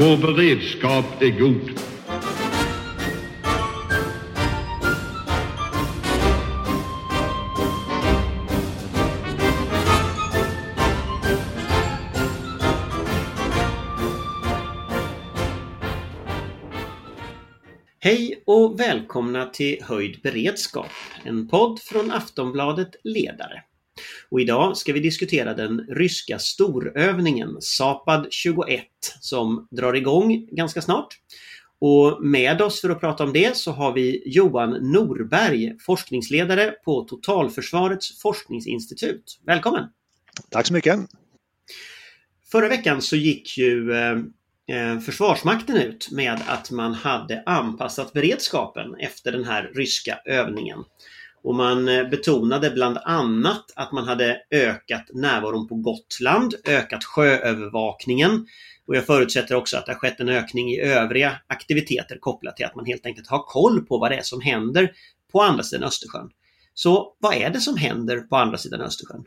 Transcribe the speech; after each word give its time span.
Vår 0.00 0.16
beredskap 0.16 1.22
är 1.22 1.38
god. 1.40 1.70
Hej 17.98 18.42
och 18.46 18.80
välkomna 18.80 19.46
till 19.46 19.78
Höjd 19.82 20.20
beredskap, 20.22 20.86
en 21.24 21.48
podd 21.48 21.80
från 21.80 22.12
Aftonbladet 22.12 22.96
Ledare. 23.04 23.62
Och 24.28 24.40
idag 24.40 24.76
ska 24.76 24.92
vi 24.92 25.00
diskutera 25.00 25.54
den 25.54 25.86
ryska 25.88 26.38
storövningen 26.38 27.56
Zapad 27.60 28.26
21 28.30 28.82
som 29.20 29.68
drar 29.70 29.94
igång 29.94 30.48
ganska 30.52 30.82
snart. 30.82 31.18
Och 31.80 32.24
med 32.24 32.62
oss 32.62 32.80
för 32.80 32.90
att 32.90 33.00
prata 33.00 33.24
om 33.24 33.32
det 33.32 33.56
så 33.56 33.72
har 33.72 33.92
vi 33.92 34.22
Johan 34.26 34.70
Norberg, 34.70 35.76
forskningsledare 35.78 36.70
på 36.84 37.04
Totalförsvarets 37.04 38.20
forskningsinstitut. 38.22 39.40
Välkommen! 39.46 39.84
Tack 40.50 40.66
så 40.66 40.72
mycket! 40.72 41.00
Förra 42.52 42.68
veckan 42.68 43.02
så 43.02 43.16
gick 43.16 43.58
ju 43.58 43.92
eh, 43.92 44.18
eh, 44.76 45.00
Försvarsmakten 45.00 45.76
ut 45.76 46.10
med 46.10 46.38
att 46.46 46.70
man 46.70 46.94
hade 46.94 47.42
anpassat 47.46 48.12
beredskapen 48.12 48.94
efter 48.94 49.32
den 49.32 49.44
här 49.44 49.70
ryska 49.74 50.18
övningen. 50.24 50.84
Och 51.42 51.54
man 51.54 51.88
eh, 51.88 52.08
betonade 52.08 52.70
bland 52.70 52.98
annat 52.98 53.64
att 53.76 53.92
man 53.92 54.08
hade 54.08 54.36
ökat 54.50 55.04
närvaron 55.12 55.68
på 55.68 55.74
Gotland, 55.74 56.54
ökat 56.64 57.04
sjöövervakningen 57.04 58.46
och 58.86 58.96
jag 58.96 59.06
förutsätter 59.06 59.54
också 59.54 59.76
att 59.76 59.86
det 59.86 59.92
har 59.92 59.98
skett 59.98 60.20
en 60.20 60.28
ökning 60.28 60.70
i 60.70 60.80
övriga 60.80 61.32
aktiviteter 61.46 62.18
kopplat 62.20 62.56
till 62.56 62.66
att 62.66 62.74
man 62.74 62.86
helt 62.86 63.06
enkelt 63.06 63.28
har 63.28 63.42
koll 63.42 63.86
på 63.86 63.98
vad 63.98 64.10
det 64.10 64.16
är 64.16 64.22
som 64.22 64.40
händer 64.40 64.92
på 65.32 65.42
andra 65.42 65.62
sidan 65.62 65.84
Östersjön. 65.84 66.30
Så 66.74 67.16
vad 67.18 67.34
är 67.34 67.50
det 67.50 67.60
som 67.60 67.76
händer 67.76 68.20
på 68.20 68.36
andra 68.36 68.58
sidan 68.58 68.80
Östersjön? 68.80 69.24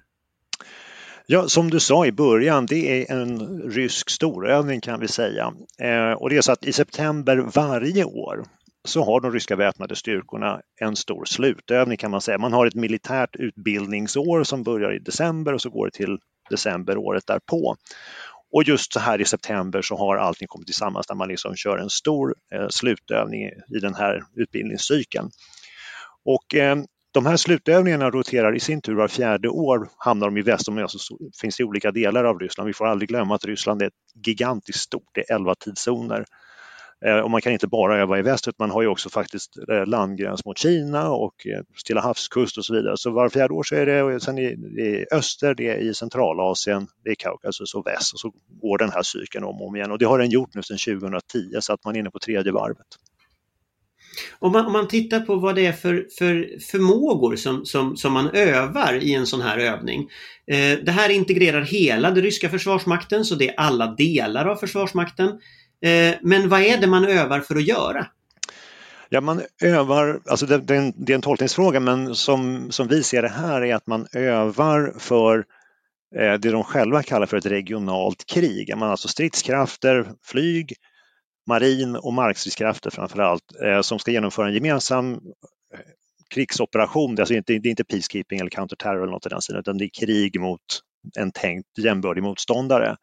Ja, 1.26 1.48
som 1.48 1.70
du 1.70 1.80
sa 1.80 2.06
i 2.06 2.12
början, 2.12 2.66
det 2.66 3.10
är 3.10 3.16
en 3.16 3.62
rysk 3.62 4.10
storövning 4.10 4.82
kan 4.82 5.00
vi 5.00 5.08
säga. 5.08 5.54
Eh, 5.80 6.12
och 6.12 6.30
det 6.30 6.38
är 6.38 6.42
så 6.42 6.52
att 6.52 6.66
i 6.66 6.74
september 6.74 7.38
varje 7.38 8.04
år 8.04 8.46
så 8.88 9.04
har 9.04 9.22
de 9.22 9.32
ryska 9.32 9.56
väpnade 9.56 9.96
styrkorna 9.96 10.62
en 10.82 10.96
stor 10.96 11.26
slutövning 11.26 11.98
kan 11.98 12.12
man 12.12 12.22
säga. 12.22 12.38
Man 12.38 12.54
har 12.54 12.66
ett 12.66 12.76
militärt 12.76 13.36
utbildningsår 13.36 14.44
som 14.44 14.64
börjar 14.64 14.96
i 14.96 15.00
december 15.00 15.54
och 15.54 15.62
så 15.62 15.70
går 15.70 15.86
det 15.86 15.92
till 15.92 16.18
december 16.50 16.98
året 16.98 17.28
därpå. 17.28 17.76
Och 18.52 18.64
just 18.64 18.94
så 18.94 19.00
här 19.00 19.22
i 19.22 19.26
september 19.26 19.82
så 19.82 19.98
har 19.98 20.18
allting 20.18 20.48
kommit 20.48 20.68
tillsammans 20.68 21.08
där 21.08 21.16
man 21.16 21.28
liksom 21.28 21.56
kör 21.56 21.78
en 21.78 21.90
stor 21.90 22.36
eh, 22.56 22.68
slutövning 22.70 23.44
i 23.46 23.80
den 23.82 23.96
här 23.96 24.24
utbildningscykeln. 24.36 25.30
Och 26.26 26.56
eh, 26.56 26.78
de 27.14 27.26
här 27.26 27.38
slutövningarna 27.38 28.10
roterar 28.10 28.56
i 28.56 28.60
sin 28.60 28.82
tur 28.82 28.96
var 28.96 29.08
fjärde 29.08 29.50
år, 29.50 29.90
hamnar 29.98 30.28
de 30.28 30.38
i 30.38 30.42
väst, 30.42 30.66
de 30.66 30.78
alltså, 30.78 31.18
finns 31.42 31.60
i 31.60 31.64
olika 31.64 31.92
delar 31.92 32.24
av 32.24 32.40
Ryssland. 32.40 32.68
Vi 32.68 32.74
får 32.74 32.88
aldrig 32.88 33.10
glömma 33.10 33.36
att 33.36 33.46
Ryssland 33.46 33.82
är 33.82 33.92
gigantiskt 34.26 34.80
stort, 34.80 35.10
det 35.14 35.30
är 35.30 35.36
11 35.36 35.56
tidszoner. 35.56 36.26
Eh, 37.06 37.20
och 37.20 37.32
man 37.32 37.42
kan 37.42 37.54
inte 37.54 37.68
bara 37.68 37.98
öva 37.98 38.20
i 38.20 38.22
väst 38.22 38.48
utan 38.48 38.68
man 38.68 38.72
har 38.72 38.82
ju 38.82 38.88
också 38.88 39.10
faktiskt 39.10 39.58
eh, 39.70 39.86
landgräns 39.86 40.46
mot 40.46 40.58
Kina 40.58 41.10
och 41.10 41.48
eh, 41.48 41.62
Stilla 41.76 42.02
havskust 42.02 42.58
och 42.58 42.66
så 42.66 42.74
vidare. 42.74 42.98
Så 42.98 43.12
var 43.12 43.30
fjärde 43.30 43.54
år 43.54 43.64
så 43.64 43.76
är 43.76 43.86
det, 43.86 44.20
sen 44.20 44.38
i, 44.38 44.44
i 44.44 45.06
öster, 45.12 45.54
det 45.56 45.68
är 45.68 45.78
i 45.78 45.94
Centralasien, 45.94 46.88
det 47.04 47.10
är 47.10 47.16
Kaukasus 47.16 47.74
och 47.74 47.88
väst 47.88 48.14
och 48.14 48.20
så 48.20 48.34
går 48.62 48.78
den 48.78 48.92
här 48.92 49.04
cykeln 49.04 49.44
om 49.44 49.62
och 49.62 49.68
om 49.68 49.76
igen. 49.76 49.92
Och 49.92 50.00
det 50.00 50.06
har 50.06 50.20
den 50.20 50.30
gjort 50.30 50.56
nu 50.56 50.64
sedan 50.64 50.78
2010 50.78 51.22
så 51.60 51.74
att 51.74 51.86
man 51.86 51.96
är 51.96 52.00
inne 52.00 52.12
på 52.12 52.20
tredje 52.20 52.52
varvet. 52.52 52.88
Om 54.40 54.52
man, 54.52 54.66
om 54.66 54.74
man 54.74 54.88
tittar 54.88 55.20
på 55.20 55.36
vad 55.36 55.56
det 55.56 55.66
är 55.66 55.72
för, 55.72 56.08
för 56.18 56.60
förmågor 56.72 57.36
som, 57.36 57.66
som, 57.66 57.98
som 57.98 58.14
man 58.14 58.30
övar 58.30 59.04
i 59.04 59.14
en 59.14 59.28
sån 59.28 59.42
här 59.42 59.58
övning. 59.58 60.10
Eh, 60.48 60.80
det 60.86 60.92
här 60.92 61.10
integrerar 61.10 61.62
hela 61.62 62.12
den 62.12 62.24
ryska 62.24 62.50
försvarsmakten, 62.50 63.26
så 63.26 63.36
det 63.36 63.50
är 63.50 63.60
alla 63.60 63.88
delar 63.88 64.46
av 64.46 64.56
försvarsmakten. 64.56 65.40
Eh, 65.84 66.16
men 66.22 66.50
vad 66.50 66.62
är 66.62 66.78
det 66.78 66.88
man 66.88 67.06
övar 67.06 67.40
för 67.40 67.56
att 67.56 67.68
göra? 67.68 68.08
Ja, 69.10 69.22
man 69.22 69.42
övar, 69.62 70.22
alltså 70.30 70.46
det, 70.46 70.58
det, 70.58 70.76
är 70.76 70.78
en, 70.78 70.94
det 70.96 71.14
är 71.14 71.16
en 71.16 71.22
tolkningsfråga, 71.22 71.80
men 71.80 72.16
som, 72.16 72.72
som 72.72 72.88
vi 72.88 73.04
ser 73.04 73.22
det 73.22 73.30
här 73.30 73.62
är 73.62 73.76
att 73.76 73.88
man 73.88 74.08
övar 74.14 74.94
för 74.98 75.38
eh, 76.16 76.34
det 76.34 76.52
de 76.52 76.64
själva 76.64 77.04
kallar 77.04 77.26
för 77.26 77.38
ett 77.38 77.46
regionalt 77.46 78.26
krig. 78.26 78.78
Man 78.78 78.90
alltså 78.90 79.08
stridskrafter, 79.08 80.12
flyg, 80.24 80.74
marin 81.48 81.96
och 81.96 82.14
markstridskrafter 82.14 82.90
framför 82.90 83.20
allt 83.20 83.62
eh, 83.64 83.82
som 83.82 84.00
ska 84.00 84.12
genomföra 84.12 84.48
en 84.48 84.54
gemensam 84.54 85.20
krigsoperation. 86.34 87.16
Det 87.16 87.20
är, 87.20 87.22
alltså 87.22 87.34
inte, 87.34 87.54
det 87.54 87.70
är 87.70 87.72
inte 87.72 87.84
peacekeeping 87.84 88.40
eller 88.40 88.50
counterterror 88.50 89.04
eller 89.04 89.12
något 89.12 89.26
i 89.26 89.30
den 89.30 89.42
stilen 89.42 89.60
utan 89.60 89.78
det 89.78 89.86
är 89.86 89.90
krig 90.00 90.40
mot 90.40 90.62
en 91.18 91.32
tänkt 91.32 91.78
jämbördig 91.78 92.24
motståndare. 92.24 92.98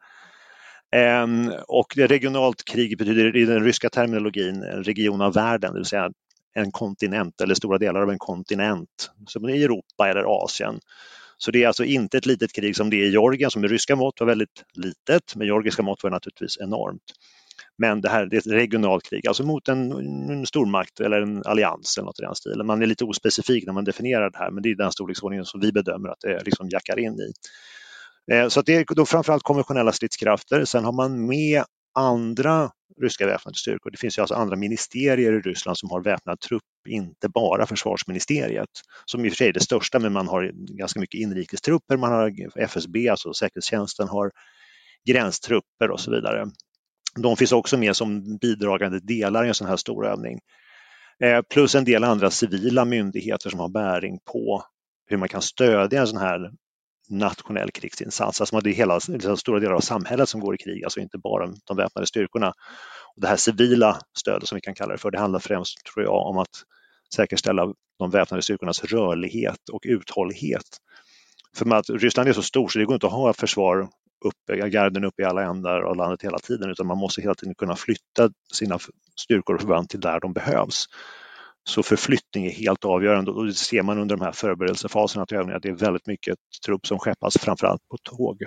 Ehm, 0.91 1.51
och 1.67 1.97
regionalt 1.97 2.65
krig 2.65 2.97
betyder 2.97 3.35
i 3.35 3.45
den 3.45 3.63
ryska 3.63 3.89
terminologin 3.89 4.63
en 4.63 4.83
region 4.83 5.21
av 5.21 5.33
världen, 5.33 5.73
det 5.73 5.79
vill 5.79 5.85
säga 5.85 6.11
en 6.53 6.71
kontinent 6.71 7.41
eller 7.41 7.55
stora 7.55 7.77
delar 7.77 8.01
av 8.01 8.09
en 8.09 8.19
kontinent, 8.19 9.11
som 9.27 9.49
i 9.49 9.63
Europa 9.63 10.09
eller 10.09 10.43
Asien. 10.43 10.79
Så 11.37 11.51
det 11.51 11.63
är 11.63 11.67
alltså 11.67 11.83
inte 11.83 12.17
ett 12.17 12.25
litet 12.25 12.53
krig 12.53 12.75
som 12.75 12.89
det 12.89 12.95
är 12.95 13.05
i 13.05 13.11
Georgien 13.11 13.51
som 13.51 13.65
i 13.65 13.67
ryska 13.67 13.95
mått 13.95 14.19
var 14.19 14.27
väldigt 14.27 14.63
litet, 14.73 15.35
men 15.35 15.47
georgiska 15.47 15.83
mått 15.83 16.03
var 16.03 16.09
naturligtvis 16.09 16.57
enormt. 16.57 17.03
Men 17.77 18.01
det 18.01 18.09
här 18.09 18.25
det 18.25 18.35
är 18.35 18.39
ett 18.39 18.47
regionalt 18.47 19.03
krig, 19.03 19.27
alltså 19.27 19.43
mot 19.43 19.67
en, 19.67 19.91
en 20.29 20.45
stormakt 20.45 20.99
eller 20.99 21.21
en 21.21 21.43
allians 21.45 21.97
eller 21.97 22.05
något 22.05 22.19
i 22.19 22.23
den 22.23 22.35
stilen. 22.35 22.67
Man 22.67 22.81
är 22.81 22.85
lite 22.85 23.05
ospecifik 23.05 23.65
när 23.65 23.73
man 23.73 23.83
definierar 23.83 24.29
det 24.29 24.37
här, 24.37 24.51
men 24.51 24.63
det 24.63 24.69
är 24.69 24.75
den 24.75 24.91
storleksordningen 24.91 25.45
som 25.45 25.59
vi 25.59 25.71
bedömer 25.71 26.09
att 26.09 26.19
det 26.21 26.43
liksom 26.45 26.69
jackar 26.69 26.99
in 26.99 27.13
i. 27.13 27.31
Eh, 28.31 28.43
så 28.43 28.49
så 28.49 28.61
det 28.61 28.75
är 28.75 28.95
då 28.95 29.05
framförallt 29.05 29.43
konventionella 29.43 29.91
stridskrafter. 29.91 30.65
Sen 30.65 30.85
har 30.85 30.91
man 30.91 31.27
med 31.27 31.63
andra 31.93 32.71
ryska 33.01 33.25
väpnade 33.25 33.57
styrkor. 33.57 33.91
Det 33.91 33.97
finns 33.97 34.17
ju 34.17 34.21
alltså 34.21 34.35
andra 34.35 34.55
ministerier 34.55 35.33
i 35.33 35.39
Ryssland 35.39 35.77
som 35.77 35.89
har 35.89 36.01
väpnad 36.01 36.39
trupp, 36.39 36.63
inte 36.87 37.29
bara 37.29 37.65
försvarsministeriet, 37.65 38.69
som 39.05 39.25
i 39.25 39.29
och 39.29 39.31
för 39.31 39.37
sig 39.37 39.47
är 39.47 39.53
det 39.53 39.59
största, 39.59 39.99
men 39.99 40.13
man 40.13 40.27
har 40.27 40.51
ganska 40.53 40.99
mycket 40.99 41.19
inrikestrupper, 41.19 41.97
man 41.97 42.11
har 42.11 42.33
FSB, 42.55 43.09
alltså 43.09 43.33
säkerhetstjänsten, 43.33 44.07
har 44.07 44.31
gränstrupper 45.05 45.91
och 45.91 45.99
så 45.99 46.11
vidare. 46.11 46.47
De 47.15 47.37
finns 47.37 47.51
också 47.51 47.77
med 47.77 47.95
som 47.95 48.37
bidragande 48.37 48.99
delar 48.99 49.45
i 49.45 49.47
en 49.47 49.53
sån 49.53 49.67
här 49.67 49.77
stor 49.77 50.07
övning. 50.07 50.39
Eh, 51.23 51.41
plus 51.41 51.75
en 51.75 51.85
del 51.85 52.03
andra 52.03 52.29
civila 52.29 52.85
myndigheter 52.85 53.49
som 53.49 53.59
har 53.59 53.69
bäring 53.69 54.19
på 54.31 54.63
hur 55.07 55.17
man 55.17 55.29
kan 55.29 55.41
stödja 55.41 56.01
en 56.01 56.07
sån 56.07 56.17
här 56.17 56.51
nationell 57.11 57.71
krigsinsats. 57.71 58.41
Alltså 58.41 58.59
det 58.59 58.69
är 58.69 58.73
hela, 58.73 58.99
liksom 59.07 59.37
stora 59.37 59.59
delar 59.59 59.73
av 59.73 59.79
samhället 59.79 60.29
som 60.29 60.41
går 60.41 60.55
i 60.55 60.57
krig, 60.57 60.83
alltså 60.83 60.99
inte 60.99 61.17
bara 61.17 61.53
de 61.65 61.77
väpnade 61.77 62.07
styrkorna. 62.07 62.47
Och 63.15 63.21
det 63.21 63.27
här 63.27 63.35
civila 63.35 63.99
stödet 64.19 64.47
som 64.47 64.55
vi 64.55 64.61
kan 64.61 64.75
kalla 64.75 64.91
det 64.91 64.97
för, 64.97 65.11
det 65.11 65.19
handlar 65.19 65.39
främst 65.39 65.85
tror 65.93 66.05
jag 66.05 66.27
om 66.27 66.37
att 66.37 66.63
säkerställa 67.15 67.73
de 67.99 68.09
väpnade 68.09 68.43
styrkornas 68.43 68.83
rörlighet 68.83 69.69
och 69.71 69.81
uthållighet. 69.83 70.77
För 71.57 71.73
att 71.75 71.89
Ryssland 71.89 72.29
är 72.29 72.33
så 72.33 72.43
stort 72.43 72.71
så 72.71 72.79
det 72.79 72.85
går 72.85 72.93
inte 72.93 73.07
att 73.07 73.13
ha 73.13 73.33
försvar 73.33 73.89
uppe, 74.25 74.69
garden 74.69 75.03
uppe 75.03 75.21
i 75.21 75.25
alla 75.25 75.43
ändar 75.43 75.81
av 75.81 75.95
landet 75.95 76.21
hela 76.21 76.39
tiden 76.39 76.69
utan 76.69 76.87
man 76.87 76.97
måste 76.97 77.21
hela 77.21 77.35
tiden 77.35 77.55
kunna 77.55 77.75
flytta 77.75 78.29
sina 78.53 78.79
styrkor 79.21 79.55
och 79.55 79.61
förband 79.61 79.89
till 79.89 79.99
där 79.99 80.19
de 80.19 80.33
behövs. 80.33 80.85
Så 81.63 81.83
förflyttning 81.83 82.45
är 82.45 82.51
helt 82.51 82.85
avgörande 82.85 83.31
och 83.31 83.45
det 83.45 83.53
ser 83.53 83.81
man 83.81 83.99
under 83.99 84.17
de 84.17 84.23
här 84.23 84.31
förberedelsefaserna 84.31 85.25
till 85.25 85.37
övningar. 85.37 85.59
Det 85.59 85.69
är 85.69 85.73
väldigt 85.73 86.07
mycket 86.07 86.37
trupp 86.65 86.87
som 86.87 86.99
skeppas 86.99 87.37
framförallt 87.37 87.81
på 87.91 87.97
tåg. 87.97 88.37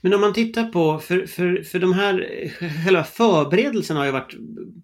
Men 0.00 0.14
om 0.14 0.20
man 0.20 0.32
tittar 0.32 0.64
på, 0.64 0.98
för, 0.98 1.26
för, 1.26 1.62
för 1.62 1.78
de 1.78 1.92
här, 1.92 2.48
själva 2.84 3.04
förberedelserna 3.04 4.00
har 4.00 4.06
ju 4.06 4.12
varit 4.12 4.34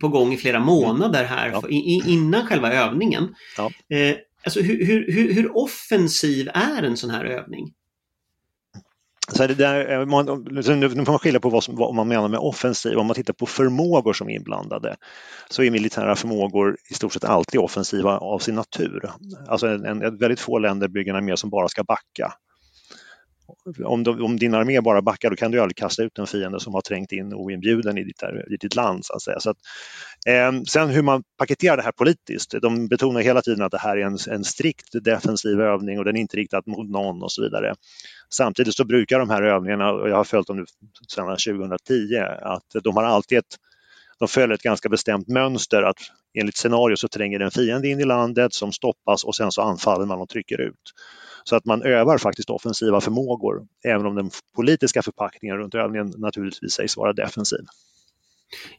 på 0.01 0.09
gång 0.09 0.33
i 0.33 0.37
flera 0.37 0.61
månader 0.61 1.25
här 1.25 1.51
ja. 1.51 1.69
innan 2.07 2.47
själva 2.47 2.73
övningen. 2.73 3.35
Ja. 3.57 3.97
Eh, 3.97 4.17
alltså 4.45 4.61
hur, 4.61 5.13
hur, 5.13 5.33
hur 5.33 5.57
offensiv 5.57 6.49
är 6.55 6.83
en 6.83 6.97
sån 6.97 7.11
här 7.11 7.25
övning? 7.25 7.73
Så 9.33 9.47
det 9.47 9.55
där, 9.55 10.01
eh, 10.01 10.07
man, 10.07 10.47
nu 10.51 10.63
får 10.63 11.13
man 11.13 11.19
skilja 11.19 11.41
på 11.41 11.49
vad, 11.49 11.65
som, 11.65 11.77
vad, 11.77 11.95
man 11.95 12.09
menar 12.09 12.29
med 12.29 12.41
offensiv. 12.41 12.99
Om 12.99 13.07
man 13.07 13.15
tittar 13.15 13.35
på 13.35 13.47
förmågor 13.47 14.13
som 14.13 14.29
är 14.29 14.35
inblandade 14.35 14.97
så 15.49 15.63
är 15.63 15.71
militära 15.71 16.17
förmågor 16.17 16.77
i 16.91 16.95
stort 16.95 17.13
sett 17.13 17.25
alltid 17.25 17.61
offensiva 17.61 18.19
av 18.19 18.39
sin 18.39 18.55
natur. 18.55 19.11
Alltså 19.49 19.67
en, 19.67 19.85
en 19.85 20.19
väldigt 20.19 20.41
få 20.41 20.59
länder 20.59 20.89
bygger 20.89 21.11
en 21.11 21.17
armé 21.17 21.37
som 21.37 21.51
bara 21.51 21.69
ska 21.69 21.85
backa 21.85 22.33
om, 23.85 24.05
de, 24.05 24.23
om 24.23 24.37
din 24.39 24.55
armé 24.55 24.81
bara 24.81 25.03
backar 25.03 25.31
då 25.31 25.37
kan 25.37 25.51
du 25.51 25.61
aldrig 25.61 25.77
kasta 25.77 26.03
ut 26.03 26.19
en 26.19 26.27
fiende 26.27 26.61
som 26.61 26.75
har 26.75 26.81
trängt 26.81 27.13
in 27.13 27.35
oinbjuden 27.35 27.99
i 27.99 28.05
ditt, 28.05 28.23
i 28.51 28.57
ditt 28.57 28.75
land. 28.75 29.05
Så 29.05 29.15
att 29.15 29.23
säga. 29.23 29.41
Så 29.41 29.51
att, 29.51 29.57
eh, 30.27 30.63
sen 30.69 30.89
hur 30.89 31.03
man 31.03 31.23
paketerar 31.39 31.77
det 31.77 31.83
här 31.83 31.93
politiskt, 31.93 32.55
de 32.63 32.89
betonar 32.89 33.21
hela 33.21 33.43
tiden 33.43 33.65
att 33.65 33.73
det 33.73 33.79
här 33.79 33.97
är 33.97 34.07
en, 34.07 34.19
en 34.31 34.45
strikt 34.45 35.05
defensiv 35.05 35.61
övning 35.61 35.99
och 35.99 36.05
den 36.05 36.17
är 36.17 36.21
inte 36.21 36.37
riktad 36.37 36.63
mot 36.67 36.91
någon 36.91 37.23
och 37.23 37.33
så 37.33 37.43
vidare. 37.43 37.75
Samtidigt 38.31 38.75
så 38.75 38.85
brukar 38.85 39.19
de 39.19 39.31
här 39.31 39.43
övningarna, 39.43 39.93
och 39.93 40.09
jag 40.09 40.17
har 40.17 40.25
följt 40.25 40.47
dem 40.47 40.57
nu 40.57 40.65
sedan 41.09 41.27
2010, 41.27 42.17
att 42.43 42.85
de 42.85 42.97
har 42.97 43.05
alltid 43.05 43.39
ett 43.39 43.57
de 44.19 44.29
följer 44.29 44.55
ett 44.55 44.63
ganska 44.63 44.89
bestämt 44.89 45.29
mönster 45.29 45.83
att 45.83 45.99
enligt 46.35 46.57
scenario 46.57 46.97
så 46.97 47.09
tränger 47.09 47.41
en 47.41 47.51
fiende 47.51 47.89
in 47.89 48.01
i 48.01 48.05
landet 48.05 48.55
som 48.55 48.73
stoppas 48.73 49.25
och 49.25 49.37
sen 49.37 49.53
så 49.53 49.63
anfaller 49.63 50.07
man 50.07 50.21
och 50.21 50.29
trycker 50.29 50.61
ut. 50.61 50.93
Så 51.49 51.57
att 51.57 51.65
man 51.65 51.83
övar 51.83 52.19
faktiskt 52.19 52.51
offensiva 52.51 53.01
förmågor, 53.01 53.67
även 53.85 54.07
om 54.07 54.15
den 54.15 54.31
politiska 54.57 55.03
förpackningen 55.03 55.57
runt 55.57 55.75
övningen 55.75 56.13
naturligtvis 56.17 56.73
sägs 56.73 56.97
vara 56.97 57.13
defensiv. 57.13 57.61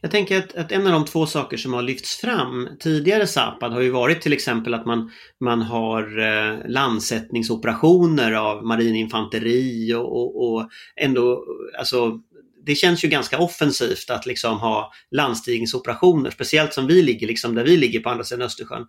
Jag 0.00 0.10
tänker 0.10 0.38
att, 0.38 0.56
att, 0.56 0.72
en 0.72 0.86
av 0.86 0.92
de 0.92 1.04
två 1.04 1.26
saker 1.26 1.56
som 1.56 1.72
har 1.72 1.82
lyfts 1.82 2.16
fram 2.16 2.68
tidigare 2.80 3.26
Zapad 3.26 3.72
har 3.72 3.80
ju 3.80 3.90
varit 3.90 4.20
till 4.20 4.32
exempel 4.32 4.74
att 4.74 4.86
man, 4.86 5.10
man 5.40 5.62
har 5.62 6.18
eh, 6.18 6.58
landsättningsoperationer 6.68 8.32
av 8.32 8.64
marininfanteri 8.64 9.94
och, 9.94 10.16
och, 10.16 10.46
och 10.46 10.68
ändå, 10.96 11.44
alltså 11.78 12.20
det 12.66 12.74
känns 12.74 13.04
ju 13.04 13.08
ganska 13.08 13.38
offensivt 13.38 14.10
att 14.10 14.26
liksom 14.26 14.58
ha 14.58 14.92
landstigningsoperationer, 15.10 16.30
speciellt 16.30 16.74
som 16.74 16.86
vi 16.86 17.02
ligger, 17.02 17.26
liksom 17.26 17.54
där 17.54 17.64
vi 17.64 17.76
ligger 17.76 18.00
på 18.00 18.10
andra 18.10 18.24
sidan 18.24 18.46
Östersjön. 18.46 18.86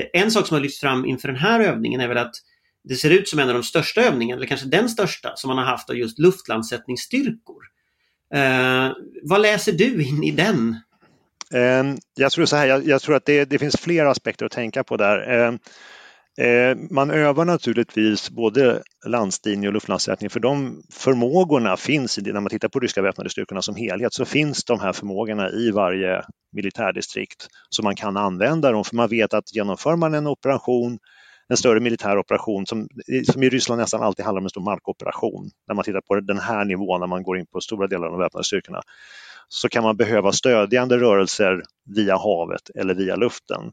Eh, 0.00 0.22
en 0.22 0.30
sak 0.30 0.46
som 0.46 0.54
har 0.54 0.62
lyfts 0.62 0.80
fram 0.80 1.06
inför 1.06 1.28
den 1.28 1.36
här 1.36 1.60
övningen 1.60 2.00
är 2.00 2.08
väl 2.08 2.18
att 2.18 2.34
det 2.84 2.94
ser 2.94 3.10
ut 3.10 3.28
som 3.28 3.38
en 3.38 3.48
av 3.48 3.54
de 3.54 3.62
största 3.62 4.00
övningarna, 4.00 4.38
eller 4.38 4.46
kanske 4.46 4.66
den 4.66 4.88
största, 4.88 5.36
som 5.36 5.48
man 5.48 5.58
har 5.58 5.64
haft 5.64 5.90
av 5.90 5.96
just 5.96 6.18
luftlandsättningsstyrkor. 6.18 7.62
Eh, 8.34 8.90
vad 9.22 9.40
läser 9.40 9.72
du 9.72 10.04
in 10.04 10.22
i 10.22 10.30
den? 10.30 10.76
Eh, 11.54 11.94
jag 12.14 12.32
tror 12.32 12.46
så 12.46 12.56
här, 12.56 12.66
jag, 12.66 12.86
jag 12.86 13.02
tror 13.02 13.16
att 13.16 13.24
det, 13.24 13.44
det, 13.44 13.58
finns 13.58 13.76
flera 13.76 14.10
aspekter 14.10 14.46
att 14.46 14.52
tänka 14.52 14.84
på 14.84 14.96
där. 14.96 15.46
Eh, 15.46 15.52
Eh, 16.38 16.76
man 16.90 17.10
övar 17.10 17.44
naturligtvis 17.44 18.30
både 18.30 18.82
landstigning 19.06 19.66
och 19.66 19.72
luftlandsättning 19.72 20.30
för 20.30 20.40
de 20.40 20.82
förmågorna 20.92 21.76
finns, 21.76 22.18
när 22.18 22.40
man 22.40 22.50
tittar 22.50 22.68
på 22.68 22.80
ryska 22.80 23.02
väpnade 23.02 23.30
styrkorna 23.30 23.62
som 23.62 23.76
helhet, 23.76 24.12
så 24.12 24.24
finns 24.24 24.64
de 24.64 24.80
här 24.80 24.92
förmågorna 24.92 25.50
i 25.50 25.70
varje 25.70 26.22
militärdistrikt 26.52 27.48
så 27.68 27.82
man 27.82 27.96
kan 27.96 28.16
använda 28.16 28.72
dem 28.72 28.84
för 28.84 28.96
man 28.96 29.08
vet 29.08 29.34
att 29.34 29.54
genomför 29.54 29.96
man 29.96 30.14
en 30.14 30.26
operation, 30.26 30.98
en 31.52 31.56
större 31.56 31.80
militär 31.80 32.18
operation 32.18 32.66
som, 32.66 32.88
som 33.32 33.42
i 33.42 33.48
Ryssland 33.48 33.80
nästan 33.80 34.02
alltid 34.02 34.24
handlar 34.24 34.40
om 34.40 34.46
en 34.46 34.50
stor 34.50 34.62
markoperation, 34.62 35.50
när 35.68 35.74
man 35.74 35.84
tittar 35.84 36.00
på 36.00 36.20
den 36.20 36.38
här 36.38 36.64
nivån 36.64 37.00
när 37.00 37.06
man 37.06 37.22
går 37.22 37.38
in 37.38 37.46
på 37.46 37.60
stora 37.60 37.86
delar 37.86 38.06
av 38.06 38.12
de 38.12 38.20
väpnade 38.20 38.44
styrkorna, 38.44 38.80
så 39.48 39.68
kan 39.68 39.82
man 39.82 39.96
behöva 39.96 40.32
stödjande 40.32 40.98
rörelser 40.98 41.62
via 41.96 42.16
havet 42.16 42.70
eller 42.74 42.94
via 42.94 43.16
luften. 43.16 43.72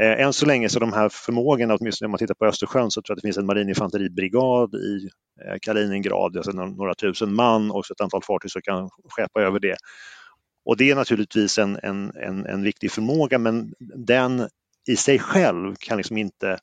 Eh, 0.00 0.24
än 0.24 0.32
så 0.32 0.46
länge 0.46 0.68
så 0.68 0.78
de 0.78 0.92
här 0.92 1.08
förmågorna, 1.08 1.74
åtminstone 1.74 2.06
om 2.06 2.10
man 2.10 2.18
tittar 2.18 2.34
på 2.34 2.46
Östersjön, 2.46 2.90
så 2.90 3.02
tror 3.02 3.12
jag 3.12 3.18
att 3.18 3.22
det 3.22 3.26
finns 3.26 3.38
en 3.38 3.46
marininfanteribrigad 3.46 4.74
i 4.74 5.08
eh, 5.44 5.58
Kaliningrad, 5.62 6.36
alltså 6.36 6.52
några 6.52 6.94
tusen 6.94 7.34
man 7.34 7.70
och 7.70 7.90
ett 7.90 8.00
antal 8.00 8.22
fartyg 8.22 8.50
som 8.50 8.62
kan 8.62 8.90
skeppa 9.08 9.42
över 9.42 9.60
det. 9.60 9.76
Och 10.64 10.76
det 10.76 10.90
är 10.90 10.94
naturligtvis 10.94 11.58
en, 11.58 11.78
en, 11.82 12.12
en, 12.16 12.46
en 12.46 12.62
viktig 12.62 12.92
förmåga 12.92 13.38
men 13.38 13.74
den 14.06 14.48
i 14.88 14.96
sig 14.96 15.18
själv 15.18 15.74
kan 15.78 15.96
liksom 15.96 16.18
inte 16.18 16.58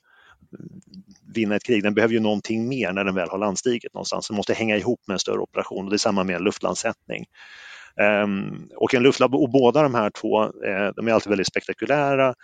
vinna 1.34 1.56
ett 1.56 1.64
krig. 1.64 1.84
Den 1.84 1.94
behöver 1.94 2.14
ju 2.14 2.20
någonting 2.20 2.68
mer 2.68 2.94
när 2.94 3.04
den 3.04 3.16
väl 3.16 3.30
har 3.30 3.38
landstigit 3.38 3.94
någonstans. 3.94 4.28
Den 4.28 4.38
måste 4.38 4.54
hänga 4.54 4.78
ihop 4.78 5.00
med 5.08 5.14
en 5.14 5.20
större 5.20 5.40
operation 5.40 5.86
och 5.86 5.90
det 5.92 5.96
är 5.96 5.98
samma 5.98 6.24
med 6.24 6.36
en 6.36 6.44
luftlandsättning. 6.44 7.26
Um, 8.24 8.70
och, 8.76 8.94
en 8.94 9.04
luftland, 9.04 9.36
och 9.36 9.50
båda 9.50 9.84
de 9.84 9.96
här 9.96 10.10
två, 10.10 10.44
eh, 10.44 10.92
de 10.96 11.08
är 11.08 11.12
alltid 11.12 11.30
väldigt 11.30 11.48
spektakulära 11.48 12.36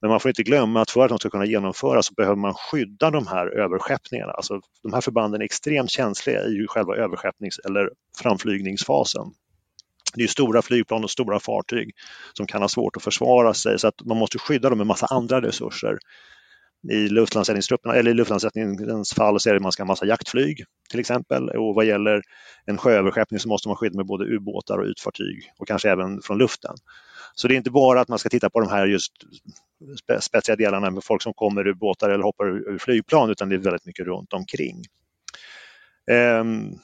men 0.00 0.10
man 0.10 0.20
får 0.20 0.28
inte 0.28 0.42
glömma 0.42 0.80
att 0.80 0.90
för 0.90 1.04
att 1.04 1.08
de 1.08 1.18
ska 1.18 1.30
kunna 1.30 1.44
genomföras 1.44 2.06
så 2.06 2.14
behöver 2.14 2.36
man 2.36 2.54
skydda 2.54 3.10
de 3.10 3.26
här 3.26 3.46
överskeppningarna. 3.46 4.32
Alltså, 4.32 4.60
de 4.82 4.92
här 4.92 5.00
förbanden 5.00 5.40
är 5.40 5.44
extremt 5.44 5.90
känsliga 5.90 6.44
i 6.44 6.66
själva 6.68 6.96
överskeppnings 6.96 7.58
eller 7.58 7.90
framflygningsfasen. 8.22 9.24
Det 10.14 10.22
är 10.22 10.28
stora 10.28 10.62
flygplan 10.62 11.04
och 11.04 11.10
stora 11.10 11.40
fartyg 11.40 11.90
som 12.32 12.46
kan 12.46 12.62
ha 12.62 12.68
svårt 12.68 12.96
att 12.96 13.02
försvara 13.02 13.54
sig 13.54 13.78
så 13.78 13.88
att 13.88 14.04
man 14.04 14.16
måste 14.16 14.38
skydda 14.38 14.68
dem 14.68 14.78
med 14.78 14.86
massa 14.86 15.06
andra 15.06 15.42
resurser. 15.42 15.98
I 16.88 17.08
luftlandsättningstrupperna, 17.08 17.94
eller 17.94 18.10
i 18.10 18.14
luftlandsättningens 18.14 19.14
fall 19.14 19.40
så 19.40 19.50
är 19.50 19.54
det 19.54 19.60
man 19.60 19.72
ska 19.72 19.82
ha 19.82 19.86
massa 19.86 20.06
jaktflyg 20.06 20.64
till 20.90 21.00
exempel 21.00 21.48
och 21.48 21.74
vad 21.74 21.84
gäller 21.84 22.22
en 22.64 22.78
sjööverskeppning 22.78 23.40
så 23.40 23.48
måste 23.48 23.68
man 23.68 23.76
skydda 23.76 23.96
med 23.96 24.06
både 24.06 24.24
ubåtar 24.24 24.78
och 24.78 24.86
ytfartyg 24.86 25.52
och 25.58 25.68
kanske 25.68 25.90
även 25.90 26.22
från 26.22 26.38
luften. 26.38 26.74
Så 27.34 27.48
det 27.48 27.54
är 27.54 27.56
inte 27.56 27.70
bara 27.70 28.00
att 28.00 28.08
man 28.08 28.18
ska 28.18 28.28
titta 28.28 28.50
på 28.50 28.60
de 28.60 28.70
här 28.70 28.86
just 28.86 29.12
spetsiga 30.22 30.56
delarna 30.56 30.90
med 30.90 31.04
folk 31.04 31.22
som 31.22 31.34
kommer 31.34 31.68
ur 31.68 31.74
båtar 31.74 32.10
eller 32.10 32.24
hoppar 32.24 32.46
ur 32.46 32.78
flygplan 32.78 33.30
utan 33.30 33.48
det 33.48 33.54
är 33.54 33.58
väldigt 33.58 33.86
mycket 33.86 34.06
runt 34.06 34.32
omkring. 34.32 34.82
Um, 36.40 36.78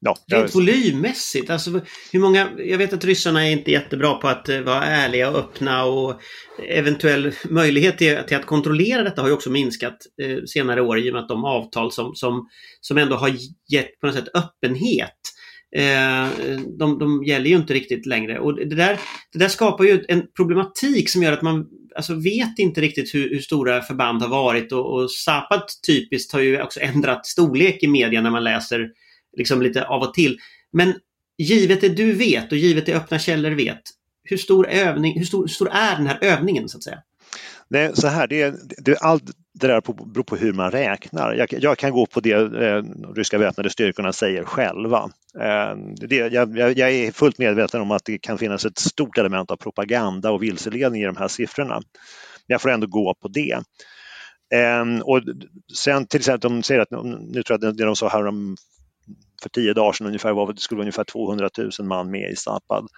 ja, 0.00 0.16
Rent 0.26 0.54
volymmässigt, 0.54 1.50
alltså 1.50 1.80
hur 2.12 2.20
många, 2.20 2.50
jag 2.58 2.78
vet 2.78 2.92
att 2.92 3.04
ryssarna 3.04 3.46
är 3.46 3.50
inte 3.50 3.70
jättebra 3.70 4.14
på 4.14 4.28
att 4.28 4.48
eh, 4.48 4.60
vara 4.60 4.84
ärliga 4.84 5.30
och 5.30 5.38
öppna 5.38 5.84
och 5.84 6.20
eventuell 6.68 7.32
möjlighet 7.44 7.98
till, 7.98 8.18
till 8.28 8.36
att 8.36 8.46
kontrollera 8.46 9.02
detta 9.02 9.22
har 9.22 9.28
ju 9.28 9.34
också 9.34 9.50
minskat 9.50 9.96
eh, 10.22 10.38
senare 10.46 10.80
år 10.80 10.98
i 10.98 11.10
och 11.10 11.14
med 11.14 11.22
att 11.22 11.28
de 11.28 11.44
avtal 11.44 11.92
som, 11.92 12.14
som, 12.14 12.48
som 12.80 12.98
ändå 12.98 13.16
har 13.16 13.32
gett 13.72 14.00
på 14.00 14.06
något 14.06 14.16
sätt 14.16 14.28
öppenhet 14.34 15.16
Eh, 15.76 16.58
de, 16.78 16.98
de 16.98 17.24
gäller 17.24 17.50
ju 17.50 17.56
inte 17.56 17.74
riktigt 17.74 18.06
längre. 18.06 18.38
Och 18.38 18.56
det 18.56 18.74
där, 18.74 18.98
det 19.32 19.38
där 19.38 19.48
skapar 19.48 19.84
ju 19.84 20.04
en 20.08 20.22
problematik 20.36 21.10
som 21.10 21.22
gör 21.22 21.32
att 21.32 21.42
man 21.42 21.66
alltså, 21.96 22.14
vet 22.14 22.58
inte 22.58 22.80
riktigt 22.80 23.14
hur, 23.14 23.30
hur 23.30 23.40
stora 23.40 23.82
förband 23.82 24.22
har 24.22 24.28
varit 24.28 24.72
och, 24.72 24.94
och 24.94 25.10
Zapad 25.10 25.62
typiskt 25.86 26.32
har 26.32 26.40
ju 26.40 26.62
också 26.62 26.80
ändrat 26.80 27.26
storlek 27.26 27.82
i 27.82 27.86
media 27.86 28.20
när 28.20 28.30
man 28.30 28.44
läser 28.44 28.88
liksom 29.36 29.62
lite 29.62 29.84
av 29.84 30.02
och 30.02 30.14
till. 30.14 30.38
Men 30.72 30.94
givet 31.38 31.80
det 31.80 31.88
du 31.88 32.12
vet 32.12 32.52
och 32.52 32.58
givet 32.58 32.86
det 32.86 32.94
öppna 32.94 33.18
källor 33.18 33.50
vet, 33.50 33.82
hur 34.22 34.36
stor, 34.36 34.68
övning, 34.68 35.18
hur 35.18 35.24
stor, 35.24 35.42
hur 35.42 35.48
stor 35.48 35.68
är 35.72 35.96
den 35.96 36.06
här 36.06 36.18
övningen 36.20 36.68
så 36.68 36.78
att 36.78 36.84
säga? 36.84 36.98
Nej, 37.68 37.90
så 37.94 38.06
här, 38.06 38.26
det, 38.26 38.54
det, 38.78 38.98
allt 38.98 39.24
det 39.60 39.66
där 39.66 39.80
beror 40.12 40.24
på 40.24 40.36
hur 40.36 40.52
man 40.52 40.70
räknar. 40.70 41.34
Jag, 41.34 41.48
jag 41.62 41.78
kan 41.78 41.92
gå 41.92 42.06
på 42.06 42.20
det 42.20 42.32
eh, 42.32 42.82
ryska 43.14 43.38
väpnade 43.38 43.70
styrkorna 43.70 44.12
säger 44.12 44.44
själva. 44.44 45.10
Eh, 45.40 45.76
det, 46.08 46.16
jag, 46.16 46.58
jag, 46.58 46.78
är 46.78 47.12
fullt 47.12 47.38
medveten 47.38 47.80
om 47.80 47.90
att 47.90 48.04
det 48.04 48.18
kan 48.18 48.38
finnas 48.38 48.64
ett 48.64 48.78
stort 48.78 49.18
element 49.18 49.50
av 49.50 49.56
propaganda 49.56 50.30
och 50.30 50.42
vilseledning 50.42 51.02
i 51.02 51.06
de 51.06 51.16
här 51.16 51.28
siffrorna. 51.28 51.74
Men 51.74 51.82
jag 52.46 52.62
får 52.62 52.70
ändå 52.70 52.86
gå 52.86 53.14
på 53.22 53.28
det. 53.28 53.62
Eh, 54.54 55.00
och 55.02 55.22
sen 55.74 56.06
till 56.06 56.20
exempel, 56.20 56.50
de 56.50 56.62
säger 56.62 56.80
att, 56.80 56.90
nu 56.90 57.42
tror 57.42 57.58
jag 57.60 57.68
att 57.68 57.76
det 57.76 57.84
de 57.84 57.96
sa 57.96 58.08
här 58.08 58.26
om 58.26 58.56
för 59.42 59.48
tio 59.48 59.74
dagar 59.74 59.92
sedan 59.92 60.06
ungefär 60.06 60.32
var 60.32 60.52
det 60.52 60.60
skulle 60.60 60.76
vara 60.76 60.84
ungefär 60.84 61.04
200 61.04 61.50
000 61.58 61.70
man 61.82 62.10
med 62.10 62.30
i 62.30 62.36
Zapad. 62.36 62.88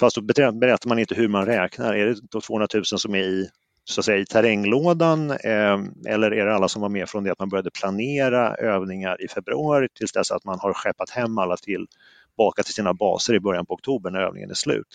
Fast 0.00 0.16
då 0.16 0.22
berättar 0.22 0.88
man 0.88 0.98
inte 0.98 1.14
hur 1.14 1.28
man 1.28 1.46
räknar. 1.46 1.94
Är 1.94 2.06
det 2.06 2.16
då 2.30 2.40
200 2.40 2.68
000 2.74 2.84
som 2.84 3.14
är 3.14 3.22
i 3.22 3.48
så 3.84 4.00
att 4.00 4.04
säga, 4.04 4.18
i 4.18 4.26
terränglådan 4.26 5.30
eh, 5.30 5.78
eller 6.06 6.30
är 6.30 6.46
det 6.46 6.54
alla 6.54 6.68
som 6.68 6.82
var 6.82 6.88
med 6.88 7.08
från 7.08 7.24
det 7.24 7.32
att 7.32 7.38
man 7.38 7.48
började 7.48 7.70
planera 7.70 8.54
övningar 8.54 9.24
i 9.24 9.28
februari 9.28 9.88
tills 9.94 10.12
dess 10.12 10.30
att 10.30 10.44
man 10.44 10.58
har 10.58 10.72
skeppat 10.72 11.10
hem 11.10 11.38
alla 11.38 11.56
tillbaka 11.56 12.62
till 12.62 12.74
sina 12.74 12.94
baser 12.94 13.34
i 13.34 13.40
början 13.40 13.66
på 13.66 13.74
oktober 13.74 14.10
när 14.10 14.20
övningen 14.20 14.50
är 14.50 14.54
slut? 14.54 14.86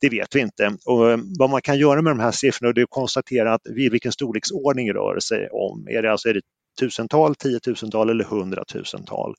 Det 0.00 0.08
vet 0.08 0.36
vi 0.36 0.40
inte. 0.40 0.76
Och 0.86 1.10
eh, 1.10 1.18
vad 1.38 1.50
man 1.50 1.62
kan 1.62 1.78
göra 1.78 2.02
med 2.02 2.10
de 2.10 2.20
här 2.20 2.30
siffrorna 2.30 2.72
är 2.76 2.82
att 2.82 2.90
konstatera 2.90 3.54
att 3.54 3.62
vilken 3.66 4.12
storleksordning 4.12 4.92
rör 4.92 5.14
det 5.14 5.20
sig 5.20 5.48
om. 5.48 5.88
Är 5.88 6.02
det, 6.02 6.12
alltså, 6.12 6.28
är 6.28 6.34
det 6.34 6.42
tusental, 6.80 7.34
tiotusental 7.34 8.10
eller 8.10 8.24
hundratusental? 8.24 9.34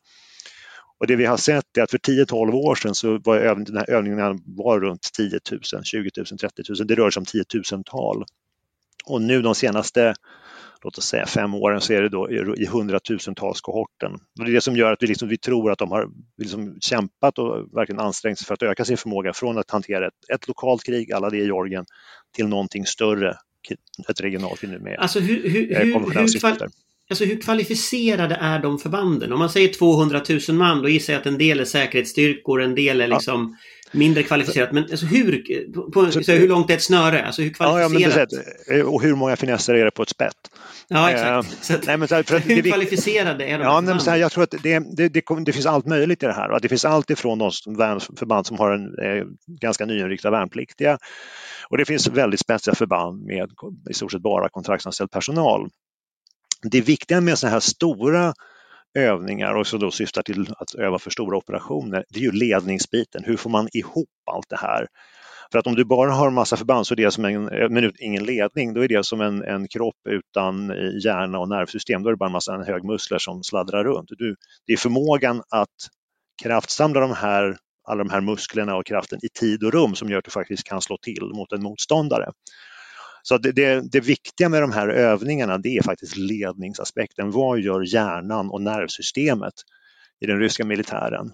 Och 1.02 1.08
det 1.08 1.16
vi 1.16 1.26
har 1.26 1.38
sett 1.38 1.78
är 1.78 1.82
att 1.82 1.92
för 1.92 1.98
10-12 1.98 2.52
år 2.52 2.76
sedan 2.76 2.96
så 2.96 3.18
var 3.18 3.40
den 3.40 3.78
här 3.78 3.90
övningen 3.90 4.40
var 4.46 4.80
runt 4.80 5.10
10 5.18 5.40
000, 5.52 5.84
20 5.84 6.10
000, 6.18 6.26
30 6.26 6.64
000. 6.70 6.88
Det 6.88 6.96
rör 6.96 7.10
sig 7.10 7.22
om 7.22 7.26
tiotusental. 7.26 8.26
Och 9.06 9.22
nu 9.22 9.42
de 9.42 9.56
senaste 9.56 10.14
låt 10.84 10.98
oss 10.98 11.06
säga 11.06 11.26
fem 11.26 11.54
åren 11.54 11.82
så 11.82 11.94
är 11.94 12.02
det 12.02 12.10
då 12.10 12.30
i 12.58 12.66
hundratusentals 12.66 13.62
kohorten. 13.62 14.14
Och 14.14 14.46
det 14.46 14.52
är 14.52 14.54
det 14.54 14.62
som 14.62 14.76
gör 14.76 14.92
att 14.92 15.04
vi, 15.04 15.08
liksom, 15.08 15.30
vi 15.30 15.38
tror 15.38 15.72
att 15.72 15.80
de 15.80 15.92
har 15.92 16.08
liksom 16.38 16.78
kämpat 16.82 17.40
och 17.40 17.78
verkligen 17.78 18.00
ansträngt 18.00 18.40
sig 18.40 18.46
för 18.46 18.54
att 18.54 18.64
öka 18.64 18.86
sin 18.86 18.98
förmåga 18.98 19.34
från 19.34 19.58
att 19.58 19.72
hantera 19.72 20.08
ett, 20.08 20.30
ett 20.34 20.48
lokalt 20.48 20.84
krig, 20.84 21.12
alla 21.12 21.30
det 21.30 21.38
i 21.38 21.46
Georgien, 21.46 21.86
till 22.36 22.48
någonting 22.48 22.86
större, 22.86 23.38
ett 24.10 24.22
regionalt 24.22 24.60
krig 24.60 24.72
nu 24.72 24.80
med 24.80 25.00
alltså 25.00 25.20
hur, 25.20 25.50
hur, 25.50 25.76
hur, 25.76 26.00
hur, 26.00 26.70
alltså 27.12 27.26
hur 27.26 27.42
kvalificerade 27.42 28.36
är 28.36 28.60
de 28.60 28.80
förbanden? 28.80 29.34
Om 29.34 29.40
man 29.40 29.50
säger 29.50 29.74
200 29.74 30.22
000 30.30 30.58
man, 30.58 30.82
då 30.82 30.90
gissar 30.90 31.14
jag 31.14 31.20
att 31.20 31.26
en 31.26 31.38
del 31.38 31.60
är 31.60 31.66
säkerhetsstyrkor, 31.66 32.62
en 32.62 32.76
del 32.76 33.02
är 33.02 33.08
liksom 33.08 33.56
Mindre 33.94 34.24
kvalificerat, 34.24 34.72
men 34.72 34.84
alltså 34.84 35.06
hur, 35.06 35.44
på, 35.92 36.12
så, 36.12 36.32
hur 36.32 36.48
långt 36.48 36.70
är 36.70 36.74
ett 36.74 36.84
snöre? 36.84 37.26
Alltså 37.26 37.42
hur 37.42 37.50
kvalificerat? 37.50 38.30
Ja, 38.32 38.42
ja, 38.68 38.76
eh, 38.76 38.86
och 38.86 39.02
hur 39.02 39.16
många 39.16 39.36
finesser 39.36 39.74
är 39.74 39.86
det 39.86 39.92
på 39.92 40.04
ett 40.04 40.10
spett? 40.10 40.36
Ja, 40.88 41.12
exakt. 41.12 41.70
Eh, 41.70 41.78
nej, 41.86 41.98
men 41.98 42.08
så 42.08 42.24
för 42.24 42.40
hur 42.40 42.62
det, 42.62 42.70
kvalificerade 42.70 43.46
är 43.46 43.60
de? 43.60 43.88
Ja, 43.88 44.00
så 44.00 44.10
här, 44.10 44.18
jag 44.18 44.32
tror 44.32 44.44
att 44.44 44.52
det, 44.52 44.80
det, 44.80 45.10
det, 45.10 45.24
det, 45.46 45.52
finns 45.52 45.66
allt 45.66 45.86
möjligt 45.86 46.24
i 46.24 46.26
det 46.26 46.34
här. 46.34 46.60
Det 46.60 46.70
finns 46.70 46.86
allt 46.86 47.10
ifrån 47.10 47.40
de 47.40 47.52
förband 48.18 48.48
som 48.48 48.58
har 48.58 48.72
en 48.72 48.86
eh, 48.86 49.26
ganska 49.62 49.86
nyinriktade 49.86 50.38
värnpliktiga 50.38 50.98
och 51.70 51.78
det 51.78 51.86
finns 51.86 52.08
väldigt 52.08 52.40
spetsiga 52.40 52.76
förband 52.76 53.26
med 53.26 53.50
i 53.90 53.94
stort 53.94 54.12
sett 54.12 54.22
bara 54.22 54.50
kontraktsanställd 54.50 55.12
personal. 55.12 55.70
Det 56.62 56.82
viktiga 56.82 57.22
med 57.22 57.38
sådana 57.38 57.54
här 57.54 57.60
stora 57.60 58.34
övningar 58.98 59.56
och 59.56 59.68
som 59.68 59.80
då 59.80 59.92
syftar 59.92 60.22
till 60.22 60.54
att 60.58 60.76
öva 60.76 61.00
för 61.00 61.10
stora 61.10 61.38
operationer, 61.38 62.06
det 62.10 62.20
är 62.20 62.24
ju 62.24 62.32
ledningsbiten. 62.32 63.24
Hur 63.24 63.38
får 63.38 63.50
man 63.50 63.68
ihop 63.74 64.10
allt 64.32 64.50
det 64.50 64.58
här? 64.58 64.88
För 65.52 65.60
att 65.60 65.68
om 65.68 65.76
du 65.76 65.86
bara 65.86 66.12
har 66.12 66.30
massa 66.30 66.58
förband 66.58 66.88
så 66.88 66.94
är 66.94 66.96
det 66.96 67.12
som 67.12 67.26
en, 67.26 67.44
men 67.74 67.92
ingen 68.00 68.24
ledning, 68.24 68.74
då 68.74 68.84
är 68.84 68.88
det 68.88 69.06
som 69.06 69.22
en, 69.22 69.44
en 69.44 69.68
kropp 69.68 69.96
utan 70.10 70.72
eh, 70.72 71.06
hjärna 71.06 71.40
och 71.40 71.50
nervsystem. 71.50 72.04
Då 72.04 72.10
är 72.10 72.14
det 72.14 72.18
bara 72.18 72.26
en 72.26 72.32
massa 72.32 72.58
högmuskler 72.58 73.18
som 73.18 73.44
sladdrar 73.44 73.84
runt. 73.84 74.10
Du, 74.10 74.36
det 74.68 74.74
är 74.74 74.78
förmågan 74.78 75.44
att 75.50 75.70
kraftsamla 76.44 77.00
de 77.00 77.14
här, 77.14 77.58
alla 77.88 78.04
de 78.04 78.10
här 78.10 78.22
musklerna 78.22 78.76
och 78.76 78.86
kraften 78.86 79.20
i 79.22 79.30
tid 79.40 79.64
och 79.64 79.74
rum 79.74 79.96
som 79.96 80.10
gör 80.10 80.18
att 80.18 80.26
du 80.26 80.32
faktiskt 80.32 80.64
kan 80.64 80.82
slå 80.82 80.98
till 80.98 81.24
mot 81.24 81.52
en 81.52 81.64
motståndare. 81.64 82.32
Så 83.24 83.38
det, 83.38 83.52
det, 83.52 83.92
det, 83.92 84.00
viktiga 84.00 84.50
med 84.50 84.62
de 84.62 84.72
här 84.72 84.88
övningarna 84.88 85.58
det 85.58 85.78
är 85.78 85.84
faktiskt 85.84 86.18
ledningsaspekten. 86.18 87.32
Vad 87.32 87.60
gör 87.60 87.94
hjärnan 87.94 88.50
och 88.50 88.62
nervsystemet 88.62 89.54
i 90.22 90.26
den 90.26 90.40
ryska 90.40 90.66
militären? 90.66 91.32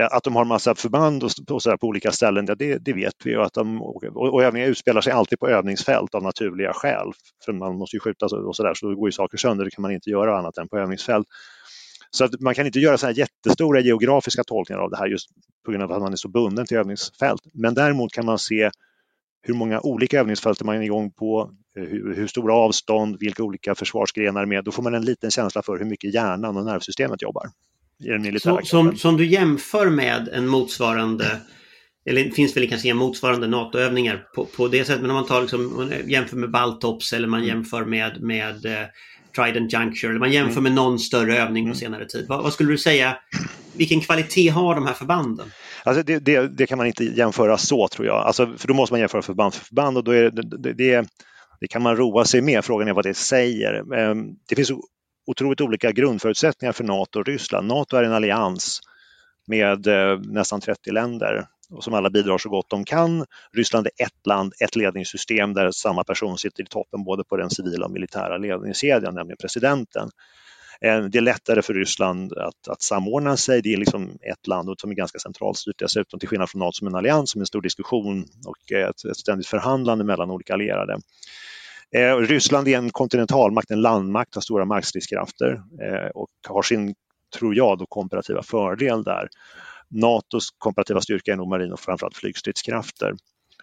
Eh, 0.00 0.08
att 0.10 0.24
de 0.24 0.36
har 0.36 0.44
massa 0.44 0.74
förband 0.74 1.24
och, 1.24 1.62
så 1.62 1.78
på 1.78 1.86
olika 1.86 2.12
ställen, 2.12 2.46
det, 2.46 2.78
det, 2.78 2.92
vet 2.92 3.14
vi. 3.24 3.36
Och, 3.36 3.44
att 3.44 3.54
de, 3.54 3.82
och, 3.82 4.04
och 4.14 4.42
övningar 4.42 4.66
utspelar 4.66 5.00
sig 5.00 5.12
alltid 5.12 5.38
på 5.38 5.48
övningsfält 5.48 6.14
av 6.14 6.22
naturliga 6.22 6.72
skäl. 6.72 7.12
För 7.44 7.52
man 7.52 7.76
måste 7.76 7.96
ju 7.96 8.00
skjuta 8.00 8.26
och 8.26 8.56
sådär, 8.56 8.74
så 8.74 8.88
då 8.88 8.94
går 8.94 9.08
ju 9.08 9.12
saker 9.12 9.38
sönder. 9.38 9.64
Det 9.64 9.70
kan 9.70 9.82
man 9.82 9.92
inte 9.92 10.10
göra 10.10 10.38
annat 10.38 10.58
än 10.58 10.68
på 10.68 10.78
övningsfält. 10.78 11.26
Så 12.10 12.24
att 12.24 12.40
man 12.40 12.54
kan 12.54 12.66
inte 12.66 12.78
göra 12.78 12.98
så 12.98 13.06
här 13.06 13.14
jättestora 13.14 13.80
geografiska 13.80 14.44
tolkningar 14.44 14.80
av 14.80 14.90
det 14.90 14.96
här 14.96 15.06
just 15.06 15.28
på 15.64 15.70
grund 15.70 15.84
av 15.84 15.92
att 15.92 16.02
man 16.02 16.12
är 16.12 16.16
så 16.16 16.28
bunden 16.28 16.66
till 16.66 16.76
övningsfält. 16.76 17.40
Men 17.54 17.74
däremot 17.74 18.12
kan 18.12 18.26
man 18.26 18.38
se 18.38 18.70
hur 19.42 19.54
många 19.54 19.80
olika 19.80 20.20
övningsfält 20.20 20.60
är 20.60 20.64
man 20.64 20.82
igång 20.82 21.10
på, 21.10 21.50
eh, 21.78 21.84
hur, 21.84 22.14
hur 22.14 22.26
stora 22.26 22.54
avstånd, 22.54 23.16
vilka 23.20 23.42
olika 23.42 23.74
försvarsgrenar 23.74 24.46
med. 24.46 24.64
Då 24.64 24.72
får 24.72 24.82
man 24.82 24.94
en 24.94 25.04
liten 25.04 25.30
känsla 25.30 25.62
för 25.62 25.78
hur 25.78 25.84
mycket 25.84 26.14
hjärnan 26.14 26.56
och 26.56 26.64
nervsystemet 26.64 27.22
jobbar. 27.22 27.50
I 28.04 28.08
den 28.08 28.22
militära 28.22 28.60
Så, 28.60 28.66
som, 28.66 28.96
som 28.96 29.16
du 29.16 29.26
jämför 29.26 29.90
med 29.90 30.28
en 30.32 30.46
motsvarande 30.46 31.40
eller 32.08 32.30
finns 32.30 32.56
väl 32.56 32.68
kanske 32.68 32.94
motsvarande 32.94 33.46
NATO-övningar 33.46 34.26
på, 34.34 34.44
på 34.44 34.68
det 34.68 34.84
sättet, 34.84 35.00
men 35.02 35.10
om 35.10 35.16
man 35.16 35.26
tar 35.26 35.40
liksom, 35.40 35.92
jämför 36.06 36.36
med 36.36 36.50
Baltops 36.50 37.12
eller 37.12 37.28
man 37.28 37.40
mm. 37.40 37.48
jämför 37.48 37.84
med, 37.84 38.22
med 38.22 38.66
uh, 38.66 38.72
Trident 39.36 39.72
Juncture, 39.72 40.10
eller 40.10 40.20
man 40.20 40.32
jämför 40.32 40.60
mm. 40.60 40.62
med 40.62 40.72
någon 40.72 40.98
större 40.98 41.38
övning 41.38 41.64
på 41.64 41.68
mm. 41.68 41.74
senare 41.74 42.06
tid. 42.06 42.26
Vad, 42.28 42.42
vad, 42.42 42.52
skulle 42.52 42.70
du 42.70 42.78
säga, 42.78 43.16
vilken 43.76 44.00
kvalitet 44.00 44.48
har 44.48 44.74
de 44.74 44.86
här 44.86 44.94
förbanden? 44.94 45.50
Alltså 45.84 46.02
det, 46.02 46.18
det, 46.18 46.48
det, 46.48 46.66
kan 46.66 46.78
man 46.78 46.86
inte 46.86 47.04
jämföra 47.04 47.58
så 47.58 47.88
tror 47.88 48.06
jag, 48.06 48.16
alltså, 48.16 48.46
för 48.56 48.68
då 48.68 48.74
måste 48.74 48.92
man 48.92 49.00
jämföra 49.00 49.22
förband 49.22 49.54
för 49.54 49.64
förband 49.64 49.96
och 49.96 50.04
då 50.04 50.12
är 50.12 50.30
det, 50.30 50.72
det, 50.72 51.08
det 51.60 51.66
kan 51.68 51.82
man 51.82 51.96
roa 51.96 52.24
sig 52.24 52.40
med. 52.40 52.64
Frågan 52.64 52.88
är 52.88 52.92
vad 52.92 53.04
det 53.04 53.14
säger. 53.14 53.94
Ehm, 53.94 54.36
det 54.48 54.56
finns 54.56 54.72
otroligt 55.26 55.60
olika 55.60 55.92
grundförutsättningar 55.92 56.72
för 56.72 56.84
NATO 56.84 57.18
och 57.18 57.26
Ryssland. 57.26 57.66
NATO 57.66 57.96
är 57.96 58.02
en 58.02 58.12
allians 58.12 58.80
med 59.46 59.86
eh, 59.86 60.18
nästan 60.20 60.60
30 60.60 60.90
länder 60.90 61.46
och 61.70 61.84
som 61.84 61.94
alla 61.94 62.10
bidrar 62.10 62.38
så 62.38 62.48
gott 62.48 62.70
de 62.70 62.84
kan. 62.84 63.24
Ryssland 63.52 63.86
är 63.86 64.04
ett 64.04 64.26
land, 64.26 64.52
ett 64.60 64.76
ledningssystem 64.76 65.54
där 65.54 65.70
samma 65.70 66.04
person 66.04 66.38
sitter 66.38 66.62
i 66.62 66.66
toppen 66.66 67.04
både 67.04 67.24
på 67.24 67.36
den 67.36 67.50
civila 67.50 67.86
och 67.86 67.92
militära 67.92 68.36
ledningskedjan, 68.36 69.14
nämligen 69.14 69.36
presidenten. 69.40 70.10
Eh, 70.84 71.04
det 71.04 71.18
är 71.18 71.22
lättare 71.22 71.62
för 71.62 71.74
Ryssland 71.74 72.32
att, 72.32 72.68
att 72.68 72.82
samordna 72.82 73.36
sig. 73.36 73.62
Det 73.62 73.72
är 73.72 73.76
liksom 73.76 74.10
ett 74.10 74.46
land 74.46 74.74
som 74.78 74.90
är 74.90 74.94
ganska 74.94 75.18
centralstyrt 75.18 75.78
dessutom 75.78 76.20
till 76.20 76.28
skillnad 76.28 76.50
från 76.50 76.58
NATO 76.58 76.72
som 76.72 76.86
en 76.86 76.94
allians 76.94 77.30
som 77.30 77.40
en 77.40 77.46
stor 77.46 77.62
diskussion 77.62 78.24
och 78.46 78.72
ett, 78.72 79.04
ett 79.10 79.16
ständigt 79.16 79.46
förhandlande 79.46 80.04
mellan 80.04 80.30
olika 80.30 80.52
allierade. 80.52 80.98
Eh, 81.96 82.16
Ryssland 82.16 82.68
är 82.68 82.78
en 82.78 82.90
kontinentalmakt, 82.90 83.70
en 83.70 83.80
landmakt, 83.80 84.34
har 84.34 84.42
stora 84.42 84.64
markstridskrafter 84.64 85.62
eh, 85.82 86.08
och 86.14 86.28
har 86.48 86.62
sin, 86.62 86.94
tror 87.38 87.56
jag, 87.56 87.78
då, 87.78 87.86
komparativa 87.86 88.42
fördel 88.42 89.02
där. 89.02 89.28
Natos 89.90 90.50
komparativa 90.58 91.00
styrka 91.00 91.32
är 91.32 91.36
nog 91.36 91.48
marin 91.48 91.72
och 91.72 91.80
framförallt 91.80 92.16
flygstridskrafter. 92.16 93.12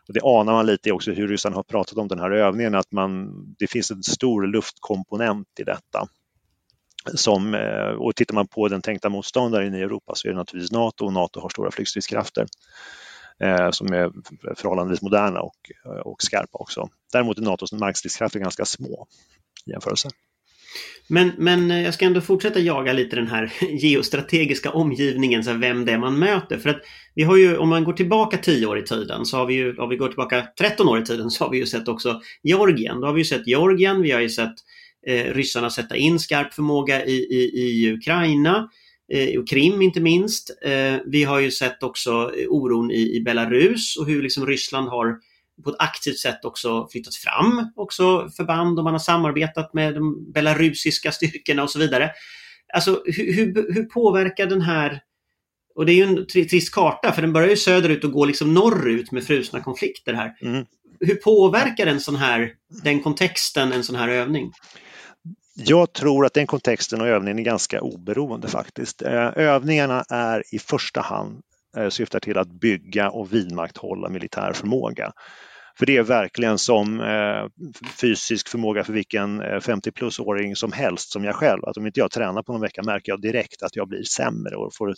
Och 0.07 0.13
det 0.13 0.22
anar 0.24 0.53
man 0.53 0.65
lite 0.65 0.91
också 0.91 1.12
hur 1.12 1.27
Ryssland 1.27 1.55
har 1.55 1.63
pratat 1.63 1.98
om 1.98 2.07
den 2.07 2.19
här 2.19 2.31
övningen, 2.31 2.75
att 2.75 2.91
man, 2.91 3.31
det 3.60 3.67
finns 3.67 3.91
en 3.91 4.03
stor 4.03 4.48
luftkomponent 4.48 5.48
i 5.60 5.63
detta. 5.63 6.07
Som, 7.14 7.54
eh, 7.54 7.88
och 7.88 8.16
tittar 8.16 8.36
man 8.36 8.48
på 8.48 8.68
den 8.68 8.82
tänkta 8.82 9.10
motståndaren 9.10 9.76
i 9.76 9.82
Europa 9.82 10.14
så 10.16 10.28
är 10.28 10.32
det 10.32 10.38
naturligtvis 10.38 10.72
Nato 10.72 11.06
och 11.06 11.14
Nato 11.14 11.40
har 11.40 11.50
stora 11.50 11.72
flygstridskrafter 11.72 12.46
eh, 13.40 13.72
som 13.72 13.94
är 13.94 14.12
förhållandevis 14.56 15.02
moderna 15.02 15.42
och, 15.42 15.72
eh, 15.86 15.92
och 15.92 16.22
skarpa 16.22 16.58
också. 16.58 16.90
Däremot 17.14 17.38
är 17.38 17.42
Natos 17.42 17.72
markstridskrafter 17.72 18.40
ganska 18.40 18.66
små 18.66 19.08
i 19.66 19.72
jämförelse. 19.72 20.10
Men, 21.08 21.32
men 21.38 21.70
jag 21.70 21.94
ska 21.94 22.06
ändå 22.06 22.22
fortsätta 22.22 22.60
jaga 22.60 22.94
lite 22.94 23.16
den 23.16 23.28
här 23.28 23.54
geostrategiska 23.70 24.72
omgivningen, 24.72 25.44
så 25.44 25.54
vem 25.54 25.86
det 25.86 25.92
är 25.92 25.98
man 25.98 26.20
möter. 26.20 26.58
För 26.58 26.70
att 26.70 26.82
vi 27.16 27.24
har 27.24 27.38
ju, 27.38 27.58
om 27.58 27.70
man 27.70 27.84
går 27.84 27.94
tillbaka 27.94 28.38
10 28.38 28.66
år 28.66 28.80
i 28.80 28.84
tiden, 28.84 29.26
så 29.26 29.38
har 29.38 29.46
vi 29.46 29.54
ju, 29.54 29.78
om 29.78 29.90
vi 29.90 29.98
går 29.98 30.08
tillbaka 30.08 30.48
13 30.60 30.88
år 30.88 31.00
i 31.00 31.06
tiden, 31.06 31.30
så 31.30 31.44
har 31.44 31.52
vi 31.52 31.58
ju 31.58 31.66
sett 31.66 31.88
också 31.88 32.22
Georgien. 32.44 33.02
Då 33.02 33.08
har 33.08 33.14
vi 33.14 33.20
ju 33.20 33.26
sett 33.26 33.48
Georgien, 33.48 34.02
vi 34.02 34.12
har 34.12 34.22
ju 34.22 34.30
sett 34.30 34.56
eh, 35.08 35.34
ryssarna 35.34 35.70
sätta 35.70 35.96
in 35.96 36.20
skarp 36.20 36.54
förmåga 36.54 37.06
i, 37.06 37.16
i, 37.16 37.60
i 37.60 37.94
Ukraina, 37.94 38.70
eh, 39.14 39.40
och 39.40 39.48
Krim 39.48 39.82
inte 39.82 40.00
minst. 40.02 40.58
Eh, 40.64 40.96
vi 41.06 41.24
har 41.24 41.40
ju 41.40 41.52
sett 41.52 41.84
också 41.84 42.32
oron 42.50 42.92
i, 42.92 43.16
i 43.16 43.22
Belarus 43.22 43.98
och 43.98 44.06
hur 44.06 44.24
liksom 44.24 44.48
Ryssland 44.48 44.90
har 44.90 45.18
på 45.64 45.70
ett 45.70 45.76
aktivt 45.80 46.18
sätt 46.18 46.46
också 46.46 46.88
flyttat 46.92 47.16
fram 47.16 47.72
också 47.76 48.30
förband 48.38 48.78
och 48.78 48.84
man 48.84 48.94
har 48.94 49.00
samarbetat 49.00 49.74
med 49.74 49.94
de 49.94 50.32
belarusiska 50.32 51.12
styrkorna 51.12 51.64
och 51.64 51.70
så 51.70 51.80
vidare. 51.80 52.12
Alltså 52.74 53.04
hur, 53.06 53.34
hur, 53.34 53.74
hur 53.74 53.84
påverkar 53.84 54.46
den 54.46 54.62
här 54.62 55.02
och 55.76 55.86
det 55.86 55.92
är 55.92 55.96
ju 55.96 56.04
en 56.04 56.28
trist 56.28 56.74
karta 56.74 57.12
för 57.12 57.22
den 57.22 57.34
börjar 57.34 57.50
ju 57.50 57.58
söderut 57.58 58.04
och 58.04 58.12
går 58.12 58.26
liksom 58.26 58.54
norrut 58.54 59.12
med 59.12 59.24
frusna 59.24 59.62
konflikter 59.62 60.14
här. 60.14 60.36
Mm. 60.42 60.66
Hur 61.00 61.16
påverkar 61.16 61.88
en 61.88 62.00
sån 62.00 62.16
här, 62.16 62.52
den 62.84 63.02
kontexten 63.02 63.72
en 63.72 63.84
sån 63.84 63.96
här 63.96 64.08
övning? 64.08 64.52
Jag 65.58 65.94
tror 65.94 66.26
att 66.26 66.34
den 66.34 66.48
kontexten 66.48 67.02
och 67.02 67.08
övningen 67.08 67.40
är 67.40 67.44
ganska 67.44 67.82
oberoende 67.82 68.48
faktiskt. 68.48 69.02
Eh, 69.02 69.32
övningarna 69.36 70.04
är 70.10 70.44
i 70.56 70.60
första 70.60 71.02
hand 71.02 71.42
eh, 71.78 71.90
syftar 71.90 72.20
till 72.20 72.38
att 72.38 72.48
bygga 72.48 73.10
och 73.10 73.34
vidmakthålla 73.34 74.10
militär 74.10 74.54
förmåga. 74.54 75.12
För 75.77 75.86
det 75.86 75.98
är 75.98 76.03
verkligen 76.03 76.58
som 76.58 77.00
eh, 77.00 77.46
fysisk 78.01 78.48
förmåga 78.48 78.84
för 78.84 78.94
vilken 78.94 79.41
eh, 79.41 79.60
50 79.60 79.91
plus-åring 79.91 80.55
som 80.55 80.72
helst 80.72 81.12
som 81.12 81.24
jag 81.24 81.36
själv. 81.36 81.65
Att 81.65 81.77
om 81.77 81.86
inte 81.86 82.00
jag 82.00 82.12
tränar 82.12 82.44
på 82.44 82.51
någon 82.51 82.62
vecka 82.62 82.84
märker 82.84 83.12
jag 83.12 83.22
direkt 83.22 83.63
att 83.63 83.75
jag 83.75 83.88
blir 83.88 84.03
sämre 84.03 84.55
och 84.55 84.74
får 84.74 84.96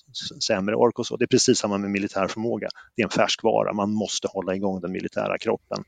sämre 0.47 0.75
ork 0.75 0.99
och 0.99 1.07
så. 1.07 1.17
Det 1.17 1.25
är 1.25 1.27
precis 1.27 1.57
samma 1.57 1.77
med 1.77 1.91
militär 1.91 2.27
förmåga. 2.27 2.69
Det 2.95 3.01
är 3.01 3.05
en 3.05 3.09
färskvara, 3.09 3.73
man 3.73 3.93
måste 3.93 4.27
hålla 4.27 4.55
igång 4.55 4.81
den 4.81 4.91
militära 4.91 5.37
kroppen. 5.37 5.83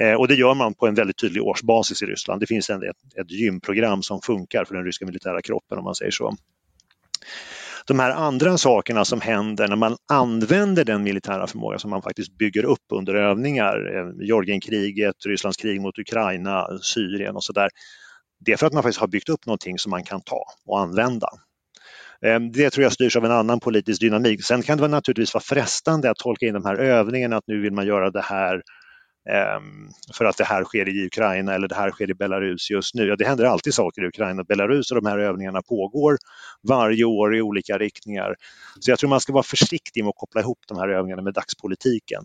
Eh, 0.00 0.14
och 0.14 0.28
det 0.28 0.34
gör 0.34 0.54
man 0.54 0.74
på 0.74 0.86
en 0.86 0.94
väldigt 0.94 1.16
tydlig 1.16 1.42
årsbasis 1.42 2.02
i 2.02 2.06
Ryssland. 2.06 2.40
Det 2.40 2.46
finns 2.46 2.70
en, 2.70 2.82
ett, 2.82 3.20
ett 3.20 3.30
gymprogram 3.30 4.02
som 4.02 4.20
funkar 4.20 4.64
för 4.64 4.74
den 4.74 4.84
ryska 4.84 5.06
militära 5.06 5.42
kroppen 5.42 5.78
om 5.78 5.84
man 5.84 5.94
säger 5.94 6.10
så. 6.10 6.36
De 7.86 7.98
här 7.98 8.10
andra 8.10 8.58
sakerna 8.58 9.04
som 9.04 9.20
händer 9.20 9.68
när 9.68 9.76
man 9.76 9.96
använder 10.12 10.84
den 10.84 11.02
militära 11.02 11.46
förmåga 11.46 11.78
som 11.78 11.90
man 11.90 12.02
faktiskt 12.02 12.38
bygger 12.38 12.64
upp 12.64 12.84
under 12.92 13.14
övningar, 13.14 13.96
eh, 13.96 14.26
Georgienkriget, 14.26 15.14
Rysslands 15.26 15.56
krig 15.56 15.80
mot 15.80 15.98
Ukraina, 15.98 16.78
Syrien 16.82 17.36
och 17.36 17.44
sådär. 17.44 17.68
Det 18.44 18.52
är 18.52 18.56
för 18.56 18.66
att 18.66 18.72
man 18.72 18.82
faktiskt 18.82 19.00
har 19.00 19.08
byggt 19.08 19.28
upp 19.28 19.46
någonting 19.46 19.78
som 19.78 19.90
man 19.90 20.04
kan 20.04 20.20
ta 20.20 20.44
och 20.66 20.80
använda. 20.80 21.28
Eh, 22.22 22.40
det 22.40 22.70
tror 22.70 22.82
jag 22.82 22.92
styrs 22.92 23.16
av 23.16 23.24
en 23.24 23.32
annan 23.32 23.60
politisk 23.60 24.00
dynamik. 24.00 24.44
Sen 24.44 24.62
kan 24.62 24.78
det 24.78 24.88
naturligtvis 24.88 25.34
vara 25.34 25.42
frestande 25.42 26.10
att 26.10 26.16
tolka 26.16 26.46
in 26.46 26.54
de 26.54 26.64
här 26.64 26.76
övningarna, 26.76 27.36
att 27.36 27.46
nu 27.46 27.60
vill 27.60 27.72
man 27.72 27.86
göra 27.86 28.10
det 28.10 28.22
här 28.22 28.62
Ehm, 29.30 29.88
för 30.14 30.24
att 30.24 30.36
det 30.36 30.44
här 30.44 30.64
sker 30.64 30.88
i 30.88 31.06
Ukraina 31.06 31.54
eller 31.54 31.68
det 31.68 31.74
här 31.74 31.90
sker 31.90 32.10
i 32.10 32.14
Belarus 32.14 32.70
just 32.70 32.94
nu. 32.94 33.06
Ja, 33.06 33.16
det 33.16 33.26
händer 33.26 33.44
alltid 33.44 33.74
saker 33.74 34.04
i 34.04 34.06
Ukraina 34.06 34.40
och 34.40 34.46
Belarus 34.46 34.90
och 34.90 35.02
de 35.02 35.08
här 35.08 35.18
övningarna 35.18 35.62
pågår 35.62 36.18
varje 36.68 37.04
år 37.04 37.36
i 37.36 37.42
olika 37.42 37.78
riktningar. 37.78 38.34
Så 38.80 38.90
jag 38.90 38.98
tror 38.98 39.10
man 39.10 39.20
ska 39.20 39.32
vara 39.32 39.42
försiktig 39.42 40.04
med 40.04 40.08
att 40.08 40.16
koppla 40.16 40.40
ihop 40.40 40.58
de 40.68 40.78
här 40.78 40.88
övningarna 40.88 41.22
med 41.22 41.34
dagspolitiken. 41.34 42.22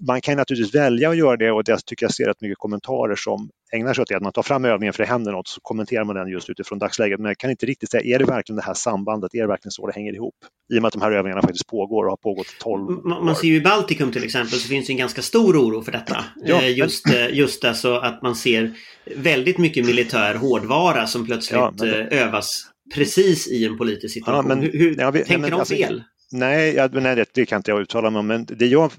Man 0.00 0.20
kan 0.20 0.36
naturligtvis 0.36 0.74
välja 0.74 1.10
att 1.10 1.16
göra 1.16 1.36
det 1.36 1.50
och 1.50 1.62
jag 1.66 1.84
tycker 1.84 2.06
jag 2.06 2.14
ser 2.14 2.24
rätt 2.24 2.40
mycket 2.40 2.58
kommentarer 2.58 3.16
som 3.16 3.50
ägnar 3.72 3.94
sig 3.94 4.02
åt 4.02 4.08
det, 4.08 4.16
att 4.16 4.22
man 4.22 4.32
tar 4.32 4.42
fram 4.42 4.64
övningen 4.64 4.92
för 4.92 5.02
det 5.02 5.08
händer 5.08 5.32
något, 5.32 5.48
så 5.48 5.60
kommenterar 5.60 6.04
man 6.04 6.16
den 6.16 6.28
just 6.28 6.50
utifrån 6.50 6.78
dagsläget. 6.78 7.20
Men 7.20 7.28
jag 7.28 7.38
kan 7.38 7.50
inte 7.50 7.66
riktigt 7.66 7.90
säga, 7.90 8.14
är 8.14 8.18
det 8.18 8.24
verkligen 8.24 8.56
det 8.56 8.62
här 8.62 8.74
sambandet, 8.74 9.34
är 9.34 9.40
det 9.40 9.46
verkligen 9.46 9.72
så 9.72 9.86
det 9.86 9.92
hänger 9.92 10.14
ihop? 10.14 10.34
I 10.74 10.78
och 10.78 10.82
med 10.82 10.86
att 10.86 10.92
de 10.92 11.02
här 11.02 11.12
övningarna 11.12 11.42
faktiskt 11.42 11.66
pågår 11.66 12.04
och 12.04 12.10
har 12.10 12.16
pågått 12.16 12.46
12 12.60 12.88
år. 12.88 13.08
Man, 13.08 13.24
man 13.24 13.36
ser 13.36 13.48
ju 13.48 13.56
i 13.56 13.60
Baltikum 13.60 14.12
till 14.12 14.24
exempel 14.24 14.58
så 14.58 14.68
finns 14.68 14.86
det 14.86 14.92
en 14.92 14.96
ganska 14.96 15.22
stor 15.22 15.56
oro 15.56 15.82
för 15.82 15.92
detta. 15.92 16.24
Ja, 16.36 16.62
eh, 16.62 16.78
just, 16.78 17.06
men... 17.06 17.34
just 17.34 17.64
alltså 17.64 17.96
att 17.96 18.22
man 18.22 18.36
ser 18.36 18.72
väldigt 19.16 19.58
mycket 19.58 19.86
militär 19.86 20.34
hårdvara 20.34 21.06
som 21.06 21.26
plötsligt 21.26 21.60
ja, 21.60 21.74
men... 21.78 21.88
Eh, 21.88 22.22
övas 22.26 22.70
precis 22.94 23.48
i 23.48 23.64
en 23.64 23.78
politisk 23.78 24.14
situation. 24.14 24.50
Ja, 24.50 24.56
men, 24.56 24.62
hur, 24.62 24.72
hur 24.72 24.96
ja, 24.98 25.10
vi, 25.10 25.18
tänker 25.18 25.38
men, 25.38 25.50
de 25.50 25.60
alltså, 25.60 25.74
fel? 25.74 26.02
Nej, 26.32 26.74
jag, 26.74 27.02
nej 27.02 27.16
det, 27.16 27.28
det, 27.34 27.46
kan 27.46 27.56
inte 27.56 27.70
jag 27.70 27.80
uttala 27.80 28.10
mig 28.10 28.20
om, 28.20 28.26
men 28.26 28.44
det 28.44 28.66
jag, 28.66 28.92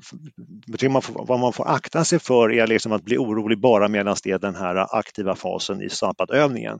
man 0.89 1.01
får, 1.01 1.25
vad 1.25 1.39
man 1.39 1.53
får 1.53 1.67
akta 1.67 2.03
sig 2.05 2.19
för 2.19 2.51
är 2.51 2.67
liksom 2.67 2.91
att 2.91 3.03
bli 3.03 3.17
orolig 3.17 3.59
bara 3.59 3.87
medan 3.87 4.15
det 4.23 4.31
är 4.31 4.39
den 4.39 4.55
här 4.55 4.97
aktiva 4.97 5.35
fasen 5.35 5.81
i 5.81 5.89
Zapad-övningen. 5.89 6.79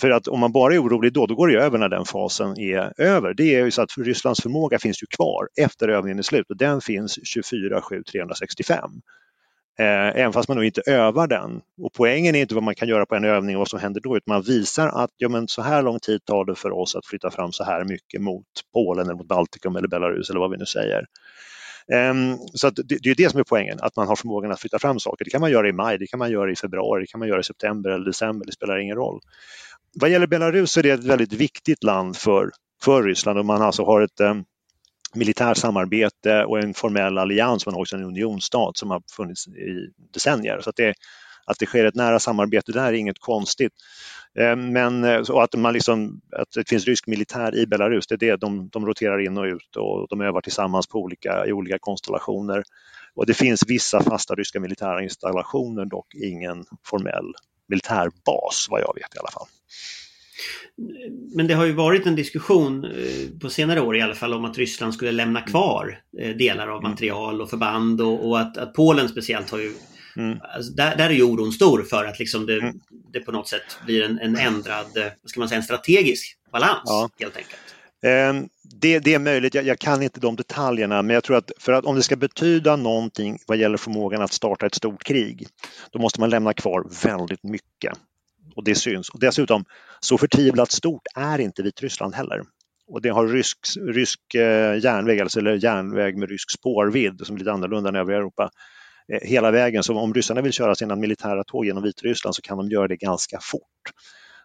För 0.00 0.10
att 0.10 0.28
om 0.28 0.40
man 0.40 0.52
bara 0.52 0.74
är 0.74 0.82
orolig 0.82 1.12
då, 1.12 1.26
då 1.26 1.34
går 1.34 1.48
det 1.48 1.58
över 1.58 1.78
när 1.78 1.88
den 1.88 2.04
fasen 2.04 2.60
är 2.60 3.00
över. 3.00 3.34
Det 3.34 3.54
är 3.54 3.64
ju 3.64 3.70
så 3.70 3.82
att 3.82 3.98
Rysslands 3.98 4.42
förmåga 4.42 4.78
finns 4.78 5.02
ju 5.02 5.06
kvar 5.06 5.48
efter 5.60 5.88
övningen 5.88 6.18
är 6.18 6.22
slut 6.22 6.50
och 6.50 6.56
den 6.56 6.80
finns 6.80 7.18
24 7.24 7.82
7 7.82 8.02
365. 8.12 8.90
Eh, 9.78 10.20
även 10.20 10.32
fast 10.32 10.48
man 10.48 10.56
nog 10.56 10.64
inte 10.64 10.82
övar 10.86 11.26
den. 11.26 11.60
Och 11.82 11.92
poängen 11.92 12.34
är 12.34 12.40
inte 12.40 12.54
vad 12.54 12.64
man 12.64 12.74
kan 12.74 12.88
göra 12.88 13.06
på 13.06 13.14
en 13.14 13.24
övning 13.24 13.56
och 13.56 13.60
vad 13.60 13.68
som 13.68 13.80
händer 13.80 14.00
då, 14.00 14.16
utan 14.16 14.34
man 14.34 14.42
visar 14.42 14.88
att 14.88 15.10
ja, 15.16 15.28
men 15.28 15.48
så 15.48 15.62
här 15.62 15.82
lång 15.82 15.98
tid 16.00 16.24
tar 16.24 16.44
det 16.44 16.54
för 16.54 16.70
oss 16.70 16.96
att 16.96 17.06
flytta 17.06 17.30
fram 17.30 17.52
så 17.52 17.64
här 17.64 17.84
mycket 17.84 18.20
mot 18.20 18.46
Polen 18.72 19.06
eller 19.06 19.16
mot 19.16 19.28
Baltikum 19.28 19.76
eller 19.76 19.88
Belarus 19.88 20.30
eller 20.30 20.40
vad 20.40 20.50
vi 20.50 20.56
nu 20.56 20.66
säger. 20.66 21.06
Um, 22.10 22.38
så 22.54 22.70
det, 22.70 22.98
det, 23.02 23.10
är 23.10 23.14
det 23.14 23.30
som 23.30 23.40
är 23.40 23.44
poängen, 23.44 23.78
att 23.80 23.96
man 23.96 24.08
har 24.08 24.16
förmågan 24.16 24.52
att 24.52 24.60
flytta 24.60 24.78
fram 24.78 25.00
saker. 25.00 25.24
Det 25.24 25.30
kan 25.30 25.40
man 25.40 25.50
göra 25.50 25.68
i 25.68 25.72
maj, 25.72 25.98
det 25.98 26.06
kan 26.06 26.18
man 26.18 26.30
göra 26.30 26.50
i 26.50 26.56
februari, 26.56 27.00
det 27.00 27.06
kan 27.06 27.18
man 27.18 27.28
göra 27.28 27.40
i 27.40 27.44
september 27.44 27.90
eller 27.90 28.04
december, 28.04 28.46
det 28.46 28.52
spelar 28.52 28.78
ingen 28.78 28.96
roll. 28.96 29.20
Vad 30.00 30.10
gäller 30.10 30.26
Belarus 30.26 30.72
så 30.72 30.80
är 30.80 30.82
det 30.82 30.90
ett 30.90 31.04
väldigt 31.04 31.32
viktigt 31.32 31.84
land 31.84 32.16
för, 32.16 32.50
för 32.82 33.02
Ryssland 33.02 33.38
och 33.38 33.46
man 33.46 33.62
alltså 33.62 33.84
har 33.84 34.00
ett 34.00 34.20
um, 34.20 34.44
militärt 35.16 35.56
samarbete 35.56 36.44
och 36.44 36.58
en 36.58 36.74
formell 36.74 37.18
allians 37.18 37.66
men 37.66 37.74
också 37.74 37.96
en 37.96 38.04
unionsstat 38.04 38.76
som 38.76 38.90
har 38.90 39.02
funnits 39.16 39.48
i 39.48 39.90
decennier. 40.14 40.60
Så 40.60 40.70
att 40.70 40.76
det, 40.76 40.94
att 41.46 41.58
det 41.58 41.66
sker 41.66 41.84
ett 41.84 41.94
nära 41.94 42.18
samarbete 42.18 42.72
där 42.72 42.86
är 42.86 42.92
inget 42.92 43.18
konstigt. 43.18 43.72
Eh, 44.38 44.56
men 44.56 45.04
eh, 45.04 45.18
och 45.18 45.42
att, 45.42 45.54
man 45.54 45.72
liksom, 45.72 46.20
att 46.36 46.50
det 46.54 46.68
finns 46.68 46.84
rysk 46.84 47.06
militär 47.06 47.54
i 47.54 47.66
Belarus, 47.66 48.06
det 48.06 48.14
är 48.14 48.18
det 48.18 48.36
de, 48.36 48.68
de 48.68 48.86
roterar 48.86 49.26
in 49.26 49.38
och 49.38 49.44
ut 49.44 49.76
och 49.76 50.06
de 50.08 50.20
övar 50.20 50.40
tillsammans 50.40 50.86
på 50.86 50.98
olika, 50.98 51.46
i 51.46 51.52
olika 51.52 51.78
konstellationer. 51.78 52.62
Och 53.14 53.26
det 53.26 53.34
finns 53.34 53.64
vissa 53.66 54.02
fasta 54.02 54.34
ryska 54.34 54.60
militära 54.60 55.02
installationer, 55.02 55.84
dock 55.84 56.14
ingen 56.14 56.64
formell 56.84 57.34
militärbas 57.68 58.66
vad 58.70 58.80
jag 58.80 58.94
vet 58.94 59.14
i 59.14 59.18
alla 59.18 59.30
fall. 59.30 59.46
Men 61.34 61.46
det 61.46 61.54
har 61.54 61.64
ju 61.64 61.72
varit 61.72 62.06
en 62.06 62.16
diskussion 62.16 62.84
eh, 62.84 63.38
på 63.40 63.50
senare 63.50 63.80
år 63.80 63.96
i 63.96 64.02
alla 64.02 64.14
fall 64.14 64.34
om 64.34 64.44
att 64.44 64.58
Ryssland 64.58 64.94
skulle 64.94 65.12
lämna 65.12 65.40
kvar 65.40 66.00
eh, 66.20 66.36
delar 66.36 66.68
av 66.68 66.78
mm. 66.78 66.90
material 66.90 67.40
och 67.40 67.50
förband 67.50 68.00
och, 68.00 68.28
och 68.28 68.40
att, 68.40 68.56
att, 68.56 68.74
Polen 68.74 69.08
speciellt 69.08 69.50
har 69.50 69.58
ju 69.58 69.72
Mm. 70.18 70.38
Alltså 70.54 70.72
där, 70.72 70.96
där 70.96 71.10
är 71.10 71.14
ju 71.14 71.22
oron 71.22 71.52
stor 71.52 71.82
för 71.82 72.04
att 72.04 72.18
liksom 72.18 72.46
det, 72.46 72.58
mm. 72.58 72.74
det 73.12 73.20
på 73.20 73.32
något 73.32 73.48
sätt 73.48 73.78
blir 73.86 74.04
en, 74.04 74.18
en 74.18 74.36
ändrad, 74.36 74.86
vad 74.94 75.30
ska 75.30 75.40
man 75.40 75.48
säga, 75.48 75.56
en 75.56 75.62
strategisk 75.62 76.38
balans 76.52 76.82
ja. 76.84 77.10
helt 77.18 77.36
enkelt. 77.36 77.60
Ehm, 78.02 78.48
det, 78.80 78.98
det, 78.98 79.14
är 79.14 79.18
möjligt, 79.18 79.54
jag, 79.54 79.66
jag, 79.66 79.78
kan 79.78 80.02
inte 80.02 80.20
de 80.20 80.36
detaljerna, 80.36 81.02
men 81.02 81.14
jag 81.14 81.24
tror 81.24 81.36
att 81.36 81.52
för 81.58 81.72
att 81.72 81.84
om 81.84 81.96
det 81.96 82.02
ska 82.02 82.16
betyda 82.16 82.76
någonting 82.76 83.38
vad 83.46 83.58
gäller 83.58 83.76
förmågan 83.76 84.22
att 84.22 84.32
starta 84.32 84.66
ett 84.66 84.74
stort 84.74 85.04
krig, 85.04 85.48
då 85.90 85.98
måste 85.98 86.20
man 86.20 86.30
lämna 86.30 86.52
kvar 86.52 86.84
väldigt 87.02 87.42
mycket 87.42 87.92
och 88.56 88.64
det 88.64 88.74
syns. 88.74 89.08
Och 89.08 89.20
dessutom, 89.20 89.64
så 90.00 90.18
förtvivlat 90.18 90.70
stort 90.70 91.02
är 91.16 91.38
inte 91.38 91.62
Vitryssland 91.62 92.14
heller. 92.14 92.42
Och 92.88 93.02
det 93.02 93.08
har 93.08 93.26
rysk, 93.28 93.58
rysk 93.80 94.34
eh, 94.34 94.78
järnväg, 94.84 95.20
alltså, 95.20 95.38
eller 95.38 95.64
järnväg 95.64 96.16
med 96.16 96.28
rysk 96.28 96.50
spårvidd 96.50 97.20
som 97.24 97.34
är 97.36 97.38
lite 97.38 97.52
annorlunda 97.52 97.88
än 97.88 97.96
övriga 97.96 98.18
Europa, 98.18 98.50
eh, 99.12 99.28
hela 99.28 99.50
vägen. 99.50 99.82
Så 99.82 99.98
om 99.98 100.14
ryssarna 100.14 100.40
vill 100.40 100.52
köra 100.52 100.74
sina 100.74 100.96
militära 100.96 101.44
tåg 101.44 101.66
genom 101.66 101.82
Vitryssland 101.82 102.34
så 102.34 102.42
kan 102.42 102.56
de 102.56 102.68
göra 102.68 102.88
det 102.88 102.96
ganska 102.96 103.38
fort. 103.42 103.92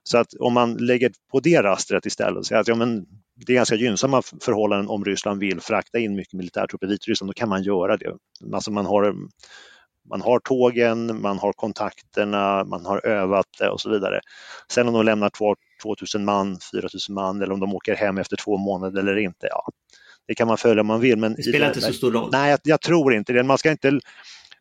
Så 0.03 0.17
att 0.17 0.33
om 0.39 0.53
man 0.53 0.73
lägger 0.73 1.11
på 1.31 1.39
det 1.39 1.61
rastret 1.63 2.05
istället 2.05 2.37
och 2.37 2.45
säger 2.45 2.61
att 2.61 2.67
ja, 2.67 2.75
men 2.75 3.05
det 3.45 3.53
är 3.53 3.55
ganska 3.55 3.75
gynnsamma 3.75 4.21
förhållanden 4.41 4.87
om 4.87 5.05
Ryssland 5.05 5.39
vill 5.39 5.61
frakta 5.61 5.99
in 5.99 6.15
mycket 6.15 6.33
militärtrupper 6.33 6.87
i 6.87 6.89
Vitryssland, 6.89 7.29
då 7.29 7.33
kan 7.33 7.49
man 7.49 7.63
göra 7.63 7.97
det. 7.97 8.15
Alltså 8.53 8.71
man 8.71 8.85
har 8.85 9.15
man 10.11 10.21
har 10.21 10.39
tågen, 10.39 11.21
man 11.21 11.39
har 11.39 11.53
kontakterna, 11.53 12.63
man 12.63 12.85
har 12.85 13.05
övat 13.05 13.45
det 13.59 13.69
och 13.69 13.81
så 13.81 13.89
vidare. 13.89 14.19
Sen 14.71 14.87
om 14.87 14.93
de 14.93 15.05
lämnar 15.05 15.29
kvar 15.29 15.55
2000 15.83 16.25
man, 16.25 16.57
4000 16.71 17.15
man 17.15 17.41
eller 17.41 17.53
om 17.53 17.59
de 17.59 17.75
åker 17.75 17.95
hem 17.95 18.17
efter 18.17 18.37
två 18.37 18.57
månader 18.57 18.99
eller 18.99 19.17
inte, 19.17 19.47
ja, 19.49 19.63
det 20.27 20.35
kan 20.35 20.47
man 20.47 20.57
följa 20.57 20.81
om 20.81 20.87
man 20.87 20.99
vill. 20.99 21.17
Men 21.17 21.35
det 21.35 21.43
spelar 21.43 21.67
inte 21.67 21.81
så 21.81 21.93
stor 21.93 22.11
roll? 22.11 22.29
Nej, 22.31 22.49
jag, 22.51 22.59
jag, 22.63 22.81
tror 22.81 23.13
inte 23.13 23.33
det. 23.33 23.43
Man 23.43 23.57
ska 23.57 23.71
inte, 23.71 23.99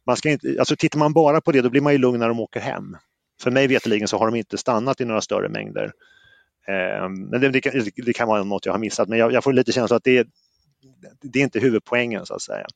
man 0.07 0.17
ska 0.17 0.31
inte, 0.31 0.57
alltså 0.59 0.77
tittar 0.77 0.99
man 0.99 1.13
bara 1.13 1.41
på 1.41 1.53
det 1.53 1.61
då 1.61 1.71
blir 1.71 1.81
man 1.81 1.93
ju 1.93 1.99
lugn 1.99 2.19
när 2.19 2.29
de 2.29 2.41
åker 2.41 2.61
hem. 2.61 2.97
För 3.43 3.51
mig 3.51 3.67
veterligen 3.67 4.09
så 4.09 4.19
har 4.19 4.27
de 4.27 4.37
inte 4.37 4.59
stannat 4.59 5.01
i 5.01 5.05
några 5.05 5.21
större 5.21 5.49
mängder. 5.49 5.93
Eh, 6.69 7.09
men 7.09 7.41
det, 7.41 7.49
det, 7.49 7.61
kan, 7.61 7.73
det, 7.97 8.13
kan, 8.13 8.29
vara 8.29 8.43
något 8.43 8.67
jag 8.67 8.73
har 8.73 8.79
missat, 8.79 9.09
men 9.09 9.19
jag, 9.19 9.33
jag 9.33 9.45
får 9.45 9.53
lite 9.53 9.73
känsla 9.73 9.97
att 9.97 10.05
det, 10.05 10.29
det 11.23 11.39
är 11.39 11.43
inte 11.43 11.61
huvudpoängen 11.61 12.27
så 12.27 12.35
att 12.35 12.43
säga. 12.43 12.67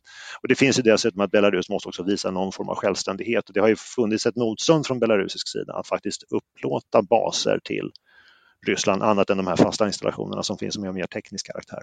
Och 0.42 0.48
det 0.48 0.54
finns 0.54 0.78
ju 0.78 0.82
dessutom 0.82 1.20
att 1.20 1.30
Belarus 1.30 1.68
måste 1.68 1.88
också 1.88 2.02
visa 2.02 2.30
någon 2.30 2.52
form 2.52 2.68
av 2.68 2.76
självständighet 2.76 3.48
och 3.48 3.54
det 3.54 3.60
har 3.60 3.68
ju 3.68 3.76
funnits 3.76 4.26
ett 4.26 4.36
motstånd 4.36 4.86
från 4.86 4.98
belarusisk 4.98 5.48
sida 5.48 5.72
att 5.72 5.88
faktiskt 5.88 6.22
upplåta 6.22 7.02
baser 7.02 7.60
till 7.64 7.90
Ryssland 8.66 9.02
annat 9.02 9.30
än 9.30 9.36
de 9.36 9.46
här 9.46 9.56
fasta 9.56 9.86
installationerna 9.86 10.42
som 10.42 10.58
finns 10.58 10.74
som 10.74 10.84
är 10.84 10.88
av 10.88 10.94
mer 10.94 11.06
teknisk 11.06 11.46
karaktär. 11.46 11.82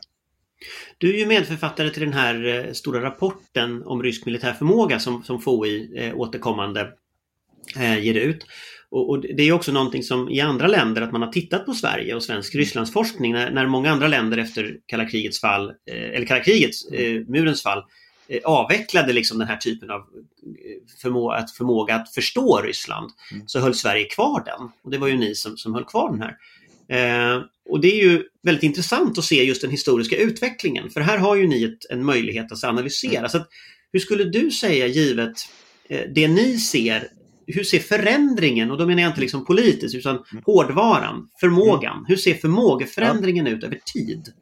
Du 0.97 1.13
är 1.13 1.19
ju 1.19 1.25
medförfattare 1.25 1.89
till 1.89 2.01
den 2.01 2.13
här 2.13 2.45
eh, 2.45 2.73
stora 2.73 3.01
rapporten 3.01 3.83
om 3.83 4.03
rysk 4.03 4.25
militär 4.25 4.53
förmåga 4.53 4.99
som, 4.99 5.23
som 5.23 5.41
FOI 5.41 5.91
eh, 5.95 6.15
återkommande 6.15 6.93
eh, 7.75 7.99
ger 7.99 8.13
ut. 8.13 8.45
Och, 8.91 9.09
och, 9.09 9.21
det 9.21 9.43
är 9.43 9.51
också 9.51 9.71
någonting 9.71 10.03
som 10.03 10.29
i 10.29 10.39
andra 10.39 10.67
länder 10.67 11.01
att 11.01 11.11
man 11.11 11.21
har 11.21 11.31
tittat 11.31 11.65
på 11.65 11.73
Sverige 11.73 12.15
och 12.15 12.23
svensk 12.23 12.53
mm. 12.53 12.59
Rysslandsforskning 12.59 13.33
när, 13.33 13.51
när 13.51 13.67
många 13.67 13.91
andra 13.91 14.07
länder 14.07 14.37
efter 14.37 14.77
kalla 14.85 15.05
krigets 15.05 15.41
fall, 15.41 15.69
eh, 15.69 16.15
eller 16.15 16.25
kalla 16.25 16.43
krigets, 16.43 16.85
eh, 16.85 17.21
murens 17.27 17.63
fall, 17.63 17.83
eh, 18.27 18.39
avvecklade 18.43 19.13
liksom 19.13 19.39
den 19.39 19.47
här 19.47 19.57
typen 19.57 19.91
av 19.91 19.99
eh, 19.99 20.99
förmå 21.01 21.31
att 21.31 21.51
förmåga 21.51 21.95
att 21.95 22.13
förstå 22.13 22.61
Ryssland 22.61 23.11
mm. 23.31 23.43
så 23.47 23.59
höll 23.59 23.75
Sverige 23.75 24.05
kvar 24.05 24.43
den. 24.45 24.69
Och 24.83 24.91
det 24.91 24.97
var 24.97 25.07
ju 25.07 25.17
ni 25.17 25.35
som, 25.35 25.57
som 25.57 25.73
höll 25.73 25.85
kvar 25.85 26.11
den 26.11 26.21
här. 26.21 26.37
Eh, 26.91 27.43
och 27.69 27.81
det 27.81 28.01
är 28.01 28.03
ju 28.03 28.23
väldigt 28.43 28.63
intressant 28.63 29.17
att 29.17 29.23
se 29.23 29.43
just 29.43 29.61
den 29.61 29.71
historiska 29.71 30.17
utvecklingen 30.17 30.89
för 30.89 31.01
här 31.01 31.17
har 31.17 31.35
ju 31.35 31.47
ni 31.47 31.63
ett, 31.63 31.85
en 31.89 32.05
möjlighet 32.05 32.51
att 32.51 32.63
analysera. 32.63 33.17
Mm. 33.17 33.29
Så 33.29 33.37
att, 33.37 33.49
hur 33.93 33.99
skulle 33.99 34.23
du 34.23 34.51
säga 34.51 34.87
givet 34.87 35.33
eh, 35.89 36.01
det 36.15 36.27
ni 36.27 36.57
ser 36.57 37.07
hur 37.51 37.63
ser 37.63 37.79
förändringen, 37.79 38.71
och 38.71 38.77
då 38.77 38.85
menar 38.85 39.01
jag 39.01 39.09
inte 39.09 39.21
liksom 39.21 39.45
politiskt, 39.45 39.95
utan 39.95 40.15
mm. 40.31 40.43
hårdvaran, 40.45 41.29
förmågan. 41.39 41.93
Mm. 41.93 42.05
Hur 42.07 42.15
ser 42.15 42.33
förmågeförändringen 42.33 43.45
ja. 43.45 43.51
ut 43.51 43.63
över 43.63 43.79
tid? 43.93 44.33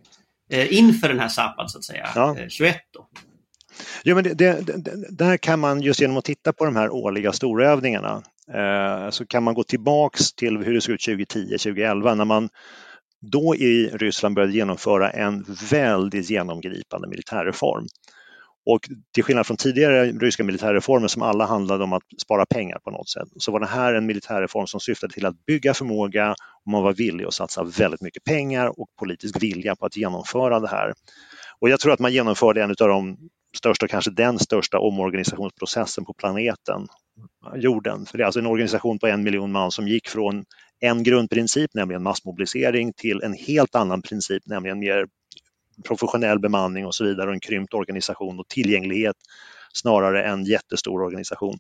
Eh, 0.52 0.74
inför 0.74 1.08
den 1.08 1.20
här 1.20 1.28
Zapad, 1.28 1.72
så 1.72 1.78
att 1.78 1.84
säga, 1.84 2.10
ja. 2.16 2.38
eh, 2.40 2.48
21 2.48 2.76
då? 2.94 3.08
Jo, 4.04 4.16
men 4.16 4.24
det, 4.24 4.34
det, 4.34 4.62
det, 4.78 5.08
där 5.10 5.38
kan 5.38 5.60
man 5.60 5.82
just 5.82 6.02
genom 6.02 6.18
att 6.18 6.26
titta 6.26 6.54
på 6.54 6.66
de 6.66 6.76
här 6.76 6.90
årliga 6.90 7.34
storövningarna 7.34 8.24
eh, 8.54 9.10
så 9.10 9.26
kan 9.26 9.44
man 9.44 9.54
gå 9.54 9.64
tillbaks 9.64 10.34
till 10.34 10.58
hur 10.58 10.74
det 10.74 10.82
såg 10.82 10.94
ut 10.96 11.02
2010, 11.02 11.46
2011 11.50 12.16
när 12.16 12.26
man 12.26 12.50
då 13.22 13.56
i 13.56 13.92
Ryssland 13.94 14.36
började 14.36 14.54
genomföra 14.54 15.10
en 15.10 15.46
väldigt 15.72 16.30
genomgripande 16.30 17.08
militärreform. 17.08 17.88
Och 18.72 18.90
till 19.14 19.24
skillnad 19.24 19.48
från 19.48 19.58
tidigare 19.58 20.12
ryska 20.12 20.44
militärreformer 20.44 21.08
som 21.08 21.22
alla 21.22 21.46
handlade 21.46 21.84
om 21.84 21.94
att 21.94 22.04
spara 22.22 22.46
pengar 22.46 22.80
på 22.84 22.92
något 22.92 23.10
sätt, 23.10 23.28
så 23.38 23.52
var 23.52 23.60
det 23.60 23.66
här 23.66 23.94
en 23.94 24.06
militärreform 24.06 24.68
som 24.68 24.80
syftade 24.80 25.14
till 25.14 25.26
att 25.26 25.46
bygga 25.46 25.74
förmåga 25.74 26.36
och 26.66 26.72
man 26.72 26.84
var 26.84 26.94
villig 26.94 27.26
att 27.26 27.34
satsa 27.34 27.64
väldigt 27.64 28.02
mycket 28.02 28.24
pengar 28.24 28.80
och 28.80 28.88
politisk 29.00 29.44
vilja 29.44 29.76
på 29.76 29.86
att 29.86 29.98
genomföra 29.98 30.60
det 30.60 30.68
här. 30.68 30.94
Och 31.60 31.70
jag 31.70 31.80
tror 31.80 31.94
att 31.94 32.00
man 32.00 32.14
genomförde 32.14 32.64
en 32.64 32.70
av 32.70 32.76
de 32.88 33.18
största, 33.58 33.88
kanske 33.88 34.12
den 34.12 34.40
största 34.40 34.80
omorganisationsprocessen 34.80 36.06
på 36.06 36.14
planeten, 36.14 36.88
jorden. 37.56 38.06
För 38.06 38.18
det 38.18 38.24
är 38.24 38.26
alltså 38.26 38.40
en 38.40 38.48
organisation 38.48 39.00
på 39.00 39.08
en 39.08 39.24
miljon 39.24 39.52
man 39.52 39.72
som 39.72 39.88
gick 39.88 40.10
från 40.10 40.46
en 40.80 41.04
grundprincip, 41.04 41.74
nämligen 41.74 42.04
massmobilisering, 42.04 42.94
till 42.94 43.22
en 43.24 43.34
helt 43.34 43.76
annan 43.76 44.02
princip, 44.02 44.44
nämligen 44.46 44.80
mer 44.80 45.06
professionell 45.84 46.40
bemanning 46.40 46.86
och 46.86 46.96
så 46.96 47.04
vidare 47.04 47.28
och 47.28 47.34
en 47.34 47.40
krympt 47.40 47.74
organisation 47.74 48.40
och 48.40 48.48
tillgänglighet 48.48 49.16
snarare 49.74 50.24
än 50.24 50.46
jättestor 50.46 51.02
organisation. 51.02 51.58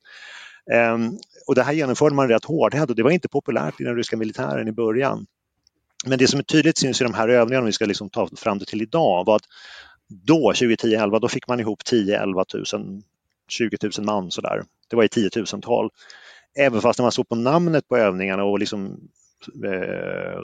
Ehm, 0.72 1.18
och 1.48 1.56
det 1.56 1.64
här 1.64 1.74
genomförde 1.74 2.16
man 2.16 2.28
rätt 2.28 2.46
hårdhänt 2.46 2.90
och 2.90 2.96
det 2.96 3.04
var 3.04 3.12
inte 3.12 3.30
populärt 3.30 3.82
i 3.82 3.84
den 3.84 3.96
ryska 3.96 4.18
militären 4.18 4.68
i 4.68 4.72
början. 4.72 5.26
Men 6.06 6.20
det 6.20 6.28
som 6.28 6.40
är 6.40 6.44
tydligt 6.44 6.78
syns 6.78 7.02
i 7.02 7.04
de 7.04 7.14
här 7.14 7.30
övningarna, 7.30 7.62
om 7.62 7.66
vi 7.66 7.72
ska 7.72 7.86
liksom 7.86 8.10
ta 8.10 8.30
fram 8.36 8.60
det 8.60 8.66
till 8.66 8.82
idag, 8.82 9.26
var 9.26 9.36
att 9.36 9.46
då, 10.08 10.52
2010-11, 10.56 11.20
då 11.20 11.28
fick 11.28 11.48
man 11.48 11.60
ihop 11.60 11.82
10-11 11.92 12.76
000, 12.76 13.02
20 13.50 13.78
000 13.98 14.06
man 14.06 14.32
sådär. 14.32 14.64
Det 14.90 14.96
var 14.96 15.04
i 15.04 15.10
tiotusental. 15.10 15.90
Även 16.58 16.82
fast 16.82 17.00
när 17.00 17.04
man 17.04 17.12
såg 17.12 17.30
på 17.30 17.36
namnet 17.36 17.88
på 17.88 17.98
övningarna 17.98 18.44
och 18.44 18.60
liksom, 18.60 19.00
eh, 19.66 20.42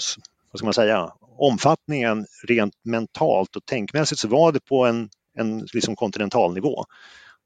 vad 0.56 0.60
ska 0.60 0.66
man 0.66 0.74
säga, 0.74 1.12
omfattningen 1.38 2.26
rent 2.48 2.74
mentalt 2.86 3.56
och 3.56 3.66
tänkmässigt 3.66 4.20
så 4.20 4.28
var 4.28 4.52
det 4.52 4.66
på 4.66 4.86
en, 4.86 5.10
en 5.38 5.68
liksom 5.74 5.96
kontinental 5.96 6.54
nivå. 6.54 6.86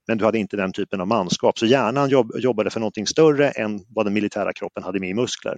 Men 0.07 0.17
du 0.17 0.25
hade 0.25 0.37
inte 0.37 0.57
den 0.57 0.71
typen 0.71 1.01
av 1.01 1.07
manskap, 1.07 1.59
så 1.59 1.65
hjärnan 1.65 2.09
jobb, 2.09 2.31
jobbade 2.35 2.69
för 2.69 2.79
någonting 2.79 3.07
större 3.07 3.49
än 3.49 3.79
vad 3.87 4.05
den 4.05 4.13
militära 4.13 4.53
kroppen 4.53 4.83
hade 4.83 4.99
med 4.99 5.09
i 5.09 5.13
muskler. 5.13 5.57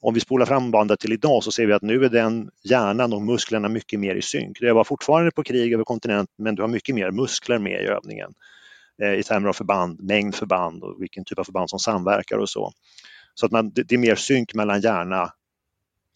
Om 0.00 0.14
vi 0.14 0.20
spolar 0.20 0.46
fram 0.46 0.70
bandet 0.70 1.00
till 1.00 1.12
idag 1.12 1.44
så 1.44 1.52
ser 1.52 1.66
vi 1.66 1.72
att 1.72 1.82
nu 1.82 2.04
är 2.04 2.08
den 2.08 2.50
hjärnan 2.64 3.12
och 3.12 3.22
musklerna 3.22 3.68
mycket 3.68 4.00
mer 4.00 4.14
i 4.14 4.22
synk. 4.22 4.60
Det 4.60 4.72
var 4.72 4.84
fortfarande 4.84 5.30
på 5.30 5.42
krig 5.42 5.72
över 5.72 5.84
kontinenten 5.84 6.44
men 6.44 6.54
du 6.54 6.62
har 6.62 6.68
mycket 6.68 6.94
mer 6.94 7.10
muskler 7.10 7.58
med 7.58 7.82
i 7.82 7.86
övningen 7.86 8.32
eh, 9.02 9.14
i 9.14 9.22
termer 9.22 9.48
av 9.48 9.52
förband, 9.52 10.00
mängd 10.00 10.34
förband 10.34 10.82
och 10.82 11.02
vilken 11.02 11.24
typ 11.24 11.38
av 11.38 11.44
förband 11.44 11.70
som 11.70 11.78
samverkar 11.78 12.38
och 12.38 12.48
så. 12.48 12.72
Så 13.34 13.46
att 13.46 13.52
man, 13.52 13.70
det 13.74 13.92
är 13.92 13.98
mer 13.98 14.14
synk 14.14 14.54
mellan 14.54 14.80
hjärna, 14.80 15.32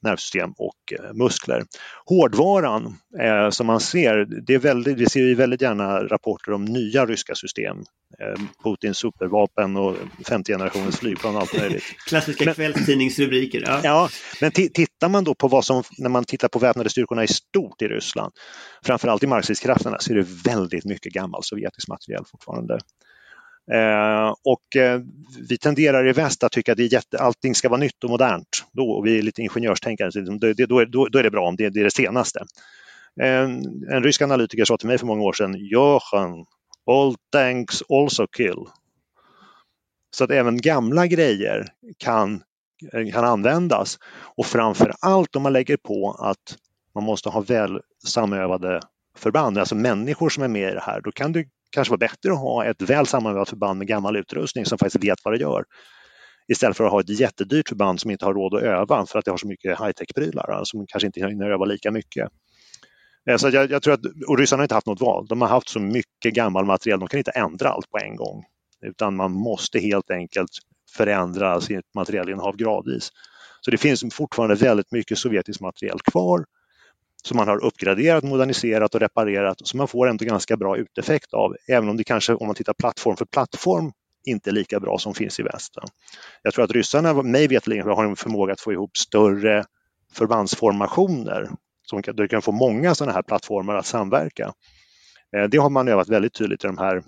nervsystem 0.05 0.53
och 0.59 0.93
eh, 0.93 1.12
muskler. 1.14 1.64
Hårdvaran 2.07 2.97
eh, 3.21 3.51
som 3.51 3.67
man 3.67 3.81
ser, 3.81 4.27
det 4.47 4.55
är 4.55 4.59
väldigt, 4.59 4.99
vi 4.99 5.07
ser 5.07 5.35
väldigt 5.35 5.62
gärna 5.62 6.05
rapporter 6.05 6.53
om 6.53 6.64
nya 6.64 7.07
ryska 7.07 7.35
system. 7.35 7.77
Eh, 8.19 8.40
Putins 8.64 8.99
supervapen 8.99 9.77
och 9.77 9.97
femte 10.29 10.53
generationens 10.53 10.97
flygplan 10.97 11.35
och 11.37 11.40
allt 11.40 11.59
möjligt. 11.59 11.85
Klassiska 12.07 12.45
men, 12.45 12.55
kvällstidningsrubriker. 12.55 13.62
Ja, 13.67 13.81
ja 13.85 14.09
men 14.40 14.51
tittar 14.51 15.09
man 15.09 15.25
då 15.25 15.35
på 15.35 15.49
vad 15.49 15.64
som, 15.64 15.83
när 15.99 16.11
man 16.11 16.25
tittar 16.25 16.49
på 16.49 16.59
väpnade 16.59 16.90
styrkorna 16.90 17.25
i 17.25 17.29
stort 17.29 17.83
i 17.83 17.88
Ryssland, 17.88 18.33
framförallt 18.85 19.23
i 19.23 19.27
markstridskrafterna, 19.27 19.97
så 20.01 20.12
är 20.12 20.17
det 20.17 20.27
väldigt 20.45 20.85
mycket 20.85 21.12
gammal 21.12 21.45
sovjetisk 21.45 21.88
materiel 21.88 22.25
fortfarande. 22.31 22.79
Eh, 23.72 24.35
och 24.44 24.77
eh, 24.77 25.00
vi 25.48 25.59
tenderar 25.59 26.09
i 26.09 26.12
väst 26.12 26.44
att 26.44 26.53
tycka 26.53 26.72
att 26.72 26.79
det 26.79 26.85
är 26.85 26.92
jätte, 26.92 27.18
allting 27.18 27.55
ska 27.55 27.68
vara 27.68 27.81
nytt 27.81 28.05
och 28.05 28.11
modernt. 28.11 28.64
Då, 28.72 28.90
och 28.90 29.07
vi 29.07 29.18
är 29.18 29.22
lite 29.22 29.42
ingenjörstänkande, 29.42 30.20
liksom, 30.20 30.38
då, 30.38 30.46
är, 30.46 30.87
då, 30.87 31.09
då 31.09 31.18
är 31.18 31.22
det 31.22 31.31
bra 31.31 31.48
om 31.48 31.57
det, 31.57 31.70
det 31.70 31.81
är 31.81 31.85
det 31.85 31.90
senaste. 31.90 32.44
Eh, 33.20 33.42
en 33.90 34.03
rysk 34.03 34.22
analytiker 34.22 34.64
sa 34.64 34.77
till 34.77 34.88
mig 34.88 34.98
för 34.98 35.07
många 35.07 35.22
år 35.22 35.33
sedan, 35.33 35.57
Jochen, 35.59 36.46
all 36.90 37.14
tanks 37.33 37.83
also 37.88 38.27
kill. 38.27 38.64
Så 40.16 40.24
att 40.24 40.31
även 40.31 40.61
gamla 40.61 41.07
grejer 41.07 41.66
kan, 41.98 42.42
eh, 42.92 43.12
kan 43.12 43.24
användas. 43.24 43.98
Och 44.37 44.46
framför 44.46 44.94
allt 45.00 45.37
om 45.37 45.42
man 45.42 45.53
lägger 45.53 45.77
på 45.77 46.12
att 46.12 46.59
man 46.94 47.05
måste 47.05 47.29
ha 47.29 47.40
väl 47.40 47.81
samövade 48.07 48.81
förband, 49.16 49.59
alltså 49.59 49.74
människor 49.74 50.29
som 50.29 50.42
är 50.42 50.48
med 50.48 50.70
i 50.70 50.74
det 50.74 50.81
här, 50.81 51.00
då 51.00 51.12
kan 51.12 51.33
du 51.33 51.48
kanske 51.75 51.91
vara 51.91 51.99
bättre 51.99 52.33
att 52.33 52.39
ha 52.39 52.65
ett 52.65 52.83
väl 52.83 53.07
sammanvävt 53.07 53.49
förband 53.49 53.79
med 53.79 53.89
gammal 53.89 54.17
utrustning 54.17 54.65
som 54.67 54.79
faktiskt 54.79 55.05
vet 55.05 55.19
vad 55.25 55.35
det 55.35 55.41
gör. 55.41 55.65
Istället 56.49 56.77
för 56.77 56.85
att 56.85 56.91
ha 56.91 57.01
ett 57.01 57.21
jättedyrt 57.21 57.69
förband 57.69 58.01
som 58.01 58.11
inte 58.11 58.25
har 58.25 58.35
råd 58.35 58.55
att 58.55 58.63
öva 58.63 59.07
för 59.07 59.19
att 59.19 59.25
det 59.25 59.31
har 59.31 59.39
så 59.39 59.47
mycket 59.47 59.81
high-tech-prylar 59.81 60.51
alltså, 60.51 60.77
som 60.77 60.87
kanske 60.87 61.07
inte 61.07 61.21
hinner 61.21 61.51
öva 61.51 61.65
lika 61.65 61.91
mycket. 61.91 62.29
Eh, 63.31 63.37
så 63.37 63.49
jag, 63.49 63.71
jag, 63.71 63.83
tror 63.83 63.95
att, 63.95 64.01
och 64.29 64.39
ryssarna 64.39 64.61
har 64.61 64.65
inte 64.65 64.75
haft 64.75 64.87
något 64.87 65.01
val. 65.01 65.27
De 65.27 65.41
har 65.41 65.49
haft 65.49 65.69
så 65.69 65.81
mycket 65.81 66.35
gammal 66.35 66.65
materiel, 66.65 67.01
de 67.01 67.09
kan 67.09 67.19
inte 67.19 67.31
ändra 67.31 67.69
allt 67.69 67.91
på 67.91 67.99
en 67.99 68.17
gång. 68.17 68.45
Utan 68.87 69.17
man 69.17 69.33
måste 69.33 69.79
helt 69.79 70.11
enkelt 70.11 70.51
förändra 70.97 71.61
sitt 71.61 71.95
materielinnehav 71.95 72.57
gradvis. 72.57 73.11
Så 73.61 73.71
det 73.71 73.79
finns 73.79 74.05
fortfarande 74.13 74.55
väldigt 74.55 74.93
mycket 74.93 75.19
sovjetisk 75.19 75.61
materiel 75.61 75.99
kvar 76.13 76.45
som 77.27 77.37
man 77.37 77.49
har 77.49 77.65
uppgraderat, 77.65 78.25
moderniserat 78.25 78.95
och 78.95 79.01
reparerat 79.01 79.67
som 79.67 79.79
man 79.79 79.89
får 79.89 80.09
ändå 80.09 80.25
ganska 80.25 80.57
bra 80.57 80.77
uteffekt 80.77 81.35
av, 81.35 81.57
även 81.69 81.89
om 81.89 81.97
det 81.97 82.05
kanske, 82.05 82.35
om 82.35 82.47
man 82.47 82.57
tittar 82.57 82.75
plattform 82.75 83.17
för 83.17 83.25
plattform, 83.25 83.93
inte 84.25 84.51
är 84.51 84.53
lika 84.53 84.81
bra 84.81 84.99
som 84.99 85.15
finns 85.15 85.41
i 85.41 85.43
väst. 85.43 85.75
Jag 86.43 86.55
tror 86.55 86.65
att 86.65 86.71
ryssarna, 86.71 87.23
mig 87.23 87.49
veterligen, 87.49 87.87
har 87.87 88.05
en 88.05 88.17
förmåga 88.17 88.53
att 88.53 88.61
få 88.61 88.73
ihop 88.73 88.97
större 88.97 89.65
förbandsformationer 90.13 91.51
som 91.83 92.03
kan, 92.03 92.17
du 92.17 92.29
kan 92.29 92.43
få 92.43 92.53
många 92.53 92.95
sådana 92.95 93.13
här 93.13 93.23
plattformar 93.23 93.75
att 93.75 93.87
samverka. 93.87 94.53
Eh, 95.37 95.45
det 95.45 95.59
har 95.59 95.71
man 95.71 95.89
övat 95.89 96.09
väldigt 96.09 96.35
tydligt 96.35 96.65
i 96.65 96.67
de 96.67 96.79
här 96.79 97.03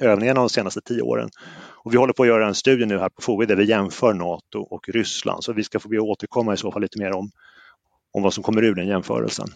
övningarna 0.00 0.40
de 0.40 0.48
senaste 0.48 0.80
tio 0.80 1.02
åren. 1.02 1.30
Och 1.84 1.92
vi 1.92 1.96
håller 1.96 2.12
på 2.12 2.22
att 2.22 2.28
göra 2.28 2.46
en 2.46 2.54
studie 2.54 2.86
nu 2.86 2.98
här 2.98 3.08
på 3.08 3.22
FOI 3.22 3.46
där 3.46 3.56
vi 3.56 3.64
jämför 3.64 4.14
NATO 4.14 4.60
och 4.60 4.88
Ryssland, 4.88 5.44
så 5.44 5.52
vi 5.52 5.64
ska 5.64 5.80
få 5.80 5.88
be 5.88 5.98
återkomma 5.98 6.54
i 6.54 6.56
så 6.56 6.72
fall 6.72 6.82
lite 6.82 6.98
mer 6.98 7.12
om 7.12 7.30
om 8.12 8.22
vad 8.22 8.34
som 8.34 8.42
kommer 8.42 8.64
ur 8.64 8.74
den 8.74 8.88
jämförelsen. 8.88 9.48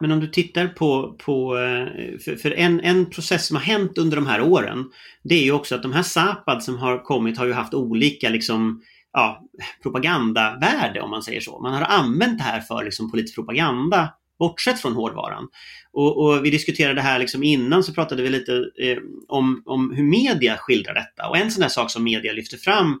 Men 0.00 0.12
om 0.12 0.20
du 0.20 0.26
tittar 0.26 0.68
på, 0.68 1.16
på 1.18 1.58
eh, 1.58 2.18
för, 2.18 2.36
för, 2.36 2.50
en, 2.50 2.80
en 2.80 3.10
process 3.10 3.46
som 3.46 3.56
har 3.56 3.62
hänt 3.62 3.98
under 3.98 4.16
de 4.16 4.26
här 4.26 4.42
åren, 4.42 4.84
det 5.22 5.34
är 5.34 5.42
ju 5.42 5.52
också 5.52 5.74
att 5.74 5.82
de 5.82 5.92
här 5.92 6.02
Zapad 6.02 6.62
som 6.62 6.78
har 6.78 7.04
kommit 7.04 7.38
har 7.38 7.46
ju 7.46 7.52
haft 7.52 7.74
olika 7.74 8.28
liksom, 8.28 8.82
ja, 9.12 9.42
propagandavärde 9.82 11.00
om 11.00 11.10
man 11.10 11.22
säger 11.22 11.40
så. 11.40 11.60
Man 11.60 11.74
har 11.74 11.82
använt 11.82 12.38
det 12.38 12.44
här 12.44 12.60
för 12.60 12.84
liksom, 12.84 13.10
politisk 13.10 13.34
propaganda 13.34 14.14
bortsett 14.38 14.80
från 14.80 14.92
hårdvaran. 14.92 15.48
Och, 15.92 16.24
och 16.24 16.44
vi 16.44 16.50
diskuterade 16.50 16.94
det 16.94 17.00
här 17.00 17.18
liksom 17.18 17.42
innan 17.42 17.84
så 17.84 17.94
pratade 17.94 18.22
vi 18.22 18.28
lite 18.28 18.52
eh, 18.52 18.98
om, 19.28 19.62
om 19.66 19.90
hur 19.90 20.04
media 20.04 20.56
skildrar 20.56 20.94
detta. 20.94 21.28
Och 21.28 21.36
en 21.36 21.50
sån 21.50 21.60
där 21.60 21.68
sak 21.68 21.90
som 21.90 22.04
media 22.04 22.32
lyfte 22.32 22.56
fram 22.56 23.00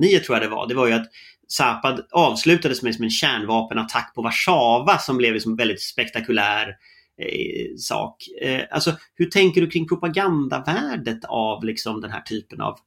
09 0.00 0.18
tror 0.18 0.36
jag 0.36 0.42
det 0.42 0.54
var, 0.54 0.68
det 0.68 0.74
var 0.74 0.86
ju 0.86 0.92
att 0.92 1.06
Zapad 1.52 2.06
avslutades 2.10 2.82
med 2.82 2.94
som 2.94 3.04
en 3.04 3.10
kärnvapenattack 3.10 4.12
på 4.14 4.22
Warszawa 4.22 4.98
som 4.98 5.16
blev 5.16 5.34
liksom 5.34 5.52
en 5.52 5.56
väldigt 5.56 5.82
spektakulär 5.82 6.68
eh, 7.22 7.76
sak. 7.78 8.16
Eh, 8.42 8.60
alltså, 8.70 8.96
hur 9.14 9.26
tänker 9.26 9.60
du 9.60 9.70
kring 9.70 9.88
propagandavärdet 9.88 11.24
av 11.24 11.64
liksom, 11.64 12.00
den 12.00 12.10
här 12.10 12.20
typen 12.20 12.60
av, 12.60 12.78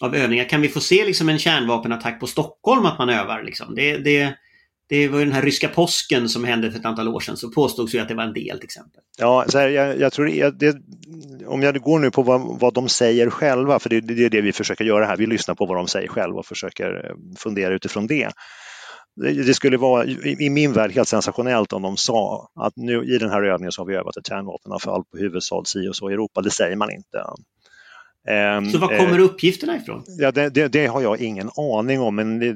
av 0.00 0.14
övningar? 0.14 0.44
Kan 0.44 0.60
vi 0.60 0.68
få 0.68 0.80
se 0.80 1.04
liksom, 1.04 1.28
en 1.28 1.38
kärnvapenattack 1.38 2.20
på 2.20 2.26
Stockholm 2.26 2.86
att 2.86 2.98
man 2.98 3.10
övar? 3.10 3.42
Liksom? 3.42 3.74
Det, 3.74 3.96
det, 3.96 4.36
det 4.88 5.08
var 5.08 5.18
ju 5.18 5.24
den 5.24 5.34
här 5.34 5.42
ryska 5.42 5.68
påsken 5.68 6.28
som 6.28 6.44
hände 6.44 6.70
för 6.70 6.78
ett 6.78 6.84
antal 6.84 7.08
år 7.08 7.20
sedan, 7.20 7.36
så 7.36 7.50
påstods 7.50 7.94
ju 7.94 7.98
att 7.98 8.08
det 8.08 8.14
var 8.14 8.24
en 8.24 8.32
del 8.32 8.56
till 8.56 8.64
exempel. 8.64 9.00
Ja, 9.18 9.44
så 9.48 9.58
här, 9.58 9.68
jag, 9.68 10.00
jag, 10.00 10.12
tror 10.12 10.50
det, 10.50 10.76
om 11.46 11.62
jag 11.62 11.80
går 11.80 11.98
nu 11.98 12.10
på 12.10 12.22
vad, 12.22 12.60
vad 12.60 12.74
de 12.74 12.88
säger 12.88 13.30
själva, 13.30 13.78
för 13.78 13.90
det, 13.90 14.00
det, 14.00 14.24
är 14.24 14.30
det 14.30 14.40
vi 14.40 14.52
försöker 14.52 14.84
göra 14.84 15.06
här, 15.06 15.16
vi 15.16 15.26
lyssnar 15.26 15.54
på 15.54 15.66
vad 15.66 15.76
de 15.76 15.88
säger 15.88 16.08
själva 16.08 16.38
och 16.38 16.46
försöker 16.46 17.06
eh, 17.06 17.16
fundera 17.38 17.74
utifrån 17.74 18.06
det. 18.06 18.30
Det 19.16 19.54
skulle 19.54 19.76
vara 19.76 20.04
i 20.40 20.50
min 20.50 20.72
värld 20.72 20.92
helt 20.92 21.08
sensationellt 21.08 21.72
om 21.72 21.82
de 21.82 21.96
sa 21.96 22.48
att 22.54 22.76
nu 22.76 23.04
i 23.04 23.18
den 23.18 23.30
här 23.30 23.42
övningen 23.42 23.72
så 23.72 23.82
har 23.82 23.86
vi 23.86 23.94
övat 23.94 24.16
ett 24.16 24.26
kärnvapenavfall 24.26 25.04
på 25.04 25.18
huvudstad 25.18 25.64
si 25.64 25.88
och 25.88 25.96
så 25.96 26.10
i 26.10 26.12
Europa. 26.12 26.40
Det 26.40 26.50
säger 26.50 26.76
man 26.76 26.90
inte. 26.90 27.18
Ehm, 28.28 28.70
så 28.70 28.78
var 28.78 28.98
kommer 28.98 29.18
eh, 29.18 29.24
uppgifterna 29.24 29.76
ifrån? 29.76 30.04
Ja, 30.06 30.32
det, 30.32 30.48
det, 30.48 30.68
det, 30.68 30.86
har 30.86 31.02
jag 31.02 31.20
ingen 31.20 31.50
aning 31.56 32.00
om, 32.00 32.16
men 32.16 32.38
det, 32.38 32.54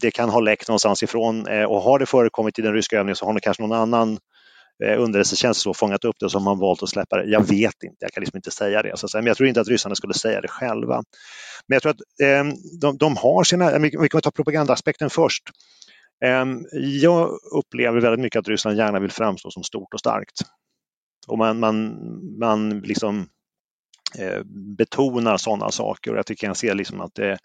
det, 0.00 0.10
kan 0.10 0.28
ha 0.28 0.40
läckt 0.40 0.68
någonstans 0.68 1.02
ifrån. 1.02 1.46
Eh, 1.46 1.64
och 1.64 1.82
har 1.82 1.98
det 1.98 2.06
förekommit 2.06 2.58
i 2.58 2.62
den 2.62 2.74
ryska 2.74 2.98
övningen 2.98 3.16
så 3.16 3.26
har 3.26 3.34
det 3.34 3.40
kanske 3.40 3.62
någon 3.62 3.78
annan 3.78 4.18
eh, 4.84 5.00
underrättelsetjänst 5.00 5.76
fångat 5.76 6.04
upp 6.04 6.16
det 6.20 6.30
som 6.30 6.44
man 6.44 6.58
valt 6.58 6.82
att 6.82 6.88
släppa 6.88 7.16
det. 7.16 7.30
Jag 7.30 7.48
vet 7.48 7.82
inte, 7.82 7.96
jag 7.98 8.12
kan 8.12 8.20
liksom 8.20 8.36
inte 8.36 8.50
säga 8.50 8.82
det. 8.82 8.96
Så, 8.96 9.08
men 9.14 9.26
jag 9.26 9.36
tror 9.36 9.48
inte 9.48 9.60
att 9.60 9.68
ryssarna 9.68 9.94
skulle 9.94 10.14
säga 10.14 10.40
det 10.40 10.48
själva. 10.48 11.02
Men 11.66 11.76
jag 11.76 11.82
tror 11.82 11.90
att 11.90 12.00
eh, 12.22 12.54
de, 12.80 12.98
de, 12.98 13.16
har 13.16 13.44
sina, 13.44 13.78
vi 13.78 14.08
kan 14.08 14.20
ta 14.20 14.30
propagandaaspekten 14.30 15.10
först. 15.10 15.42
Eh, 16.24 16.44
jag 16.82 17.30
upplever 17.52 18.00
väldigt 18.00 18.20
mycket 18.20 18.38
att 18.38 18.48
Ryssland 18.48 18.76
gärna 18.76 19.00
vill 19.00 19.10
framstå 19.10 19.50
som 19.50 19.62
stort 19.62 19.94
och 19.94 20.00
starkt. 20.00 20.40
Och 21.28 21.38
man, 21.38 21.60
man, 21.60 21.98
man 22.38 22.80
liksom 22.80 23.28
Eh, 24.18 24.42
betonar 24.76 25.36
sådana 25.36 25.70
saker 25.70 26.10
och 26.10 26.18
jag 26.18 26.26
tycker 26.26 26.46
jag 26.46 26.56
ser 26.56 26.74
liksom 26.74 27.00
att 27.00 27.14
det, 27.14 27.38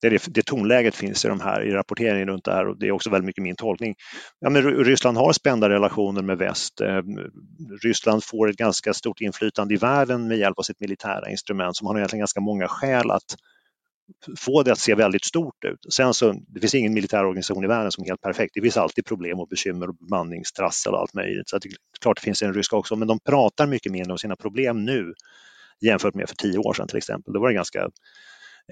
det, 0.00 0.22
det 0.26 0.42
tonläget 0.42 0.94
finns 0.94 1.24
i 1.24 1.28
de 1.28 1.40
här 1.40 1.62
i 1.62 1.70
rapporteringen 1.70 2.28
runt 2.28 2.44
det 2.44 2.52
här 2.52 2.68
och 2.68 2.78
det 2.78 2.86
är 2.86 2.92
också 2.92 3.10
väldigt 3.10 3.26
mycket 3.26 3.42
min 3.42 3.56
tolkning. 3.56 3.94
Ja, 4.40 4.50
men 4.50 4.62
Ryssland 4.62 5.16
har 5.16 5.32
spända 5.32 5.68
relationer 5.68 6.22
med 6.22 6.38
väst. 6.38 6.80
Eh, 6.80 7.02
Ryssland 7.82 8.24
får 8.24 8.50
ett 8.50 8.56
ganska 8.56 8.94
stort 8.94 9.20
inflytande 9.20 9.74
i 9.74 9.76
världen 9.76 10.28
med 10.28 10.38
hjälp 10.38 10.58
av 10.58 10.62
sitt 10.62 10.80
militära 10.80 11.30
instrument 11.30 11.76
som 11.76 11.86
har 11.86 11.96
egentligen 11.96 12.20
ganska 12.20 12.40
många 12.40 12.68
skäl 12.68 13.10
att 13.10 13.36
få 14.38 14.62
det 14.62 14.72
att 14.72 14.78
se 14.78 14.94
väldigt 14.94 15.24
stort 15.24 15.64
ut. 15.64 15.94
Sen 15.94 16.14
så, 16.14 16.32
det 16.48 16.60
finns 16.60 16.74
ingen 16.74 16.94
militär 16.94 17.24
organisation 17.24 17.64
i 17.64 17.66
världen 17.66 17.92
som 17.92 18.04
är 18.04 18.08
helt 18.08 18.20
perfekt. 18.20 18.54
Det 18.54 18.60
finns 18.60 18.76
alltid 18.76 19.04
problem 19.04 19.40
och 19.40 19.48
bekymmer 19.48 19.88
och 19.88 19.96
bemanningstrassel 19.96 20.92
och 20.92 21.00
allt 21.00 21.14
möjligt. 21.14 21.48
Så 21.48 21.58
det 21.58 21.68
är 21.68 21.72
klart 22.00 22.16
det 22.16 22.22
finns 22.22 22.42
en 22.42 22.54
ryska 22.54 22.76
också, 22.76 22.96
men 22.96 23.08
de 23.08 23.18
pratar 23.20 23.66
mycket 23.66 23.92
mer 23.92 24.10
om 24.10 24.18
sina 24.18 24.36
problem 24.36 24.84
nu 24.84 25.14
jämfört 25.80 26.14
med 26.14 26.28
för 26.28 26.36
tio 26.36 26.58
år 26.58 26.74
sedan 26.74 26.88
till 26.88 26.96
exempel. 26.96 27.34
Då 27.34 27.40
var 27.40 27.48
det 27.48 27.54
ganska 27.54 27.90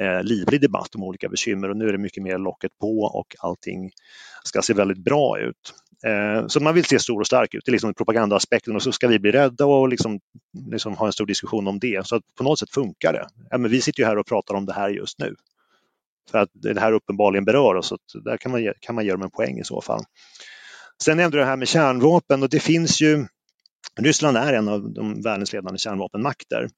eh, 0.00 0.22
livlig 0.22 0.60
debatt 0.60 0.94
om 0.94 1.02
olika 1.02 1.28
bekymmer 1.28 1.70
och 1.70 1.76
nu 1.76 1.88
är 1.88 1.92
det 1.92 1.98
mycket 1.98 2.22
mer 2.22 2.38
locket 2.38 2.78
på 2.80 3.00
och 3.00 3.36
allting 3.38 3.90
ska 4.44 4.62
se 4.62 4.74
väldigt 4.74 5.04
bra 5.04 5.38
ut. 5.38 5.74
Eh, 6.06 6.46
så 6.46 6.60
man 6.60 6.74
vill 6.74 6.84
se 6.84 6.98
stor 6.98 7.20
och 7.20 7.26
stark 7.26 7.54
ut, 7.54 7.62
det 7.64 7.70
är 7.70 7.72
liksom 7.72 7.94
propagandaaspekten 7.94 8.76
och 8.76 8.82
så 8.82 8.92
ska 8.92 9.08
vi 9.08 9.18
bli 9.18 9.30
rädda 9.30 9.66
och 9.66 9.88
liksom, 9.88 10.20
liksom 10.70 10.96
ha 10.96 11.06
en 11.06 11.12
stor 11.12 11.26
diskussion 11.26 11.68
om 11.68 11.78
det. 11.78 12.06
Så 12.06 12.16
att 12.16 12.22
på 12.38 12.44
något 12.44 12.58
sätt 12.58 12.70
funkar 12.70 13.12
det. 13.12 13.26
Ja, 13.50 13.58
men 13.58 13.70
vi 13.70 13.80
sitter 13.80 14.00
ju 14.02 14.06
här 14.06 14.18
och 14.18 14.26
pratar 14.26 14.54
om 14.54 14.66
det 14.66 14.72
här 14.72 14.88
just 14.88 15.18
nu. 15.18 15.34
För 16.30 16.38
att 16.38 16.50
det 16.52 16.80
här 16.80 16.92
uppenbarligen 16.92 17.44
berör 17.44 17.74
oss, 17.74 17.92
så 18.06 18.18
där 18.18 18.36
kan 18.36 18.52
man, 18.52 18.72
kan 18.80 18.94
man 18.94 19.04
ge 19.04 19.10
dem 19.10 19.22
en 19.22 19.30
poäng 19.30 19.58
i 19.58 19.64
så 19.64 19.80
fall. 19.80 20.04
Sen 21.02 21.16
nämnde 21.16 21.36
du 21.36 21.40
det 21.40 21.46
här 21.46 21.56
med 21.56 21.68
kärnvapen 21.68 22.42
och 22.42 22.48
det 22.48 22.60
finns 22.60 23.02
ju 23.02 23.26
Ryssland 24.00 24.36
är 24.36 24.52
en 24.52 24.68
av 24.68 24.92
de 24.92 25.22
världens 25.22 25.52
ledande 25.52 25.78
kärnvapenmakter. 25.78 26.68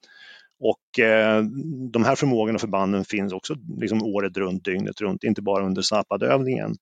Och 0.60 0.98
eh, 1.04 1.42
de 1.92 2.04
här 2.04 2.16
förmågorna 2.16 2.54
och 2.54 2.60
förbanden 2.60 3.04
finns 3.04 3.32
också 3.32 3.54
liksom 3.80 4.02
året 4.02 4.36
runt, 4.36 4.64
dygnet 4.64 5.00
runt, 5.00 5.24
inte 5.24 5.42
bara 5.42 5.66
under 5.66 5.82
Zapad-övningen. 5.82 6.76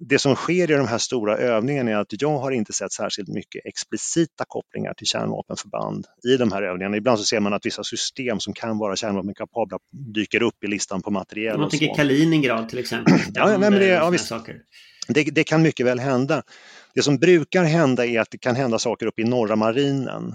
Det 0.00 0.18
som 0.18 0.34
sker 0.34 0.70
i 0.70 0.74
de 0.74 0.86
här 0.86 0.98
stora 0.98 1.36
övningarna 1.36 1.90
är 1.90 1.96
att 1.96 2.22
jag 2.22 2.38
har 2.38 2.50
inte 2.50 2.72
sett 2.72 2.92
särskilt 2.92 3.28
mycket 3.28 3.66
explicita 3.66 4.44
kopplingar 4.48 4.94
till 4.94 5.06
kärnvapenförband 5.06 6.06
i 6.28 6.36
de 6.36 6.52
här 6.52 6.62
övningarna. 6.62 6.96
Ibland 6.96 7.18
så 7.18 7.24
ser 7.24 7.40
man 7.40 7.52
att 7.52 7.66
vissa 7.66 7.84
system 7.84 8.40
som 8.40 8.52
kan 8.52 8.78
vara 8.78 8.96
kärnvapenkapabla 8.96 9.78
dyker 10.14 10.42
upp 10.42 10.64
i 10.64 10.66
listan 10.66 11.02
på 11.02 11.10
materiel. 11.10 11.58
Man 11.58 11.70
tänker 11.70 11.94
Kaliningrad 11.94 12.68
till 12.68 12.78
exempel. 12.78 13.14
ja, 13.34 13.46
nej, 13.46 13.58
men 13.58 13.72
det, 13.72 13.86
ja, 13.86 14.10
visst. 14.10 14.32
Det, 15.08 15.24
det, 15.24 15.44
kan 15.44 15.62
mycket 15.62 15.86
väl 15.86 15.98
hända. 15.98 16.42
Det 16.94 17.02
som 17.02 17.18
brukar 17.18 17.64
hända 17.64 18.06
är 18.06 18.20
att 18.20 18.30
det 18.30 18.38
kan 18.38 18.56
hända 18.56 18.78
saker 18.78 19.06
uppe 19.06 19.22
i 19.22 19.24
norra 19.24 19.56
marinen. 19.56 20.34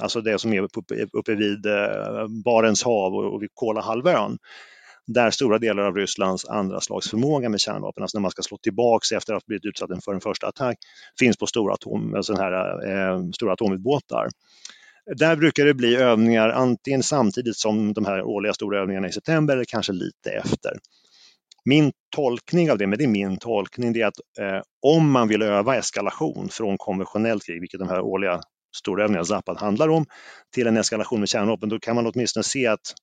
Alltså 0.00 0.20
det 0.20 0.38
som 0.38 0.52
är 0.52 0.60
uppe, 0.60 1.06
uppe 1.12 1.34
vid 1.34 1.66
eh, 1.66 2.26
Barents 2.44 2.82
hav 2.82 3.14
och 3.14 3.42
vid 3.42 3.50
Kolahalvön 3.54 4.38
där 5.06 5.30
stora 5.30 5.58
delar 5.58 5.82
av 5.82 5.96
Rysslands 5.96 6.44
andra 6.44 6.80
slags 6.80 7.10
förmåga 7.10 7.48
med 7.48 7.60
kärnvapen, 7.60 8.02
alltså 8.02 8.18
när 8.18 8.22
man 8.22 8.30
ska 8.30 8.42
slå 8.42 8.56
tillbaks 8.56 9.12
efter 9.12 9.34
att 9.34 9.42
ha 9.42 9.46
blivit 9.46 9.64
utsatt 9.64 10.04
för 10.04 10.14
en 10.14 10.20
första 10.20 10.46
attack, 10.46 10.78
finns 11.18 11.36
på 11.36 11.46
stora, 11.46 11.74
atom, 11.74 12.22
sån 12.22 12.36
här, 12.36 12.52
eh, 12.88 13.30
stora 13.30 13.52
atomubåtar. 13.52 14.28
Där 15.16 15.36
brukar 15.36 15.64
det 15.64 15.74
bli 15.74 15.96
övningar 15.96 16.48
antingen 16.48 17.02
samtidigt 17.02 17.56
som 17.56 17.92
de 17.92 18.04
här 18.04 18.22
årliga 18.22 18.54
stora 18.54 18.80
övningarna 18.80 19.08
i 19.08 19.12
september 19.12 19.54
eller 19.54 19.64
kanske 19.64 19.92
lite 19.92 20.30
efter. 20.30 20.72
Min 21.64 21.92
tolkning 22.16 22.70
av 22.70 22.78
det, 22.78 22.86
men 22.86 22.98
det 22.98 23.04
är 23.04 23.08
min 23.08 23.36
tolkning, 23.38 23.92
det 23.92 24.00
är 24.00 24.06
att 24.06 24.18
eh, 24.38 24.62
om 24.82 25.10
man 25.10 25.28
vill 25.28 25.42
öva 25.42 25.76
eskalation 25.76 26.48
från 26.48 26.78
konventionellt 26.78 27.46
krig, 27.46 27.60
vilket 27.60 27.80
de 27.80 27.88
här 27.88 28.00
årliga 28.00 28.40
storövningarna 28.76 29.24
Zapad 29.24 29.58
handlar 29.58 29.88
om, 29.88 30.06
till 30.54 30.66
en 30.66 30.76
eskalation 30.76 31.20
med 31.20 31.28
kärnvapen, 31.28 31.68
då 31.68 31.78
kan 31.78 31.94
man 31.94 32.06
åtminstone 32.06 32.44
se 32.44 32.66
att 32.66 32.94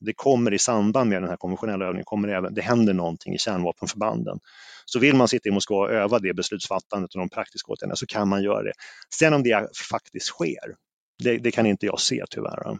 det 0.00 0.12
kommer 0.16 0.54
i 0.54 0.58
samband 0.58 1.10
med 1.10 1.22
den 1.22 1.30
här 1.30 1.36
konventionella 1.36 1.84
övningen, 1.84 2.04
kommer 2.04 2.28
det, 2.28 2.34
även, 2.34 2.54
det 2.54 2.62
händer 2.62 2.94
någonting 2.94 3.34
i 3.34 3.38
kärnvapenförbanden. 3.38 4.38
Så 4.84 4.98
vill 4.98 5.16
man 5.16 5.28
sitta 5.28 5.48
i 5.48 5.52
Moskva 5.52 5.76
och 5.76 5.90
öva 5.90 6.18
det 6.18 6.34
beslutsfattandet 6.34 7.14
och 7.14 7.20
de 7.20 7.28
praktiska 7.28 7.72
åtgärderna 7.72 7.96
så 7.96 8.06
kan 8.06 8.28
man 8.28 8.42
göra 8.42 8.62
det. 8.62 8.72
Sen 9.14 9.34
om 9.34 9.42
det 9.42 9.68
faktiskt 9.90 10.26
sker, 10.26 10.74
det, 11.18 11.38
det 11.38 11.50
kan 11.50 11.66
inte 11.66 11.86
jag 11.86 12.00
se 12.00 12.24
tyvärr. 12.30 12.78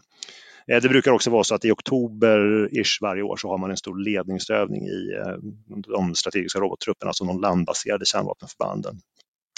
Eh, 0.71 0.81
det 0.81 0.89
brukar 0.89 1.11
också 1.11 1.29
vara 1.29 1.43
så 1.43 1.55
att 1.55 1.65
i 1.65 1.71
oktober-ish 1.71 3.01
varje 3.01 3.23
år 3.23 3.37
så 3.37 3.47
har 3.49 3.57
man 3.57 3.71
en 3.71 3.77
stor 3.77 3.99
ledningsövning 3.99 4.87
i 4.87 5.13
eh, 5.25 5.35
de 5.87 6.15
strategiska 6.15 6.59
robottrupperna, 6.59 7.09
alltså 7.09 7.23
de 7.23 7.41
landbaserade 7.41 8.05
kärnvapenförbanden. 8.05 8.95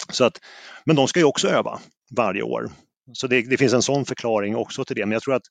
Så 0.10 0.26
att, 0.26 0.40
men 0.86 0.96
de 0.96 1.08
ska 1.08 1.20
ju 1.20 1.26
också 1.26 1.48
öva 1.48 1.80
varje 2.16 2.42
år. 2.42 2.70
Så 3.14 3.28
det, 3.28 3.42
det 3.42 3.58
finns 3.58 3.74
en 3.74 3.82
sån 3.82 4.06
förklaring 4.06 4.56
också 4.56 4.86
till 4.86 4.96
det. 4.96 5.06
Men 5.06 5.12
jag 5.12 5.22
tror 5.22 5.34
att 5.34 5.46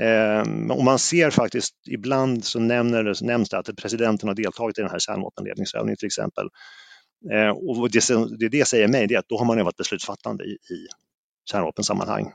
Eh, 0.00 0.70
och 0.70 0.84
man 0.84 0.98
ser 0.98 1.30
faktiskt, 1.30 1.74
ibland 1.90 2.44
så 2.44 2.60
nämner, 2.60 3.24
nämns 3.24 3.48
det 3.48 3.58
att 3.58 3.76
presidenten 3.76 4.28
har 4.28 4.34
deltagit 4.34 4.78
i 4.78 4.80
den 4.80 4.90
här 4.90 4.98
kärnvapenledningsövningen 4.98 5.96
till 5.96 6.06
exempel. 6.06 6.48
Eh, 7.32 7.48
och 7.48 7.90
det, 7.90 8.00
det 8.38 8.48
det 8.48 8.64
säger 8.68 8.88
mig, 8.88 9.06
det 9.06 9.14
är 9.14 9.18
att 9.18 9.28
då 9.28 9.38
har 9.38 9.44
man 9.44 9.58
övat 9.58 9.76
beslutsfattande 9.76 10.44
i, 10.44 10.52
i 10.52 10.86
kärnvapensammanhang. 11.50 12.32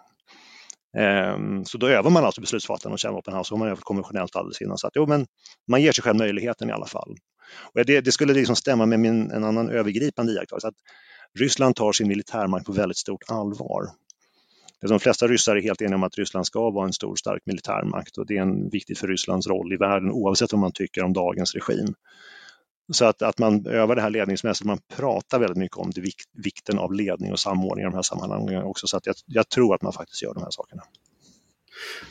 Ehm, 0.97 1.65
så 1.65 1.77
då 1.77 1.87
övar 1.87 2.09
man 2.09 2.25
alltså 2.25 2.41
beslutsfattande 2.41 2.93
och 2.93 2.99
kärnvapen, 2.99 3.43
så 3.43 3.55
har 3.55 3.59
man 3.59 3.67
övat 3.67 3.83
konventionellt 3.83 4.35
alldeles 4.35 4.61
innan. 4.61 4.77
Så 4.77 4.87
att, 4.87 4.93
jo, 4.95 5.05
men 5.05 5.25
man 5.67 5.81
ger 5.81 5.91
sig 5.91 6.03
själv 6.03 6.17
möjligheten 6.17 6.69
i 6.69 6.71
alla 6.71 6.85
fall. 6.85 7.15
Och 7.73 7.85
det, 7.85 8.01
det 8.01 8.11
skulle 8.11 8.33
liksom 8.33 8.55
stämma 8.55 8.85
med 8.85 8.99
min, 8.99 9.31
en 9.31 9.43
annan 9.43 9.69
övergripande 9.69 10.33
iakttagelse, 10.33 10.67
att 10.67 10.75
Ryssland 11.39 11.75
tar 11.75 11.91
sin 11.91 12.07
militärmakt 12.07 12.65
på 12.65 12.71
väldigt 12.71 12.97
stort 12.97 13.23
allvar. 13.27 13.85
De 14.81 14.99
flesta 14.99 15.27
ryssar 15.27 15.55
är 15.55 15.61
helt 15.61 15.81
eniga 15.81 15.95
om 15.95 16.03
att 16.03 16.17
Ryssland 16.17 16.45
ska 16.45 16.69
vara 16.71 16.85
en 16.85 16.93
stor 16.93 17.15
stark 17.15 17.41
militärmakt 17.45 18.17
och 18.17 18.25
det 18.27 18.37
är 18.37 18.41
en 18.41 18.69
viktigt 18.69 18.99
för 18.99 19.07
Rysslands 19.07 19.47
roll 19.47 19.73
i 19.73 19.77
världen 19.77 20.11
oavsett 20.11 20.51
vad 20.51 20.59
man 20.59 20.71
tycker 20.71 21.03
om 21.03 21.13
dagens 21.13 21.55
regim. 21.55 21.93
Så 22.91 23.05
att, 23.05 23.21
att 23.21 23.39
man 23.39 23.65
övar 23.65 23.95
det 23.95 24.01
här 24.01 24.09
ledningsmässigt, 24.09 24.65
man 24.65 24.79
pratar 24.95 25.39
väldigt 25.39 25.57
mycket 25.57 25.77
om 25.77 25.91
det, 25.95 26.01
vikten 26.37 26.79
av 26.79 26.93
ledning 26.93 27.31
och 27.31 27.39
samordning 27.39 27.83
i 27.85 27.89
de 27.89 27.95
här 27.95 28.01
sammanhangen 28.01 28.63
också. 28.63 28.87
Så 28.87 28.97
att 28.97 29.05
jag, 29.05 29.15
jag 29.25 29.49
tror 29.49 29.75
att 29.75 29.81
man 29.81 29.93
faktiskt 29.93 30.23
gör 30.23 30.33
de 30.33 30.43
här 30.43 30.51
sakerna. 30.51 30.81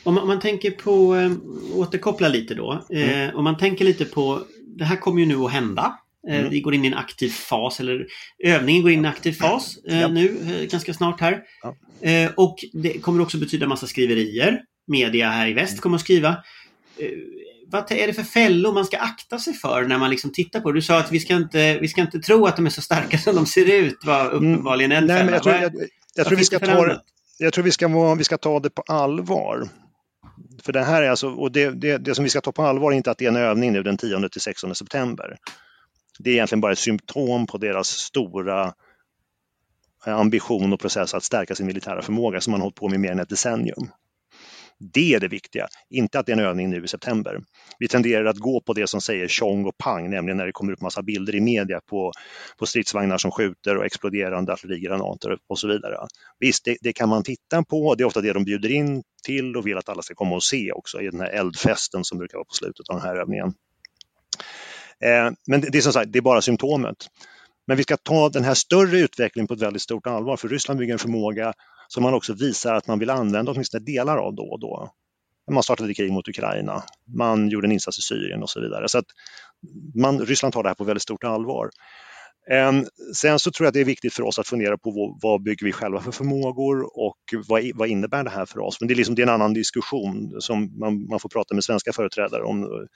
Om 0.03 0.13
man, 0.13 0.21
om 0.21 0.27
man 0.27 0.39
tänker 0.39 0.71
på, 0.71 1.15
äh, 1.15 1.31
återkoppla 1.75 2.27
lite 2.27 2.53
då, 2.53 2.85
mm. 2.89 3.29
eh, 3.29 3.35
om 3.35 3.43
man 3.43 3.57
tänker 3.57 3.85
lite 3.85 4.05
på, 4.05 4.41
det 4.65 4.85
här 4.85 4.95
kommer 4.95 5.19
ju 5.19 5.25
nu 5.25 5.35
att 5.35 5.51
hända. 5.51 5.99
Eh, 6.27 6.39
mm. 6.39 6.49
Vi 6.49 6.61
går 6.61 6.73
in 6.73 6.85
i 6.85 6.87
en 6.87 6.93
aktiv 6.93 7.29
fas, 7.29 7.79
eller 7.79 8.07
övningen 8.43 8.81
går 8.81 8.91
in 8.91 8.99
i 8.99 8.99
en 8.99 9.11
aktiv 9.11 9.31
fas 9.31 9.77
eh, 9.87 10.01
ja. 10.01 10.07
nu 10.07 10.37
eh, 10.47 10.65
ganska 10.67 10.93
snart 10.93 11.21
här. 11.21 11.43
Ja. 11.63 11.75
Eh, 12.09 12.31
och 12.37 12.65
det 12.73 12.99
kommer 12.99 13.21
också 13.21 13.37
betyda 13.37 13.67
massa 13.67 13.87
skriverier. 13.87 14.61
Media 14.87 15.29
här 15.29 15.47
i 15.47 15.53
väst 15.53 15.71
mm. 15.71 15.81
kommer 15.81 15.95
att 15.95 16.01
skriva. 16.01 16.37
Eh, 17.73 17.79
vad 17.79 17.91
är 17.91 18.07
det 18.07 18.13
för 18.13 18.23
fällor 18.23 18.73
man 18.73 18.85
ska 18.85 18.97
akta 18.97 19.39
sig 19.39 19.53
för 19.53 19.83
när 19.83 19.97
man 19.97 20.09
liksom 20.09 20.33
tittar 20.33 20.59
på 20.59 20.71
det? 20.71 20.77
Du 20.77 20.81
sa 20.81 20.99
att 20.99 21.11
vi 21.11 21.19
ska 21.19 21.35
inte, 21.35 21.79
vi 21.79 21.87
ska 21.87 22.01
inte 22.01 22.19
tro 22.19 22.45
att 22.45 22.55
de 22.55 22.65
är 22.65 22.69
så 22.69 22.81
starka 22.81 23.17
som 23.17 23.35
de 23.35 23.45
ser 23.45 23.71
ut, 23.71 23.97
var 24.05 24.21
mm. 24.21 24.35
uppenbarligen 24.35 24.91
en 24.91 25.05
Nej, 25.05 25.23
men 25.23 25.33
jag 25.33 25.43
tror, 25.43 25.55
jag, 25.55 25.73
jag 26.15 26.27
tror 26.27 26.37
vi 26.37 26.45
ska 26.45 26.59
ta 26.59 27.01
jag 27.41 27.53
tror 27.53 27.63
vi 27.63 27.71
ska, 27.71 28.13
vi 28.15 28.23
ska 28.23 28.37
ta 28.37 28.59
det 28.59 28.69
på 28.69 28.83
allvar. 28.87 29.69
För 30.63 30.73
det 30.73 30.83
här 30.83 31.01
är 31.01 31.09
alltså, 31.09 31.29
och 31.29 31.51
det, 31.51 31.69
det, 31.69 31.97
det, 31.97 32.15
som 32.15 32.23
vi 32.23 32.29
ska 32.29 32.41
ta 32.41 32.51
på 32.51 32.63
allvar 32.63 32.91
är 32.91 32.95
inte 32.95 33.11
att 33.11 33.17
det 33.17 33.25
är 33.25 33.29
en 33.29 33.35
övning 33.35 33.73
nu 33.73 33.83
den 33.83 33.97
10 33.97 34.29
till 34.29 34.41
16 34.41 34.75
september. 34.75 35.37
Det 36.19 36.29
är 36.29 36.33
egentligen 36.33 36.61
bara 36.61 36.71
ett 36.71 36.79
symptom 36.79 37.47
på 37.47 37.57
deras 37.57 37.87
stora 37.87 38.73
ambition 40.05 40.73
och 40.73 40.79
process 40.79 41.13
att 41.13 41.23
stärka 41.23 41.55
sin 41.55 41.65
militära 41.65 42.01
förmåga 42.01 42.41
som 42.41 42.51
man 42.51 42.61
hållit 42.61 42.75
på 42.75 42.89
med 42.89 42.99
mer 42.99 43.11
än 43.11 43.19
ett 43.19 43.29
decennium. 43.29 43.89
Det 44.79 45.13
är 45.13 45.19
det 45.19 45.27
viktiga, 45.27 45.67
inte 45.89 46.19
att 46.19 46.25
det 46.25 46.31
är 46.31 46.37
en 46.37 46.43
övning 46.43 46.69
nu 46.69 46.83
i 46.83 46.87
september. 46.87 47.41
Vi 47.79 47.87
tenderar 47.87 48.25
att 48.25 48.37
gå 48.37 48.61
på 48.61 48.73
det 48.73 48.87
som 48.87 49.01
säger 49.01 49.27
tjong 49.27 49.65
och 49.65 49.77
pang, 49.77 50.09
nämligen 50.09 50.37
när 50.37 50.45
det 50.45 50.51
kommer 50.51 50.73
upp 50.73 50.81
massa 50.81 51.01
bilder 51.01 51.35
i 51.35 51.41
media 51.41 51.81
på, 51.89 52.11
på 52.57 52.65
stridsvagnar 52.65 53.17
som 53.17 53.31
skjuter 53.31 53.77
och 53.77 53.85
exploderande 53.85 54.53
artillerigranater 54.53 55.37
och 55.47 55.59
så 55.59 55.67
vidare. 55.67 55.95
Visst, 56.39 56.65
det, 56.65 56.77
det, 56.81 56.93
kan 56.93 57.09
man 57.09 57.23
titta 57.23 57.63
på, 57.63 57.95
det 57.95 58.03
är 58.03 58.05
ofta 58.05 58.21
det 58.21 58.33
de 58.33 58.43
bjuder 58.43 58.71
in 58.71 59.03
till 59.23 59.57
och 59.57 59.67
vill 59.67 59.77
att 59.77 59.89
alla 59.89 60.01
ska 60.01 60.15
komma 60.15 60.35
och 60.35 60.43
se 60.43 60.71
också 60.71 61.01
i 61.01 61.09
den 61.09 61.19
här 61.19 61.29
eldfesten 61.29 62.03
som 62.03 62.17
brukar 62.17 62.37
vara 62.37 62.45
på 62.45 62.53
slutet 62.53 62.89
av 62.89 62.95
den 62.95 63.05
här 63.05 63.15
övningen. 63.15 63.53
Eh, 65.03 65.31
men 65.47 65.61
det, 65.61 65.69
det 65.69 65.77
är 65.77 65.81
som 65.81 65.93
sagt, 65.93 66.11
det 66.13 66.19
är 66.19 66.21
bara 66.21 66.41
symptomet. 66.41 66.97
Men 67.69 67.77
vi 67.77 67.83
ska 67.83 67.97
ta 67.97 68.29
den 68.29 68.43
här 68.43 68.53
större 68.53 68.99
utvecklingen 68.99 69.47
på 69.47 69.53
ett 69.53 69.61
väldigt 69.61 69.81
stort 69.81 70.07
allvar 70.07 70.37
för 70.37 70.47
Ryssland 70.47 70.79
bygger 70.79 70.93
en 70.93 70.99
förmåga 70.99 71.53
som 71.87 72.03
man 72.03 72.13
också 72.13 72.33
visar 72.33 72.75
att 72.75 72.87
man 72.87 72.99
vill 72.99 73.09
använda 73.09 73.51
åtminstone 73.51 73.83
delar 73.83 74.17
av 74.17 74.35
då 74.35 74.43
och 74.43 74.59
då. 74.59 74.91
Man 75.51 75.63
startade 75.63 75.93
krig 75.93 76.11
mot 76.11 76.27
Ukraina, 76.27 76.83
man 77.17 77.49
gjorde 77.49 77.67
en 77.67 77.71
insats 77.71 77.99
i 77.99 78.01
Syrien 78.01 78.43
och 78.43 78.49
så 78.49 78.61
vidare. 78.61 78.89
Så 78.89 78.97
att 78.97 79.05
man, 79.95 80.19
Ryssland 80.19 80.53
tar 80.53 80.63
det 80.63 80.69
här 80.69 80.75
på 80.75 80.83
väldigt 80.83 81.03
stort 81.03 81.23
allvar. 81.23 81.69
Ehm, 82.51 82.85
sen 83.15 83.39
så 83.39 83.51
tror 83.51 83.65
jag 83.65 83.67
att 83.67 83.73
det 83.73 83.81
är 83.81 83.85
viktigt 83.85 84.13
för 84.13 84.23
oss 84.23 84.39
att 84.39 84.47
fundera 84.47 84.77
på 84.77 85.17
vad, 85.21 85.43
bygger 85.43 85.65
vi 85.65 85.71
själva 85.71 86.01
för 86.01 86.11
förmågor 86.11 86.99
och 86.99 87.17
vad, 87.47 87.63
vad 87.75 87.87
innebär 87.89 88.23
det 88.23 88.29
här 88.29 88.45
för 88.45 88.59
oss? 88.59 88.81
Men 88.81 88.87
det 88.87 88.93
är, 88.93 88.95
liksom, 88.95 89.15
det 89.15 89.21
är 89.21 89.27
en 89.27 89.33
annan 89.33 89.53
diskussion 89.53 90.35
som 90.39 90.79
man, 90.79 91.07
man 91.09 91.19
får 91.19 91.29
prata 91.29 91.55
med 91.55 91.63
svenska 91.63 91.93
företrädare 91.93 92.43
om 92.43 92.87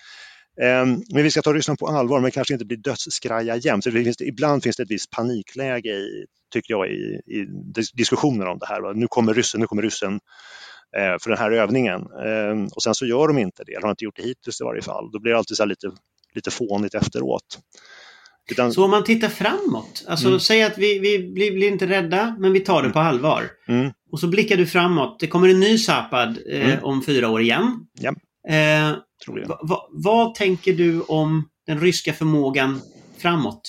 men 0.58 1.24
vi 1.24 1.32
ska 1.32 1.42
ta 1.42 1.54
Ryssland 1.54 1.80
på 1.80 1.88
allvar 1.88 2.20
men 2.20 2.32
kanske 2.32 2.54
inte 2.54 2.66
bli 2.66 2.76
dödsskraja 2.76 3.56
jämt. 3.56 3.86
Ibland 4.22 4.64
finns 4.64 4.76
det 4.76 4.84
ett 4.84 4.92
visst 4.92 5.12
panikläge 5.12 5.90
i, 5.90 6.26
tycker 6.54 6.74
jag, 6.74 6.88
i, 6.88 7.22
i 7.28 7.46
diskussioner 7.94 8.46
om 8.46 8.60
det 8.60 8.66
här. 8.66 8.94
Nu 8.94 9.08
kommer 9.08 9.34
ryssen, 9.34 9.60
nu 9.60 9.68
kommer 9.68 9.82
ryssen 9.82 10.20
eh, 10.98 11.16
för 11.22 11.30
den 11.30 11.40
här 11.40 11.52
övningen. 11.52 12.02
Ehm, 12.26 12.68
och 12.68 12.84
sen 12.84 12.96
så 12.96 13.06
gör 13.06 13.28
de 13.28 13.38
inte 13.38 13.64
det, 13.64 13.72
eller 13.72 13.82
har 13.82 13.90
inte 13.90 14.06
gjort 14.06 14.16
det 14.16 14.24
hittills 14.24 14.62
i 14.62 14.64
varje 14.64 14.82
fall. 14.82 15.12
Då 15.12 15.20
blir 15.20 15.32
det 15.32 15.38
alltid 15.38 15.58
så 15.58 15.66
lite, 15.66 15.92
lite 16.36 16.52
fånigt 16.52 16.96
efteråt. 16.96 17.60
Utan... 18.52 18.74
Så 18.74 18.84
om 18.84 18.92
man 18.92 19.04
tittar 19.04 19.30
framåt, 19.30 20.06
alltså 20.08 20.28
mm. 20.28 20.40
säg 20.40 20.64
att 20.64 20.78
vi, 20.78 21.00
vi 21.00 21.20
blir, 21.20 21.52
blir, 21.52 21.68
inte 21.68 21.88
rädda 21.88 22.36
men 22.40 22.54
vi 22.54 22.60
tar 22.60 22.84
det 22.84 22.90
på 22.90 23.00
allvar. 23.00 23.44
Mm. 23.68 23.92
Och 24.12 24.20
så 24.20 24.28
blickar 24.28 24.58
du 24.58 24.68
framåt, 24.68 25.20
det 25.20 25.28
kommer 25.28 25.50
en 25.50 25.60
ny 25.60 25.78
Zapad 25.78 26.38
eh, 26.50 26.72
mm. 26.72 26.84
om 26.84 27.04
fyra 27.04 27.30
år 27.30 27.42
igen. 27.42 27.88
Ja. 28.00 28.14
Eh, 28.50 28.96
Va, 29.62 29.88
vad 29.92 30.36
tänker 30.36 30.74
du 30.74 31.02
om 31.02 31.50
den 31.68 31.80
ryska 31.80 32.14
förmågan 32.14 32.82
framåt? 33.18 33.62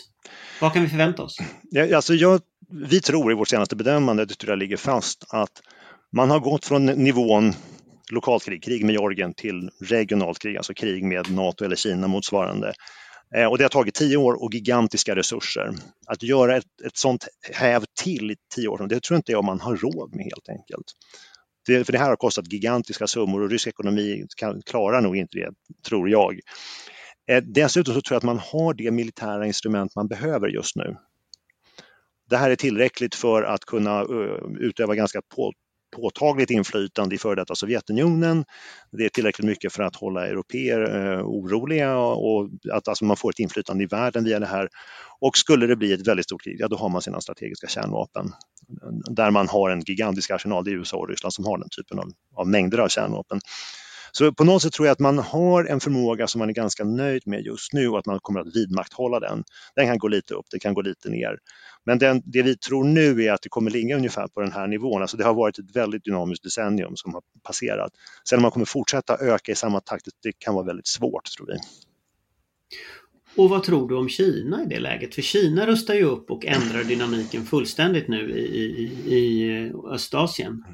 Vad 0.61 0.73
kan 0.73 0.83
vi 0.83 0.88
förvänta 0.88 1.23
oss? 1.23 1.37
Ja, 1.62 1.97
alltså 1.97 2.14
jag, 2.14 2.40
vi 2.71 3.01
tror 3.01 3.33
i 3.33 3.35
vårt 3.35 3.49
senaste 3.49 3.77
bedömande, 3.77 4.25
det 4.25 4.35
tror 4.35 4.51
jag 4.51 4.59
ligger 4.59 4.77
fast, 4.77 5.25
att 5.29 5.62
man 6.12 6.31
har 6.31 6.40
gått 6.40 6.64
från 6.64 6.87
nivån 6.87 7.53
lokalt 8.12 8.45
krig, 8.45 8.62
krig 8.62 8.85
med 8.85 8.93
Georgien, 8.93 9.35
till 9.35 9.71
regionalt 9.81 10.38
krig, 10.38 10.57
alltså 10.57 10.75
krig 10.75 11.05
med 11.05 11.31
NATO 11.31 11.64
eller 11.64 11.77
Kina 11.77 12.07
motsvarande. 12.07 12.73
Eh, 13.37 13.47
och 13.47 13.59
det 13.59 13.64
har 13.64 13.69
tagit 13.69 13.95
tio 13.95 14.17
år 14.17 14.43
och 14.43 14.55
gigantiska 14.55 15.17
resurser. 15.17 15.75
Att 16.07 16.23
göra 16.23 16.57
ett, 16.57 16.81
ett 16.87 16.97
sånt 16.97 17.29
häv 17.53 17.85
till 18.03 18.31
i 18.31 18.37
tio 18.55 18.69
år, 18.69 18.87
det 18.88 19.03
tror 19.03 19.17
inte 19.17 19.33
jag 19.33 19.45
man 19.45 19.61
har 19.61 19.77
råd 19.77 20.14
med 20.14 20.25
helt 20.25 20.49
enkelt. 20.49 20.87
Det, 21.66 21.85
för 21.85 21.92
det 21.92 21.98
här 21.98 22.09
har 22.09 22.16
kostat 22.16 22.53
gigantiska 22.53 23.07
summor 23.07 23.42
och 23.42 23.50
rysk 23.50 23.66
ekonomi 23.66 24.27
kan, 24.37 24.62
klarar 24.62 25.00
nog 25.00 25.16
inte 25.16 25.38
det, 25.38 25.50
tror 25.88 26.09
jag. 26.09 26.40
Eh, 27.29 27.42
dessutom 27.42 27.94
så 27.94 28.00
tror 28.00 28.14
jag 28.14 28.18
att 28.18 28.22
man 28.22 28.38
har 28.38 28.74
det 28.74 28.90
militära 28.90 29.46
instrument 29.46 29.96
man 29.96 30.09
behöver 30.09 30.48
just 30.48 30.77
nu. 30.77 30.96
Det 32.31 32.37
här 32.37 32.50
är 32.50 32.57
tillräckligt 32.57 33.14
för 33.14 33.42
att 33.42 33.64
kunna 33.64 34.00
eh, 34.00 34.57
utöva 34.61 34.94
ganska 34.94 35.22
påtagligt 35.94 36.50
inflytande 36.50 37.14
i 37.14 37.18
före 37.18 37.35
detta 37.35 37.54
Sovjetunionen. 37.54 38.44
Det 38.92 39.04
är 39.04 39.09
tillräckligt 39.09 39.46
mycket 39.46 39.72
för 39.72 39.83
att 39.83 39.96
hålla 39.96 40.26
europeer 40.26 41.12
eh, 41.12 41.24
oroliga 41.24 41.96
och 41.98 42.48
att 42.72 42.88
alltså, 42.88 43.04
man 43.04 43.16
får 43.16 43.30
ett 43.30 43.38
inflytande 43.38 43.85
i 43.85 43.87
världen 43.87 44.24
via 44.24 44.38
det 44.38 44.46
här. 44.46 44.68
Och 45.20 45.37
skulle 45.37 45.66
det 45.66 45.76
bli 45.76 45.92
ett 45.92 46.09
väldigt 46.09 46.26
stort 46.26 46.42
krig, 46.44 46.57
ja 46.59 46.68
då 46.68 46.76
har 46.76 46.88
man 46.88 47.02
sina 47.02 47.20
strategiska 47.20 47.66
kärnvapen. 47.66 48.33
Där 49.11 49.30
man 49.30 49.48
har 49.48 49.70
en 49.70 49.80
gigantisk 49.80 50.30
arsenal, 50.30 50.64
det 50.64 50.70
är 50.70 50.74
USA 50.74 50.96
och 50.96 51.09
Ryssland 51.09 51.33
som 51.33 51.44
har 51.44 51.59
den 51.59 51.68
typen 51.76 51.98
av, 51.98 52.11
av 52.37 52.48
mängder 52.48 52.78
av 52.78 52.88
kärnvapen. 52.88 53.40
Så 54.16 54.33
på 54.33 54.44
något 54.44 54.62
sätt 54.62 54.72
tror 54.72 54.87
jag 54.87 54.92
att 54.92 54.98
man 54.98 55.18
har 55.18 55.64
en 55.64 55.80
förmåga 55.80 56.26
som 56.26 56.38
man 56.38 56.48
är 56.48 56.52
ganska 56.52 56.85
nöjd 56.85 57.22
med 57.26 57.40
just 57.40 57.72
nu 57.72 57.88
och 57.88 57.98
att 57.98 58.07
man 58.07 58.20
kommer 58.22 58.40
att 58.40 58.57
vidmakthålla 58.57 59.20
den. 59.20 59.44
Den 59.76 59.87
kan 59.87 59.98
gå 59.98 60.09
lite 60.09 60.35
upp, 60.35 60.46
det 60.50 60.59
kan 60.59 60.74
gå 60.74 60.80
lite 60.80 61.09
ner. 61.09 61.38
Men 61.85 61.99
den, 61.99 62.23
det 62.25 62.42
vi 62.42 62.57
tror 62.57 62.85
nu 62.85 63.25
är 63.25 63.33
att 63.33 63.42
det 63.42 63.49
kommer 63.49 63.70
ligga 63.70 63.97
ungefär 63.97 64.27
på 64.27 64.40
den 64.40 64.53
här 64.53 64.66
nivån. 64.66 65.03
Alltså 65.03 65.16
det 65.16 65.25
har 65.25 65.35
varit 65.35 65.59
ett 65.59 65.77
väldigt 65.77 66.05
dynamiskt 66.05 66.44
decennium 66.44 66.97
som 66.97 67.14
har 67.14 67.23
passerat. 67.42 67.92
Sen 68.29 68.38
om 68.38 68.42
man 68.42 68.51
kommer 68.51 68.66
fortsätta 68.66 69.16
öka 69.16 69.53
i 69.53 69.55
samma 69.55 69.81
takt, 69.81 70.09
det 70.23 70.33
kan 70.38 70.55
vara 70.55 70.64
väldigt 70.64 70.87
svårt 70.87 71.25
tror 71.37 71.47
vi. 71.47 71.59
Och 73.37 73.51
vad 73.51 73.62
tror 73.62 73.88
du 73.88 73.97
om 73.97 74.09
Kina 74.09 74.62
i 74.62 74.66
det 74.66 74.81
läget? 74.81 75.14
För 75.14 75.23
Kina 75.23 75.66
rustar 75.66 75.94
ju 75.94 76.05
upp 76.05 76.31
och 76.31 76.47
ändrar 76.47 76.85
dynamiken 76.85 77.44
fullständigt 77.44 78.09
nu 78.09 78.31
i, 78.31 78.44
i, 78.44 79.14
i 79.14 79.73
Östasien. 79.90 80.64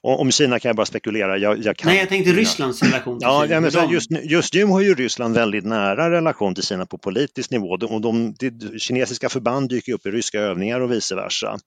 Om 0.00 0.30
Kina 0.30 0.58
kan 0.58 0.68
jag 0.68 0.76
bara 0.76 0.86
spekulera. 0.86 1.38
Jag, 1.38 1.64
jag 1.64 1.76
kan... 1.76 1.88
Nej, 1.88 1.98
jag 1.98 2.08
tänkte 2.08 2.32
Rysslands 2.32 2.82
relation 2.82 3.18
till 3.18 3.26
ja, 3.28 3.42
Kina. 3.42 3.54
Ja, 3.54 3.80
men 3.80 3.90
just, 3.90 4.10
just 4.10 4.54
nu 4.54 4.64
har 4.64 4.80
ju 4.80 4.94
Ryssland 4.94 5.34
väldigt 5.34 5.64
nära 5.64 6.10
relation 6.10 6.54
till 6.54 6.64
Kina 6.64 6.86
på 6.86 6.98
politisk 6.98 7.50
nivå. 7.50 7.68
Och 7.68 8.00
de, 8.00 8.34
de, 8.38 8.78
kinesiska 8.78 9.28
förband 9.28 9.68
dyker 9.68 9.92
upp 9.92 10.06
i 10.06 10.10
ryska 10.10 10.40
övningar 10.40 10.80
och 10.80 10.92
vice 10.92 11.14
versa. 11.14 11.58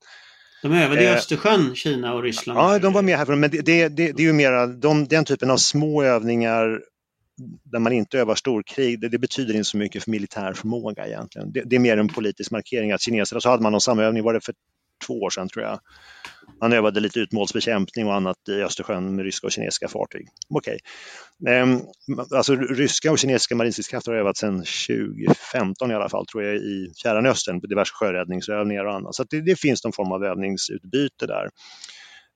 De 0.61 0.73
övade 0.73 1.03
i 1.03 1.05
eh, 1.05 1.13
Östersjön, 1.13 1.75
Kina 1.75 2.13
och 2.13 2.23
Ryssland. 2.23 2.59
Ja, 2.59 2.79
de 2.79 2.93
var 2.93 3.01
med 3.01 3.17
här. 3.17 3.25
Men 3.25 3.51
det, 3.51 3.61
det, 3.61 3.87
det, 3.87 4.11
det 4.11 4.23
är 4.23 4.27
ju 4.27 4.33
mera 4.33 4.67
de, 4.67 5.07
den 5.07 5.25
typen 5.25 5.51
av 5.51 5.57
små 5.57 6.03
övningar 6.03 6.79
där 7.63 7.79
man 7.79 7.93
inte 7.93 8.19
övar 8.19 8.35
storkrig, 8.35 9.01
det, 9.01 9.09
det, 9.09 9.17
betyder 9.17 9.53
inte 9.53 9.63
så 9.63 9.77
mycket 9.77 10.03
för 10.03 10.11
militär 10.11 10.53
förmåga 10.53 11.07
egentligen. 11.07 11.51
Det, 11.51 11.63
det 11.65 11.75
är 11.75 11.79
mer 11.79 11.97
en 11.97 12.07
politisk 12.07 12.51
markering 12.51 12.91
att 12.91 13.01
kineserna, 13.01 13.41
så 13.41 13.49
hade 13.49 13.63
man 13.63 13.71
någon 13.71 13.81
samövning, 13.81 14.23
var 14.23 14.33
det 14.33 14.41
för 14.41 14.53
två 15.07 15.13
år 15.13 15.29
sedan 15.29 15.49
tror 15.49 15.65
jag, 15.65 15.79
han 16.59 16.73
övade 16.73 16.99
lite 16.99 17.19
utmålsbekämpning 17.19 18.07
och 18.07 18.15
annat 18.15 18.37
i 18.49 18.61
Östersjön 18.61 19.15
med 19.15 19.25
ryska 19.25 19.47
och 19.47 19.51
kinesiska 19.51 19.87
fartyg. 19.87 20.27
Okej. 20.49 20.77
Okay. 21.39 21.79
Alltså 22.37 22.55
ryska 22.55 23.11
och 23.11 23.19
kinesiska 23.19 23.55
marinstridskrafter 23.55 24.11
har 24.11 24.19
övat 24.19 24.37
sedan 24.37 24.63
2015 24.87 25.91
i 25.91 25.95
alla 25.95 26.09
fall, 26.09 26.25
tror 26.25 26.43
jag, 26.43 26.55
i 26.55 26.91
Fjärran 27.03 27.25
Östern 27.25 27.61
på 27.61 27.67
diverse 27.67 27.91
sjöräddningsövningar 27.93 28.85
och 28.85 28.95
annat. 28.95 29.15
Så 29.15 29.23
det, 29.23 29.41
det, 29.41 29.59
finns 29.59 29.83
någon 29.83 29.93
form 29.93 30.11
av 30.11 30.23
övningsutbyte 30.23 31.27
där. 31.27 31.49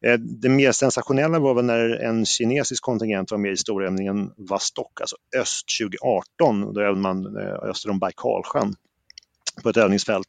Eh, 0.06 0.19
det 0.19 0.49
mer 0.49 0.71
sensationella 0.71 1.39
var 1.39 1.54
väl 1.54 1.65
när 1.65 1.89
en 1.89 2.26
kinesisk 2.26 2.84
kontingent 2.84 3.32
var 3.32 3.38
med 3.38 3.52
i 3.52 3.58
storövningen 3.58 4.32
Vastok, 4.38 5.02
alltså 5.02 5.15
öst 5.38 5.65
2018, 5.82 6.73
då 6.73 6.82
övade 6.82 7.02
man 7.02 7.38
eh, 7.38 7.69
öster 7.69 7.89
om 7.89 7.99
Baikalsjön 7.99 8.76
på 9.63 9.69
ett 9.69 9.78
övningsfält 9.78 10.28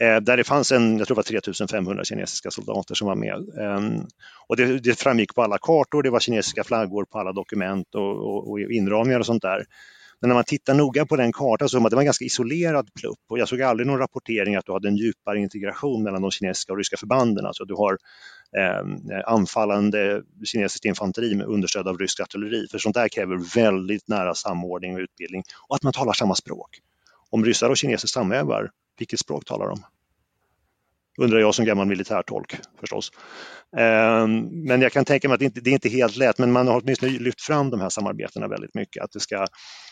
Eh, 0.00 0.16
där 0.16 0.36
det 0.36 0.44
fanns 0.44 0.72
en, 0.72 0.98
jag 0.98 1.06
tror 1.06 1.14
det 1.14 1.18
var 1.18 1.40
3500 1.40 2.04
kinesiska 2.04 2.50
soldater 2.50 2.94
som 2.94 3.08
var 3.08 3.14
med. 3.14 3.48
Ehm, 3.58 4.06
och 4.48 4.56
det, 4.56 4.78
det, 4.78 4.98
framgick 4.98 5.34
på 5.34 5.42
alla 5.42 5.58
kartor, 5.58 6.02
det 6.02 6.10
var 6.10 6.20
kinesiska 6.20 6.64
flaggor 6.64 7.04
på 7.04 7.18
alla 7.18 7.32
dokument 7.32 7.94
och, 7.94 8.16
och, 8.16 8.50
och 8.50 8.60
inramningar 8.60 9.20
och 9.20 9.26
sånt 9.26 9.42
där. 9.42 9.64
Men 10.20 10.28
när 10.28 10.34
man 10.34 10.44
tittar 10.44 10.74
noga 10.74 11.06
på 11.06 11.16
den 11.16 11.32
kartan 11.32 11.68
så 11.68 11.72
såg 11.72 11.82
man 11.82 11.86
att 11.86 11.90
det 11.90 11.96
var 11.96 12.02
en 12.02 12.06
ganska 12.06 12.24
isolerad 12.24 12.90
plupp 12.94 13.18
och 13.28 13.38
jag 13.38 13.48
såg 13.48 13.62
aldrig 13.62 13.86
någon 13.86 13.98
rapportering 13.98 14.56
att 14.56 14.66
du 14.66 14.72
hade 14.72 14.88
en 14.88 14.96
djupare 14.96 15.38
integration 15.38 16.02
mellan 16.02 16.22
de 16.22 16.30
kinesiska 16.30 16.72
och 16.72 16.78
ryska 16.78 16.96
förbanden. 16.96 17.46
Alltså 17.46 17.64
du 17.64 17.74
har 17.74 17.98
eh, 18.56 19.20
anfallande 19.26 20.22
kinesiskt 20.44 20.84
infanteri 20.84 21.34
med 21.34 21.46
understöd 21.46 21.88
av 21.88 21.98
rysk 21.98 22.20
artilleri. 22.20 22.66
För 22.70 22.78
sånt 22.78 22.94
där 22.94 23.08
kräver 23.08 23.54
väldigt 23.54 24.08
nära 24.08 24.34
samordning 24.34 24.94
och 24.94 25.00
utbildning 25.00 25.42
och 25.68 25.76
att 25.76 25.82
man 25.82 25.92
talar 25.92 26.12
samma 26.12 26.34
språk. 26.34 26.70
Om 27.30 27.44
ryssar 27.44 27.70
och 27.70 27.76
kineser 27.76 28.08
samövar, 28.08 28.70
vilket 28.98 29.20
språk 29.20 29.44
talar 29.44 29.68
de? 29.68 29.82
Undrar 31.20 31.38
jag 31.38 31.54
som 31.54 31.64
gammal 31.64 31.86
militärtolk 31.86 32.56
förstås. 32.80 33.12
Ehm, 33.76 34.40
men 34.64 34.82
jag 34.82 34.92
kan 34.92 35.04
tänka 35.04 35.28
mig 35.28 35.34
att 35.34 35.38
det 35.38 35.44
inte, 35.44 35.60
det 35.60 35.70
är 35.70 35.74
inte 35.74 35.88
helt 35.88 36.16
lätt, 36.16 36.38
men 36.38 36.52
man 36.52 36.68
har 36.68 36.80
åtminstone 36.80 37.12
lyft 37.12 37.40
fram 37.40 37.70
de 37.70 37.80
här 37.80 37.88
samarbetena 37.88 38.48
väldigt 38.48 38.74
mycket, 38.74 39.04
att 39.04 39.12
det 39.12 39.20
ska 39.20 39.46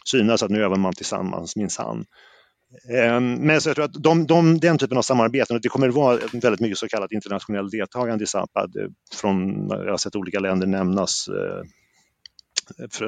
synas 0.05 0.43
att 0.43 0.51
nu 0.51 0.65
övar 0.65 0.77
man 0.77 0.95
tillsammans 0.95 1.57
minsann. 1.57 2.05
Ehm, 2.95 3.35
men 3.35 3.61
så 3.61 3.69
jag 3.69 3.77
tror 3.77 3.85
att 3.85 4.03
de, 4.03 4.27
de, 4.27 4.59
den 4.59 4.79
typen 4.79 4.99
av 4.99 5.03
samarbeten, 5.03 5.57
och 5.57 5.63
det 5.63 5.69
kommer 5.69 5.89
att 5.89 5.95
vara 5.95 6.19
väldigt 6.33 6.61
mycket 6.61 6.79
så 6.79 6.89
kallat 6.89 7.13
internationellt 7.13 7.71
deltagande 7.71 8.25
i 8.25 8.27
Zapad, 8.27 8.77
eh, 8.77 8.89
från, 9.15 9.69
jag 9.69 9.91
har 9.91 9.97
sett 9.97 10.17
olika 10.17 10.41
länder 10.41 10.67
nämnas, 10.67 11.29
eh, 11.29 11.63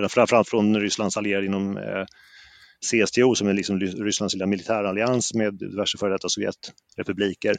framförallt 0.09 0.49
från 0.49 0.81
Rysslands 0.81 1.17
allierade 1.17 1.47
inom 1.47 1.77
eh, 1.77 2.05
CSTO 2.87 3.35
som 3.35 3.49
är 3.49 3.53
liksom 3.53 3.81
Rysslands 3.81 4.35
lilla 4.35 4.47
militärallians 4.47 5.35
med 5.35 5.55
diverse 5.55 5.99
före 5.99 6.13
detta 6.13 6.29
Sovjetrepubliker 6.29 7.57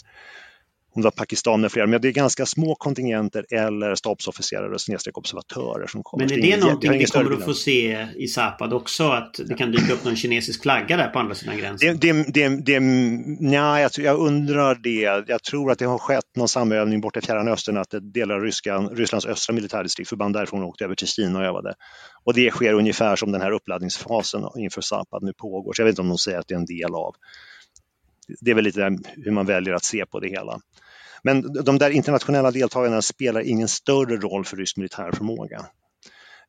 om 0.92 1.02
det 1.02 1.06
var 1.06 1.12
Pakistan 1.12 1.62
med 1.62 1.72
flera, 1.72 1.88
men 1.88 2.02
det 2.02 2.08
är 2.08 2.12
ganska 2.12 2.46
små 2.46 2.76
kontingenter 2.76 3.46
eller 3.50 3.96
stabsofficerare 3.96 4.74
och 4.74 4.82
snedstreck 4.82 5.18
observatörer 5.18 5.88
som 5.88 6.04
kommer. 6.04 6.26
Men 6.26 6.34
är 6.34 6.42
det, 6.42 6.56
det 6.56 6.58
någonting 6.58 6.92
vi 6.92 7.06
kommer 7.06 7.32
att 7.32 7.46
få 7.46 7.54
se 7.54 8.08
i 8.16 8.28
Zapad 8.28 8.74
också? 8.74 9.04
Att 9.04 9.40
det 9.48 9.56
kan 9.56 9.72
dyka 9.72 9.94
upp 9.94 10.06
någon 10.06 10.16
kinesisk 10.16 10.62
flagga 10.62 10.98
där 10.98 11.08
på 11.08 11.20
andra 11.20 11.36
sidan 11.36 11.58
gränsen? 11.58 12.00
Det, 12.00 12.14
det, 12.14 12.50
det, 12.50 12.80
det, 13.40 13.54
jag, 13.54 13.92
jag 13.98 14.20
undrar 14.20 14.76
det. 14.76 15.24
Jag 15.28 15.44
tror 15.44 15.72
att 15.72 15.80
det 15.80 15.86
har 15.86 15.98
skett 15.98 16.36
någon 16.36 16.48
samövning 16.48 17.02
borta 17.02 17.20
i 17.20 17.22
Fjärran 17.22 17.48
Östern, 17.48 17.78
att 17.78 17.94
delar 18.14 18.36
av 18.36 18.42
Ryska, 18.42 18.78
Rysslands 18.78 19.26
östra 19.26 19.54
militärdistrikt, 19.54 20.10
förband 20.10 20.36
därifrån 20.36 20.64
åkte 20.64 20.84
över 20.84 20.96
till 20.96 21.08
Kina 21.08 21.40
och 21.40 21.46
övade. 21.46 21.74
Och 22.24 22.34
det 22.34 22.52
sker 22.52 22.74
ungefär 22.74 23.16
som 23.16 23.32
den 23.32 23.42
här 23.42 23.52
uppladdningsfasen 23.52 24.44
inför 24.58 24.82
Zapad 24.82 25.24
nu 25.24 25.34
pågår. 25.34 25.74
Så 25.74 25.82
jag 25.82 25.86
vet 25.86 25.94
inte 25.94 26.02
om 26.02 26.10
de 26.10 26.18
säger 26.18 26.40
att 26.40 26.48
det 26.48 26.54
är 26.54 26.60
en 26.60 26.66
del 26.66 26.96
av 26.96 27.16
det 28.42 28.52
är 28.52 28.56
väl 28.56 28.64
lite 28.64 28.98
hur 29.06 29.32
man 29.32 29.46
väljer 29.46 29.74
att 29.74 29.84
se 29.84 30.06
på 30.06 30.20
det 30.20 30.30
hela. 30.30 30.60
Men 31.24 31.64
de 31.64 31.78
där 31.78 31.90
internationella 31.90 32.52
deltagarna 32.52 33.02
spelar 33.02 33.42
ingen 33.42 33.68
större 33.68 34.18
roll 34.18 34.46
för 34.46 34.58
rysk 34.58 34.78
militärförmåga. 34.78 35.66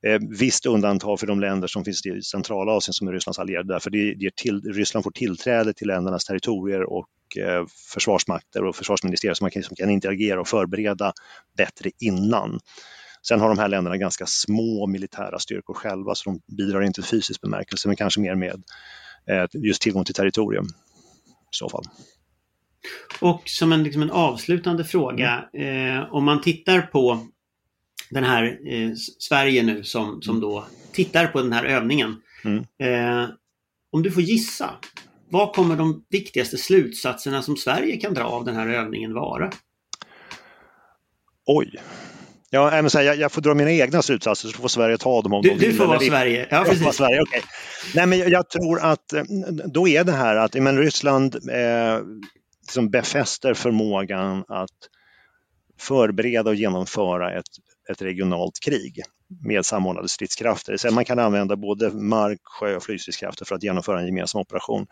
Eh, 0.07 0.19
visst 0.39 0.67
undantag 0.67 1.21
för 1.21 1.27
de 1.27 1.41
länder 1.41 1.69
som 1.69 1.85
finns 1.85 2.07
i 2.07 2.23
Centralasien 2.23 2.95
som 2.95 3.09
är 3.09 3.13
Rysslands 3.13 3.39
allierade 3.39 3.75
därför 3.75 3.91
det 3.91 3.99
ger 3.99 4.31
till, 4.37 4.61
Ryssland 4.61 5.05
får 5.05 5.11
tillträde 5.11 5.73
till 5.73 5.87
ländernas 5.87 6.25
territorier 6.25 6.93
och 6.93 7.09
eh, 7.39 7.67
försvarsmakter 7.93 8.65
och 8.65 8.77
försvarsministerier 8.77 9.35
som, 9.35 9.45
man 9.45 9.51
kan, 9.51 9.63
som 9.63 9.77
kan 9.77 9.91
interagera 9.91 10.41
och 10.41 10.49
förbereda 10.49 11.13
bättre 11.57 11.91
innan. 11.99 12.61
Sen 13.23 13.41
har 13.41 13.49
de 13.49 13.59
här 13.59 13.69
länderna 13.69 13.97
ganska 13.97 14.27
små 14.27 14.87
militära 14.87 15.39
styrkor 15.39 15.75
själva 15.75 16.15
så 16.15 16.31
de 16.31 16.41
bidrar 16.57 16.83
inte 16.83 17.01
i 17.01 17.05
fysisk 17.05 17.41
bemärkelse 17.41 17.89
men 17.89 17.97
kanske 17.97 18.21
mer 18.21 18.35
med 18.35 18.63
eh, 19.27 19.47
just 19.53 19.83
tillgång 19.83 20.05
till 20.05 20.15
territorium 20.15 20.67
i 21.53 21.57
så 21.57 21.69
fall. 21.69 21.85
Och 23.21 23.43
som 23.45 23.73
en, 23.73 23.83
liksom 23.83 24.03
en 24.03 24.11
avslutande 24.11 24.85
fråga, 24.85 25.45
mm. 25.55 25.97
eh, 25.97 26.15
om 26.15 26.25
man 26.25 26.41
tittar 26.41 26.83
på 26.83 27.27
den 28.11 28.25
här 28.25 28.59
eh, 28.67 28.91
Sverige 29.19 29.63
nu 29.63 29.85
som, 29.85 30.23
som 30.23 30.41
då 30.41 30.67
tittar 30.93 31.27
på 31.27 31.43
den 31.43 31.53
här 31.53 31.65
övningen. 31.65 32.23
Mm. 32.45 32.65
Eh, 32.79 33.29
om 33.93 34.03
du 34.03 34.11
får 34.11 34.23
gissa, 34.23 34.71
vad 35.29 35.53
kommer 35.53 35.77
de 35.77 36.05
viktigaste 36.09 36.59
slutsatserna 36.59 37.43
som 37.43 37.57
Sverige 37.57 37.97
kan 37.97 38.15
dra 38.15 38.25
av 38.25 38.45
den 38.45 38.57
här 38.57 38.69
övningen 38.69 39.15
vara? 39.15 39.51
Oj. 41.47 41.81
Ja, 42.53 42.71
men 42.71 42.91
här, 42.95 43.03
jag, 43.03 43.17
jag, 43.17 43.33
får 43.33 43.43
dra 43.43 43.55
mina 43.55 43.71
egna 43.71 44.03
slutsatser 44.03 44.49
så 44.49 44.55
får 44.55 44.69
Sverige 44.69 44.99
ta 44.99 45.23
dem 45.23 45.33
om 45.33 45.43
du, 45.43 45.49
de 45.49 45.55
vill. 45.59 45.71
Du 45.71 45.77
får 45.77 45.87
vara 45.87 46.01
Sverige. 46.01 46.47
Ja, 46.51 46.65
precis. 46.65 46.83
Vara 46.83 46.93
Sverige 46.93 47.23
okay. 47.23 47.41
Nej, 47.95 48.07
men 48.07 48.19
jag, 48.19 48.29
jag, 48.29 48.49
tror 48.49 48.81
att 48.81 49.13
eh, 49.13 49.23
då 49.67 49.89
är 49.89 50.05
det 50.05 50.13
här 50.13 50.37
att 50.37 50.55
men 50.55 50.79
Ryssland 50.79 51.35
eh, 51.35 52.01
liksom 52.61 52.91
befäster 52.91 53.55
förmågan 53.55 54.45
att 54.49 54.71
förbereda 55.81 56.51
och 56.51 56.57
genomföra 56.57 57.39
ett, 57.39 57.45
ett 57.91 58.03
regionalt 58.03 58.61
krig 58.61 59.03
med 59.43 59.67
samordnade 59.67 60.09
stridskrafter. 60.09 60.77
Så 60.77 60.91
man 60.91 61.05
kan 61.05 61.19
använda 61.19 61.57
både 61.57 61.91
mark-, 61.91 62.41
sjö 62.45 62.77
och 62.77 62.83
flygstridskrafter 62.83 63.45
för 63.45 63.55
att 63.55 63.63
genomföra 63.63 64.01
en 64.01 64.07
gemensam 64.07 64.41
operation. 64.41 64.87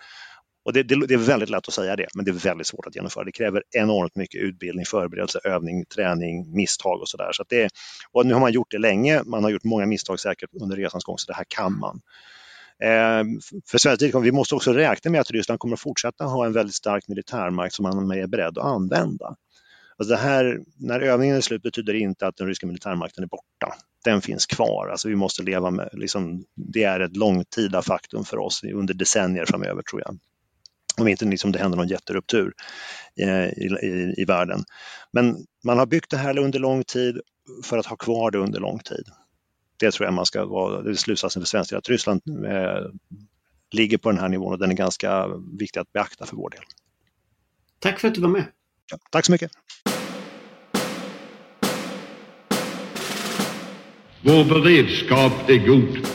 Och 0.64 0.72
det, 0.72 0.82
det, 0.82 1.06
det, 1.06 1.14
är 1.14 1.18
väldigt 1.18 1.50
lätt 1.50 1.68
att 1.68 1.74
säga 1.74 1.96
det, 1.96 2.06
men 2.14 2.24
det 2.24 2.30
är 2.30 2.32
väldigt 2.32 2.66
svårt 2.66 2.86
att 2.86 2.94
genomföra. 2.94 3.24
Det 3.24 3.32
kräver 3.32 3.62
enormt 3.70 4.16
mycket 4.16 4.40
utbildning, 4.40 4.86
förberedelse, 4.86 5.40
övning, 5.44 5.84
träning, 5.84 6.56
misstag 6.56 7.00
och 7.00 7.08
sådär. 7.08 7.30
Så, 7.32 7.44
så 7.50 7.68
och 8.12 8.26
nu 8.26 8.34
har 8.34 8.40
man 8.40 8.52
gjort 8.52 8.70
det 8.70 8.78
länge, 8.78 9.22
man 9.26 9.44
har 9.44 9.50
gjort 9.50 9.64
många 9.64 9.86
misstag 9.86 10.20
säkert 10.20 10.50
under 10.60 10.76
resans 10.76 11.04
gång, 11.04 11.18
så 11.18 11.32
det 11.32 11.36
här 11.36 11.46
kan 11.48 11.78
man. 11.78 12.00
Eh, 12.82 13.24
för 13.70 13.78
svensk 13.78 14.02
vidkommande, 14.02 14.30
vi 14.30 14.36
måste 14.36 14.54
också 14.54 14.72
räkna 14.72 15.10
med 15.10 15.20
att 15.20 15.30
Ryssland 15.30 15.60
kommer 15.60 15.74
att 15.74 15.80
fortsätta 15.80 16.24
ha 16.24 16.46
en 16.46 16.52
väldigt 16.52 16.74
stark 16.74 17.08
militärmakt 17.08 17.74
som 17.74 17.82
man 17.82 18.10
är 18.10 18.26
beredd 18.26 18.58
att 18.58 18.64
använda. 18.64 19.36
Alltså 19.98 20.14
det 20.14 20.20
här, 20.20 20.60
när 20.76 21.00
övningen 21.00 21.36
är 21.36 21.40
slut 21.40 21.62
betyder 21.62 21.92
det 21.92 21.98
inte 21.98 22.26
att 22.26 22.36
den 22.36 22.46
ryska 22.46 22.66
militärmakten 22.66 23.24
är 23.24 23.28
borta. 23.28 23.74
Den 24.04 24.20
finns 24.20 24.46
kvar. 24.46 24.88
Alltså 24.88 25.08
vi 25.08 25.14
måste 25.14 25.42
leva 25.42 25.70
med, 25.70 25.88
liksom, 25.92 26.44
det 26.56 26.84
är 26.84 27.00
ett 27.00 27.16
långtida 27.16 27.82
faktum 27.82 28.24
för 28.24 28.36
oss 28.36 28.64
under 28.64 28.94
decennier 28.94 29.44
framöver 29.44 29.82
tror 29.82 30.02
jag. 30.04 30.18
Om 30.98 31.08
inte 31.08 31.24
liksom 31.24 31.52
det 31.52 31.58
händer 31.58 31.78
någon 31.78 31.88
jätteruptur 31.88 32.52
i, 33.16 33.22
i, 33.22 34.14
i 34.16 34.24
världen. 34.24 34.64
Men 35.12 35.36
man 35.64 35.78
har 35.78 35.86
byggt 35.86 36.10
det 36.10 36.16
här 36.16 36.38
under 36.38 36.58
lång 36.58 36.84
tid 36.84 37.20
för 37.64 37.78
att 37.78 37.86
ha 37.86 37.96
kvar 37.96 38.30
det 38.30 38.38
under 38.38 38.60
lång 38.60 38.78
tid. 38.78 39.04
Det 39.80 39.90
tror 39.90 40.06
jag 40.06 40.14
man 40.14 40.26
ska 40.26 40.46
vara, 40.46 40.82
det 40.82 40.90
är 40.90 40.94
slutsatsen 40.94 41.42
för 41.42 41.46
svensk 41.46 41.72
att 41.72 41.88
Ryssland 41.88 42.20
eh, 42.26 42.86
ligger 43.70 43.98
på 43.98 44.10
den 44.10 44.20
här 44.20 44.28
nivån 44.28 44.52
och 44.52 44.58
den 44.58 44.70
är 44.70 44.74
ganska 44.74 45.26
viktig 45.58 45.80
att 45.80 45.92
beakta 45.92 46.26
för 46.26 46.36
vår 46.36 46.50
del. 46.50 46.60
Tack 47.78 48.00
för 48.00 48.08
att 48.08 48.14
du 48.14 48.20
var 48.20 48.28
med. 48.28 48.44
Ja, 48.90 48.98
tack 49.10 49.24
så 49.26 49.32
mycket. 49.32 49.50
Vår 54.22 54.44
beredskap 54.44 55.48
är 55.48 55.66
god. 55.66 56.06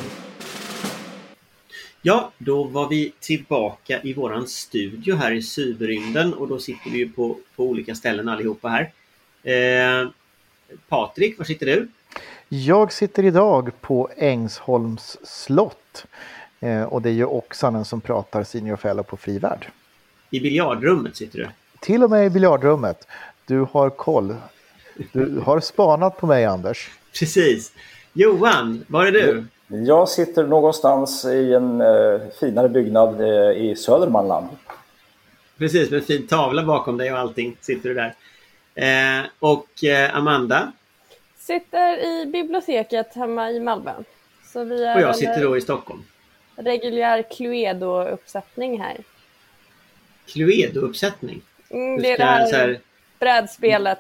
Ja, 2.06 2.32
då 2.38 2.64
var 2.64 2.90
vi 2.90 3.14
tillbaka 3.20 4.02
i 4.02 4.14
våran 4.14 4.48
studio 4.48 5.16
här 5.16 5.32
i 5.32 5.42
cyberrymden 5.42 6.34
och 6.34 6.48
då 6.48 6.60
sitter 6.60 6.90
vi 6.90 6.98
ju 6.98 7.10
på, 7.10 7.38
på 7.56 7.64
olika 7.64 7.96
ställen 7.96 8.30
allihopa 8.30 8.70
här. 8.70 8.92
Eh, 9.44 10.10
Patrik, 10.90 11.38
var 11.38 11.46
sitter 11.46 11.66
du? 11.66 11.88
Jag 12.50 12.94
sitter 12.94 13.26
idag 13.26 13.72
på 13.82 14.10
Ängsholms 14.18 15.18
slott. 15.24 16.06
Eh, 16.60 16.84
och 16.84 17.02
det 17.02 17.10
är 17.10 17.14
ju 17.14 17.26
Oksanen 17.26 17.86
som 17.86 18.02
pratar 18.02 18.44
senior 18.44 18.76
fellow 18.76 19.04
på 19.04 19.18
Frivärd. 19.18 19.68
I 20.30 20.40
biljardrummet 20.40 21.16
sitter 21.16 21.40
du? 21.40 21.48
Till 21.80 22.04
och 22.04 22.10
med 22.10 22.26
i 22.26 22.30
biljardrummet. 22.30 23.08
Du 23.46 23.68
har 23.72 23.90
koll. 23.90 24.36
Du 25.12 25.40
har 25.46 25.60
spanat 25.60 26.18
på 26.18 26.28
mig 26.28 26.46
Anders. 26.46 26.92
Precis. 27.20 27.72
Johan, 28.14 28.86
var 28.88 29.06
är 29.06 29.12
du? 29.12 29.46
Jag 29.76 30.10
sitter 30.10 30.44
någonstans 30.44 31.26
i 31.26 31.54
en 31.54 31.82
eh, 31.82 32.22
finare 32.40 32.70
byggnad 32.70 33.22
eh, 33.22 33.52
i 33.52 33.76
Södermanland. 33.76 34.48
Precis, 35.58 35.92
med 35.92 36.00
en 36.00 36.06
fin 36.06 36.28
tavla 36.28 36.64
bakom 36.64 36.98
dig 36.98 37.12
och 37.12 37.20
allting 37.20 37.58
sitter 37.62 37.90
du 37.90 37.96
där. 37.96 38.16
Eh, 38.76 39.26
och 39.40 39.84
eh, 39.84 40.16
Amanda? 40.16 40.72
Sitter 41.38 42.06
i 42.06 42.26
biblioteket 42.26 43.16
hemma 43.16 43.52
i 43.52 43.60
Malmö. 43.60 43.94
Så 44.54 44.64
vi 44.64 44.84
är 44.84 44.96
och 44.96 45.02
jag 45.02 45.16
sitter 45.16 45.42
då 45.42 45.58
i 45.58 45.62
Stockholm. 45.62 46.04
Reguljär 46.56 47.22
Cluedo-uppsättning 47.22 48.80
här. 48.80 48.98
Cluedo-uppsättning? 50.28 51.42
Mm, 51.70 52.02
det 52.02 52.12
är 52.12 52.18
det 52.18 52.24
här, 52.24 52.52
här 52.52 52.80
brädspelet 53.20 54.00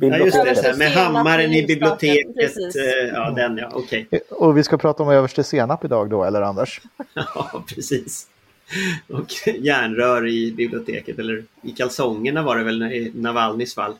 Ja, 0.00 0.16
just 0.16 0.44
det. 0.44 0.56
Så 0.56 0.62
här, 0.62 0.76
med 0.76 0.92
hammaren 0.92 1.52
i 1.52 1.66
biblioteket. 1.66 2.34
Precis. 2.34 2.76
Eh, 2.76 3.08
ja, 3.14 3.30
den 3.30 3.56
ja. 3.56 3.70
Okej. 3.72 4.06
Okay. 4.10 4.20
Och 4.30 4.58
vi 4.58 4.64
ska 4.64 4.78
prata 4.78 5.02
om 5.02 5.08
överste 5.08 5.44
senap 5.44 5.84
idag 5.84 6.10
då, 6.10 6.24
eller 6.24 6.42
Anders? 6.42 6.80
ja, 7.14 7.64
precis. 7.68 8.26
Och 9.08 9.32
järnrör 9.58 10.28
i 10.28 10.52
biblioteket, 10.52 11.18
eller 11.18 11.44
i 11.62 11.70
kalsongerna 11.70 12.42
var 12.42 12.56
det 12.56 12.64
väl 12.64 12.82
i 12.82 13.12
Navalnys 13.14 13.74
fall. 13.74 13.94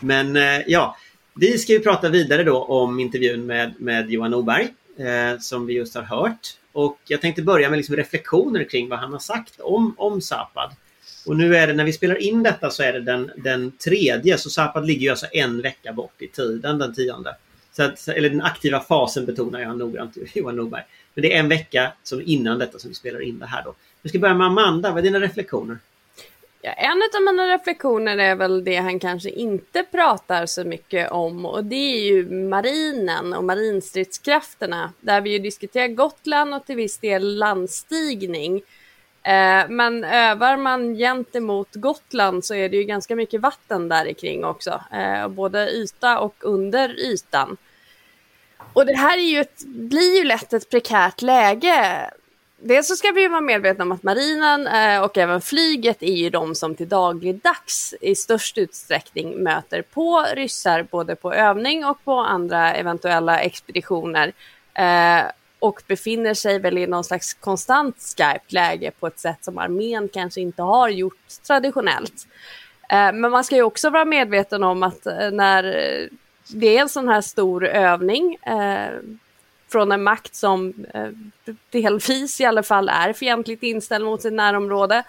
Men 0.00 0.36
eh, 0.36 0.60
ja, 0.66 0.96
vi 1.34 1.58
ska 1.58 1.72
ju 1.72 1.80
prata 1.80 2.08
vidare 2.08 2.44
då 2.44 2.64
om 2.64 3.00
intervjun 3.00 3.46
med, 3.46 3.74
med 3.78 4.10
Johan 4.10 4.34
Oberg 4.34 4.68
eh, 4.98 5.38
som 5.40 5.66
vi 5.66 5.74
just 5.74 5.94
har 5.94 6.02
hört. 6.02 6.56
Och 6.72 6.98
jag 7.04 7.20
tänkte 7.20 7.42
börja 7.42 7.70
med 7.70 7.76
liksom 7.76 7.96
reflektioner 7.96 8.64
kring 8.64 8.88
vad 8.88 8.98
han 8.98 9.12
har 9.12 9.18
sagt 9.18 9.60
om, 9.60 9.94
om 9.98 10.20
Zapad. 10.20 10.70
Och 11.26 11.36
nu 11.36 11.56
är 11.56 11.66
det, 11.66 11.72
när 11.72 11.84
vi 11.84 11.92
spelar 11.92 12.22
in 12.22 12.42
detta 12.42 12.70
så 12.70 12.82
är 12.82 12.92
det 12.92 13.00
den, 13.00 13.30
den 13.36 13.72
tredje, 13.72 14.38
så 14.38 14.50
Zapad 14.50 14.86
ligger 14.86 15.02
ju 15.02 15.10
alltså 15.10 15.26
en 15.32 15.62
vecka 15.62 15.92
bort 15.92 16.22
i 16.22 16.28
tiden, 16.28 16.78
den 16.78 16.94
tionde. 16.94 17.36
Så 17.72 17.82
att, 17.82 18.08
eller 18.08 18.30
den 18.30 18.42
aktiva 18.42 18.80
fasen 18.80 19.26
betonar 19.26 19.60
jag 19.60 19.78
noggrant, 19.78 20.16
Johan 20.34 20.56
Norberg. 20.56 20.82
Men 21.14 21.22
det 21.22 21.34
är 21.34 21.38
en 21.38 21.48
vecka 21.48 21.92
som 22.02 22.22
innan 22.24 22.58
detta 22.58 22.78
som 22.78 22.88
vi 22.88 22.94
spelar 22.94 23.22
in 23.22 23.38
det 23.38 23.46
här 23.46 23.62
då. 23.64 23.74
Vi 24.02 24.08
ska 24.08 24.18
börja 24.18 24.34
med 24.34 24.46
Amanda, 24.46 24.90
vad 24.90 24.98
är 24.98 25.02
dina 25.02 25.20
reflektioner? 25.20 25.78
Ja, 26.62 26.72
en 26.72 27.02
av 27.16 27.34
mina 27.34 27.54
reflektioner 27.54 28.18
är 28.18 28.34
väl 28.34 28.64
det 28.64 28.76
han 28.76 28.98
kanske 28.98 29.30
inte 29.30 29.84
pratar 29.90 30.46
så 30.46 30.64
mycket 30.64 31.10
om 31.10 31.46
och 31.46 31.64
det 31.64 31.76
är 31.76 32.04
ju 32.04 32.30
marinen 32.30 33.32
och 33.32 33.44
marinstridskrafterna 33.44 34.92
där 35.00 35.20
vi 35.20 35.30
ju 35.30 35.38
diskuterar 35.38 35.88
Gotland 35.88 36.54
och 36.54 36.66
till 36.66 36.76
viss 36.76 36.98
del 36.98 37.36
landstigning. 37.36 38.62
Eh, 39.26 39.68
men 39.68 40.04
övar 40.04 40.56
man 40.56 40.94
gentemot 40.94 41.74
Gotland 41.74 42.44
så 42.44 42.54
är 42.54 42.68
det 42.68 42.76
ju 42.76 42.84
ganska 42.84 43.16
mycket 43.16 43.40
vatten 43.40 43.88
där 43.88 44.12
kring 44.12 44.44
också, 44.44 44.80
eh, 44.92 45.28
både 45.28 45.70
yta 45.70 46.18
och 46.18 46.34
under 46.40 47.00
ytan. 47.00 47.56
Och 48.72 48.86
det 48.86 48.96
här 48.96 49.18
är 49.18 49.22
ju 49.22 49.40
ett, 49.40 49.64
blir 49.66 50.18
ju 50.18 50.24
lätt 50.24 50.52
ett 50.52 50.70
prekärt 50.70 51.22
läge. 51.22 52.10
Dels 52.60 52.88
så 52.88 52.96
ska 52.96 53.10
vi 53.10 53.20
ju 53.20 53.28
vara 53.28 53.40
medvetna 53.40 53.84
om 53.84 53.92
att 53.92 54.02
marinen 54.02 54.66
eh, 54.66 55.02
och 55.02 55.18
även 55.18 55.40
flyget 55.40 56.02
är 56.02 56.16
ju 56.16 56.30
de 56.30 56.54
som 56.54 56.74
till 56.74 56.88
dagligdags 56.88 57.94
i 58.00 58.14
störst 58.14 58.58
utsträckning 58.58 59.42
möter 59.42 59.82
på 59.82 60.26
ryssar 60.34 60.82
både 60.82 61.16
på 61.16 61.34
övning 61.34 61.84
och 61.84 62.04
på 62.04 62.18
andra 62.18 62.74
eventuella 62.74 63.40
expeditioner 63.40 64.32
eh, 64.74 65.24
och 65.58 65.82
befinner 65.86 66.34
sig 66.34 66.58
väl 66.58 66.78
i 66.78 66.86
någon 66.86 67.04
slags 67.04 67.34
konstant 67.34 68.00
skarpt 68.00 68.52
läge 68.52 68.90
på 69.00 69.06
ett 69.06 69.18
sätt 69.18 69.44
som 69.44 69.58
armén 69.58 70.08
kanske 70.08 70.40
inte 70.40 70.62
har 70.62 70.88
gjort 70.88 71.28
traditionellt. 71.46 72.26
Eh, 72.88 73.12
men 73.12 73.30
man 73.30 73.44
ska 73.44 73.56
ju 73.56 73.62
också 73.62 73.90
vara 73.90 74.04
medveten 74.04 74.62
om 74.62 74.82
att 74.82 75.06
eh, 75.06 75.30
när 75.30 75.64
eh, 75.64 76.08
det 76.48 76.76
är 76.76 76.82
en 76.82 76.88
sån 76.88 77.08
här 77.08 77.20
stor 77.20 77.66
övning 77.66 78.38
från 79.72 79.92
en 79.92 80.02
makt 80.02 80.34
som 80.34 80.86
delvis 81.70 82.40
i 82.40 82.44
alla 82.44 82.62
fall 82.62 82.88
är 82.88 83.12
fientligt 83.12 83.62
inställd 83.62 84.04
mot 84.04 84.22
sitt 84.22 84.32
närområde 84.32 85.02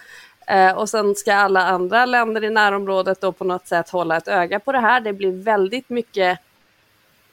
och 0.75 0.89
sen 0.89 1.15
ska 1.15 1.33
alla 1.33 1.65
andra 1.65 2.05
länder 2.05 2.43
i 2.43 2.49
närområdet 2.49 3.21
då 3.21 3.31
på 3.31 3.43
något 3.43 3.67
sätt 3.67 3.89
hålla 3.89 4.17
ett 4.17 4.27
öga 4.27 4.59
på 4.59 4.71
det 4.71 4.79
här. 4.79 5.01
Det 5.01 5.13
blir 5.13 5.43
väldigt 5.43 5.89
mycket 5.89 6.39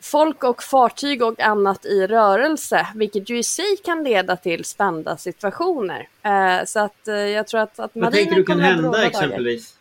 folk 0.05 0.45
och 0.45 0.63
fartyg 0.63 1.23
och 1.23 1.41
annat 1.41 1.85
i 1.85 2.07
rörelse, 2.07 2.87
vilket 2.95 3.31
ju 3.31 3.39
i 3.39 3.43
sig 3.43 3.77
kan 3.85 4.05
leda 4.05 4.37
till 4.37 4.65
spända 4.65 5.17
situationer. 5.17 6.09
Eh, 6.23 6.65
så 6.67 6.81
att 6.81 7.09
eh, 7.09 7.15
jag 7.15 7.47
tror 7.47 7.61
att, 7.61 7.79
att 7.79 7.91
Vad 7.95 8.13
tänker 8.13 8.35
du 8.35 8.45
kan 8.45 8.61
hända 8.61 9.07
exempelvis? 9.07 9.75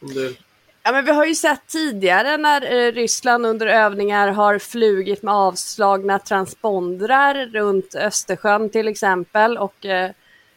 Du... 0.00 0.36
Ja, 0.82 0.92
men 0.92 1.04
vi 1.04 1.10
har 1.10 1.26
ju 1.26 1.34
sett 1.34 1.66
tidigare 1.66 2.36
när 2.36 2.72
eh, 2.72 2.92
Ryssland 2.92 3.46
under 3.46 3.66
övningar 3.66 4.28
har 4.28 4.58
flugit 4.58 5.22
med 5.22 5.34
avslagna 5.34 6.18
transpondrar 6.18 7.46
runt 7.46 7.94
Östersjön 7.94 8.70
till 8.70 8.88
exempel 8.88 9.58
och 9.58 9.86
eh, 9.86 10.10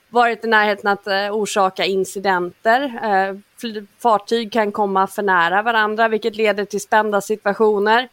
varit 0.10 0.46
i 0.46 0.48
närheten 0.48 0.92
att 0.92 1.08
eh, 1.08 1.32
orsaka 1.32 1.86
incidenter. 1.86 2.82
Eh, 2.84 3.36
fartyg 4.00 4.52
kan 4.52 4.72
komma 4.72 5.08
för 5.08 5.24
nära 5.24 5.62
varandra 5.62 6.08
vilket 6.08 6.36
leder 6.36 6.66
till 6.66 6.82
spända 6.82 7.22
situationer. 7.22 8.10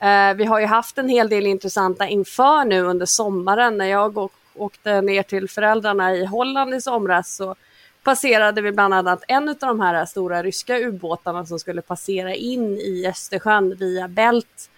Eh, 0.00 0.34
vi 0.34 0.44
har 0.44 0.60
ju 0.60 0.66
haft 0.66 0.98
en 0.98 1.08
hel 1.08 1.28
del 1.28 1.46
intressanta 1.46 2.08
inför 2.08 2.64
nu 2.64 2.80
under 2.80 3.06
sommaren 3.06 3.78
när 3.78 3.86
jag 3.86 4.30
åkte 4.54 5.00
ner 5.00 5.22
till 5.22 5.48
föräldrarna 5.48 6.14
i 6.14 6.24
Holland 6.24 6.74
i 6.74 6.80
somras 6.80 7.36
så 7.36 7.54
passerade 8.02 8.60
vi 8.60 8.72
bland 8.72 8.94
annat 8.94 9.24
en 9.28 9.48
av 9.48 9.56
de 9.60 9.80
här 9.80 10.06
stora 10.06 10.42
ryska 10.42 10.78
ubåtarna 10.78 11.46
som 11.46 11.58
skulle 11.58 11.82
passera 11.82 12.34
in 12.34 12.78
i 12.78 13.06
Östersjön 13.08 13.74
via 13.74 14.08
Bält. 14.08 14.70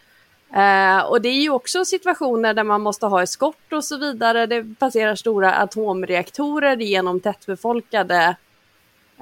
Eh, 0.54 0.98
och 0.98 1.20
det 1.20 1.28
är 1.28 1.42
ju 1.42 1.50
också 1.50 1.84
situationer 1.84 2.54
där 2.54 2.64
man 2.64 2.80
måste 2.80 3.06
ha 3.06 3.22
eskort 3.22 3.72
och 3.72 3.84
så 3.84 3.96
vidare. 3.96 4.46
Det 4.46 4.78
passerar 4.78 5.14
stora 5.14 5.54
atomreaktorer 5.54 6.76
genom 6.76 7.20
tättbefolkade 7.20 8.36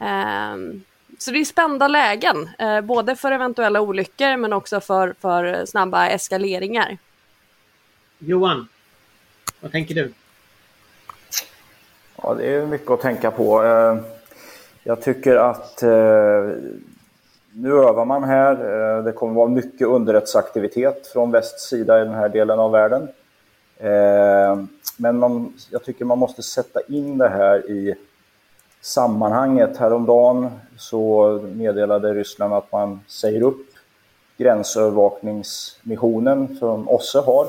eh, 0.01 0.57
så 1.23 1.31
det 1.31 1.39
är 1.39 1.45
spända 1.45 1.89
lägen, 1.89 2.51
eh, 2.59 2.81
både 2.81 3.17
för 3.17 3.33
eventuella 3.33 3.81
olyckor 3.81 4.37
men 4.37 4.53
också 4.53 4.81
för, 4.81 5.15
för 5.21 5.67
snabba 5.67 6.07
eskaleringar. 6.07 6.99
Johan, 8.19 8.69
vad 9.61 9.73
tänker 9.73 9.95
du? 9.95 10.13
Ja, 12.23 12.35
det 12.35 12.55
är 12.55 12.67
mycket 12.67 12.91
att 12.91 13.01
tänka 13.01 13.31
på. 13.31 13.65
Eh, 13.65 13.97
jag 14.83 15.03
tycker 15.03 15.37
att 15.37 15.83
eh, 15.83 16.49
nu 17.53 17.73
övar 17.73 18.05
man 18.05 18.25
här. 18.25 18.53
Eh, 18.53 19.05
det 19.05 19.13
kommer 19.13 19.35
vara 19.35 19.49
mycket 19.49 19.87
underrättelseaktivitet 19.87 21.07
från 21.07 21.31
västs 21.31 21.69
sida 21.69 22.03
i 22.03 22.05
den 22.05 22.15
här 22.15 22.29
delen 22.29 22.59
av 22.59 22.73
världen. 22.73 23.09
Men 24.97 25.19
man, 25.19 25.55
jag 25.71 25.85
tycker 25.85 26.05
man 26.05 26.19
måste 26.19 26.43
sätta 26.43 26.81
in 26.89 27.19
det 27.19 27.29
här 27.29 27.71
i 27.71 27.95
sammanhanget. 28.81 29.77
Häromdagen 29.77 30.51
så 30.79 31.33
meddelade 31.55 32.15
Ryssland 32.15 32.55
att 32.55 32.73
man 32.73 33.01
säger 33.07 33.43
upp 33.43 33.67
gränsövervakningsmissionen 34.37 36.57
som 36.57 36.89
OSSE 36.89 37.19
har 37.19 37.47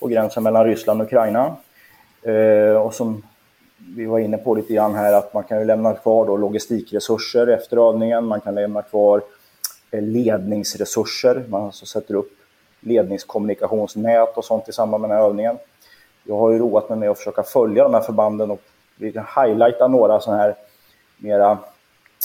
på 0.00 0.06
gränsen 0.06 0.42
mellan 0.42 0.64
Ryssland 0.64 1.00
och 1.00 1.06
Ukraina. 1.06 1.56
Eh, 2.22 2.76
och 2.76 2.94
som 2.94 3.22
vi 3.96 4.06
var 4.06 4.18
inne 4.18 4.38
på 4.38 4.54
lite 4.54 4.74
grann 4.74 4.94
här 4.94 5.12
att 5.12 5.34
man 5.34 5.44
kan 5.44 5.58
ju 5.58 5.64
lämna 5.64 5.94
kvar 5.94 6.26
då 6.26 6.36
logistikresurser 6.36 7.46
efter 7.46 7.88
övningen. 7.88 8.24
Man 8.24 8.40
kan 8.40 8.54
lämna 8.54 8.82
kvar 8.82 9.22
eh, 9.90 10.02
ledningsresurser. 10.02 11.44
Man 11.48 11.62
alltså 11.62 11.86
sätter 11.86 12.14
upp 12.14 12.32
ledningskommunikationsnät 12.80 14.36
och 14.36 14.44
sånt 14.44 14.68
i 14.68 14.72
samband 14.72 15.00
med 15.00 15.10
den 15.10 15.18
här 15.18 15.24
övningen. 15.24 15.58
Jag 16.24 16.38
har 16.38 16.50
ju 16.50 16.58
roat 16.58 16.88
mig 16.88 16.98
med 16.98 17.10
att 17.10 17.18
försöka 17.18 17.42
följa 17.42 17.82
de 17.82 17.94
här 17.94 18.00
förbanden 18.00 18.50
och 18.50 18.60
vi 18.98 19.12
kan 19.12 19.24
highlighta 19.36 19.88
några 19.88 20.20
sådana 20.20 20.42
här 20.42 20.54
mera 21.16 21.58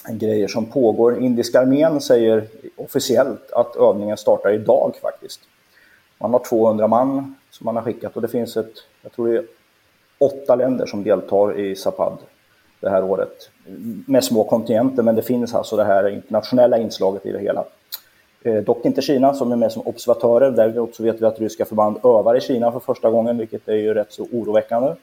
grejer 0.09 0.47
som 0.47 0.65
pågår. 0.65 1.19
Indiska 1.19 1.59
armén 1.59 2.01
säger 2.01 2.47
officiellt 2.75 3.51
att 3.51 3.75
övningen 3.75 4.17
startar 4.17 4.51
idag 4.53 4.95
faktiskt. 5.01 5.39
Man 6.17 6.31
har 6.31 6.39
200 6.39 6.87
man 6.87 7.35
som 7.49 7.65
man 7.65 7.75
har 7.75 7.83
skickat 7.83 8.15
och 8.15 8.21
det 8.21 8.27
finns 8.27 8.57
ett, 8.57 8.73
jag 9.01 9.11
tror 9.11 9.27
det 9.27 9.37
är 9.37 9.45
åtta 10.17 10.55
länder 10.55 10.85
som 10.85 11.03
deltar 11.03 11.59
i 11.59 11.75
Zapad 11.75 12.17
det 12.79 12.89
här 12.89 13.03
året. 13.03 13.49
Med 14.07 14.23
små 14.23 14.43
kontingenter, 14.43 15.03
men 15.03 15.15
det 15.15 15.21
finns 15.21 15.53
alltså 15.53 15.75
det 15.75 15.83
här 15.83 16.09
internationella 16.09 16.77
inslaget 16.77 17.25
i 17.25 17.31
det 17.31 17.39
hela. 17.39 17.65
Eh, 18.43 18.55
dock 18.55 18.85
inte 18.85 19.01
Kina 19.01 19.33
som 19.33 19.51
är 19.51 19.55
med 19.55 19.71
som 19.71 19.87
observatörer. 19.87 20.51
Däremot 20.51 20.95
så 20.95 21.03
vet 21.03 21.21
vi 21.21 21.25
att 21.25 21.39
ryska 21.39 21.65
förband 21.65 21.97
övar 22.03 22.37
i 22.37 22.41
Kina 22.41 22.71
för 22.71 22.79
första 22.79 23.09
gången, 23.09 23.37
vilket 23.37 23.67
är 23.67 23.75
ju 23.75 23.93
rätt 23.93 24.13
så 24.13 24.27
oroväckande. 24.31 24.95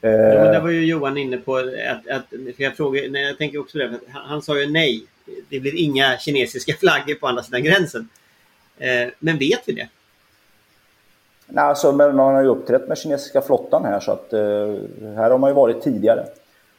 Eh, 0.00 0.10
ja, 0.10 0.44
men 0.44 0.52
det 0.52 0.60
var 0.60 0.70
ju 0.70 0.86
Johan 0.86 1.16
inne 1.16 1.36
på. 1.36 1.56
Att, 1.56 2.08
att, 2.08 2.24
jag, 2.56 2.76
frågar, 2.76 3.08
nej, 3.08 3.22
jag 3.22 3.38
tänker 3.38 3.60
också 3.60 3.78
det. 3.78 3.88
Han, 4.08 4.22
han 4.28 4.42
sa 4.42 4.58
ju 4.58 4.70
nej. 4.70 5.04
Det 5.48 5.60
blir 5.60 5.74
inga 5.74 6.18
kinesiska 6.18 6.72
flaggor 6.80 7.14
på 7.14 7.26
andra 7.26 7.42
sidan 7.42 7.62
gränsen. 7.62 8.08
Eh, 8.78 9.08
men 9.18 9.38
vet 9.38 9.62
vi 9.66 9.72
det? 9.72 9.88
Nej, 11.46 11.64
alltså, 11.64 11.92
men 11.92 12.16
man 12.16 12.34
har 12.34 12.42
ju 12.42 12.48
uppträtt 12.48 12.88
med 12.88 12.98
kinesiska 12.98 13.40
flottan 13.40 13.84
här 13.84 14.00
så 14.00 14.12
att 14.12 14.32
eh, 14.32 14.40
här 15.16 15.30
har 15.30 15.38
man 15.38 15.50
ju 15.50 15.54
varit 15.54 15.82
tidigare. 15.82 16.26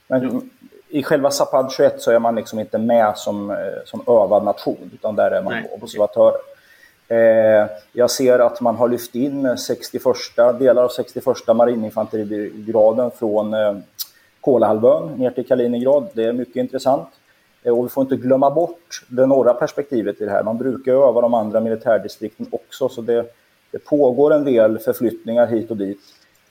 Men 0.07 0.24
mm. 0.24 0.49
i 0.89 1.03
själva 1.03 1.32
Zapad 1.32 1.72
21 1.72 2.01
så 2.01 2.11
är 2.11 2.20
man 2.20 2.36
liksom 2.36 2.59
inte 2.59 2.78
med 2.78 3.18
som, 3.18 3.51
eh, 3.51 3.57
som 3.86 4.01
övad 4.07 4.43
nation 4.43 4.91
utan 4.93 5.15
där 5.15 5.32
är 5.32 5.43
man 5.43 5.53
Nej. 5.53 5.70
observatör. 5.82 6.28
Eh, 6.30 6.56
Eh, 7.07 7.69
jag 7.93 8.11
ser 8.11 8.39
att 8.39 8.61
man 8.61 8.75
har 8.75 8.87
lyft 8.87 9.15
in 9.15 9.57
61, 9.57 10.03
delar 10.59 10.83
av 10.83 10.89
61 10.89 11.25
marininfanteribrigaden 11.55 13.11
från 13.11 13.53
eh, 13.53 13.77
Kolahalvön 14.41 15.13
ner 15.15 15.31
till 15.31 15.47
Kaliningrad. 15.47 16.07
Det 16.13 16.23
är 16.23 16.33
mycket 16.33 16.55
intressant. 16.55 17.07
Eh, 17.63 17.77
och 17.77 17.85
vi 17.85 17.89
får 17.89 18.01
inte 18.01 18.15
glömma 18.15 18.51
bort 18.51 19.05
det 19.07 19.25
norra 19.25 19.53
perspektivet 19.53 20.21
i 20.21 20.25
det 20.25 20.31
här. 20.31 20.43
Man 20.43 20.57
brukar 20.57 20.91
öva 20.91 21.21
de 21.21 21.33
andra 21.33 21.59
militärdistrikten 21.59 22.47
också 22.51 22.89
så 22.89 23.01
det 23.01 23.25
det 23.71 23.79
pågår 23.79 24.33
en 24.33 24.43
del 24.43 24.79
förflyttningar 24.79 25.47
hit 25.47 25.71
och 25.71 25.77
dit. 25.77 25.99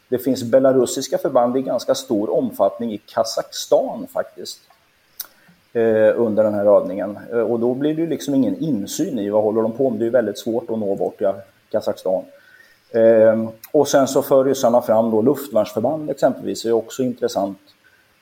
Det 0.08 0.18
finns 0.18 0.42
belarusiska 0.42 1.18
förband 1.18 1.56
i 1.56 1.62
ganska 1.62 1.94
stor 1.94 2.34
omfattning 2.34 2.92
i 2.92 2.98
Kazakstan 2.98 4.06
faktiskt. 4.12 4.60
Eh, 5.76 6.20
under 6.20 6.44
den 6.44 6.54
här 6.54 6.66
övningen. 6.66 7.18
Eh, 7.32 7.38
och 7.38 7.60
då 7.60 7.74
blir 7.74 7.94
det 7.94 8.00
ju 8.00 8.06
liksom 8.06 8.34
ingen 8.34 8.56
insyn 8.56 9.18
i 9.18 9.30
vad 9.30 9.42
håller 9.42 9.62
de 9.62 9.72
på 9.72 9.90
med. 9.90 9.98
Det 9.98 10.02
är 10.02 10.06
ju 10.06 10.10
väldigt 10.10 10.38
svårt 10.38 10.70
att 10.70 10.78
nå 10.78 10.94
bort 10.96 11.18
till 11.18 11.32
Kazakstan. 11.70 12.24
Eh, 12.90 13.48
och 13.72 13.88
sen 13.88 14.08
så 14.08 14.22
för 14.22 14.44
ryssarna 14.44 14.82
fram 14.82 15.10
då 15.10 15.22
luftvärnsförband 15.22 16.10
exempelvis, 16.10 16.62
det 16.62 16.68
är 16.68 16.72
också 16.72 17.02
intressant. 17.02 17.58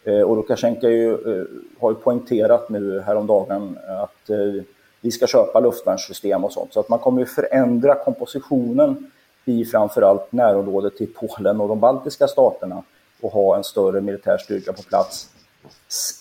Eh, 0.05 0.21
och 0.21 0.37
Lukasjenko 0.37 0.87
eh, 0.89 1.45
har 1.81 1.91
ju 1.91 1.95
poängterat 1.95 2.69
nu 2.69 3.01
häromdagen 3.01 3.79
att 3.87 4.31
eh, 4.31 4.63
vi 5.01 5.11
ska 5.11 5.27
köpa 5.27 5.61
luftvärnssystem 5.61 6.45
och 6.45 6.53
sånt. 6.53 6.73
Så 6.73 6.81
att 6.81 6.89
man 6.89 6.99
kommer 6.99 7.21
ju 7.21 7.27
förändra 7.27 7.95
kompositionen 7.95 9.11
i 9.45 9.65
framförallt 9.65 10.33
närområdet 10.33 10.97
till 10.97 11.09
Polen 11.15 11.61
och 11.61 11.69
de 11.69 11.81
baltiska 11.81 12.29
staterna 12.29 12.83
och 13.21 13.33
ha 13.33 13.57
en 13.57 13.65
större 13.65 14.01
militär 14.01 14.39
styrka 14.39 14.73
på 14.73 14.83
plats 14.83 15.29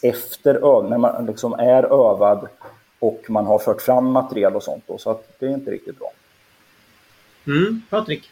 efter 0.01 0.83
när 0.89 0.97
man 0.97 1.25
liksom 1.25 1.53
är 1.53 1.83
övad 1.83 2.47
och 2.99 3.21
man 3.29 3.45
har 3.45 3.59
fört 3.59 3.81
fram 3.81 4.11
material 4.11 4.55
och 4.55 4.63
sånt. 4.63 4.83
Då, 4.87 4.97
så 4.97 5.11
att 5.11 5.39
det 5.39 5.45
är 5.45 5.49
inte 5.49 5.71
riktigt 5.71 5.99
bra. 5.99 6.11
Mm, 7.47 7.81
Patrik? 7.89 8.29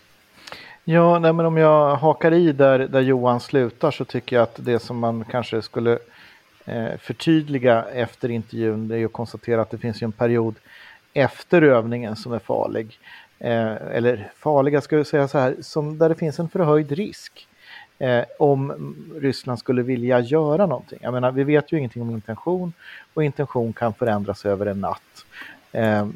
Ja, 0.83 1.19
nej, 1.19 1.33
men 1.33 1.45
om 1.45 1.57
jag 1.57 1.95
hakar 1.95 2.33
i 2.33 2.51
där, 2.51 2.79
där 2.79 3.01
Johan 3.01 3.39
slutar 3.39 3.91
så 3.91 4.05
tycker 4.05 4.35
jag 4.35 4.43
att 4.43 4.55
det 4.65 4.79
som 4.79 4.99
man 4.99 5.25
kanske 5.25 5.61
skulle 5.61 5.99
eh, 6.65 6.97
förtydliga 6.99 7.85
efter 7.85 8.29
intervjun 8.29 8.87
det 8.87 8.97
är 8.97 9.05
att 9.05 9.13
konstatera 9.13 9.61
att 9.61 9.69
det 9.69 9.77
finns 9.77 10.01
en 10.01 10.11
period 10.11 10.55
efter 11.13 11.61
övningen 11.61 12.15
som 12.15 12.33
är 12.33 12.39
farlig. 12.39 12.99
Eh, 13.39 13.71
eller 13.71 14.31
farliga 14.35 14.81
ska 14.81 14.97
jag 14.97 15.07
säga 15.07 15.27
så 15.27 15.37
här, 15.37 15.55
som 15.61 15.97
där 15.97 16.09
det 16.09 16.15
finns 16.15 16.39
en 16.39 16.49
förhöjd 16.49 16.91
risk. 16.91 17.47
Eh, 18.01 18.23
om 18.39 18.95
Ryssland 19.21 19.59
skulle 19.59 19.81
vilja 19.81 20.19
göra 20.19 20.65
någonting. 20.65 20.99
Jag 21.01 21.13
menar, 21.13 21.31
vi 21.31 21.43
vet 21.43 21.71
ju 21.71 21.77
ingenting 21.77 22.01
om 22.01 22.09
intention 22.09 22.73
och 23.13 23.23
intention 23.23 23.73
kan 23.73 23.93
förändras 23.93 24.45
över 24.45 24.65
en 24.65 24.81
natt. 24.81 25.25
Eh, 25.71 26.07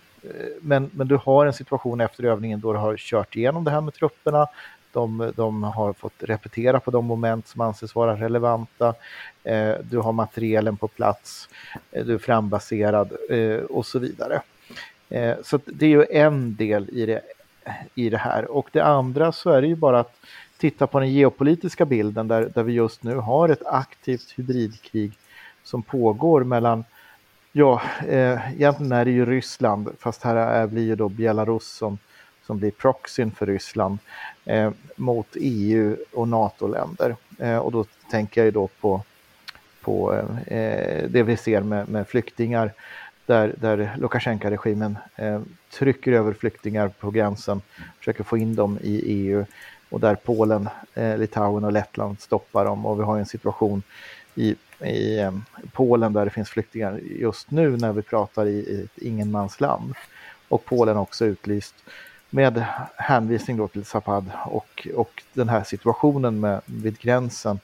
men, 0.61 0.89
men 0.93 1.07
du 1.07 1.15
har 1.15 1.45
en 1.45 1.53
situation 1.53 2.01
efter 2.01 2.23
övningen 2.23 2.59
då 2.59 2.73
du 2.73 2.79
har 2.79 2.97
kört 2.97 3.35
igenom 3.35 3.63
det 3.63 3.71
här 3.71 3.81
med 3.81 3.93
trupperna. 3.93 4.47
De, 4.91 5.31
de 5.35 5.63
har 5.63 5.93
fått 5.93 6.13
repetera 6.19 6.79
på 6.79 6.91
de 6.91 7.05
moment 7.05 7.47
som 7.47 7.61
anses 7.61 7.95
vara 7.95 8.15
relevanta. 8.15 8.93
Eh, 9.43 9.75
du 9.83 9.97
har 9.97 10.11
materielen 10.11 10.77
på 10.77 10.87
plats, 10.87 11.49
eh, 11.91 12.05
du 12.05 12.13
är 12.13 12.17
frambaserad 12.17 13.11
eh, 13.29 13.57
och 13.57 13.85
så 13.85 13.99
vidare. 13.99 14.41
Eh, 15.09 15.35
så 15.43 15.59
det 15.65 15.85
är 15.85 15.89
ju 15.89 16.05
en 16.11 16.55
del 16.55 16.89
i 16.89 17.05
det, 17.05 17.21
i 17.95 18.09
det 18.09 18.17
här. 18.17 18.51
Och 18.51 18.69
det 18.71 18.81
andra 18.81 19.31
så 19.31 19.49
är 19.49 19.61
det 19.61 19.67
ju 19.67 19.75
bara 19.75 19.99
att 19.99 20.15
titta 20.57 20.87
på 20.87 20.99
den 20.99 21.11
geopolitiska 21.11 21.85
bilden 21.85 22.27
där, 22.27 22.51
där 22.55 22.63
vi 22.63 22.73
just 22.73 23.03
nu 23.03 23.15
har 23.15 23.49
ett 23.49 23.65
aktivt 23.65 24.33
hybridkrig 24.35 25.11
som 25.63 25.83
pågår 25.83 26.43
mellan 26.43 26.83
Ja, 27.57 27.81
eh, 28.07 28.53
egentligen 28.53 28.91
är 28.91 29.05
det 29.05 29.11
ju 29.11 29.25
Ryssland, 29.25 29.89
fast 29.99 30.23
här 30.23 30.35
är, 30.35 30.67
blir 30.67 30.83
ju 30.83 30.95
då 30.95 31.09
Belarus 31.09 31.67
som, 31.67 31.97
som 32.45 32.59
blir 32.59 32.71
proxyn 32.71 33.31
för 33.31 33.45
Ryssland 33.45 33.97
eh, 34.45 34.71
mot 34.95 35.27
EU 35.35 35.97
och 36.13 36.27
NATO-länder. 36.27 37.15
Eh, 37.39 37.57
och 37.57 37.71
då 37.71 37.85
tänker 38.11 38.41
jag 38.41 38.45
ju 38.45 38.51
då 38.51 38.67
på, 38.67 39.01
på 39.81 40.13
eh, 40.47 41.09
det 41.09 41.23
vi 41.23 41.37
ser 41.37 41.61
med, 41.61 41.89
med 41.89 42.07
flyktingar 42.07 42.71
där, 43.25 43.55
där 43.57 43.95
Lukasjenko-regimen 43.97 44.97
eh, 45.15 45.41
trycker 45.73 46.11
över 46.11 46.33
flyktingar 46.33 46.87
på 46.87 47.11
gränsen, 47.11 47.61
försöker 47.99 48.23
få 48.23 48.37
in 48.37 48.55
dem 48.55 48.79
i 48.81 49.01
EU 49.05 49.45
och 49.89 49.99
där 49.99 50.15
Polen, 50.15 50.69
eh, 50.93 51.17
Litauen 51.17 51.63
och 51.63 51.71
Lettland 51.71 52.21
stoppar 52.21 52.65
dem 52.65 52.85
och 52.85 52.99
vi 52.99 53.03
har 53.03 53.17
en 53.17 53.25
situation 53.25 53.83
i, 54.35 54.55
i 54.79 55.19
eh, 55.19 55.31
Polen 55.73 56.13
där 56.13 56.25
det 56.25 56.31
finns 56.31 56.49
flyktingar 56.49 56.99
just 57.19 57.51
nu 57.51 57.77
när 57.77 57.93
vi 57.93 58.01
pratar 58.01 58.45
i, 58.45 58.55
i 58.55 58.81
ett 58.83 59.03
ingenmansland. 59.03 59.93
Och 60.47 60.65
Polen 60.65 60.97
också 60.97 61.25
utlyst 61.25 61.75
med 62.29 62.65
hänvisning 62.95 63.57
då 63.57 63.67
till 63.67 63.85
Zapad 63.85 64.31
och, 64.45 64.87
och 64.95 65.23
den 65.33 65.49
här 65.49 65.63
situationen 65.63 66.39
med, 66.39 66.61
vid 66.65 66.99
gränsen. 66.99 67.59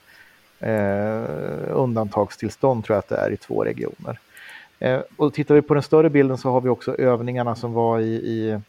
Eh, 0.59 1.24
undantagstillstånd 1.69 2.86
tror 2.86 2.95
jag 2.95 2.99
att 2.99 3.09
det 3.09 3.15
är 3.15 3.32
i 3.32 3.38
två 3.38 3.63
regioner. 3.63 4.19
Eh, 4.80 4.99
och 5.17 5.34
tittar 5.34 5.55
vi 5.55 5.61
på 5.61 5.74
den 5.74 5.84
större 5.84 6.09
bilden 6.09 6.38
så 6.38 6.51
har 6.51 6.61
vi 6.61 6.69
också 6.69 6.95
övningarna 6.95 7.55
som 7.55 7.74
var 7.74 7.99
i, 7.99 8.13
i, 8.13 8.59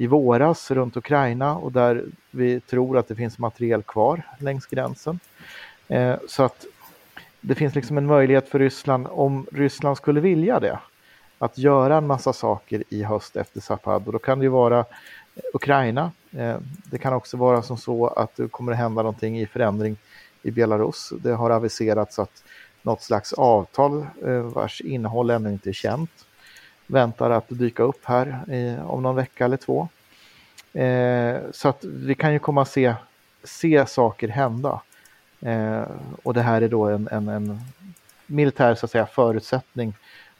i 0.00 0.06
våras 0.06 0.70
runt 0.70 0.96
Ukraina 0.96 1.56
och 1.56 1.72
där 1.72 2.04
vi 2.30 2.60
tror 2.60 2.98
att 2.98 3.08
det 3.08 3.14
finns 3.14 3.38
materiel 3.38 3.82
kvar 3.82 4.22
längs 4.38 4.66
gränsen. 4.66 5.20
Eh, 5.88 6.14
så 6.28 6.42
att 6.42 6.66
det 7.40 7.54
finns 7.54 7.74
liksom 7.74 7.98
en 7.98 8.06
möjlighet 8.06 8.48
för 8.48 8.58
Ryssland, 8.58 9.06
om 9.10 9.46
Ryssland 9.52 9.96
skulle 9.96 10.20
vilja 10.20 10.60
det, 10.60 10.78
att 11.38 11.58
göra 11.58 11.96
en 11.96 12.06
massa 12.06 12.32
saker 12.32 12.84
i 12.88 13.02
höst 13.02 13.36
efter 13.36 13.60
Zapad. 13.60 14.06
Och 14.06 14.12
då 14.12 14.18
kan 14.18 14.38
det 14.38 14.44
ju 14.44 14.48
vara 14.48 14.84
Ukraina. 15.52 16.12
Eh, 16.30 16.56
det 16.84 16.98
kan 16.98 17.12
också 17.12 17.36
vara 17.36 17.62
som 17.62 17.76
så 17.76 18.06
att 18.06 18.36
det 18.36 18.48
kommer 18.48 18.72
att 18.72 18.78
hända 18.78 19.02
någonting 19.02 19.40
i 19.40 19.46
förändring 19.46 19.96
i 20.42 20.50
Belarus. 20.50 21.12
Det 21.22 21.32
har 21.32 21.50
aviserats 21.50 22.18
att 22.18 22.44
något 22.82 23.02
slags 23.02 23.32
avtal 23.32 24.06
eh, 24.26 24.40
vars 24.40 24.80
innehåll 24.80 25.30
ännu 25.30 25.52
inte 25.52 25.70
är 25.70 25.72
känt 25.72 26.26
väntar 26.90 27.30
att 27.30 27.44
dyka 27.48 27.82
upp 27.82 28.04
här 28.04 28.40
om 28.86 29.02
någon 29.02 29.16
vecka 29.16 29.44
eller 29.44 29.56
två. 29.56 29.88
Eh, 30.72 31.36
så 31.52 31.68
att 31.68 31.84
vi 31.84 32.14
kan 32.14 32.32
ju 32.32 32.38
komma 32.38 32.62
att 32.62 32.68
se, 32.68 32.94
se 33.44 33.86
saker 33.86 34.28
hända. 34.28 34.80
Och 36.22 36.34
det 36.34 36.40
här 36.40 36.62
är 36.62 36.68
då 36.68 36.84
en, 36.84 37.08
en, 37.10 37.28
en 37.28 37.60
militär 38.26 38.74
så 38.74 38.86
att 38.86 38.90
säga, 38.90 39.06
förutsättning 39.06 39.94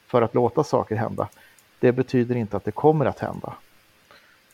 för 0.07 0.23
att 0.23 0.35
låta 0.35 0.65
saker 0.65 0.97
hända. 0.97 1.29
Det 1.81 1.93
betyder 1.93 2.35
inte 2.35 2.57
att 2.57 2.65
det 2.65 2.73
kommer 2.73 3.07
att 3.07 3.19
hända. 3.19 3.53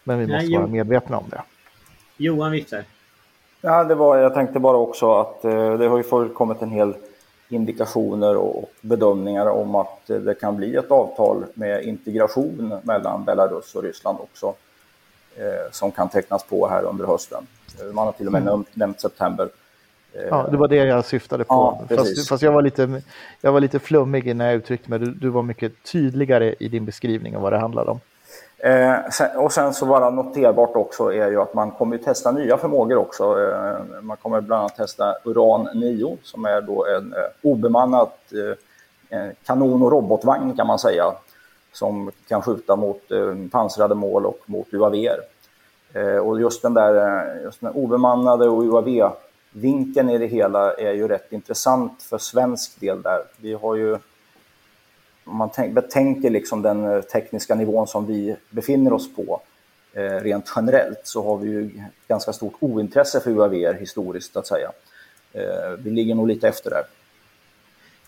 Men 0.04 0.18
vi 0.18 0.26
måste 0.26 0.46
Nej, 0.46 0.56
vara 0.56 0.66
medvetna 0.66 1.18
om 1.18 1.24
det. 1.30 1.42
Johan 2.16 2.52
Witzer. 2.52 2.84
Ja, 3.60 3.84
det 3.84 3.94
var, 3.94 4.16
jag 4.16 4.34
tänkte 4.34 4.58
bara 4.58 4.76
också 4.76 5.14
att 5.14 5.44
eh, 5.44 5.78
det 5.78 5.86
har 5.88 5.96
ju 5.96 6.02
förekommit 6.02 6.62
en 6.62 6.70
hel 6.70 6.94
indikationer 7.48 8.36
och 8.36 8.70
bedömningar 8.80 9.46
om 9.46 9.74
att 9.74 10.06
det 10.06 10.40
kan 10.40 10.56
bli 10.56 10.76
ett 10.76 10.90
avtal 10.90 11.44
med 11.54 11.84
integration 11.84 12.74
mellan 12.82 13.24
Belarus 13.24 13.74
och 13.74 13.82
Ryssland 13.82 14.18
också 14.20 14.54
eh, 15.36 15.70
som 15.72 15.92
kan 15.92 16.08
tecknas 16.08 16.44
på 16.44 16.68
här 16.68 16.82
under 16.82 17.06
hösten. 17.06 17.46
Man 17.92 18.06
har 18.06 18.12
till 18.12 18.26
och 18.26 18.32
med 18.32 18.42
mm. 18.42 18.64
nämnt 18.74 19.00
september. 19.00 19.48
Ja, 20.30 20.48
det 20.50 20.56
var 20.56 20.68
det 20.68 20.76
jag 20.76 21.04
syftade 21.04 21.44
på. 21.44 21.54
Ja, 21.88 21.96
fast, 21.96 22.28
fast, 22.28 22.42
jag, 22.42 22.52
var 22.52 22.62
lite, 22.62 23.02
jag 23.40 23.52
var 23.52 23.60
lite 23.60 23.78
flummig 23.78 24.36
när 24.36 24.46
jag 24.46 24.54
uttryckte 24.54 24.90
mig. 24.90 24.98
Du, 24.98 25.10
du 25.10 25.28
var 25.28 25.42
mycket 25.42 25.72
tydligare 25.92 26.54
i 26.58 26.68
din 26.68 26.84
beskrivning 26.84 27.36
av 27.36 27.42
vad 27.42 27.52
det 27.52 27.58
handlade 27.58 27.90
om. 27.90 28.00
Eh, 28.58 28.94
sen, 29.12 29.36
och 29.36 29.52
sen 29.52 29.74
så 29.74 29.86
bara 29.86 30.10
noterbart 30.10 30.76
också 30.76 31.12
är 31.12 31.30
ju 31.30 31.40
att 31.40 31.54
man 31.54 31.70
kommer 31.70 31.98
testa 31.98 32.32
nya 32.32 32.56
förmågor 32.56 32.96
också. 32.96 33.24
Eh, 33.24 34.02
man 34.02 34.16
kommer 34.16 34.40
bland 34.40 34.60
annat 34.60 34.76
testa 34.76 35.14
Uran 35.24 35.68
9 35.74 36.16
som 36.22 36.44
är 36.44 36.60
då 36.60 36.86
en 36.86 37.12
eh, 37.12 37.50
obemannat 37.50 38.18
eh, 39.10 39.28
kanon 39.46 39.82
och 39.82 39.92
robotvagn 39.92 40.56
kan 40.56 40.66
man 40.66 40.78
säga 40.78 41.04
som 41.72 42.10
kan 42.28 42.42
skjuta 42.42 42.76
mot 42.76 43.10
eh, 43.10 43.34
pansrade 43.52 43.94
mål 43.94 44.26
och 44.26 44.40
mot 44.46 44.74
UAV. 44.74 44.94
Eh, 45.92 46.16
och 46.16 46.40
just 46.40 46.62
den 46.62 46.74
där 46.74 47.24
just 47.44 47.60
den 47.60 47.72
obemannade 47.72 48.48
och 48.48 48.62
UAV-vinkeln 48.62 50.10
i 50.10 50.18
det 50.18 50.26
hela 50.26 50.74
är 50.74 50.92
ju 50.92 51.08
rätt 51.08 51.32
intressant 51.32 52.02
för 52.02 52.18
svensk 52.18 52.80
del 52.80 53.02
där. 53.02 53.22
Vi 53.40 53.54
har 53.54 53.74
ju, 53.74 53.98
om 55.26 55.36
man 55.36 55.50
tänk, 55.54 55.74
betänker 55.74 56.30
liksom 56.30 56.62
den 56.62 56.84
eh, 56.84 57.00
tekniska 57.00 57.54
nivån 57.54 57.86
som 57.86 58.06
vi 58.06 58.36
befinner 58.50 58.92
oss 58.92 59.14
på 59.14 59.42
eh, 59.92 60.02
rent 60.02 60.52
generellt 60.56 61.00
så 61.04 61.22
har 61.24 61.38
vi 61.38 61.48
ju 61.50 61.70
ganska 62.08 62.32
stort 62.32 62.54
ointresse 62.60 63.20
för 63.20 63.30
UAV 63.30 63.74
historiskt 63.74 64.36
att 64.36 64.46
säga. 64.46 64.72
Eh, 65.32 65.70
vi 65.78 65.90
ligger 65.90 66.14
nog 66.14 66.28
lite 66.28 66.48
efter 66.48 66.70
där. 66.70 66.82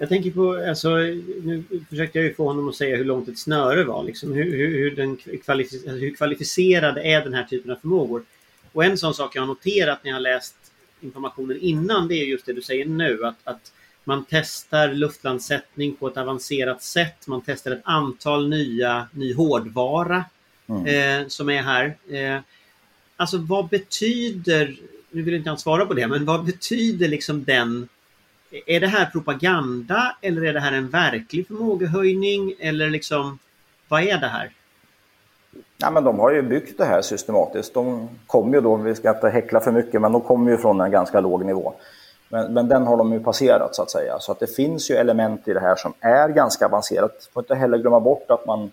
Jag 0.01 0.09
tänker 0.09 0.31
på, 0.31 0.65
alltså, 0.69 0.89
nu 0.89 1.65
försökte 1.89 2.19
jag 2.19 2.27
ju 2.27 2.35
få 2.35 2.45
honom 2.45 2.69
att 2.69 2.75
säga 2.75 2.97
hur 2.97 3.05
långt 3.05 3.29
ett 3.29 3.39
snöre 3.39 3.85
var. 3.85 4.03
Liksom. 4.03 4.33
Hur, 4.33 4.57
hur, 4.57 4.79
hur, 4.79 4.97
den 4.97 5.17
kvalific 5.17 5.83
alltså, 5.83 5.99
hur 5.99 6.15
kvalificerade 6.15 7.03
är 7.03 7.25
den 7.25 7.35
här 7.35 7.45
typen 7.45 7.71
av 7.71 7.77
förmågor? 7.77 8.23
Och 8.73 8.85
en 8.85 8.99
sån 8.99 9.15
sak 9.15 9.37
jag 9.37 9.43
har 9.43 9.47
noterat 9.47 9.99
när 10.03 10.11
jag 10.11 10.17
har 10.17 10.21
läst 10.21 10.55
informationen 11.01 11.59
innan, 11.61 12.09
det 12.09 12.15
är 12.15 12.25
just 12.25 12.47
det 12.47 12.53
du 12.53 12.63
säger 12.63 12.85
nu. 12.85 13.25
Att, 13.27 13.37
att 13.45 13.73
man 14.09 14.25
testar 14.29 14.89
luftlandsättning 14.89 15.97
på 15.97 16.09
ett 16.09 16.17
avancerat 16.17 16.83
sätt. 16.83 17.27
Man 17.27 17.43
testar 17.47 17.71
ett 17.71 17.81
antal 17.85 18.49
nya, 18.49 19.09
ny 19.13 19.35
hårdvara 19.35 20.25
mm. 20.67 20.87
eh, 20.87 21.29
som 21.29 21.51
är 21.51 21.63
här. 21.63 21.97
Eh, 22.11 22.41
alltså 23.17 23.39
vad 23.39 23.69
betyder, 23.69 24.77
nu 25.11 25.23
vill 25.23 25.35
inte 25.35 25.51
han 25.51 25.59
svara 25.59 25.87
på 25.87 25.95
det, 25.95 26.07
men 26.07 26.25
vad 26.25 26.45
betyder 26.45 27.09
liksom 27.09 27.45
den 27.45 27.89
är 28.67 28.81
det 28.81 28.87
här 28.87 29.07
propaganda 29.07 30.17
eller 30.21 30.45
är 30.45 30.53
det 30.53 30.61
här 30.61 30.73
en 30.73 30.89
verklig 30.89 31.47
förmågehöjning 31.47 32.55
eller 32.59 32.91
liksom 32.91 33.39
vad 33.89 34.03
är 34.03 34.19
det 34.19 34.29
här? 34.29 34.51
Ja, 35.77 35.91
men 35.91 36.05
de 36.05 36.19
har 36.19 36.33
ju 36.33 36.43
byggt 36.43 36.79
det 36.79 36.85
här 36.85 37.03
systematiskt. 37.03 37.75
De 37.75 38.09
kommer 38.27 38.55
ju 38.55 38.61
då, 38.61 38.77
vi 38.77 38.95
ska 38.95 39.11
inte 39.11 39.29
häckla 39.29 39.61
för 39.61 39.73
mycket, 39.73 40.01
men 40.01 40.13
de 40.13 40.21
kommer 40.21 40.51
ju 40.51 40.57
från 40.57 40.81
en 40.81 40.91
ganska 40.91 41.21
låg 41.21 41.45
nivå. 41.45 41.75
Men, 42.29 42.55
men 42.55 42.69
den 42.69 42.87
har 42.87 42.97
de 42.97 43.13
ju 43.13 43.21
passerat 43.21 43.75
så 43.75 43.83
att 43.83 43.91
säga. 43.91 44.19
Så 44.21 44.33
att 44.33 44.41
det 44.41 44.47
finns 44.47 44.91
ju 44.91 44.95
element 44.95 45.49
i 45.49 45.53
det 45.53 45.61
här 45.61 45.77
som 45.77 45.93
är 46.01 46.29
ganska 46.29 46.67
avancerat. 46.67 47.29
Får 47.33 47.43
inte 47.43 47.55
heller 47.55 47.79
glömma 47.79 48.01
bort 48.01 48.31
att 48.31 48.47
man 48.47 48.71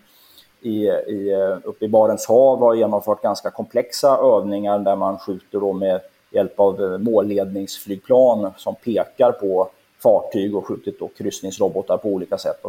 i, 0.62 0.88
i, 0.88 1.36
uppe 1.64 1.86
i 1.86 1.88
Barents 1.88 2.28
hav 2.28 2.60
har 2.60 2.76
genomfört 2.76 3.22
ganska 3.22 3.52
komplexa 3.52 4.18
övningar 4.18 4.80
där 4.80 4.96
man 4.96 5.18
skjuter 5.18 5.60
då 5.60 5.74
med 5.74 6.02
hjälp 6.30 6.60
av 6.60 6.84
eh, 6.84 6.98
målledningsflygplan 6.98 8.52
som 8.58 8.76
pekar 8.76 9.32
på 9.32 9.70
fartyg 10.04 10.56
och 10.56 10.68
skjutit 10.68 11.00
då 11.00 11.10
kryssningsrobotar 11.18 11.98
på 11.98 12.10
olika 12.10 12.38
sätt. 12.38 12.66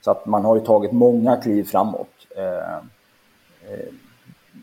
Så 0.00 0.10
att 0.10 0.26
man 0.26 0.44
har 0.44 0.56
ju 0.56 0.60
tagit 0.60 0.92
många 0.92 1.36
kliv 1.36 1.64
framåt. 1.64 2.08
Eh, 2.36 2.74
eh, 3.72 3.88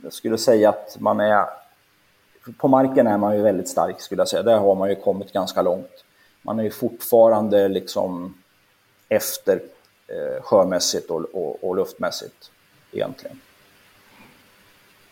jag 0.03 0.14
skulle 0.14 0.38
säga 0.38 0.70
att 0.70 0.97
man 0.99 1.20
är... 1.20 1.45
På 2.58 2.68
marken 2.68 3.08
är 3.08 3.18
man 3.18 3.36
ju 3.36 3.42
väldigt 3.42 3.68
stark 3.68 4.02
skulle 4.02 4.22
jag 4.22 4.28
säga. 4.28 4.44
Där 4.44 4.58
har 4.58 4.76
man 4.76 4.89
ju 4.89 4.96
kommit 4.96 5.34
ganska 5.34 5.62
långt. 5.62 6.04
Man 6.42 6.60
är 6.60 6.64
ju 6.64 6.72
fortfarande 6.72 7.68
liksom 7.68 8.34
efter 9.10 9.62
eh, 10.08 10.44
sjömässigt 10.44 11.10
och, 11.10 11.26
och, 11.36 11.64
och 11.64 11.76
luftmässigt 11.76 12.52
egentligen. 12.92 13.39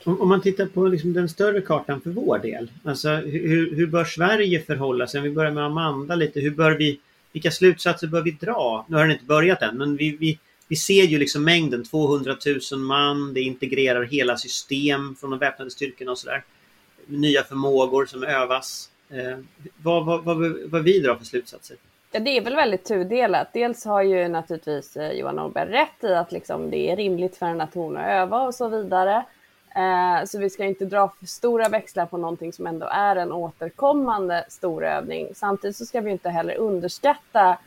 Om, 0.04 0.30
man 0.30 0.42
tittar 0.42 0.66
på 0.66 0.88
liksom 0.88 1.14
den 1.14 1.30
större 1.30 1.62
kartan 1.62 2.02
för 2.02 2.10
vår 2.10 2.40
del. 2.40 2.72
Alltså 2.84 3.10
hur, 3.10 3.76
hur 3.76 3.88
bör 3.88 4.06
Sverige 4.06 4.62
förhålla 4.62 5.08
sig? 5.08 5.18
Om 5.18 5.24
vi 5.24 5.32
börjar 5.32 5.52
med 5.52 5.66
Amanda 5.66 6.16
lite. 6.16 6.40
Hur 6.40 6.52
bör 6.52 6.72
vi, 6.72 7.00
vilka 7.32 7.52
slutsatser 7.52 8.08
bör 8.08 8.22
vi 8.22 8.32
dra? 8.32 8.86
Nu 8.90 8.96
har 8.96 9.04
den 9.04 9.12
inte 9.12 9.26
börjat 9.26 9.62
än 9.62 9.78
men 9.78 9.96
vi, 9.96 10.18
vi, 10.20 10.40
vi 10.68 10.76
ser 10.76 11.04
ju 11.04 11.18
liksom 11.18 11.44
mängden 11.44 11.84
200 11.84 12.36
000 12.72 12.80
man. 12.80 13.34
Det 13.34 13.42
integrerar 13.42 14.04
hela 14.04 14.38
system 14.38 15.16
från 15.16 15.30
de 15.30 15.40
väpnade 15.40 15.72
styrkorna 15.72 16.12
och 16.12 16.18
sådär. 16.18 16.44
Nya 17.10 17.44
förmågor 17.44 18.06
som 18.06 18.24
övas. 18.24 18.90
Eh, 19.10 19.38
vad, 19.84 20.06
vad, 20.06 20.24
vad, 20.24 20.38
vad 20.66 20.84
vi 20.84 21.00
drar 21.00 21.16
för 21.16 21.26
slutsatser? 21.26 21.78
Ja, 22.12 22.20
det 22.20 22.38
är 22.38 22.42
väl 22.42 22.56
väldigt 22.56 22.86
tudelat. 22.86 23.54
Dels 23.54 23.86
har 23.86 24.02
ju 24.02 24.28
naturligtvis 24.28 24.98
eh, 24.98 25.12
Johan 25.12 25.36
Norberg 25.36 25.72
rätt 25.72 26.04
i 26.04 26.14
att 26.14 26.32
liksom 26.32 26.70
det 26.70 26.92
är 26.92 26.96
rimligt 26.96 27.38
för 27.38 27.46
en 27.46 27.58
nation 27.58 27.98
att 27.98 28.08
öva 28.08 28.42
och 28.42 28.56
så 28.56 28.68
vidare. 28.68 29.26
Eh, 29.76 30.26
så 30.26 30.40
vi 30.40 30.50
ska 30.50 30.66
inte 30.66 30.86
dra 30.86 31.14
för 31.20 31.26
stora 31.26 31.70
växlar 31.70 32.06
på 32.06 32.18
någonting 32.18 32.54
som 32.54 32.68
ändå 32.68 32.88
är 32.92 33.16
en 33.16 33.32
återkommande 33.32 34.46
stor 34.50 34.86
övning. 34.86 35.28
Samtidigt 35.36 35.78
så 35.78 35.86
ska 35.86 36.02
vi 36.02 36.12
inte 36.12 36.30
heller 36.30 36.56
underskatta 36.56 37.58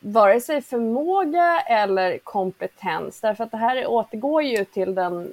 vare 0.00 0.40
sig 0.40 0.62
förmåga 0.62 1.60
eller 1.60 2.18
kompetens. 2.18 3.20
Därför 3.20 3.44
att 3.44 3.50
det 3.50 3.56
här 3.56 3.86
återgår 3.86 4.42
ju 4.42 4.64
till 4.64 4.94
den 4.94 5.30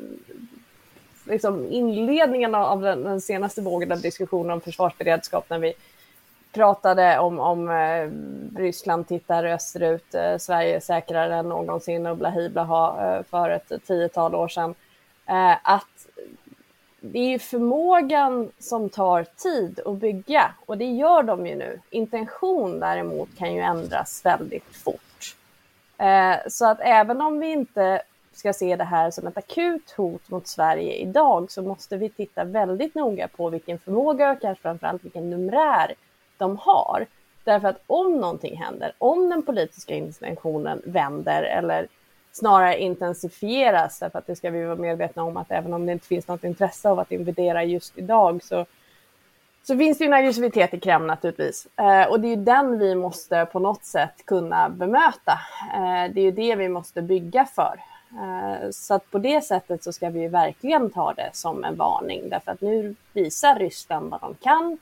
liksom 1.30 1.72
inledningen 1.72 2.56
av 2.56 2.82
den, 2.82 3.04
den 3.04 3.22
senaste 3.22 3.62
vågen 3.62 3.92
av 3.92 4.02
diskussioner 4.02 4.54
om 4.54 4.62
försvarsberedskap 4.62 5.50
när 5.50 5.60
vi 5.60 5.74
pratade 6.52 7.20
om, 7.20 7.40
om 7.40 7.70
eh, 7.70 8.10
Ryssland 8.62 9.08
tittar 9.08 9.44
österut, 9.44 10.16
eh, 10.16 10.38
Sverige 10.38 10.76
är 10.76 10.80
säkrare 10.80 11.36
än 11.36 11.50
någonsin 11.50 12.06
och 12.06 12.18
blahi 12.18 12.50
blaha 12.50 13.16
eh, 13.18 13.24
för 13.24 13.50
ett 13.50 13.72
tiotal 13.88 14.36
år 14.36 14.48
sedan. 14.48 14.76
Eh, 15.26 15.58
att 15.64 16.08
det 17.02 17.20
är 17.20 17.30
ju 17.30 17.40
förmågan 17.40 18.52
som 18.60 18.90
tar 18.90 19.24
tid 19.24 19.80
att 19.86 19.98
bygga 19.98 20.54
och 20.66 20.78
det 20.78 20.86
gör 20.86 21.24
de 21.24 21.48
ju 21.48 21.56
nu. 21.56 21.80
Intention 21.90 22.80
däremot 22.80 23.30
kan 23.38 23.54
ju 23.54 23.62
ändras 23.62 24.22
väldigt 24.26 24.76
fort. 24.76 25.36
Eh, 25.98 26.36
så 26.48 26.66
att 26.66 26.80
även 26.82 27.22
om 27.22 27.40
vi 27.40 27.52
inte 27.52 28.02
ska 28.34 28.54
se 28.54 28.76
det 28.76 28.84
här 28.84 29.12
som 29.12 29.28
ett 29.28 29.38
akut 29.38 29.92
hot 29.92 30.30
mot 30.30 30.48
Sverige 30.48 30.94
idag 30.94 31.52
så 31.52 31.62
måste 31.62 31.98
vi 31.98 32.10
titta 32.10 32.44
väldigt 32.44 32.96
noga 32.96 33.28
på 33.28 33.50
vilken 33.50 33.80
förmåga 33.80 34.32
och 34.32 34.42
kanske 34.42 34.62
framförallt 34.62 35.04
vilken 35.04 35.30
numerär 35.30 35.94
de 36.38 36.58
har. 36.58 37.06
Därför 37.44 37.68
att 37.68 37.82
om 37.88 38.18
någonting 38.18 38.58
händer, 38.58 38.92
om 38.98 39.30
den 39.30 39.42
politiska 39.42 39.96
intentionen 39.96 40.82
vänder 40.86 41.44
eller 41.44 41.88
snarare 42.32 42.80
intensifieras. 42.80 44.00
Därför 44.00 44.20
att 44.20 44.28
det 44.28 44.36
ska 44.36 44.50
vi 44.50 44.64
vara 44.64 44.76
medvetna 44.76 45.24
om 45.24 45.38
att 45.38 45.52
även 45.52 45.74
om 45.74 45.86
det 45.86 45.92
inte 45.92 46.08
finns 46.08 46.28
något 46.28 46.44
intresse 46.44 46.90
av 46.90 47.00
att 47.00 47.12
invadera 47.12 47.64
just 47.64 47.98
idag 47.98 48.44
så, 48.44 48.66
så 49.64 49.78
finns 49.78 49.98
det 49.98 50.04
ju 50.04 50.08
en 50.08 50.14
aggressivitet 50.14 50.74
i 50.74 50.80
Kreml 50.80 51.06
naturligtvis. 51.06 51.68
Eh, 51.76 52.04
och 52.04 52.20
det 52.20 52.28
är 52.28 52.36
ju 52.36 52.44
den 52.44 52.80
vi 52.80 52.96
måste 52.96 53.46
på 53.46 53.60
något 53.60 53.86
sätt 53.86 54.26
kunna 54.26 54.70
bemöta. 54.70 55.40
Eh, 55.74 56.14
det 56.14 56.22
är 56.22 56.26
ju 56.26 56.32
det 56.32 56.56
vi 56.56 56.70
måste 56.70 57.02
bygga 57.02 57.46
för. 57.46 57.80
Eh, 58.12 58.70
så 58.72 58.94
att 58.94 59.12
på 59.12 59.20
det 59.20 59.42
sättet 59.42 59.84
så 59.84 59.94
ska 59.94 60.10
vi 60.10 60.22
ju 60.22 60.28
verkligen 60.28 60.90
ta 60.90 61.14
det 61.14 61.30
som 61.34 61.64
en 61.64 61.76
varning 61.76 62.30
därför 62.30 62.52
att 62.52 62.62
nu 62.62 62.96
visar 63.14 63.60
Ryssland 63.60 64.10
vad 64.10 64.22
de 64.22 64.36
kan 64.36 64.78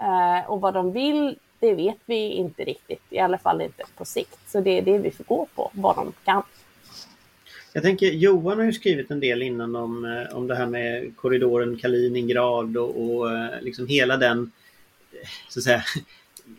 eh, 0.00 0.50
och 0.50 0.60
vad 0.60 0.74
de 0.74 0.92
vill 0.92 1.38
det 1.58 1.74
vet 1.74 1.98
vi 2.06 2.28
inte 2.28 2.64
riktigt, 2.64 3.02
i 3.10 3.18
alla 3.18 3.38
fall 3.38 3.60
inte 3.60 3.82
på 3.96 4.04
sikt. 4.04 4.38
Så 4.46 4.60
det 4.60 4.78
är 4.78 4.82
det 4.82 4.98
vi 4.98 5.10
får 5.10 5.24
gå 5.24 5.46
på, 5.54 5.70
vad 5.74 5.96
de 5.96 6.12
kan. 6.24 6.42
Jag 7.72 7.82
tänker 7.82 8.06
Johan 8.06 8.58
har 8.58 8.64
ju 8.64 8.72
skrivit 8.72 9.10
en 9.10 9.20
del 9.20 9.42
innan 9.42 9.76
om, 9.76 10.04
eh, 10.04 10.36
om 10.36 10.46
det 10.46 10.54
här 10.54 10.66
med 10.66 11.16
korridoren 11.16 11.76
Kaliningrad 11.76 12.76
och, 12.76 13.04
och 13.04 13.30
liksom 13.60 13.86
hela 13.86 14.16
den 14.16 14.52
så 15.48 15.60
att 15.60 15.64
säga, 15.64 15.82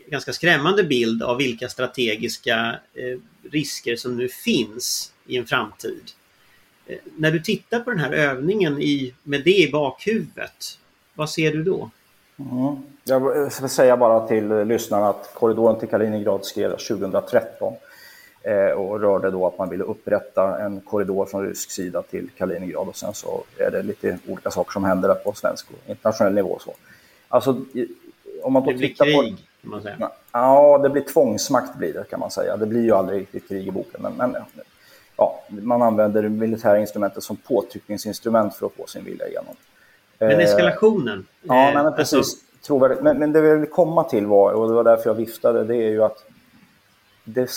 ganska 0.08 0.34
skrämmande 0.34 0.84
bild 0.84 1.24
av 1.24 1.38
vilka 1.38 1.70
strategiska 1.70 2.80
eh, 2.94 3.20
risker 3.52 3.96
som 3.96 4.18
nu 4.18 4.28
finns 4.28 5.14
i 5.26 5.38
en 5.38 5.46
framtid. 5.46 6.12
Eh, 6.88 6.98
när 7.18 7.32
du 7.32 7.40
tittar 7.40 7.80
på 7.80 7.90
den 7.90 8.00
här 8.00 8.12
övningen 8.12 8.82
i, 8.82 9.14
med 9.24 9.44
det 9.44 9.58
i 9.58 9.72
bakhuvudet, 9.72 10.80
vad 11.14 11.30
ser 11.30 11.52
du 11.52 11.64
då? 11.64 11.90
Mm. 12.38 12.76
Jag 13.04 13.50
vill 13.62 13.70
säga 13.70 13.98
bara 13.98 14.28
till 14.28 14.48
lyssnarna 14.50 15.10
att 15.10 15.32
korridoren 15.34 15.80
till 15.80 15.90
Kaliningrad 15.90 16.46
skrevs 16.46 16.88
2013. 16.88 17.74
Eh, 18.46 18.72
och 18.72 19.00
rörde 19.00 19.32
då 19.32 19.48
att 19.48 19.58
man 19.58 19.70
ville 19.70 19.84
upprätta 19.84 20.60
en 20.60 20.82
korridor 20.82 21.26
från 21.26 21.48
rysk 21.48 21.72
sida 21.72 22.02
till 22.02 22.30
Kaliningrad 22.38 22.88
och 22.88 22.96
sen 22.96 23.14
så 23.14 23.44
är 23.58 23.72
det 23.72 23.84
lite 23.84 24.18
olika 24.28 24.52
saker 24.52 24.72
som 24.72 24.84
händer 24.84 25.08
där 25.08 25.16
på 25.16 25.34
svensk 25.34 25.68
och 25.72 25.90
internationell 25.90 26.34
nivå. 26.34 26.60
Så. 26.62 26.74
Alltså, 27.28 27.62
om 28.44 28.54
man 28.54 28.66
det 28.66 28.74
blir 28.74 28.94
krig, 28.94 29.16
på, 29.16 29.36
kan 29.66 29.72
man 29.72 29.82
säga. 29.82 30.12
Ja, 30.32 30.78
det 30.84 30.90
blir 30.90 31.02
tvångsmakt 31.02 31.76
blir 31.78 31.94
det 31.94 32.04
kan 32.10 32.20
man 32.20 32.32
säga. 32.32 32.58
Det 32.58 32.66
blir 32.66 32.84
ju 32.84 32.92
aldrig 32.92 33.22
riktigt 33.22 33.48
krig 33.48 33.68
i 33.68 33.72
boken, 33.72 34.02
men, 34.02 34.14
men 34.14 34.36
ja, 35.18 35.44
man 35.48 35.82
använder 35.82 36.24
det 36.24 36.30
militära 36.30 36.80
instrumentet 36.80 37.24
som 37.24 37.36
påtryckningsinstrument 37.36 38.56
för 38.56 38.66
att 38.66 38.74
få 38.74 38.88
sin 38.88 39.06
vilja 39.06 39.28
igenom. 39.28 39.56
Men 40.20 40.32
eh, 40.32 40.40
eskalationen? 40.40 41.20
Eh, 41.20 41.24
ja, 41.42 41.72
nej, 41.74 41.84
men 41.84 41.94
precis. 41.94 42.18
Alltså... 42.18 43.02
Men, 43.02 43.20
men 43.20 43.34
det 43.34 43.42
vi 43.42 43.56
vill 43.56 43.70
komma 43.70 44.04
till 44.04 44.26
var, 44.26 44.54
och 44.54 44.68
det 44.68 44.74
var 44.74 44.84
därför 44.84 45.10
jag 45.10 45.16
viftade, 45.16 45.64
det 45.64 45.76
är 45.76 45.90
ju 45.90 46.04
att 46.04 46.26
det 47.24 47.50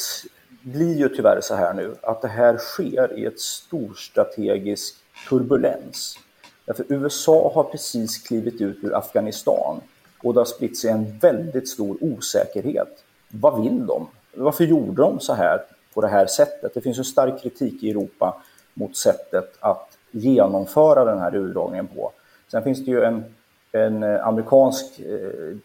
blir 0.63 0.97
ju 0.97 1.09
tyvärr 1.09 1.41
så 1.41 1.55
här 1.55 1.75
nu 1.75 1.95
att 2.03 2.23
det 2.23 2.29
här 2.29 2.57
sker 2.57 3.19
i 3.19 3.25
ett 3.25 3.41
storstrategisk 3.41 4.95
turbulens. 5.29 6.19
Därför 6.65 6.85
USA 6.89 7.53
har 7.55 7.65
precis 7.65 8.19
klivit 8.19 8.61
ut 8.61 8.79
ur 8.85 8.97
Afghanistan 8.97 9.81
och 10.23 10.35
det 10.35 10.41
har 10.41 10.45
spritt 10.45 10.79
sig 10.79 10.91
en 10.91 11.19
väldigt 11.19 11.69
stor 11.69 11.97
osäkerhet. 12.01 13.05
Vad 13.29 13.63
vill 13.63 13.87
de? 13.87 14.07
varför 14.39 14.65
gjorde 14.65 15.03
de 15.03 15.21
så 15.21 15.35
här 15.35 15.61
på 15.95 16.01
det 16.01 16.09
här 16.09 16.27
sättet? 16.27 16.75
Det 16.75 16.81
finns 16.81 16.99
en 16.99 17.05
stark 17.05 17.43
kritik 17.43 17.83
i 17.83 17.91
Europa 17.91 18.43
mot 18.75 18.97
sättet 18.97 19.57
att 19.61 19.99
genomföra 20.11 21.05
den 21.05 21.19
här 21.19 21.35
urdragningen 21.37 21.87
på. 21.87 22.13
Sen 22.51 22.63
finns 22.63 22.85
det 22.85 22.91
ju 22.91 23.03
en, 23.03 23.25
en 23.73 24.03
eh, 24.03 24.27
amerikansk 24.27 25.01
eh, 25.01 25.57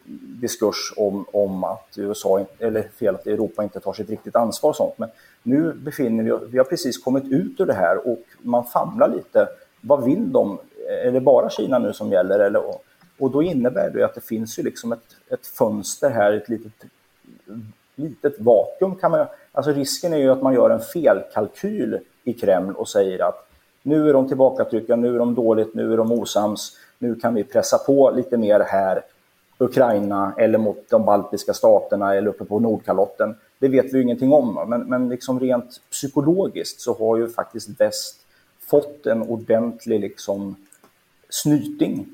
diskurs 0.41 0.93
om, 0.97 1.25
om 1.33 1.63
att 1.63 1.97
USA, 1.97 2.45
eller 2.59 2.81
fel, 2.81 3.15
att 3.15 3.27
Europa 3.27 3.63
inte 3.63 3.79
tar 3.79 3.93
sitt 3.93 4.09
riktigt 4.09 4.35
ansvar 4.35 4.69
och 4.69 4.75
sånt. 4.75 4.97
Men 4.97 5.09
nu 5.43 5.73
befinner 5.73 6.23
vi 6.23 6.31
oss, 6.31 6.41
vi 6.51 6.57
har 6.57 6.65
precis 6.65 7.03
kommit 7.03 7.31
ut 7.31 7.59
ur 7.59 7.65
det 7.65 7.73
här 7.73 8.07
och 8.07 8.23
man 8.41 8.63
famlar 8.65 9.09
lite. 9.09 9.47
Vad 9.81 10.03
vill 10.03 10.31
de? 10.31 10.59
Är 11.05 11.11
det 11.11 11.21
bara 11.21 11.49
Kina 11.49 11.79
nu 11.79 11.93
som 11.93 12.11
gäller? 12.11 12.39
Eller, 12.39 12.63
och 13.19 13.31
då 13.31 13.43
innebär 13.43 13.89
det 13.89 14.03
att 14.03 14.15
det 14.15 14.21
finns 14.21 14.59
ju 14.59 14.63
liksom 14.63 14.91
ett, 14.91 15.15
ett 15.29 15.47
fönster 15.47 16.09
här, 16.09 16.33
ett 16.33 16.49
litet, 16.49 16.73
litet 17.95 18.39
vakuum 18.39 18.95
kan 18.95 19.11
man 19.11 19.25
Alltså 19.55 19.71
risken 19.71 20.13
är 20.13 20.17
ju 20.17 20.31
att 20.31 20.41
man 20.41 20.53
gör 20.53 20.69
en 20.69 20.79
felkalkyl 20.79 21.99
i 22.23 22.33
Kreml 22.33 22.73
och 22.75 22.89
säger 22.89 23.27
att 23.27 23.49
nu 23.83 24.09
är 24.09 24.13
de 24.13 24.27
tillbakatryckta, 24.27 24.95
nu 24.95 25.15
är 25.15 25.19
de 25.19 25.35
dåligt, 25.35 25.73
nu 25.73 25.93
är 25.93 25.97
de 25.97 26.11
osams, 26.11 26.77
nu 26.99 27.15
kan 27.15 27.33
vi 27.33 27.43
pressa 27.43 27.77
på 27.77 28.11
lite 28.11 28.37
mer 28.37 28.59
här, 28.59 29.01
Ukraina 29.57 30.33
eller 30.37 30.57
mot 30.57 30.89
de 30.89 31.05
baltiska 31.05 31.53
staterna 31.53 32.15
eller 32.15 32.27
uppe 32.27 32.45
på 32.45 32.59
Nordkalotten. 32.59 33.35
Det 33.59 33.67
vet 33.67 33.93
vi 33.93 33.97
ju 33.97 34.03
ingenting 34.03 34.33
om, 34.33 34.69
men, 34.69 34.81
men 34.81 35.09
liksom 35.09 35.39
rent 35.39 35.81
psykologiskt 35.91 36.81
så 36.81 36.93
har 36.97 37.17
ju 37.17 37.29
faktiskt 37.29 37.81
väst 37.81 38.25
fått 38.59 39.05
en 39.05 39.21
ordentlig 39.21 39.99
liksom 39.99 40.55
snyting 41.29 42.05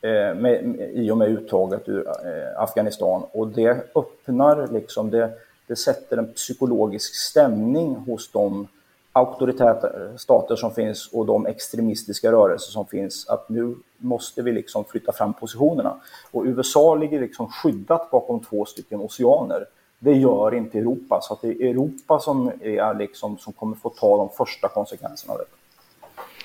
med, 0.00 0.36
med, 0.36 0.90
i 0.94 1.10
och 1.10 1.18
med 1.18 1.28
uttaget 1.28 1.88
ur 1.88 2.08
eh, 2.08 2.62
Afghanistan 2.62 3.22
och 3.32 3.48
det 3.48 3.96
öppnar 3.96 4.68
liksom, 4.72 5.10
det, 5.10 5.30
det 5.66 5.76
sätter 5.76 6.16
en 6.16 6.32
psykologisk 6.32 7.14
stämning 7.14 7.94
hos 7.94 8.32
de 8.32 8.68
auktoritära 9.12 9.70
eh, 9.70 10.16
stater 10.16 10.56
som 10.56 10.74
finns 10.74 11.08
och 11.12 11.26
de 11.26 11.46
extremistiska 11.46 12.32
rörelser 12.32 12.72
som 12.72 12.86
finns 12.86 13.28
att 13.28 13.48
nu 13.48 13.74
måste 13.96 14.42
vi 14.42 14.52
liksom 14.52 14.84
flytta 14.84 15.12
fram 15.12 15.34
positionerna. 15.34 15.96
Och 16.30 16.44
USA 16.44 16.94
ligger 16.94 17.20
liksom 17.20 17.48
skyddat 17.48 18.10
bakom 18.10 18.40
två 18.40 18.64
stycken 18.64 19.00
oceaner. 19.00 19.66
Det 19.98 20.12
gör 20.12 20.54
inte 20.54 20.78
Europa, 20.78 21.20
så 21.22 21.34
att 21.34 21.40
det 21.40 21.48
är 21.48 21.70
Europa 21.70 22.18
som, 22.18 22.52
är 22.60 22.94
liksom, 22.94 23.38
som 23.38 23.52
kommer 23.52 23.76
få 23.76 23.90
ta 23.90 24.16
de 24.16 24.28
första 24.28 24.68
konsekvenserna 24.68 25.32
av 25.32 25.38
det. 25.38 25.44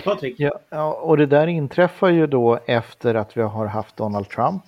Patrik? 0.04 0.36
Ja, 0.70 0.94
och 0.94 1.18
det 1.18 1.26
där 1.26 1.48
inträffar 1.48 2.10
ju 2.10 2.28
då 2.28 2.60
efter 2.66 3.16
att 3.16 3.38
vi 3.38 3.42
har 3.42 3.66
haft 3.66 3.98
Donald 3.98 4.30
Trump, 4.30 4.64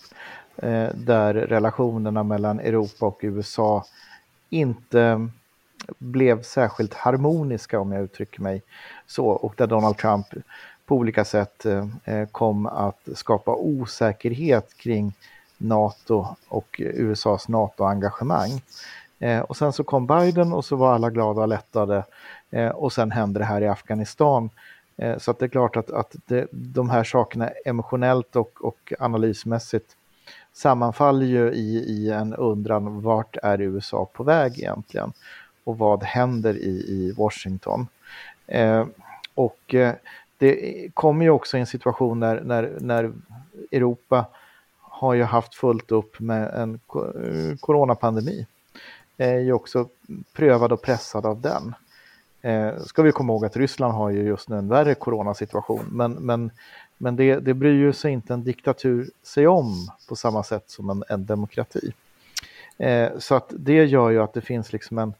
eh, 0.57 0.87
där 0.93 1.33
relationerna 1.33 2.23
mellan 2.23 2.59
Europa 2.59 3.05
och 3.05 3.19
USA 3.21 3.85
inte 4.49 5.29
blev 5.97 6.41
särskilt 6.41 6.93
harmoniska 6.93 7.79
om 7.79 7.91
jag 7.91 8.03
uttrycker 8.03 8.41
mig 8.41 8.61
så 9.07 9.27
och 9.27 9.53
där 9.57 9.67
Donald 9.67 9.97
Trump 9.97 10.27
på 10.85 10.95
olika 10.95 11.25
sätt 11.25 11.65
eh, 11.65 11.87
eh 12.05 12.27
kom 12.27 12.65
att 12.65 13.07
skapa 13.15 13.55
osäkerhet 13.55 14.77
kring 14.77 15.13
NATO 15.57 16.27
och 16.47 16.75
USAs 16.79 17.47
NATO-engagemang. 17.47 18.61
Eh, 19.19 19.39
och 19.39 19.57
sen 19.57 19.73
så 19.73 19.83
kom 19.83 20.07
Biden 20.07 20.53
och 20.53 20.65
så 20.65 20.75
var 20.75 20.93
alla 20.93 21.09
glada 21.09 21.41
och 21.41 21.47
lättade 21.47 22.03
eh, 22.51 22.69
och 22.69 22.93
sen 22.93 23.11
hände 23.11 23.39
det 23.39 23.45
här 23.45 23.61
i 23.61 23.67
Afghanistan. 23.67 24.49
Eh, 24.97 25.17
så 25.17 25.31
att 25.31 25.39
det 25.39 25.45
är 25.45 25.49
klart 25.49 25.77
att, 25.77 25.91
att 25.91 26.15
det, 26.25 26.47
de 26.51 26.89
här 26.89 27.03
sakerna 27.03 27.49
emotionellt 27.65 28.35
och, 28.35 28.65
och 28.65 28.93
analysmässigt 28.99 29.95
sammanfaller 30.53 31.25
ju 31.25 31.51
i, 31.51 31.77
i 31.77 32.11
en 32.11 32.33
undran 32.33 33.01
vart 33.01 33.37
är 33.43 33.61
USA 33.61 34.09
på 34.13 34.23
väg 34.23 34.59
egentligen? 34.59 35.13
och 35.65 35.77
vad 35.77 36.03
händer 36.03 36.57
i, 36.57 36.69
i 36.69 37.13
Washington. 37.17 37.87
Eh, 38.47 38.85
och 39.35 39.75
eh, 39.75 39.93
det 40.37 40.89
kommer 40.93 41.25
ju 41.25 41.31
också 41.31 41.57
i 41.57 41.59
en 41.59 41.65
situation 41.65 42.19
när, 42.19 42.41
när, 42.41 42.73
när 42.79 43.13
Europa 43.71 44.25
har 44.81 45.13
ju 45.13 45.23
haft 45.23 45.55
fullt 45.55 45.91
upp 45.91 46.19
med 46.19 46.53
en 46.53 46.73
eh, 46.73 47.57
coronapandemi. 47.59 48.47
Är 49.17 49.39
ju 49.39 49.53
också 49.53 49.89
prövad 50.33 50.71
och 50.71 50.81
pressad 50.81 51.25
av 51.25 51.41
den. 51.41 51.75
Eh, 52.45 52.77
ska 52.79 53.01
vi 53.01 53.11
komma 53.11 53.33
ihåg 53.33 53.45
att 53.45 53.57
Ryssland 53.57 53.93
har 53.93 54.09
ju 54.09 54.23
just 54.23 54.49
nu 54.49 54.57
en 54.57 54.67
värre 54.67 54.95
coronasituation, 54.95 55.85
men, 55.91 56.11
men, 56.11 56.51
men 56.97 57.15
det, 57.15 57.39
det 57.39 57.53
bryr 57.53 57.73
ju 57.73 57.93
sig 57.93 58.11
inte 58.11 58.33
en 58.33 58.43
diktatur 58.43 59.09
sig 59.23 59.47
om 59.47 59.87
på 60.09 60.15
samma 60.15 60.43
sätt 60.43 60.63
som 60.67 60.89
en, 60.89 61.03
en 61.09 61.25
demokrati. 61.25 61.93
Eh, 62.77 63.09
så 63.17 63.35
att 63.35 63.45
det 63.49 63.85
gör 63.85 64.09
ju 64.09 64.23
att 64.23 64.33
det 64.33 64.41
finns 64.41 64.73
liksom 64.73 64.97
en, 64.97 65.13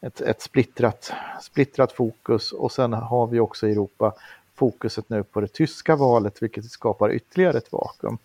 ett, 0.00 0.20
ett 0.20 0.42
splittrat, 0.42 1.12
splittrat 1.42 1.92
fokus 1.92 2.52
och 2.52 2.72
sen 2.72 2.92
har 2.92 3.26
vi 3.26 3.40
också 3.40 3.68
i 3.68 3.72
Europa 3.72 4.14
fokuset 4.54 5.08
nu 5.08 5.22
på 5.22 5.40
det 5.40 5.48
tyska 5.48 5.96
valet 5.96 6.42
vilket 6.42 6.64
skapar 6.64 7.12
ytterligare 7.12 7.58
ett 7.58 7.72
vakuum 7.72 8.18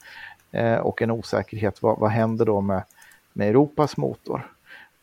eh, 0.52 0.78
och 0.78 1.02
en 1.02 1.12
osäkerhet. 1.12 1.82
Vad, 1.82 2.00
vad 2.00 2.10
händer 2.10 2.46
då 2.46 2.62
med, 2.62 2.84
med 3.34 3.50
Europas 3.50 3.98
motor? 3.98 4.50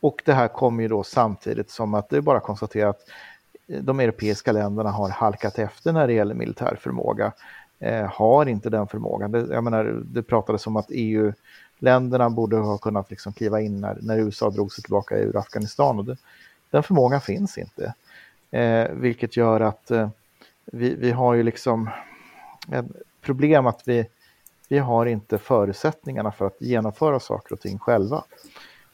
Och 0.01 0.23
det 0.25 0.33
här 0.33 0.49
kommer 0.49 0.83
ju 0.83 0.89
då 0.89 1.03
samtidigt 1.03 1.71
som 1.71 1.95
att 1.95 2.09
det 2.09 2.17
är 2.17 2.21
bara 2.21 2.41
konstaterat 2.41 2.97
konstatera 2.97 3.11
att 3.11 3.30
de 3.81 4.01
europeiska 4.01 4.53
länderna 4.53 4.91
har 4.91 5.09
halkat 5.09 5.59
efter 5.59 5.93
när 5.93 6.07
det 6.07 6.12
gäller 6.12 6.35
militär 6.35 6.79
förmåga. 6.81 7.33
Eh, 7.79 8.07
har 8.07 8.47
inte 8.47 8.71
den 8.71 8.87
förmågan. 8.87 9.33
Det, 9.33 9.47
jag 9.51 9.64
menar, 9.64 10.03
det 10.05 10.23
pratades 10.23 10.66
om 10.66 10.77
att 10.77 10.87
EU-länderna 10.89 12.31
borde 12.31 12.57
ha 12.57 12.79
kunnat 12.79 13.11
liksom 13.11 13.33
kliva 13.33 13.61
in 13.61 13.81
när, 13.81 13.99
när 14.03 14.18
USA 14.18 14.51
drog 14.51 14.73
sig 14.73 14.83
tillbaka 14.83 15.18
ur 15.18 15.37
Afghanistan. 15.37 15.99
Och 15.99 16.05
det, 16.05 16.16
den 16.71 16.83
förmågan 16.83 17.21
finns 17.21 17.59
inte. 17.59 17.95
Eh, 18.51 18.91
vilket 18.93 19.37
gör 19.37 19.61
att 19.61 19.91
eh, 19.91 20.09
vi, 20.64 20.95
vi 20.95 21.11
har 21.11 21.35
ju 21.35 21.43
liksom 21.43 21.91
ett 22.73 22.87
problem 23.21 23.66
att 23.66 23.83
vi, 23.89 24.07
vi 24.68 24.79
har 24.79 25.07
inte 25.07 25.39
förutsättningarna 25.39 26.33
för 26.33 26.47
att 26.47 26.57
genomföra 26.61 27.21
saker 27.21 27.53
och 27.55 27.61
ting 27.61 27.79
själva. 27.79 28.25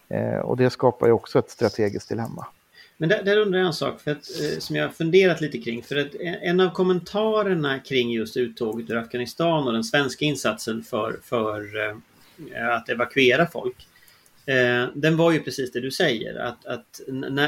Eh, 0.09 0.39
och 0.39 0.57
det 0.57 0.71
skapar 0.71 1.07
ju 1.07 1.13
också 1.13 1.39
ett 1.39 1.51
strategiskt 1.51 2.09
dilemma. 2.09 2.47
Men 2.97 3.09
där, 3.09 3.23
där 3.23 3.39
undrar 3.39 3.59
jag 3.59 3.67
en 3.67 3.73
sak 3.73 4.01
för 4.01 4.11
att, 4.11 4.41
eh, 4.41 4.59
som 4.59 4.77
jag 4.77 4.85
har 4.85 4.93
funderat 4.93 5.41
lite 5.41 5.59
kring. 5.59 5.83
För 5.83 5.97
att 5.97 6.15
en 6.21 6.61
av 6.61 6.71
kommentarerna 6.71 7.79
kring 7.79 8.11
just 8.11 8.37
uttåget 8.37 8.91
ur 8.91 8.97
Afghanistan 8.97 9.67
och 9.67 9.73
den 9.73 9.85
svenska 9.85 10.25
insatsen 10.25 10.83
för, 10.83 11.19
för 11.23 11.89
eh, 11.89 12.69
att 12.69 12.89
evakuera 12.89 13.47
folk 13.47 13.87
Eh, 14.47 14.89
den 14.95 15.17
var 15.17 15.33
ju 15.33 15.41
precis 15.41 15.73
det 15.73 15.81
du 15.81 15.91
säger 15.91 16.39
att, 16.39 16.67
att 16.67 17.01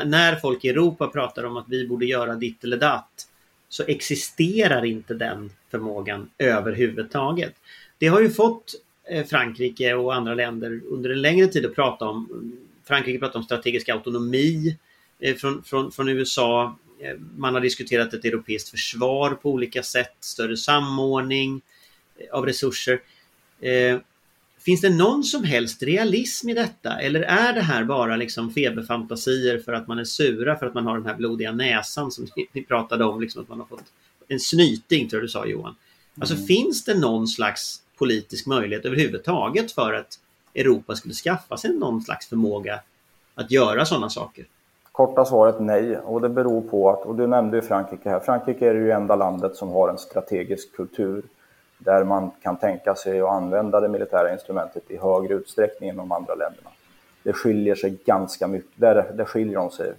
när 0.04 0.36
folk 0.36 0.64
i 0.64 0.68
Europa 0.68 1.08
pratar 1.08 1.44
om 1.44 1.56
att 1.56 1.68
vi 1.68 1.86
borde 1.88 2.06
göra 2.06 2.34
ditt 2.34 2.64
eller 2.64 2.76
datt 2.76 3.28
så 3.68 3.84
existerar 3.84 4.84
inte 4.84 5.14
den 5.14 5.50
förmågan 5.70 6.30
överhuvudtaget. 6.38 7.54
Det 7.98 8.06
har 8.06 8.20
ju 8.20 8.30
fått 8.30 8.74
eh, 9.10 9.26
Frankrike 9.26 9.94
och 9.94 10.14
andra 10.14 10.34
länder 10.34 10.80
under 10.84 11.10
en 11.10 11.22
längre 11.22 11.46
tid 11.46 11.66
att 11.66 11.74
prata 11.74 12.08
om. 12.08 12.52
Frankrike 12.84 13.18
pratar 13.18 13.38
om 13.38 13.44
strategisk 13.44 13.88
autonomi 13.88 14.68
eh, 14.68 14.74
från, 15.40 15.62
från, 15.62 15.92
från 15.92 16.08
USA. 16.08 16.78
Eh, 17.00 17.16
man 17.36 17.54
har 17.54 17.60
diskuterat 17.60 18.14
ett 18.14 18.24
europeiskt 18.24 18.68
försvar 18.68 19.30
på 19.30 19.50
olika 19.50 19.82
sätt, 19.82 20.16
större 20.20 20.56
samordning 20.56 21.60
av 22.32 22.46
resurser. 22.46 23.00
Finns 24.68 24.80
det 24.80 24.90
någon 24.90 25.24
som 25.24 25.44
helst 25.44 25.82
realism 25.82 26.48
i 26.48 26.54
detta 26.54 27.00
eller 27.00 27.20
är 27.20 27.52
det 27.52 27.60
här 27.60 27.84
bara 27.84 28.16
liksom 28.16 28.50
feberfantasier 28.50 29.58
för 29.58 29.72
att 29.72 29.88
man 29.88 29.98
är 29.98 30.04
sura 30.04 30.58
för 30.58 30.66
att 30.66 30.74
man 30.74 30.86
har 30.86 30.98
den 30.98 31.06
här 31.06 31.14
blodiga 31.14 31.52
näsan 31.52 32.10
som 32.10 32.26
ni 32.52 32.62
pratade 32.62 33.04
om, 33.04 33.20
liksom 33.20 33.42
att 33.42 33.48
man 33.48 33.58
har 33.58 33.66
fått 33.66 33.84
en 34.28 34.40
snyting 34.40 35.08
tror 35.08 35.20
jag 35.20 35.24
du 35.24 35.28
sa 35.28 35.46
Johan. 35.46 35.76
Alltså 36.20 36.34
mm. 36.34 36.46
finns 36.46 36.84
det 36.84 36.94
någon 36.94 37.28
slags 37.28 37.82
politisk 37.98 38.46
möjlighet 38.46 38.84
överhuvudtaget 38.84 39.72
för 39.72 39.92
att 39.92 40.18
Europa 40.54 40.96
skulle 40.96 41.14
skaffa 41.14 41.56
sig 41.56 41.74
någon 41.74 42.02
slags 42.02 42.26
förmåga 42.26 42.80
att 43.34 43.50
göra 43.50 43.86
sådana 43.86 44.10
saker? 44.10 44.46
Korta 44.98 45.24
svaret 45.24 45.60
nej 45.60 45.98
och 45.98 46.20
det 46.20 46.28
beror 46.28 46.60
på 46.60 46.90
att, 46.90 47.06
och 47.06 47.14
du 47.14 47.26
nämnde 47.26 47.56
ju 47.56 47.62
Frankrike 47.62 48.10
här, 48.10 48.20
Frankrike 48.20 48.68
är 48.68 48.74
ju 48.74 48.90
enda 48.90 49.16
landet 49.16 49.56
som 49.56 49.68
har 49.68 49.88
en 49.88 49.98
strategisk 49.98 50.76
kultur 50.76 51.22
där 51.78 52.04
man 52.04 52.30
kan 52.42 52.56
tänka 52.56 52.94
sig 52.94 53.20
att 53.20 53.28
använda 53.28 53.80
det 53.80 53.88
militära 53.88 54.32
instrumentet 54.32 54.90
i 54.90 54.96
högre 54.96 55.34
utsträckning 55.34 55.90
än 55.90 55.96
de 55.96 56.12
andra 56.12 56.34
länderna. 56.34 56.70
Det 57.22 57.32
skiljer 57.32 57.74
sig 57.74 57.98
ganska 58.04 58.46
mycket, 58.46 58.70
där, 58.74 59.12
där 59.14 59.24
skiljer 59.24 59.54
de 59.54 59.70
sig 59.70 59.92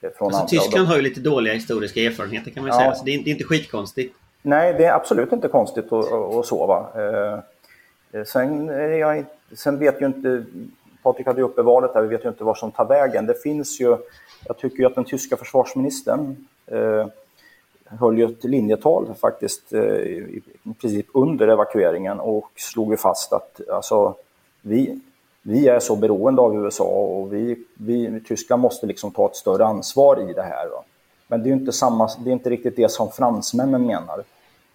från 0.00 0.26
alltså, 0.26 0.40
andra. 0.40 0.48
Tyskland 0.48 0.86
har 0.86 0.96
ju 0.96 1.02
lite 1.02 1.20
dåliga 1.20 1.54
historiska 1.54 2.00
erfarenheter 2.00 2.50
kan 2.50 2.62
man 2.62 2.72
ja. 2.72 2.78
säga, 2.78 2.94
så 2.94 3.04
det 3.04 3.14
är, 3.14 3.24
det 3.24 3.30
är, 3.30 3.32
inte 3.32 3.44
skitkonstigt. 3.44 4.16
Nej, 4.42 4.74
det 4.78 4.84
är 4.84 4.94
absolut 4.94 5.32
inte 5.32 5.48
konstigt 5.48 5.92
att, 5.92 6.12
att 6.12 6.46
sova. 6.46 6.86
Eh, 6.94 8.24
sen, 8.24 8.66
jag, 8.98 9.24
sen 9.52 9.78
vet 9.78 10.02
ju 10.02 10.06
inte, 10.06 10.44
Patrik 11.02 11.26
hade 11.26 11.40
ju 11.40 11.44
uppe 11.44 11.62
valet 11.62 11.90
här, 11.94 12.02
vi 12.02 12.08
vet 12.08 12.24
ju 12.24 12.28
inte 12.28 12.44
vad 12.44 12.58
som 12.58 12.70
tar 12.70 12.84
vägen. 12.84 13.26
Det 13.26 13.42
finns 13.42 13.80
ju, 13.80 13.96
jag 14.46 14.58
tycker 14.58 14.78
ju 14.78 14.86
att 14.86 14.94
den 14.94 15.04
tyska 15.04 15.36
försvarsministern 15.36 16.46
eh, 16.66 17.06
höll 17.84 18.18
ju 18.18 18.24
ett 18.24 18.44
linjetal 18.44 19.14
faktiskt 19.20 19.72
eh, 19.72 19.82
i 19.82 20.42
princip 20.80 21.06
under 21.14 21.48
evakueringen 21.48 22.20
och 22.20 22.50
slog 22.56 22.90
ju 22.90 22.96
fast 22.96 23.32
att 23.32 23.60
alltså, 23.68 24.14
vi, 24.62 25.00
vi 25.42 25.68
är 25.68 25.80
så 25.80 25.96
beroende 25.96 26.42
av 26.42 26.56
USA 26.56 26.84
och 26.84 27.32
vi, 27.32 27.64
vi, 27.74 28.20
Tyskland 28.28 28.62
måste 28.62 28.86
liksom 28.86 29.10
ta 29.10 29.26
ett 29.26 29.36
större 29.36 29.64
ansvar 29.64 30.30
i 30.30 30.32
det 30.32 30.42
här. 30.42 30.68
Va? 30.68 30.84
Men 31.28 31.42
det 31.42 31.48
är 31.48 31.52
inte, 31.52 31.72
samma, 31.72 32.10
det 32.24 32.30
är 32.30 32.32
inte 32.32 32.50
riktigt 32.50 32.76
det 32.76 32.90
som 32.90 33.10
fransmännen 33.10 33.86
menar. 33.86 34.22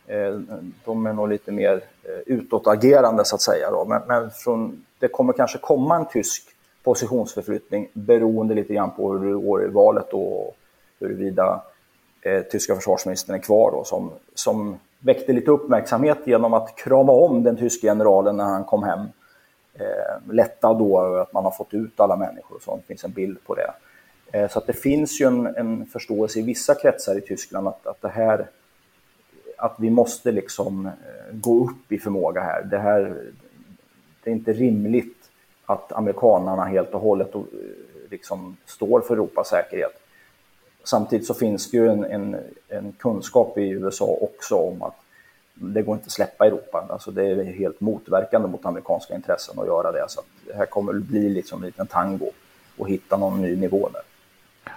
Eh, 0.07 0.39
de 0.85 1.05
är 1.05 1.13
nog 1.13 1.29
lite 1.29 1.51
mer 1.51 1.83
eh, 2.03 2.19
utåtagerande 2.25 3.25
så 3.25 3.35
att 3.35 3.41
säga. 3.41 3.71
Då. 3.71 3.85
Men, 3.85 4.01
men 4.07 4.31
från, 4.31 4.85
det 4.99 5.07
kommer 5.07 5.33
kanske 5.33 5.57
komma 5.57 5.95
en 5.95 6.05
tysk 6.05 6.43
positionsförflyttning 6.83 7.89
beroende 7.93 8.55
lite 8.55 8.73
grann 8.73 8.91
på 8.91 9.13
hur 9.13 9.33
det 9.33 9.41
går 9.41 9.65
i 9.65 9.67
valet 9.67 10.13
och 10.13 10.55
huruvida 10.99 11.61
eh, 12.21 12.41
tyska 12.41 12.75
försvarsministern 12.75 13.35
är 13.35 13.39
kvar 13.39 13.71
då, 13.71 13.83
som, 13.83 14.11
som 14.33 14.77
väckte 14.99 15.33
lite 15.33 15.51
uppmärksamhet 15.51 16.17
genom 16.25 16.53
att 16.53 16.75
krama 16.75 17.11
om 17.11 17.43
den 17.43 17.57
tyske 17.57 17.87
generalen 17.87 18.37
när 18.37 18.43
han 18.43 18.63
kom 18.63 18.83
hem. 18.83 18.99
Eh, 19.73 20.33
lättad 20.33 20.79
då 20.79 21.01
över 21.01 21.19
att 21.19 21.33
man 21.33 21.43
har 21.43 21.51
fått 21.51 21.73
ut 21.73 21.99
alla 21.99 22.15
människor 22.15 22.55
och 22.55 22.61
sånt 22.61 22.81
Det 22.81 22.87
finns 22.87 23.03
en 23.03 23.11
bild 23.11 23.37
på 23.43 23.55
det. 23.55 23.73
Eh, 24.31 24.49
så 24.49 24.59
att 24.59 24.67
det 24.67 24.73
finns 24.73 25.21
ju 25.21 25.25
en, 25.25 25.55
en, 25.55 25.85
förståelse 25.85 26.39
i 26.39 26.41
vissa 26.41 26.75
kretsar 26.75 27.17
i 27.17 27.21
Tyskland 27.21 27.67
att, 27.67 27.87
att 27.87 28.01
det 28.01 28.09
här 28.09 28.47
att 29.57 29.75
vi 29.77 29.89
måste 29.89 30.31
liksom 30.31 30.85
eh, 30.85 30.91
gå 31.31 31.63
upp 31.63 31.91
i 31.91 31.97
förmåga 31.97 32.41
här. 32.41 32.63
Det 32.63 32.77
här 32.77 33.31
det 34.23 34.29
är 34.29 34.33
inte 34.33 34.53
rimligt 34.53 35.20
att 35.71 35.91
amerikanarna 35.91 36.65
helt 36.65 36.93
och 36.93 37.01
hållet 37.01 37.35
eh, 37.35 37.41
liksom 38.09 38.57
står 38.65 39.01
för 39.01 39.13
Europas 39.13 39.49
säkerhet. 39.49 40.01
Samtidigt 40.83 41.27
så 41.27 41.33
finns 41.33 41.71
det 41.71 41.77
ju 41.77 41.87
en, 41.87 42.03
en, 42.03 42.37
en, 42.67 42.91
kunskap 42.91 43.57
i 43.57 43.69
USA 43.69 44.05
också 44.05 44.55
om 44.55 44.81
att 44.81 44.95
det 45.53 45.81
går 45.81 45.95
inte 45.95 46.05
att 46.05 46.11
släppa 46.11 46.45
Europa. 46.45 46.87
Alltså 46.89 47.11
det 47.11 47.23
är 47.23 47.43
helt 47.43 47.81
motverkande 47.81 48.47
mot 48.47 48.65
amerikanska 48.65 49.15
intressen 49.15 49.59
att 49.59 49.67
göra 49.67 49.91
det. 49.91 50.05
Så 50.07 50.21
det 50.47 50.53
här 50.53 50.65
kommer 50.65 50.93
att 50.93 51.03
bli 51.03 51.29
liksom 51.29 51.61
en 51.61 51.65
liten 51.65 51.87
tango 51.87 52.31
och 52.77 52.89
hitta 52.89 53.17
någon 53.17 53.41
ny 53.41 53.55
nivå 53.55 53.89
där. 53.93 54.01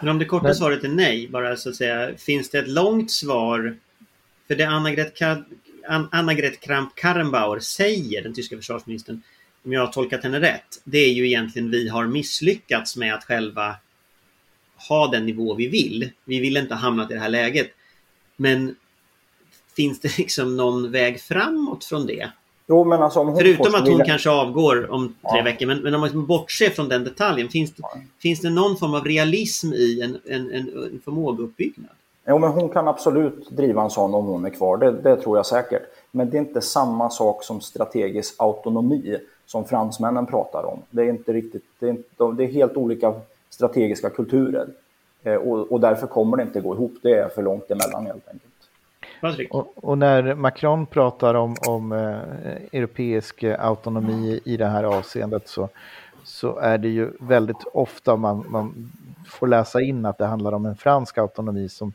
Men 0.00 0.08
om 0.08 0.18
det 0.18 0.24
korta 0.24 0.46
Men... 0.46 0.54
svaret 0.54 0.84
är 0.84 0.88
nej, 0.88 1.28
bara 1.28 1.56
så 1.56 1.68
att 1.68 1.76
säga, 1.76 2.14
finns 2.16 2.50
det 2.50 2.58
ett 2.58 2.68
långt 2.68 3.10
svar? 3.10 3.76
För 4.46 4.54
det 4.54 4.64
Anna-Gret 6.10 6.60
Kramp-Karrenbauer 6.60 7.58
säger, 7.60 8.22
den 8.22 8.34
tyska 8.34 8.56
försvarsministern, 8.56 9.22
om 9.64 9.72
jag 9.72 9.80
har 9.80 9.92
tolkat 9.92 10.22
henne 10.22 10.40
rätt, 10.40 10.82
det 10.84 10.98
är 10.98 11.12
ju 11.12 11.26
egentligen 11.26 11.70
vi 11.70 11.88
har 11.88 12.06
misslyckats 12.06 12.96
med 12.96 13.14
att 13.14 13.24
själva 13.24 13.76
ha 14.88 15.06
den 15.06 15.26
nivå 15.26 15.54
vi 15.54 15.68
vill. 15.68 16.10
Vi 16.24 16.40
vill 16.40 16.56
inte 16.56 16.74
hamna 16.74 17.04
i 17.04 17.14
det 17.14 17.20
här 17.20 17.28
läget. 17.28 17.70
Men 18.36 18.76
finns 19.76 20.00
det 20.00 20.18
liksom 20.18 20.56
någon 20.56 20.90
väg 20.90 21.20
framåt 21.20 21.84
från 21.84 22.06
det? 22.06 22.30
Jo, 22.66 22.84
men 22.84 23.02
alltså, 23.02 23.20
om 23.20 23.36
Förutom 23.36 23.74
att 23.74 23.80
hon 23.80 23.88
vilja... 23.88 24.04
kanske 24.04 24.30
avgår 24.30 24.90
om 24.90 25.08
tre 25.08 25.38
ja. 25.38 25.42
veckor. 25.42 25.66
Men, 25.66 25.78
men 25.78 25.94
om 25.94 26.00
man 26.00 26.26
bortser 26.26 26.70
från 26.70 26.88
den 26.88 27.04
detaljen. 27.04 27.48
Finns 27.48 27.72
det, 27.72 27.82
ja. 27.82 28.00
finns 28.18 28.40
det 28.40 28.50
någon 28.50 28.76
form 28.76 28.94
av 28.94 29.04
realism 29.04 29.72
i 29.72 30.00
en, 30.02 30.18
en, 30.24 30.50
en, 30.50 30.68
en 30.68 31.00
förmågeuppbyggnad? 31.04 31.90
Jo, 32.26 32.38
men 32.38 32.50
hon 32.50 32.68
kan 32.68 32.88
absolut 32.88 33.50
driva 33.50 33.82
en 33.82 33.90
sån 33.90 34.14
om 34.14 34.26
hon 34.26 34.44
är 34.44 34.50
kvar. 34.50 34.76
Det, 34.76 34.92
det 34.92 35.16
tror 35.16 35.36
jag 35.36 35.46
säkert. 35.46 35.82
Men 36.10 36.30
det 36.30 36.36
är 36.36 36.40
inte 36.40 36.60
samma 36.60 37.10
sak 37.10 37.44
som 37.44 37.60
strategisk 37.60 38.34
autonomi 38.38 39.18
som 39.46 39.64
fransmännen 39.64 40.26
pratar 40.26 40.64
om. 40.64 40.82
Det 40.90 41.02
är 41.02 41.08
inte 41.08 41.32
riktigt, 41.32 41.64
det 41.78 41.86
är, 41.86 41.90
inte, 41.90 42.24
det 42.36 42.44
är 42.44 42.48
helt 42.48 42.76
olika 42.76 43.14
strategiska 43.50 44.10
kulturer. 44.10 44.66
Eh, 45.22 45.34
och, 45.34 45.72
och, 45.72 45.80
därför 45.80 46.06
kommer 46.06 46.36
det 46.36 46.42
inte 46.42 46.60
gå 46.60 46.74
ihop. 46.74 46.94
Det 47.02 47.14
är 47.14 47.28
för 47.28 47.42
långt 47.42 47.70
emellan 47.70 48.06
helt 48.06 48.28
enkelt. 48.28 49.50
Och, 49.50 49.72
och 49.76 49.98
när 49.98 50.34
Macron 50.34 50.86
pratar 50.86 51.34
om, 51.34 51.56
om 51.68 51.92
eh, 51.92 52.18
europeisk 52.72 53.44
autonomi 53.44 54.40
i 54.44 54.56
det 54.56 54.66
här 54.66 54.84
avseendet 54.84 55.48
så, 55.48 55.68
så 56.24 56.58
är 56.58 56.78
det 56.78 56.88
ju 56.88 57.10
väldigt 57.20 57.64
ofta 57.72 58.16
man, 58.16 58.46
man 58.48 58.92
får 59.28 59.46
läsa 59.46 59.80
in 59.80 60.06
att 60.06 60.18
det 60.18 60.26
handlar 60.26 60.52
om 60.52 60.66
en 60.66 60.76
fransk 60.76 61.18
autonomi 61.18 61.68
som, 61.68 61.92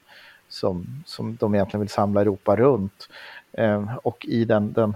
som, 0.49 1.03
som 1.05 1.35
de 1.35 1.55
egentligen 1.55 1.81
vill 1.81 1.89
samla 1.89 2.21
Europa 2.21 2.55
runt. 2.55 3.09
Eh, 3.51 3.97
och 4.03 4.25
i 4.25 4.45
den, 4.45 4.73
den, 4.73 4.95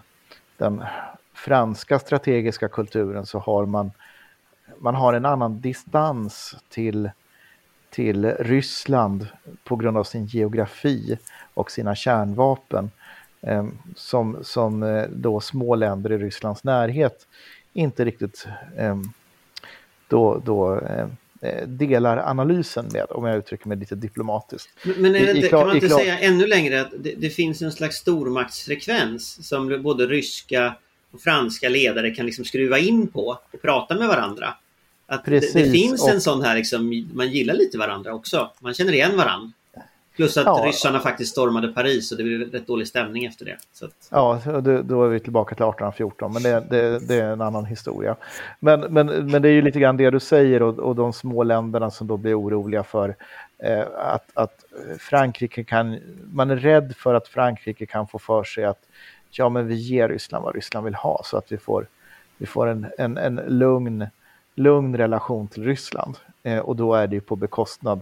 den 0.58 0.84
franska 1.44 2.00
strategiska 2.00 2.68
kulturen 2.68 3.26
så 3.26 3.40
har 3.40 3.66
man, 3.66 3.92
man 4.78 4.96
har 4.96 5.14
en 5.14 5.26
annan 5.26 5.62
distans 5.62 6.56
till, 6.70 7.10
till 7.90 8.26
Ryssland 8.26 9.28
på 9.64 9.76
grund 9.76 9.98
av 9.98 10.04
sin 10.04 10.26
geografi 10.26 11.18
och 11.54 11.72
sina 11.72 11.96
kärnvapen 11.96 12.92
eh, 13.42 13.68
som, 13.96 14.38
som 14.42 14.84
eh, 14.84 15.06
då 15.10 15.40
små 15.40 15.76
länder 15.76 16.12
i 16.12 16.18
Rysslands 16.18 16.64
närhet 16.64 17.28
inte 17.74 18.06
riktigt 18.06 18.48
eh, 18.78 18.98
då, 20.08 20.42
då 20.46 20.80
eh, 20.80 21.08
delar 21.68 22.18
analysen 22.18 22.86
med, 22.94 23.06
om 23.10 23.26
jag 23.26 23.38
uttrycker 23.38 23.68
mig 23.68 23.78
lite 23.78 23.96
diplomatiskt. 23.96 24.70
Men 24.98 25.16
är 25.16 25.26
det 25.26 25.36
inte, 25.36 25.48
kan 25.48 25.68
man 25.68 25.76
inte 25.76 25.90
säga 25.90 26.20
ännu 26.20 26.48
längre 26.48 26.82
att 26.82 26.92
det, 27.00 27.14
det, 27.18 27.30
finns 27.30 27.62
en 27.62 27.72
slags 27.72 27.96
stormaktsfrekvens 27.96 29.48
som 29.48 29.82
både 29.84 30.08
ryska 30.08 30.76
och 31.14 31.22
franska 31.22 31.70
ledare 31.70 32.12
kan 32.12 32.26
liksom 32.26 32.46
skruva 32.46 32.80
in 32.80 33.08
på 33.08 33.38
och 33.52 33.62
prata 33.62 33.96
med 33.96 34.08
varandra? 34.08 34.54
Att 35.08 35.26
Precis, 35.26 35.54
det, 35.54 35.64
det, 35.64 35.72
finns 35.72 36.08
en 36.08 36.22
sån 36.22 36.42
här, 36.42 36.56
liksom, 36.56 37.08
man 37.14 37.32
gillar 37.32 37.54
lite 37.54 37.78
varandra 37.78 38.14
också. 38.14 38.52
Man 38.60 38.74
känner 38.74 38.94
igen 38.94 39.18
varandra. 39.18 39.52
Plus 40.16 40.38
att 40.38 40.46
ja. 40.46 40.64
ryssarna 40.66 41.00
faktiskt 41.00 41.32
stormade 41.32 41.68
Paris 41.68 42.12
och 42.12 42.18
det 42.18 42.24
blev 42.24 42.52
rätt 42.52 42.68
dålig 42.68 42.88
stämning 42.88 43.26
efter 43.26 43.46
det. 43.46 43.58
Att... 43.86 44.08
Ja, 44.10 44.42
då 44.84 45.06
är 45.06 45.10
vi 45.10 45.20
tillbaka 45.20 45.56
till 45.56 45.64
1814, 45.64 46.34
men 46.34 46.44
det, 46.44 46.64
det, 46.70 47.08
det, 47.08 47.16
är 47.16 47.32
en 47.32 47.42
annan 47.42 47.66
historia. 47.66 48.16
Men, 48.60 48.80
men, 48.80 49.08
men 49.08 49.42
det 49.42 49.50
är 49.50 49.54
ju 49.54 49.62
lite 49.62 49.80
grann 49.80 49.98
det 49.98 50.10
du 50.10 50.20
säger 50.20 50.62
och, 50.62 50.80
och 50.80 50.96
de 50.96 51.14
små 51.14 51.44
länderna 51.44 51.92
som 51.92 52.08
då 52.08 52.18
blir 52.18 52.42
oroliga 52.42 52.84
för 52.84 53.16
eh, 53.64 53.86
att, 53.98 54.30
att 54.34 54.64
Frankrike 55.00 55.64
kan, 55.64 56.00
man 56.32 56.52
är 56.52 56.56
rädd 56.56 56.94
för 56.98 57.14
att 57.14 57.28
Frankrike 57.28 57.86
kan 57.86 58.08
få 58.08 58.20
för 58.20 58.44
sig 58.44 58.66
att 58.66 58.80
ja, 59.38 59.50
men 59.50 59.68
vi 59.68 59.76
ger 59.76 60.10
Ryssland 60.10 60.46
vad 60.46 60.56
Ryssland 60.56 60.86
vill 60.86 60.96
ha 60.96 61.22
så 61.26 61.38
att 61.38 61.52
vi 61.52 61.58
får, 61.58 61.88
vi 62.38 62.46
får 62.46 62.68
en, 62.68 62.88
en, 62.98 63.18
en 63.18 63.36
lugn, 63.36 64.08
lugn 64.56 64.98
relation 64.98 65.48
till 65.48 65.64
Ryssland. 65.64 66.18
Eh, 66.44 66.60
och 66.60 66.76
då 66.76 66.94
är 66.94 67.08
det 67.08 67.16
ju 67.16 67.22
på 67.22 67.36
bekostnad 67.36 68.02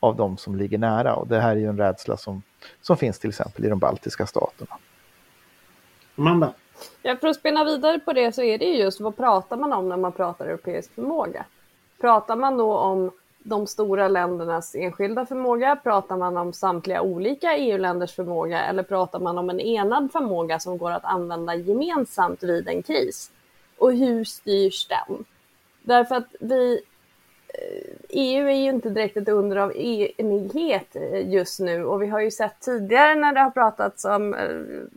av 0.00 0.16
de 0.16 0.36
som 0.36 0.56
ligger 0.56 0.78
nära. 0.78 1.14
Och 1.14 1.26
det 1.26 1.40
här 1.40 1.50
är 1.50 1.60
ju 1.60 1.66
en 1.66 1.78
rädsla 1.78 2.16
som, 2.16 2.42
som 2.80 2.96
finns 2.96 3.18
till 3.18 3.30
exempel 3.30 3.64
i 3.64 3.68
de 3.68 3.78
baltiska 3.78 4.26
staterna. 4.26 4.78
Amanda? 6.16 6.54
Ja, 7.02 7.16
för 7.16 7.28
att 7.28 7.36
spinna 7.36 7.64
vidare 7.64 7.98
på 7.98 8.12
det 8.12 8.32
så 8.32 8.42
är 8.42 8.58
det 8.58 8.64
just 8.64 9.00
vad 9.00 9.16
pratar 9.16 9.56
man 9.56 9.72
om 9.72 9.88
när 9.88 9.96
man 9.96 10.12
pratar 10.12 10.46
europeisk 10.46 10.94
förmåga? 10.94 11.44
Pratar 12.00 12.36
man 12.36 12.56
då 12.56 12.78
om 12.78 13.10
de 13.46 13.66
stora 13.66 14.08
ländernas 14.08 14.74
enskilda 14.74 15.26
förmåga? 15.26 15.76
Pratar 15.82 16.16
man 16.16 16.36
om 16.36 16.52
samtliga 16.52 17.02
olika 17.02 17.56
EU-länders 17.56 18.14
förmåga 18.14 18.64
eller 18.64 18.82
pratar 18.82 19.18
man 19.18 19.38
om 19.38 19.50
en 19.50 19.60
enad 19.60 20.12
förmåga 20.12 20.58
som 20.60 20.78
går 20.78 20.90
att 20.90 21.04
använda 21.04 21.54
gemensamt 21.54 22.42
vid 22.42 22.68
en 22.68 22.82
kris? 22.82 23.30
Och 23.78 23.92
hur 23.92 24.24
styrs 24.24 24.88
den? 24.88 25.24
Därför 25.82 26.14
att 26.14 26.34
vi 26.40 26.80
eh, 27.48 27.94
EU 28.08 28.48
är 28.48 28.54
ju 28.54 28.70
inte 28.70 28.90
direkt 28.90 29.16
ett 29.16 29.28
under 29.28 29.56
av 29.56 29.76
enighet 29.76 30.96
eh, 30.96 31.30
just 31.30 31.60
nu 31.60 31.84
och 31.84 32.02
vi 32.02 32.06
har 32.06 32.20
ju 32.20 32.30
sett 32.30 32.60
tidigare 32.60 33.14
när 33.14 33.32
det 33.32 33.40
har 33.40 33.50
pratats 33.50 34.04
om 34.04 34.34
eh, 34.34 34.50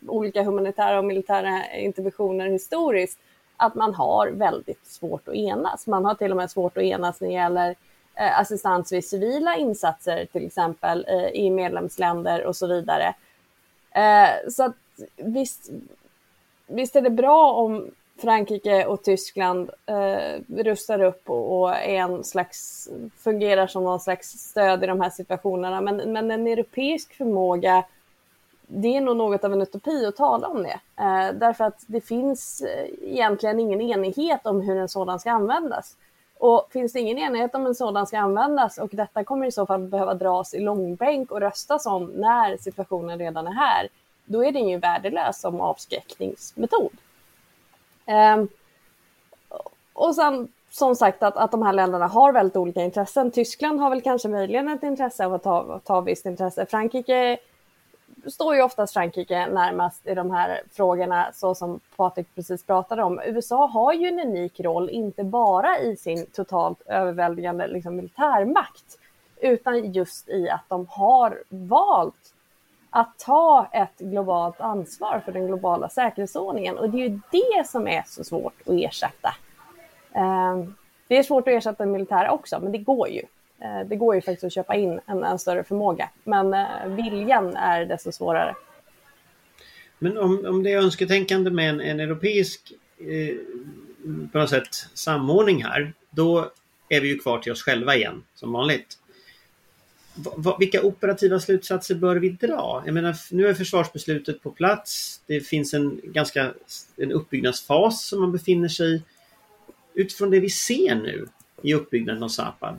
olika 0.08 0.44
humanitära 0.44 0.98
och 0.98 1.06
militära 1.06 1.76
interventioner 1.76 2.48
historiskt 2.48 3.20
att 3.58 3.76
man 3.76 3.94
har 3.94 4.28
väldigt 4.28 4.88
svårt 4.88 5.28
att 5.28 5.36
enas. 5.36 5.88
Man 5.88 6.06
har 6.06 6.16
till 6.16 6.32
och 6.32 6.38
med 6.38 6.52
svårt 6.52 6.78
att 6.78 6.84
enas 6.84 7.22
när 7.22 7.28
det 7.28 7.34
gäller 7.34 7.76
Eh, 8.20 8.40
assistans 8.40 8.92
vid 8.92 9.06
civila 9.06 9.56
insatser 9.56 10.26
till 10.26 10.46
exempel 10.46 11.06
eh, 11.08 11.28
i 11.28 11.50
medlemsländer 11.50 12.46
och 12.46 12.56
så 12.56 12.68
vidare. 12.68 13.16
Eh, 13.92 14.50
så 14.50 14.64
att 14.64 14.76
visst, 15.16 15.70
visst 16.68 16.96
är 16.96 17.02
det 17.02 17.10
bra 17.10 17.52
om 17.52 17.92
Frankrike 18.22 18.86
och 18.86 19.04
Tyskland 19.04 19.70
eh, 19.86 20.42
rustar 20.50 21.02
upp 21.02 21.30
och, 21.30 21.62
och 21.62 21.76
är 21.76 21.96
en 21.96 22.24
slags, 22.24 22.90
fungerar 23.18 23.68
som 23.68 23.84
någon 23.84 24.00
slags 24.00 24.30
stöd 24.30 24.84
i 24.84 24.88
de 24.88 25.02
här 25.02 25.10
situationerna. 25.10 25.82
Men, 25.82 26.14
men 26.14 26.32
en 26.32 26.48
europeisk 26.48 27.14
förmåga, 27.14 27.84
det 28.68 28.98
är 28.98 29.02
nog 29.02 29.18
något 29.18 29.44
av 29.44 29.54
en 29.54 29.62
utopi 29.62 30.06
att 30.06 30.16
tala 30.16 30.48
om 30.48 30.64
det. 30.64 30.80
Eh, 31.04 31.34
därför 31.34 31.64
att 31.64 31.84
det 31.88 32.02
finns 32.02 32.64
egentligen 33.02 33.60
ingen 33.60 33.82
enighet 33.82 34.46
om 34.46 34.62
hur 34.62 34.78
en 34.78 34.90
sådan 34.90 35.20
ska 35.20 35.32
användas. 35.32 35.96
Och 36.40 36.68
finns 36.72 36.94
det 36.94 37.00
ingen 37.00 37.18
enighet 37.18 37.56
om 37.56 37.66
en 37.66 37.76
sådan 37.76 38.08
ska 38.08 38.20
användas 38.20 38.78
och 38.78 38.90
detta 38.92 39.24
kommer 39.24 39.46
i 39.46 39.52
så 39.52 39.66
fall 39.66 39.80
behöva 39.80 40.14
dras 40.14 40.54
i 40.54 40.60
långbänk 40.60 41.32
och 41.32 41.40
röstas 41.40 41.86
om 41.86 42.06
när 42.06 42.58
situationen 42.58 43.20
redan 43.20 43.48
är 43.48 43.52
här, 43.52 43.88
då 44.26 44.46
är 44.46 44.52
den 44.52 44.68
ju 44.68 44.78
värdelös 44.78 45.42
som 45.42 45.62
avskräckningsmetod. 45.62 46.92
Um, 48.06 48.48
och 49.94 50.16
sen 50.16 50.48
som 50.72 50.96
sagt 50.96 51.24
att, 51.24 51.38
att 51.38 51.52
de 51.52 51.62
här 51.62 51.74
länderna 51.74 52.08
har 52.08 52.32
väldigt 52.32 52.56
olika 52.56 52.82
intressen. 52.82 53.32
Tyskland 53.32 53.80
har 53.80 53.90
väl 53.90 54.02
kanske 54.02 54.28
möjligen 54.28 54.68
ett 54.68 54.84
intresse 54.84 55.26
av 55.26 55.34
att 55.34 55.44
ta, 55.44 55.80
ta 55.84 56.02
visst 56.02 56.26
intresse. 56.26 56.66
Frankrike 56.66 57.38
står 58.32 58.56
ju 58.56 58.62
oftast 58.62 58.94
Frankrike 58.94 59.48
närmast 59.48 60.08
i 60.08 60.14
de 60.14 60.32
här 60.32 60.62
frågorna, 60.72 61.30
så 61.34 61.56
som 61.56 61.80
Patrik 61.96 62.28
precis 62.36 62.64
pratade 62.64 63.04
om. 63.04 63.22
USA 63.26 63.68
har 63.68 63.94
ju 63.94 64.08
en 64.08 64.20
unik 64.20 64.60
roll, 64.60 64.90
inte 64.90 65.24
bara 65.24 65.80
i 65.80 65.98
sin 65.98 66.26
totalt 66.26 66.82
överväldigande 66.82 67.68
liksom, 67.68 67.96
militärmakt, 67.96 69.00
utan 69.42 69.92
just 69.92 70.30
i 70.30 70.50
att 70.50 70.64
de 70.68 70.88
har 70.90 71.44
valt 71.50 72.34
att 72.90 73.20
ta 73.20 73.68
ett 73.72 73.98
globalt 73.98 74.62
ansvar 74.62 75.22
för 75.26 75.32
den 75.32 75.48
globala 75.48 75.90
säkerhetsordningen. 75.90 76.78
Och 76.78 76.90
det 76.90 76.98
är 76.98 77.10
ju 77.10 77.20
det 77.32 77.68
som 77.68 77.88
är 77.88 78.04
så 78.08 78.24
svårt 78.24 78.62
att 78.62 78.74
ersätta. 78.74 79.36
Ehm, 80.14 80.76
det 81.08 81.18
är 81.18 81.24
svårt 81.24 81.48
att 81.48 81.54
ersätta 81.54 81.86
militära 81.86 82.32
också, 82.32 82.60
men 82.60 82.72
det 82.72 82.78
går 82.78 83.10
ju. 83.10 83.22
Eh, 83.62 83.88
det 83.88 83.96
går 83.96 84.16
ju 84.16 84.22
faktiskt 84.22 84.44
att 84.44 84.54
köpa 84.54 84.76
in 84.76 85.00
en, 85.06 85.24
en 85.24 85.40
större 85.40 85.64
förmåga, 85.64 86.10
men 86.24 86.54
eh, 86.54 86.88
viljan 86.88 87.56
är 87.56 87.86
desto 87.86 88.12
svårare. 88.12 88.56
Men 90.00 90.18
om, 90.18 90.46
om 90.46 90.64
det 90.64 90.74
är 90.74 90.78
önsketänkande 90.78 91.52
med 91.52 91.70
en, 91.70 91.82
en 91.82 92.00
europeisk 92.00 92.74
eh, 92.98 93.36
på 94.32 94.38
något 94.38 94.50
sätt 94.50 94.76
samordning 94.94 95.64
här, 95.64 95.94
då 96.10 96.52
är 96.90 97.02
vi 97.02 97.08
ju 97.08 97.20
kvar 97.20 97.40
till 97.40 97.52
oss 97.52 97.64
själva 97.64 97.96
igen, 97.96 98.24
som 98.36 98.52
vanligt. 98.52 98.98
Va, 100.36 100.58
vilka 100.60 100.82
operativa 100.82 101.40
slutsatser 101.40 101.96
bör 101.96 102.16
vi 102.16 102.30
dra? 102.30 102.84
Jag 102.86 102.94
menar, 102.94 103.16
nu 103.32 103.48
är 103.48 103.54
försvarsbeslutet 103.54 104.44
på 104.44 104.52
plats. 104.52 105.22
Det 105.26 105.42
finns 105.42 105.74
en 105.74 106.02
ganska 106.04 106.54
en 106.98 107.12
uppbyggnadsfas 107.12 108.06
som 108.06 108.20
man 108.20 108.32
befinner 108.32 108.68
sig 108.68 108.96
i. 108.96 109.04
Utifrån 109.94 110.30
det 110.30 110.40
vi 110.40 110.50
ser 110.50 110.96
nu 110.96 111.28
i 111.62 111.74
uppbyggnaden 111.74 112.24
av 112.24 112.28
Zapad, 112.28 112.78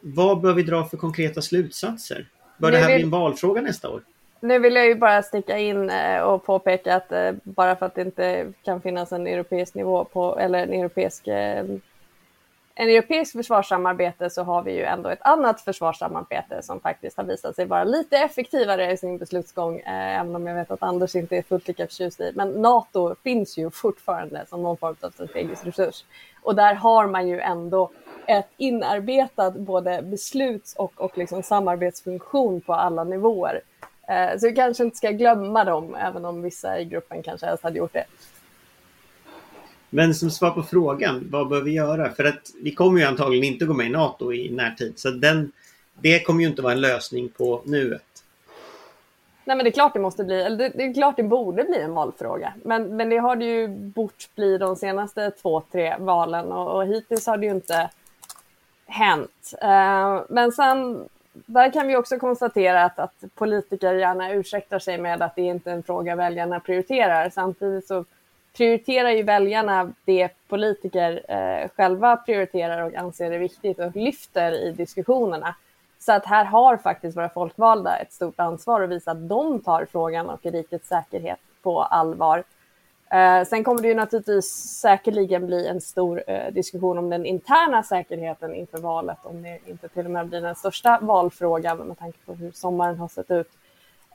vad 0.00 0.40
bör 0.40 0.52
vi 0.52 0.62
dra 0.62 0.84
för 0.84 0.96
konkreta 0.96 1.42
slutsatser? 1.42 2.26
Bör 2.58 2.70
det 2.70 2.78
här 2.78 2.94
bli 2.94 3.02
en 3.02 3.10
valfråga 3.10 3.60
nästa 3.60 3.88
år? 3.88 4.02
Nu 4.40 4.58
vill 4.58 4.74
jag 4.74 4.86
ju 4.86 4.94
bara 4.94 5.22
sticka 5.22 5.58
in 5.58 5.90
eh, 5.90 6.20
och 6.20 6.44
påpeka 6.44 6.96
att 6.96 7.12
eh, 7.12 7.32
bara 7.42 7.76
för 7.76 7.86
att 7.86 7.94
det 7.94 8.02
inte 8.02 8.52
kan 8.62 8.80
finnas 8.80 9.12
en 9.12 9.26
europeisk 9.26 9.74
nivå 9.74 10.04
på, 10.04 10.38
eller 10.38 10.58
en 10.62 10.72
europeisk 10.72 11.26
eh, 11.26 11.64
en 12.74 12.88
europeisk 12.88 13.32
försvarssamarbete 13.32 14.30
så 14.30 14.42
har 14.42 14.62
vi 14.62 14.72
ju 14.72 14.84
ändå 14.84 15.08
ett 15.08 15.22
annat 15.22 15.60
försvarssamarbete 15.60 16.62
som 16.62 16.80
faktiskt 16.80 17.16
har 17.16 17.24
visat 17.24 17.56
sig 17.56 17.64
vara 17.64 17.84
lite 17.84 18.16
effektivare 18.16 18.92
i 18.92 18.96
sin 18.96 19.18
beslutsgång, 19.18 19.82
även 19.86 20.36
om 20.36 20.46
jag 20.46 20.54
vet 20.54 20.70
att 20.70 20.82
Anders 20.82 21.16
inte 21.16 21.36
är 21.36 21.42
fullt 21.42 21.68
lika 21.68 21.86
förtjust 21.86 22.20
i. 22.20 22.32
Men 22.34 22.48
NATO 22.48 23.14
finns 23.24 23.58
ju 23.58 23.70
fortfarande 23.70 24.44
som 24.48 24.62
någon 24.62 24.76
form 24.76 24.96
av 25.00 25.10
strategisk 25.10 25.66
resurs. 25.66 26.04
Och 26.42 26.54
där 26.54 26.74
har 26.74 27.06
man 27.06 27.28
ju 27.28 27.40
ändå 27.40 27.90
ett 28.26 28.48
inarbetat 28.56 29.54
både 29.54 30.02
besluts 30.02 30.74
och, 30.74 31.00
och 31.00 31.18
liksom 31.18 31.42
samarbetsfunktion 31.42 32.60
på 32.60 32.74
alla 32.74 33.04
nivåer. 33.04 33.60
Eh, 34.08 34.38
så 34.38 34.46
vi 34.46 34.54
kanske 34.54 34.84
inte 34.84 34.96
ska 34.96 35.10
glömma 35.10 35.64
dem, 35.64 35.94
även 35.94 36.24
om 36.24 36.42
vissa 36.42 36.80
i 36.80 36.84
gruppen 36.84 37.22
kanske 37.22 37.46
helst 37.46 37.64
hade 37.64 37.78
gjort 37.78 37.92
det. 37.92 38.04
Men 39.90 40.14
som 40.14 40.30
svar 40.30 40.50
på 40.50 40.62
frågan, 40.62 41.28
vad 41.30 41.48
bör 41.48 41.60
vi 41.60 41.70
göra? 41.70 42.10
För 42.10 42.24
att 42.24 42.50
vi 42.62 42.74
kommer 42.74 43.00
ju 43.00 43.06
antagligen 43.06 43.44
inte 43.44 43.64
gå 43.64 43.74
med 43.74 43.86
i 43.86 43.90
NATO 43.90 44.32
i 44.32 44.50
närtid. 44.50 44.92
Så 44.96 45.10
den, 45.10 45.52
det 46.00 46.20
kommer 46.20 46.40
ju 46.42 46.48
inte 46.48 46.62
vara 46.62 46.72
en 46.72 46.80
lösning 46.80 47.28
på 47.28 47.62
nuet. 47.64 48.02
Nej 49.44 49.56
men 49.56 49.64
det 49.64 49.70
är 49.70 49.72
klart 49.72 49.94
det 49.94 50.00
måste 50.00 50.24
bli, 50.24 50.42
eller 50.42 50.56
det, 50.56 50.68
det, 50.68 50.84
är 50.84 50.94
klart 50.94 51.16
det 51.16 51.22
borde 51.22 51.64
bli 51.64 51.80
en 51.80 51.94
valfråga. 51.94 52.52
Men, 52.64 52.96
men 52.96 53.10
det 53.10 53.16
har 53.16 53.36
det 53.36 53.44
ju 53.44 53.68
bort 53.68 54.28
bli 54.34 54.58
de 54.58 54.76
senaste 54.76 55.30
två, 55.30 55.62
tre 55.72 55.96
valen 55.98 56.52
och, 56.52 56.76
och 56.76 56.86
hittills 56.86 57.26
har 57.26 57.36
det 57.36 57.46
ju 57.46 57.52
inte 57.52 57.90
hänt. 58.90 59.54
Eh, 59.62 60.20
men 60.28 60.52
sen, 60.52 61.08
där 61.32 61.72
kan 61.72 61.86
vi 61.86 61.96
också 61.96 62.18
konstatera 62.18 62.84
att, 62.84 62.98
att 62.98 63.24
politiker 63.34 63.94
gärna 63.94 64.32
ursäktar 64.32 64.78
sig 64.78 64.98
med 64.98 65.22
att 65.22 65.36
det 65.36 65.42
inte 65.42 65.70
är 65.70 65.74
en 65.74 65.82
fråga 65.82 66.16
väljarna 66.16 66.60
prioriterar. 66.60 67.30
Samtidigt 67.30 67.86
så 67.86 68.04
prioriterar 68.56 69.10
ju 69.10 69.22
väljarna 69.22 69.92
det 70.04 70.28
politiker 70.48 71.22
eh, 71.28 71.68
själva 71.76 72.16
prioriterar 72.16 72.82
och 72.82 72.94
anser 72.94 73.30
är 73.30 73.38
viktigt 73.38 73.78
och 73.78 73.96
lyfter 73.96 74.52
i 74.52 74.72
diskussionerna. 74.72 75.54
Så 75.98 76.12
att 76.12 76.26
här 76.26 76.44
har 76.44 76.76
faktiskt 76.76 77.16
våra 77.16 77.28
folkvalda 77.28 77.96
ett 77.96 78.12
stort 78.12 78.40
ansvar 78.40 78.80
att 78.80 78.90
visa 78.90 79.10
att 79.10 79.28
de 79.28 79.60
tar 79.60 79.84
frågan 79.84 80.30
och 80.30 80.40
rikets 80.42 80.88
säkerhet 80.88 81.38
på 81.62 81.82
allvar. 81.82 82.44
Eh, 83.12 83.44
sen 83.44 83.64
kommer 83.64 83.82
det 83.82 83.88
ju 83.88 83.94
naturligtvis 83.94 84.46
säkerligen 84.80 85.46
bli 85.46 85.66
en 85.66 85.80
stor 85.80 86.22
eh, 86.26 86.52
diskussion 86.52 86.98
om 86.98 87.10
den 87.10 87.26
interna 87.26 87.82
säkerheten 87.82 88.54
inför 88.54 88.78
valet, 88.78 89.18
om 89.22 89.42
det 89.42 89.58
inte 89.66 89.88
till 89.88 90.04
och 90.04 90.10
med 90.10 90.28
blir 90.28 90.40
den 90.40 90.54
största 90.54 90.98
valfrågan 91.02 91.78
med 91.78 91.98
tanke 91.98 92.18
på 92.26 92.34
hur 92.34 92.50
sommaren 92.52 92.98
har 92.98 93.08
sett 93.08 93.30
ut. 93.30 93.50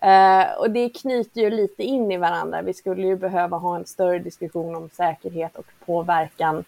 Eh, 0.01 0.59
och 0.59 0.71
det 0.71 0.89
knyter 0.89 1.41
ju 1.41 1.49
lite 1.49 1.83
in 1.83 2.11
i 2.11 2.17
varandra. 2.17 2.61
Vi 2.61 2.73
skulle 2.73 3.07
ju 3.07 3.15
behöva 3.15 3.57
ha 3.57 3.75
en 3.75 3.85
större 3.85 4.19
diskussion 4.19 4.75
om 4.75 4.89
säkerhet 4.89 5.55
och 5.55 5.65
påverkan. 5.85 6.63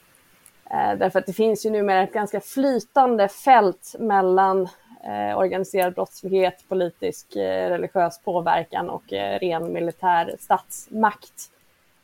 Eh, 0.69 0.97
därför 0.97 1.19
att 1.19 1.25
det 1.25 1.33
finns 1.33 1.65
ju 1.65 1.69
numera 1.69 2.03
ett 2.03 2.13
ganska 2.13 2.41
flytande 2.41 3.27
fält 3.27 3.95
mellan 3.99 4.67
eh, 5.03 5.37
organiserad 5.37 5.93
brottslighet, 5.93 6.63
politisk, 6.67 7.35
eh, 7.35 7.69
religiös 7.69 8.19
påverkan 8.19 8.89
och 8.89 9.13
eh, 9.13 9.39
ren 9.39 9.73
militär 9.73 10.35
statsmakt 10.39 11.51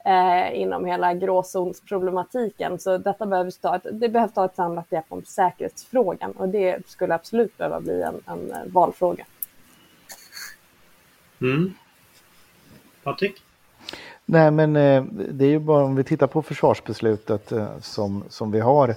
eh, 0.03 0.61
inom 0.61 0.85
hela 0.85 1.13
gråzonsproblematiken. 1.13 2.79
Så 2.79 2.97
detta 2.97 3.25
behöver 3.25 3.51
ta 3.51 3.75
ett, 3.75 3.85
det 3.91 4.09
behövs 4.09 4.33
ta 4.33 4.45
ett 4.45 4.55
samlat 4.55 4.89
grepp 4.89 5.05
om 5.09 5.23
säkerhetsfrågan 5.25 6.31
och 6.31 6.49
det 6.49 6.87
skulle 6.87 7.15
absolut 7.15 7.57
behöva 7.57 7.79
bli 7.79 8.01
en, 8.01 8.21
en 8.25 8.51
eh, 8.51 8.57
valfråga. 8.65 9.25
Mm. 11.41 11.73
Patrik? 13.03 13.43
Nej, 14.25 14.51
men 14.51 14.75
eh, 14.75 15.03
det 15.11 15.45
är 15.45 15.49
ju 15.49 15.59
bara 15.59 15.83
om 15.83 15.95
vi 15.95 16.03
tittar 16.03 16.27
på 16.27 16.41
försvarsbeslutet 16.41 17.51
eh, 17.51 17.79
som, 17.79 18.23
som 18.29 18.51
vi 18.51 18.59
har 18.59 18.95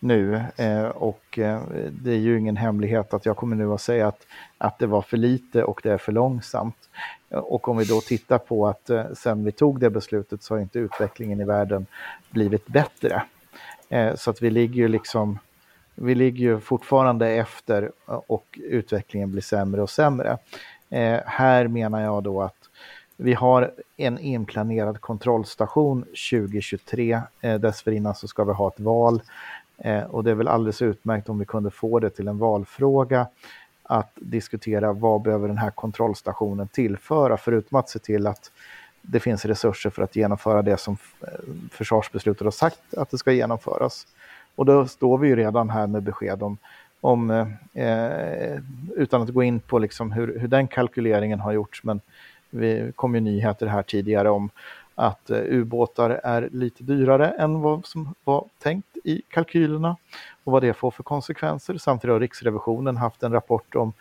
nu 0.00 0.42
eh, 0.56 0.86
och 0.86 1.38
eh, 1.38 1.60
det 1.90 2.10
är 2.10 2.18
ju 2.18 2.38
ingen 2.38 2.56
hemlighet 2.56 3.14
att 3.14 3.26
jag 3.26 3.36
kommer 3.36 3.56
nu 3.56 3.72
att 3.72 3.80
säga 3.80 4.08
att, 4.08 4.26
att 4.58 4.78
det 4.78 4.86
var 4.86 5.02
för 5.02 5.16
lite 5.16 5.64
och 5.64 5.80
det 5.82 5.92
är 5.92 5.98
för 5.98 6.12
långsamt. 6.12 6.88
Och 7.30 7.68
om 7.68 7.76
vi 7.76 7.84
då 7.84 8.00
tittar 8.00 8.38
på 8.38 8.66
att 8.66 8.90
eh, 8.90 9.04
sen 9.14 9.44
vi 9.44 9.52
tog 9.52 9.80
det 9.80 9.90
beslutet 9.90 10.42
så 10.42 10.54
har 10.54 10.60
inte 10.60 10.78
utvecklingen 10.78 11.40
i 11.40 11.44
världen 11.44 11.86
blivit 12.30 12.66
bättre. 12.66 13.22
Eh, 13.88 14.14
så 14.14 14.30
att 14.30 14.42
vi 14.42 14.50
ligger 14.50 14.74
ju 14.74 14.88
liksom 14.88 15.38
vi 15.94 16.14
ligger 16.14 16.44
ju 16.44 16.60
fortfarande 16.60 17.28
efter 17.28 17.82
eh, 18.08 18.20
och 18.26 18.58
utvecklingen 18.62 19.32
blir 19.32 19.42
sämre 19.42 19.82
och 19.82 19.90
sämre. 19.90 20.38
här 21.24 21.68
menar 21.68 22.00
jag 22.00 22.22
då 22.22 22.42
att 22.42 22.56
vi 23.16 23.34
har 23.34 23.72
en 23.96 24.18
inplanerad 24.18 25.00
kontrollstation 25.00 26.02
2023. 26.02 27.20
dessförinnan 27.40 28.14
så 28.14 28.28
ska 28.28 28.44
vi 28.44 28.52
ha 28.52 28.68
ett 28.68 28.80
val. 28.80 29.22
Eh, 29.78 30.02
och 30.02 30.24
det 30.24 30.30
är 30.30 30.34
väl 30.34 30.48
alldeles 30.48 30.82
utmärkt 30.82 31.28
om 31.28 31.38
vi 31.38 31.44
kunde 31.44 31.70
få 31.70 31.98
det 31.98 32.10
till 32.10 32.28
en 32.28 32.38
valfråga 32.38 33.26
att 33.88 34.12
diskutera 34.14 34.92
vad 34.92 35.22
behöver 35.22 35.48
den 35.48 35.58
här 35.58 35.70
kontrollstationen 35.70 36.68
tillföra 36.68 37.36
förutom 37.36 37.78
att 37.78 37.88
se 37.88 37.98
till 37.98 38.26
att 38.26 38.52
det 39.02 39.20
finns 39.20 39.44
resurser 39.44 39.90
för 39.90 40.02
att 40.02 40.16
genomföra 40.16 40.62
det 40.62 40.76
som 40.76 40.96
eh, 41.20 41.28
försvarsbeslutet 41.70 42.44
har 42.44 42.50
sagt 42.50 42.94
att 42.96 43.10
det 43.10 43.18
ska 43.18 43.32
genomföras. 43.32 44.06
Och 44.54 44.66
då 44.66 44.86
står 44.86 45.18
vi 45.18 45.28
ju 45.28 45.36
redan 45.36 45.70
här 45.70 45.86
med 45.86 46.02
besked 46.02 46.42
om, 46.42 46.58
om 47.00 47.30
eh, 47.72 48.58
utan 48.96 49.22
att 49.22 49.30
gå 49.30 49.42
in 49.42 49.60
på 49.60 49.78
liksom 49.78 50.12
hur, 50.12 50.38
hur 50.38 50.48
den 50.48 50.68
kalkyleringen 50.68 51.40
har 51.40 51.52
gjorts, 51.52 51.84
men 51.84 52.00
vi 52.50 52.92
kom 52.96 53.14
ju 53.14 53.20
nyheter 53.20 53.66
här 53.66 53.82
tidigare 53.82 54.30
om 54.30 54.50
att 54.94 55.30
eh, 55.30 55.38
ubåtar 55.38 56.10
är 56.10 56.48
lite 56.52 56.82
dyrare 56.82 57.28
än 57.28 57.60
vad 57.60 57.86
som 57.86 58.14
var 58.24 58.44
tänkt 58.58 58.96
i 59.04 59.22
kalkylerna 59.28 59.96
och 60.46 60.52
vad 60.52 60.62
det 60.62 60.74
får 60.74 60.90
för 60.90 61.02
konsekvenser. 61.02 61.78
Samtidigt 61.78 62.12
har 62.12 62.20
Riksrevisionen 62.20 62.96
haft 62.96 63.22
en 63.22 63.32
rapport 63.32 63.74
om 63.74 63.92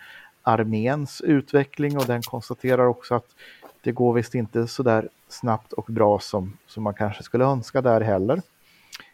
arméns 0.44 1.22
utveckling 1.22 1.98
och 1.98 2.06
den 2.06 2.22
konstaterar 2.22 2.86
också 2.86 3.16
att 3.16 3.28
det 3.82 3.92
går 3.92 4.14
visst 4.14 4.36
inte 4.36 4.68
så 4.68 4.84
där 4.84 5.10
snabbt 5.28 5.74
och 5.74 5.86
bra 5.88 6.20
som, 6.20 6.58
som 6.68 6.84
man 6.84 6.94
kanske 6.94 7.24
skulle 7.24 7.46
önska 7.46 7.82
där 7.82 8.02
heller. 8.02 8.42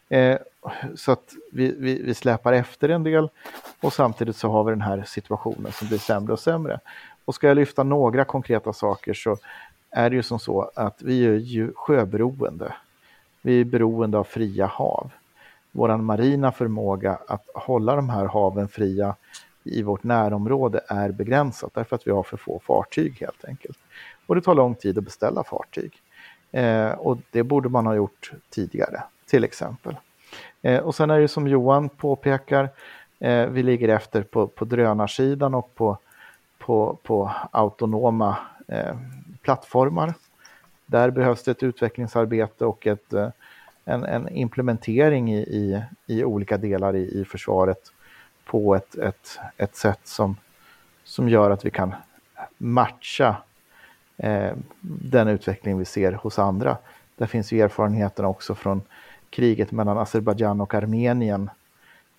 Eh, 0.10 0.38
så 0.96 1.12
att 1.12 1.34
vi, 1.52 1.76
vi, 1.80 2.02
vi 2.02 2.14
släpar 2.14 2.54
efter 2.54 2.90
en 2.90 3.04
del 3.04 3.30
och 3.82 3.94
samtidigt 3.94 4.36
så 4.36 4.50
har 4.50 4.64
vi 4.64 4.72
den 4.72 4.82
här 4.82 5.04
situationen 5.08 5.72
som 5.72 5.88
blir 5.88 5.98
sämre 5.98 6.34
och 6.34 6.40
sämre. 6.40 6.80
Och 7.26 7.36
ska 7.36 7.48
jag 7.48 7.56
lyfta 7.56 7.84
några 7.84 8.26
konkreta 8.26 8.74
saker 8.74 9.14
så 9.14 9.38
är 9.90 10.10
det 10.10 10.16
ju 10.16 10.24
som 10.24 10.40
så 10.40 10.72
att 10.76 11.02
vi 11.02 11.26
är 11.26 11.34
ju 11.38 11.74
sjöberoende. 11.76 12.74
Vi 13.42 13.62
är 13.62 13.66
beroende 13.66 14.18
av 14.18 14.24
fria 14.24 14.66
hav. 14.66 15.12
Vår 15.72 15.98
marina 15.98 16.52
förmåga 16.52 17.20
att 17.28 17.46
hålla 17.54 17.96
de 17.96 18.10
här 18.10 18.26
haven 18.26 18.68
fria 18.68 19.16
i 19.64 19.84
vårt 19.84 20.04
närområde 20.04 20.82
är 20.88 21.12
begränsat 21.12 21.74
därför 21.74 21.96
att 21.96 22.08
vi 22.08 22.12
har 22.12 22.24
för 22.24 22.38
få 22.38 22.60
fartyg 22.64 23.18
helt 23.22 23.46
enkelt. 23.46 23.78
Och 24.26 24.36
det 24.36 24.42
tar 24.42 24.56
lång 24.56 24.76
tid 24.76 24.98
att 24.98 25.04
beställa 25.04 25.44
fartyg. 25.44 25.94
Eh, 26.52 26.92
och 26.92 27.18
det 27.32 27.44
borde 27.44 27.70
man 27.70 27.86
ha 27.86 27.96
gjort 27.96 28.32
tidigare, 28.50 29.04
till 29.26 29.44
exempel. 29.44 29.96
Eh, 30.62 30.80
och 30.80 30.96
sen 30.96 31.10
är 31.10 31.20
det 31.20 31.28
som 31.28 31.48
Johan 31.48 31.90
påpekar, 31.90 32.70
eh, 33.20 33.46
vi 33.46 33.64
ligger 33.64 33.90
efter 33.90 34.24
på, 34.24 34.48
på 34.48 34.66
drönarsidan 34.66 35.54
och 35.54 35.76
på 35.76 35.98
på, 36.62 36.98
på 37.04 37.32
autonoma 37.52 38.38
eh, 38.68 38.96
plattformar. 39.42 40.14
Där 40.86 41.10
behövs 41.10 41.44
det 41.44 41.52
ett 41.52 41.64
utvecklingsarbete 41.64 42.66
och 42.66 42.88
ett, 42.88 43.14
eh, 43.14 43.30
en, 43.86 44.04
en, 44.04 44.30
implementering 44.30 45.34
i, 45.34 45.40
i, 45.40 45.84
i, 46.06 46.24
olika 46.24 46.58
delar 46.58 46.96
i, 46.96 47.22
i 47.22 47.26
försvaret 47.26 47.92
på 48.46 48.76
ett, 48.76 48.96
ett, 48.96 49.40
ett 49.58 49.76
sätt 49.76 50.00
som, 50.04 50.36
som 51.04 51.30
gör 51.30 51.52
att 51.52 51.66
vi 51.66 51.72
kan 51.72 51.96
matcha 52.58 53.36
eh, 54.18 54.52
den 54.82 55.28
utveckling 55.28 55.78
vi 55.78 55.86
ser 55.86 56.12
hos 56.12 56.40
andra. 56.40 56.78
Där 57.16 57.26
finns 57.26 57.52
ju 57.52 57.62
erfarenheterna 57.62 58.28
också 58.28 58.56
från 58.56 58.82
kriget 59.30 59.72
mellan 59.72 59.98
Azerbajdzjan 59.98 60.62
och 60.62 60.74
Armenien 60.74 61.50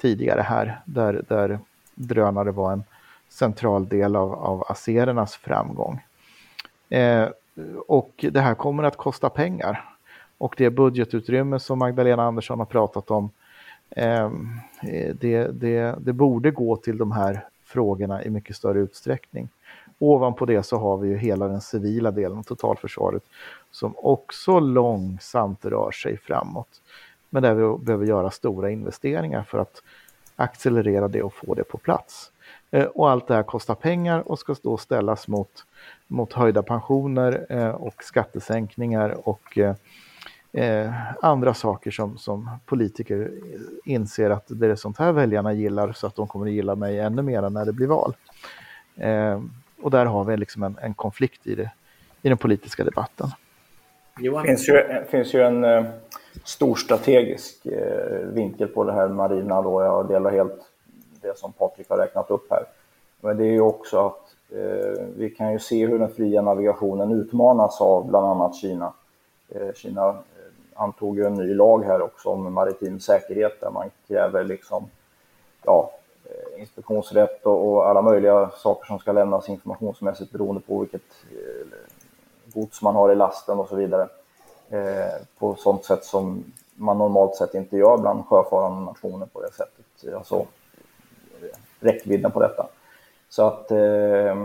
tidigare 0.00 0.40
här, 0.40 0.80
där, 0.84 1.24
där 1.28 1.58
drönare 1.94 2.50
var 2.50 2.72
en 2.72 2.84
central 3.28 3.88
del 3.88 4.16
av, 4.16 4.34
av 4.34 4.64
azerernas 4.68 5.36
framgång. 5.36 6.00
Eh, 6.88 7.28
och 7.86 8.24
det 8.32 8.40
här 8.40 8.54
kommer 8.54 8.82
att 8.82 8.96
kosta 8.96 9.30
pengar. 9.30 9.91
Och 10.42 10.54
det 10.58 10.70
budgetutrymme 10.70 11.58
som 11.58 11.78
Magdalena 11.78 12.22
Andersson 12.22 12.58
har 12.58 12.66
pratat 12.66 13.10
om, 13.10 13.30
ehm, 13.90 14.48
det, 15.14 15.46
det, 15.46 15.94
det 15.98 16.12
borde 16.12 16.50
gå 16.50 16.76
till 16.76 16.98
de 16.98 17.12
här 17.12 17.44
frågorna 17.64 18.24
i 18.24 18.30
mycket 18.30 18.56
större 18.56 18.78
utsträckning. 18.78 19.48
Ovanpå 19.98 20.46
det 20.46 20.62
så 20.62 20.78
har 20.78 20.96
vi 20.96 21.08
ju 21.08 21.16
hela 21.16 21.48
den 21.48 21.60
civila 21.60 22.10
delen 22.10 22.38
av 22.38 22.42
totalförsvaret 22.42 23.22
som 23.70 23.94
också 23.96 24.60
långsamt 24.60 25.64
rör 25.64 25.90
sig 25.90 26.16
framåt. 26.16 26.80
Men 27.30 27.42
där 27.42 27.54
vi 27.54 27.84
behöver 27.84 28.06
göra 28.06 28.30
stora 28.30 28.70
investeringar 28.70 29.42
för 29.42 29.58
att 29.58 29.82
accelerera 30.36 31.08
det 31.08 31.22
och 31.22 31.34
få 31.34 31.54
det 31.54 31.64
på 31.64 31.78
plats. 31.78 32.32
Eh, 32.70 32.84
och 32.84 33.10
allt 33.10 33.26
det 33.26 33.34
här 33.34 33.42
kostar 33.42 33.74
pengar 33.74 34.30
och 34.30 34.38
ska 34.38 34.54
då 34.62 34.76
ställas 34.76 35.28
mot, 35.28 35.66
mot 36.06 36.32
höjda 36.32 36.62
pensioner 36.62 37.46
eh, 37.48 37.68
och 37.68 38.04
skattesänkningar 38.04 39.28
och 39.28 39.58
eh, 39.58 39.74
eh, 40.52 40.92
andra 41.22 41.54
saker 41.54 41.90
som, 41.90 42.18
som 42.18 42.50
politiker 42.66 43.30
inser 43.84 44.30
att 44.30 44.44
det 44.46 44.66
är 44.66 44.74
sånt 44.74 44.98
här 44.98 45.12
väljarna 45.12 45.52
gillar 45.52 45.92
så 45.92 46.06
att 46.06 46.16
de 46.16 46.26
kommer 46.26 46.46
att 46.46 46.52
gilla 46.52 46.74
mig 46.74 46.98
ännu 46.98 47.22
mer 47.22 47.50
när 47.50 47.64
det 47.64 47.72
blir 47.72 47.86
val. 47.86 48.14
och 49.82 49.90
där 49.90 50.04
har 50.06 50.24
vi 50.24 50.36
liksom 50.36 50.62
en, 50.62 50.78
en 50.82 50.94
konflikt 50.94 51.46
i, 51.46 51.54
det, 51.54 51.70
i 52.22 52.28
den 52.28 52.38
politiska 52.38 52.84
debatten. 52.84 53.28
Det 54.20 54.42
finns 54.46 54.68
ju, 54.68 55.04
finns 55.10 55.34
ju 55.34 55.42
en 55.42 55.64
eh, 55.64 55.84
stor 56.44 56.74
strategisk 56.74 57.66
eh, 57.66 58.18
vinkel 58.18 58.68
på 58.68 58.84
det 58.84 58.92
här 58.92 59.08
marina 59.08 59.62
då. 59.62 59.82
Jag 59.82 60.08
delar 60.08 60.30
helt 60.30 60.60
det 61.20 61.38
som 61.38 61.52
Patrik 61.52 61.88
har 61.88 61.96
räknat 61.96 62.30
upp 62.30 62.50
här. 62.50 62.64
Men 63.20 63.36
det 63.36 63.44
är 63.44 63.52
ju 63.52 63.60
också 63.60 64.06
att 64.06 64.34
eh, 64.50 65.04
vi 65.16 65.30
kan 65.30 65.52
ju 65.52 65.58
se 65.58 65.86
hur 65.86 65.98
den 65.98 66.08
fria 66.08 66.42
navigationen 66.42 67.12
utmanas 67.12 67.80
av 67.80 68.08
bland 68.08 68.26
annat 68.26 68.56
Kina. 68.56 68.92
Eh, 69.48 69.72
Kina 69.74 70.08
eh, 70.08 70.14
antog 70.74 71.18
ju 71.18 71.26
en 71.26 71.34
ny 71.34 71.54
lag 71.54 71.84
här 71.84 72.02
också 72.02 72.28
om 72.28 72.52
maritim 72.52 73.00
säkerhet 73.00 73.60
där 73.60 73.70
man 73.70 73.90
kräver 74.08 74.44
liksom, 74.44 74.90
ja, 75.64 75.92
eh, 76.24 76.60
inspektionsrätt 76.60 77.46
och, 77.46 77.72
och, 77.72 77.88
alla 77.88 78.02
möjliga 78.02 78.50
saker 78.56 78.86
som 78.86 78.98
ska 78.98 79.12
lämnas 79.12 79.48
informationsmässigt 79.48 80.32
beroende 80.32 80.60
på 80.60 80.78
vilket 80.78 81.02
eh, 81.30 81.66
gods 82.54 82.82
man 82.82 82.94
har 82.94 83.12
i 83.12 83.14
lasten 83.14 83.58
och 83.58 83.68
så 83.68 83.76
vidare. 83.76 84.08
Eh, 84.70 85.22
på 85.38 85.54
sånt 85.54 85.84
sätt 85.84 86.04
som 86.04 86.44
man 86.74 86.98
normalt 86.98 87.36
sett 87.36 87.54
inte 87.54 87.76
gör 87.76 87.98
bland 87.98 88.26
sjöfarande 88.26 88.84
nationer 88.84 89.26
på 89.26 89.40
det 89.40 89.52
sättet. 89.52 90.14
Alltså 90.14 90.36
eh, 90.36 91.58
räckvidden 91.80 92.30
på 92.30 92.40
detta. 92.40 92.66
Så 93.28 93.46
att 93.46 93.70
eh, 93.70 94.36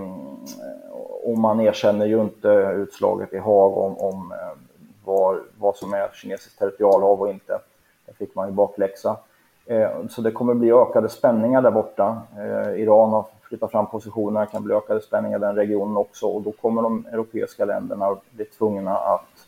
och 1.23 1.37
man 1.37 1.59
erkänner 1.59 2.05
ju 2.05 2.21
inte 2.21 2.47
utslaget 2.75 3.33
i 3.33 3.37
Haag 3.37 3.77
om, 3.77 3.97
om 3.97 4.31
eh, 4.31 4.66
var, 5.07 5.43
vad 5.57 5.75
som 5.75 5.93
är 5.93 6.09
kinesiskt 6.13 6.59
territorialhav 6.59 7.21
och 7.21 7.29
inte. 7.29 7.59
Det 8.05 8.13
fick 8.13 8.35
man 8.35 8.47
ju 8.47 8.53
bakläxa. 8.53 9.17
Eh, 9.65 9.89
så 10.09 10.21
det 10.21 10.31
kommer 10.31 10.53
bli 10.53 10.71
ökade 10.71 11.09
spänningar 11.09 11.61
där 11.61 11.71
borta. 11.71 12.21
Eh, 12.37 12.81
Iran 12.81 13.09
har 13.09 13.25
flyttat 13.41 13.71
fram 13.71 13.87
positionerna, 13.87 14.39
det 14.39 14.51
kan 14.51 14.63
bli 14.63 14.75
ökade 14.75 15.01
spänningar 15.01 15.37
i 15.37 15.41
den 15.41 15.55
regionen 15.55 15.97
också 15.97 16.25
och 16.25 16.41
då 16.41 16.51
kommer 16.51 16.81
de 16.81 17.05
europeiska 17.05 17.65
länderna 17.65 18.17
bli 18.31 18.45
tvungna 18.45 18.97
att, 18.97 19.45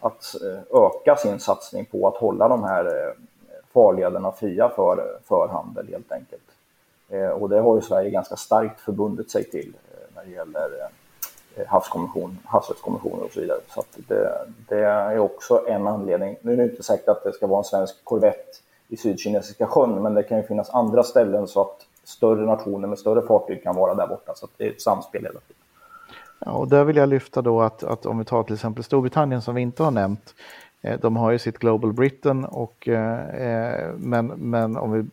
att 0.00 0.34
eh, 0.42 0.84
öka 0.84 1.16
sin 1.16 1.40
satsning 1.40 1.84
på 1.84 2.08
att 2.08 2.16
hålla 2.16 2.48
de 2.48 2.64
här 2.64 2.84
eh, 2.86 3.12
farlederna 3.74 4.32
fria 4.32 4.68
för, 4.68 5.18
för 5.24 5.48
handel 5.52 5.88
helt 5.88 6.12
enkelt. 6.12 6.42
Eh, 7.08 7.28
och 7.28 7.48
det 7.48 7.60
har 7.60 7.76
ju 7.76 7.82
Sverige 7.82 8.10
ganska 8.10 8.36
starkt 8.36 8.80
förbundit 8.80 9.30
sig 9.30 9.44
till 9.44 9.76
när 10.14 10.24
det 10.24 10.30
gäller 10.30 10.70
havskommission, 11.66 12.38
havsrättskommissioner 12.44 13.24
och 13.24 13.30
så 13.30 13.40
vidare. 13.40 13.58
Så 13.68 13.84
det, 13.96 14.46
det, 14.68 14.84
är 14.84 15.18
också 15.18 15.64
en 15.68 15.86
anledning. 15.86 16.36
Nu 16.40 16.52
är 16.52 16.56
det 16.56 16.64
inte 16.64 16.82
säkert 16.82 17.08
att 17.08 17.24
det 17.24 17.32
ska 17.32 17.46
vara 17.46 17.58
en 17.58 17.64
svensk 17.64 18.04
korvett 18.04 18.62
i 18.88 18.96
Sydkinesiska 18.96 19.66
sjön, 19.66 20.02
men 20.02 20.14
det 20.14 20.22
kan 20.22 20.38
ju 20.38 20.44
finnas 20.44 20.70
andra 20.70 21.02
ställen 21.02 21.48
så 21.48 21.60
att 21.60 21.86
större 22.04 22.46
nationer 22.46 22.88
med 22.88 22.98
större 22.98 23.26
fartyg 23.26 23.62
kan 23.62 23.76
vara 23.76 23.94
där 23.94 24.06
borta. 24.06 24.32
Så 24.34 24.48
det 24.56 24.64
är 24.64 24.70
ett 24.70 24.82
samspel 24.82 25.22
hela 25.22 25.40
tiden. 25.40 25.62
Ja, 26.38 26.52
och 26.52 26.68
där 26.68 26.84
vill 26.84 26.96
jag 26.96 27.08
lyfta 27.08 27.42
då 27.42 27.60
att, 27.62 27.84
att 27.84 28.06
om 28.06 28.18
vi 28.18 28.24
tar 28.24 28.42
till 28.42 28.54
exempel 28.54 28.84
Storbritannien 28.84 29.42
som 29.42 29.54
vi 29.54 29.62
inte 29.62 29.82
har 29.82 29.90
nämnt. 29.90 30.34
Eh, 30.82 31.00
de 31.00 31.16
har 31.16 31.30
ju 31.30 31.38
sitt 31.38 31.58
Global 31.58 31.92
Britain 31.92 32.44
och 32.44 32.88
eh, 32.88 33.28
eh 33.28 33.90
men, 33.96 34.26
men 34.26 34.76
om 34.76 34.92
vi 34.92 35.06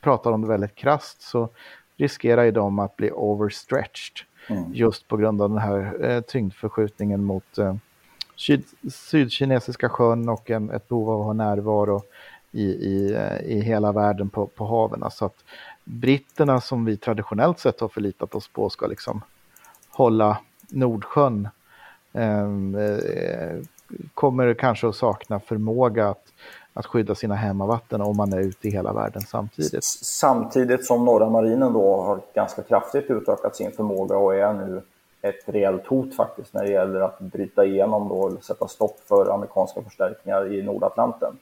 pratar 0.00 0.32
om 0.32 0.42
det 0.42 0.48
väldigt 0.48 0.74
krast 0.74 1.22
så 1.22 1.48
riskerar 1.96 2.42
ju 2.42 2.50
de 2.50 2.78
att 2.78 2.96
bli 2.96 3.10
overstretched. 3.10 4.29
Mm. 4.48 4.74
Just 4.74 5.08
på 5.08 5.16
grund 5.16 5.42
av 5.42 5.48
den 5.48 5.58
här 5.58 6.04
eh, 6.04 6.20
tyngdförskjutningen 6.20 7.24
mot 7.24 7.58
eh, 7.58 7.74
syd, 8.36 8.64
Sydkinesiska 8.92 9.88
sjön 9.88 10.28
och 10.28 10.50
en, 10.50 10.70
ett 10.70 10.88
behov 10.88 11.10
av 11.10 11.20
att 11.20 11.26
ha 11.26 11.32
närvaro 11.32 12.02
i, 12.52 12.64
i, 12.64 13.14
eh, 13.14 13.40
i 13.40 13.60
hela 13.60 13.92
världen 13.92 14.28
på, 14.28 14.46
på 14.46 14.66
haven. 14.66 15.10
Så 15.10 15.24
att 15.24 15.44
britterna 15.84 16.60
som 16.60 16.84
vi 16.84 16.96
traditionellt 16.96 17.58
sett 17.58 17.80
har 17.80 17.88
förlitat 17.88 18.34
oss 18.34 18.48
på 18.48 18.70
ska 18.70 18.86
liksom 18.86 19.22
hålla 19.88 20.38
Nordsjön 20.68 21.48
eh, 22.12 22.44
eh 22.80 23.60
kommer 24.14 24.54
kanske 24.54 24.88
att 24.88 24.96
sakna 24.96 25.40
förmåga 25.40 26.08
att, 26.08 26.32
att 26.80 26.86
skydda 26.86 27.14
sina 27.14 27.34
hemmavatten 27.34 28.00
om 28.00 28.16
man 28.16 28.32
är 28.32 28.40
ute 28.40 28.68
i 28.68 28.70
hela 28.70 28.92
världen 28.92 29.22
samtidigt. 29.22 29.84
Samtidigt 29.84 30.86
som 30.86 31.04
norra 31.04 31.30
marinen 31.30 31.72
då 31.72 31.96
har 32.02 32.20
ganska 32.34 32.62
kraftigt 32.62 33.10
utökat 33.10 33.56
sin 33.56 33.72
förmåga 33.72 34.16
och 34.16 34.34
är 34.34 34.52
nu 34.52 34.82
ett 35.22 35.42
reellt 35.46 35.86
hot 35.86 36.14
faktiskt 36.14 36.54
när 36.54 36.64
det 36.64 36.70
gäller 36.70 37.00
att 37.00 37.18
bryta 37.18 37.64
igenom 37.64 38.08
då, 38.08 38.28
eller 38.28 38.40
sätta 38.40 38.68
stopp 38.68 39.00
för 39.08 39.34
amerikanska 39.34 39.82
förstärkningar 39.82 40.52
i 40.52 40.62
Nordatlanten. 40.62 41.38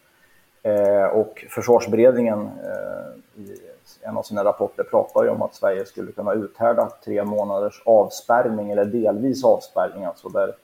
Eh, 0.63 1.05
och 1.05 1.45
försvarsberedningen 1.51 2.41
eh, 2.41 3.43
i 3.43 3.61
en 4.03 4.17
av 4.17 4.23
sina 4.23 4.45
rapporter 4.45 4.85
pratar 4.85 5.25
ju 5.25 5.31
om 5.31 5.43
att 5.43 5.55
Sverige 5.55 5.85
skulle 5.87 6.13
kunna 6.13 6.33
uthärda 6.33 6.91
tre 7.05 7.25
månaders 7.25 7.83
avspärrning 7.85 8.71
eller 8.71 8.85
delvis 8.85 9.45
avspärrning, 9.45 10.05
alltså 10.05 10.29
där 10.29 10.55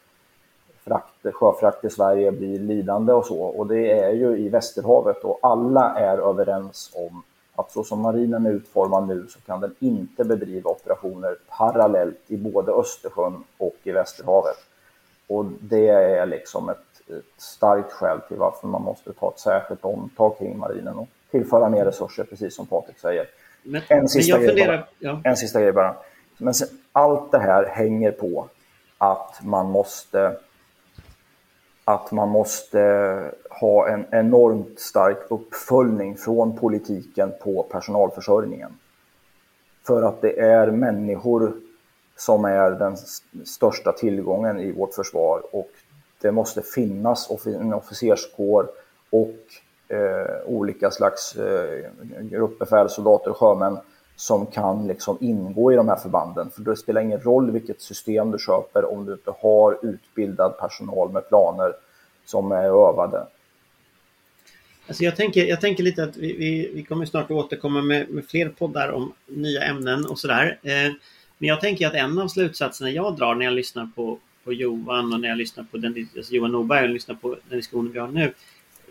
frakt, 0.84 1.34
sjöfrakt 1.34 1.84
i 1.84 1.90
Sverige 1.90 2.32
blir 2.32 2.58
lidande 2.58 3.12
och 3.12 3.26
så. 3.26 3.42
Och 3.42 3.66
det 3.66 3.90
är 3.90 4.12
ju 4.12 4.38
i 4.38 4.48
Västerhavet 4.48 5.24
och 5.24 5.38
alla 5.42 5.94
är 5.94 6.18
överens 6.18 6.92
om 6.94 7.22
att 7.54 7.72
så 7.72 7.84
som 7.84 8.00
marinen 8.00 8.46
är 8.46 8.50
utformad 8.50 9.08
nu 9.08 9.26
så 9.28 9.40
kan 9.40 9.60
den 9.60 9.74
inte 9.78 10.24
bedriva 10.24 10.70
operationer 10.70 11.36
parallellt 11.48 12.20
i 12.26 12.36
både 12.36 12.72
Östersjön 12.72 13.44
och 13.58 13.76
i 13.82 13.92
Västerhavet. 13.92 14.56
Och 15.26 15.44
det 15.60 15.88
är 15.88 16.26
liksom 16.26 16.68
ett 16.68 16.94
ett 17.08 17.42
starkt 17.42 17.92
skäl 17.92 18.20
till 18.28 18.36
varför 18.36 18.68
man 18.68 18.82
måste 18.82 19.12
ta 19.12 19.30
ett 19.30 19.38
särskilt 19.38 19.84
omtag 19.84 20.38
kring 20.38 20.58
marinen 20.58 20.94
och 20.94 21.08
tillföra 21.30 21.68
mer 21.68 21.84
resurser, 21.84 22.24
precis 22.24 22.56
som 22.56 22.66
Patrik 22.66 22.98
säger. 22.98 23.26
Men, 23.62 23.82
en, 23.88 24.08
sista 24.08 24.38
men 24.38 24.46
funderar, 24.46 24.76
bara, 24.76 24.86
ja. 24.98 25.20
en 25.24 25.36
sista 25.36 25.60
grej 25.60 25.72
bara. 25.72 25.96
Men 26.38 26.54
sen, 26.54 26.68
allt 26.92 27.32
det 27.32 27.38
här 27.38 27.66
hänger 27.66 28.10
på 28.10 28.48
att 28.98 29.40
man 29.42 29.66
måste 29.66 30.36
att 31.84 32.12
man 32.12 32.28
måste 32.28 32.80
ha 33.50 33.88
en 33.88 34.06
enormt 34.10 34.80
stark 34.80 35.18
uppföljning 35.28 36.16
från 36.16 36.56
politiken 36.56 37.32
på 37.42 37.62
personalförsörjningen. 37.62 38.70
För 39.86 40.02
att 40.02 40.20
det 40.20 40.40
är 40.40 40.70
människor 40.70 41.52
som 42.16 42.44
är 42.44 42.70
den 42.70 42.96
största 43.44 43.92
tillgången 43.92 44.60
i 44.60 44.72
vårt 44.72 44.94
försvar 44.94 45.42
och 45.52 45.70
det 46.20 46.32
måste 46.32 46.62
finnas 46.62 47.46
en 47.46 47.74
officerskår 47.74 48.68
och 49.10 49.36
eh, 49.88 50.46
olika 50.46 50.90
slags 50.90 51.36
eh, 51.36 51.90
gruppbefäl, 52.20 52.88
soldater 52.88 53.30
och 53.30 53.36
sjömän 53.36 53.78
som 54.16 54.46
kan 54.46 54.86
liksom 54.86 55.18
ingå 55.20 55.72
i 55.72 55.76
de 55.76 55.88
här 55.88 55.96
förbanden. 55.96 56.50
För 56.50 56.62
det 56.62 56.76
spelar 56.76 57.00
ingen 57.00 57.20
roll 57.20 57.50
vilket 57.50 57.82
system 57.82 58.30
du 58.30 58.38
köper 58.38 58.92
om 58.92 59.06
du 59.06 59.12
inte 59.12 59.32
har 59.42 59.78
utbildad 59.82 60.58
personal 60.58 61.12
med 61.12 61.28
planer 61.28 61.72
som 62.24 62.52
är 62.52 62.64
övade. 62.64 63.26
Alltså 64.86 65.04
jag, 65.04 65.16
tänker, 65.16 65.44
jag 65.44 65.60
tänker 65.60 65.82
lite 65.82 66.04
att 66.04 66.16
vi, 66.16 66.32
vi, 66.32 66.70
vi 66.74 66.82
kommer 66.82 67.06
snart 67.06 67.30
återkomma 67.30 67.82
med, 67.82 68.08
med, 68.08 68.24
fler 68.26 68.48
poddar 68.48 68.92
om 68.92 69.12
nya 69.26 69.62
ämnen 69.62 70.06
och 70.06 70.18
sådär. 70.18 70.58
Eh, 70.62 70.92
Men 71.38 71.48
jag 71.48 71.60
tänker 71.60 71.86
att 71.86 71.94
en 71.94 72.18
av 72.18 72.28
slutsatserna 72.28 72.90
jag 72.90 73.16
drar 73.16 73.34
när 73.34 73.44
jag 73.44 73.54
lyssnar 73.54 73.88
på, 73.96 74.18
på 74.44 74.52
Johan 74.52 75.12
och 75.12 75.20
när 75.20 75.28
jag 75.28 75.38
lyssnar 75.38 75.64
på 75.64 75.76
den, 75.76 76.08
alltså 76.16 76.34
Johan 76.34 76.52
Norberg 76.52 76.84
och 76.84 76.90
lyssnar 76.90 77.14
på 77.14 77.36
den 77.48 77.58
diskussionen 77.58 77.92
vi 77.92 77.98
har 77.98 78.08
nu. 78.08 78.34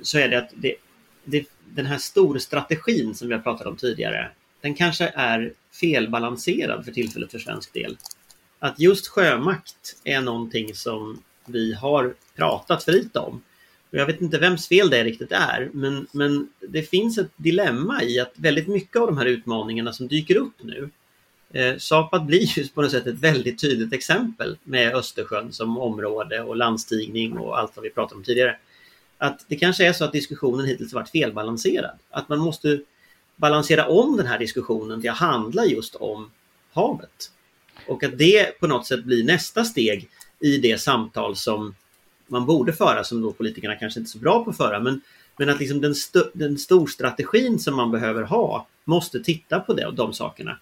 Så 0.02 0.18
är 0.18 0.28
det 0.28 0.38
att 0.38 0.50
det, 0.56 0.76
det, 1.24 1.48
den 1.66 1.86
här 1.86 1.98
storstrategin 1.98 3.16
som 3.16 3.28
vi 3.28 3.34
har 3.34 3.42
pratat 3.42 3.68
om 3.68 3.76
tidigare. 3.76 4.32
Den 4.64 4.76
kanske 4.76 5.12
är 5.16 5.54
felbalanserad 5.72 6.86
för 6.86 6.92
tillfället 6.92 7.32
för 7.32 7.40
svensk 7.40 7.74
del. 7.74 7.98
Att 8.60 8.80
just 8.80 9.08
sjömakt 9.08 9.96
är 10.04 10.22
någonting 10.22 10.76
som 10.76 11.22
vi 11.46 11.74
har 11.74 12.14
pratat 12.36 12.84
för 12.84 12.92
lite 12.92 13.20
om. 13.20 13.42
Jag 13.90 14.06
vet 14.06 14.22
inte 14.22 14.40
vems 14.40 14.68
fel 14.68 14.90
det 14.90 15.04
riktigt 15.04 15.32
är, 15.32 15.70
men, 15.74 16.08
men 16.12 16.50
det 16.60 16.84
finns 16.84 17.18
ett 17.18 17.32
dilemma 17.36 18.04
i 18.04 18.20
att 18.20 18.34
väldigt 18.36 18.68
mycket 18.68 19.02
av 19.02 19.08
de 19.08 19.18
här 19.18 19.26
utmaningarna 19.26 19.94
som 19.94 20.08
dyker 20.08 20.36
upp 20.36 20.64
nu 20.64 20.90
eh, 21.54 21.78
Sapad 21.78 22.26
blir 22.26 22.58
ju 22.58 22.68
på 22.68 22.82
något 22.82 22.92
sätt 22.92 23.08
ett 23.08 23.20
väldigt 23.20 23.62
tydligt 23.62 23.94
exempel 23.94 24.58
med 24.64 24.96
Östersjön 24.96 25.54
som 25.54 25.78
område 25.78 26.42
och 26.42 26.56
landstigning 26.56 27.38
och 27.38 27.60
allt 27.60 27.76
vad 27.76 27.84
vi 27.84 27.90
pratade 27.90 28.18
om 28.18 28.24
tidigare. 28.24 28.58
Att 29.18 29.46
det 29.48 29.56
kanske 29.56 29.88
är 29.88 29.94
så 29.94 30.06
att 30.06 30.12
diskussionen 30.12 30.66
hittills 30.66 30.94
varit 30.94 31.10
felbalanserad. 31.10 32.00
Att 32.10 32.30
man 32.30 32.40
måste 32.40 32.80
balansera 33.44 33.88
om 33.88 34.18
den 34.18 34.26
här 34.26 34.40
diskussionen 34.40 35.02
till 35.02 35.10
att 35.10 35.18
handla 35.18 35.66
just 35.66 35.96
om 35.96 36.32
havet. 36.74 37.32
Och 37.88 38.04
att 38.04 38.18
det 38.18 38.60
på 38.60 38.68
något 38.68 38.88
sätt 38.88 39.04
blir 39.04 39.24
nästa 39.24 39.66
steg 39.66 40.10
i 40.40 40.58
det 40.58 40.82
samtal 40.82 41.36
som 41.36 41.76
man 42.28 42.46
borde 42.46 42.74
föra, 42.74 43.04
som 43.04 43.22
då 43.22 43.32
politikerna 43.32 43.76
kanske 43.76 44.00
inte 44.00 44.08
är 44.08 44.12
så 44.12 44.18
bra 44.18 44.44
på 44.44 44.50
att 44.50 44.58
föra. 44.58 44.80
Men, 44.80 45.02
men 45.38 45.50
att 45.50 45.60
liksom 45.60 45.82
den, 45.82 45.92
st 45.92 46.20
den 46.34 46.58
storstrategin 46.58 47.60
som 47.60 47.76
man 47.76 47.92
behöver 47.92 48.24
ha 48.24 48.68
måste 48.84 49.20
titta 49.20 49.60
på 49.60 49.74
det, 49.74 49.92
de 49.92 50.14
sakerna. 50.14 50.60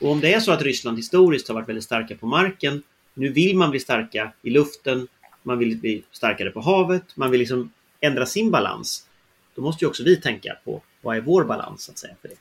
Och 0.00 0.10
om 0.10 0.20
det 0.20 0.34
är 0.34 0.40
så 0.40 0.52
att 0.52 0.62
Ryssland 0.62 0.98
historiskt 0.98 1.48
har 1.48 1.54
varit 1.54 1.68
väldigt 1.68 1.84
starka 1.84 2.14
på 2.16 2.26
marken, 2.26 2.82
nu 3.14 3.28
vill 3.28 3.56
man 3.56 3.70
bli 3.70 3.80
starka 3.80 4.32
i 4.42 4.50
luften, 4.50 5.08
man 5.42 5.58
vill 5.58 5.76
bli 5.76 6.02
starkare 6.12 6.50
på 6.50 6.60
havet, 6.60 7.16
man 7.16 7.30
vill 7.30 7.40
liksom 7.40 7.72
ändra 8.00 8.26
sin 8.26 8.50
balans. 8.50 9.06
Då 9.54 9.62
måste 9.62 9.84
ju 9.84 9.88
också 9.88 10.02
vi 10.04 10.16
tänka 10.16 10.56
på 10.64 10.80
vad 11.00 11.16
är 11.16 11.20
vår 11.20 11.44
balans 11.44 11.88
att 11.88 11.98
säga 11.98 12.14
för 12.20 12.28
det. 12.28 12.34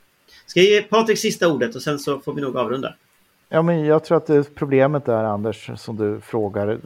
Ska 0.46 0.60
jag 0.60 0.70
ge 0.70 0.82
Patrik 0.82 1.18
sista 1.18 1.48
ordet 1.48 1.76
och 1.76 1.82
sen 1.82 2.00
så 2.00 2.20
får 2.20 2.34
vi 2.34 2.42
nog 2.42 2.58
avrunda. 2.58 2.96
Ja, 3.50 3.62
men 3.62 3.86
jag 3.86 4.04
tror 4.04 4.18
att 4.18 4.26
det 4.26 4.56
problemet 4.56 5.08
är, 5.08 5.24
Anders, 5.24 5.70
som 5.78 5.98
du 5.98 6.22
frågar 6.22 6.80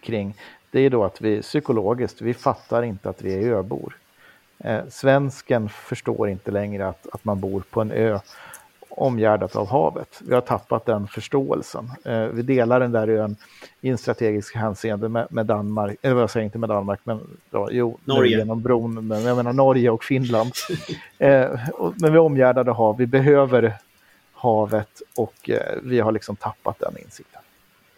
kring, 0.00 0.34
det 0.70 0.80
är 0.80 0.90
då 0.90 1.04
att 1.04 1.20
vi 1.20 1.42
psykologiskt, 1.42 2.20
vi 2.20 2.34
fattar 2.34 2.82
inte 2.82 3.08
att 3.08 3.22
vi 3.22 3.34
är 3.34 3.52
öbor. 3.52 3.96
Eh, 4.58 4.80
svensken 4.90 5.68
förstår 5.68 6.28
inte 6.28 6.50
längre 6.50 6.88
att, 6.88 7.06
att 7.12 7.24
man 7.24 7.40
bor 7.40 7.62
på 7.70 7.80
en 7.80 7.90
ö 7.90 8.18
omgärdat 8.96 9.56
av 9.56 9.68
havet. 9.68 10.20
Vi 10.28 10.34
har 10.34 10.40
tappat 10.40 10.86
den 10.86 11.06
förståelsen. 11.06 11.90
Eh, 12.04 12.24
vi 12.24 12.42
delar 12.42 12.80
den 12.80 12.92
där 12.92 13.08
ön 13.08 13.36
i 13.80 13.88
en 13.88 13.98
strategisk 13.98 14.56
hänseende 14.56 15.08
med, 15.08 15.26
med 15.30 15.46
Danmark, 15.46 15.98
eller 16.02 16.20
jag 16.20 16.30
säger 16.30 16.44
inte 16.44 16.58
med 16.58 16.68
Danmark, 16.68 17.00
men 17.04 17.20
då, 17.50 17.68
jo, 17.72 17.98
Norge. 18.04 18.38
genom 18.38 18.62
bron, 18.62 19.06
men 19.06 19.22
jag 19.22 19.36
menar 19.36 19.52
Norge 19.52 19.90
och 19.90 20.04
Finland. 20.04 20.52
eh, 21.18 21.50
och, 21.74 21.94
men 21.96 22.12
vi 22.12 22.18
är 22.18 22.22
omgärdade 22.22 22.70
av 22.70 22.76
hav, 22.76 22.96
vi 22.96 23.06
behöver 23.06 23.74
havet 24.32 25.02
och 25.16 25.50
eh, 25.50 25.78
vi 25.82 26.00
har 26.00 26.12
liksom 26.12 26.36
tappat 26.36 26.78
den 26.78 26.94
insikten. 27.04 27.41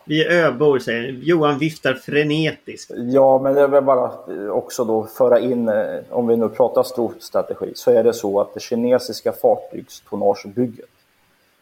Vi 0.06 0.24
är 0.24 0.30
öbor, 0.30 0.78
säger 0.78 1.12
Johan 1.12 1.58
viftar 1.58 1.94
frenetiskt. 1.94 2.90
Ja, 2.96 3.38
men 3.38 3.56
jag 3.56 3.68
vill 3.68 3.82
bara 3.82 4.10
också 4.50 4.84
då 4.84 5.04
föra 5.04 5.38
in, 5.38 5.68
eh, 5.68 6.00
om 6.10 6.26
vi 6.26 6.36
nu 6.36 6.48
pratar 6.48 6.82
stor 6.82 7.12
strategi, 7.20 7.72
så 7.74 7.90
är 7.90 8.04
det 8.04 8.12
så 8.12 8.40
att 8.40 8.54
det 8.54 8.60
kinesiska 8.60 9.32
fartygstonnagebygget 9.32 10.88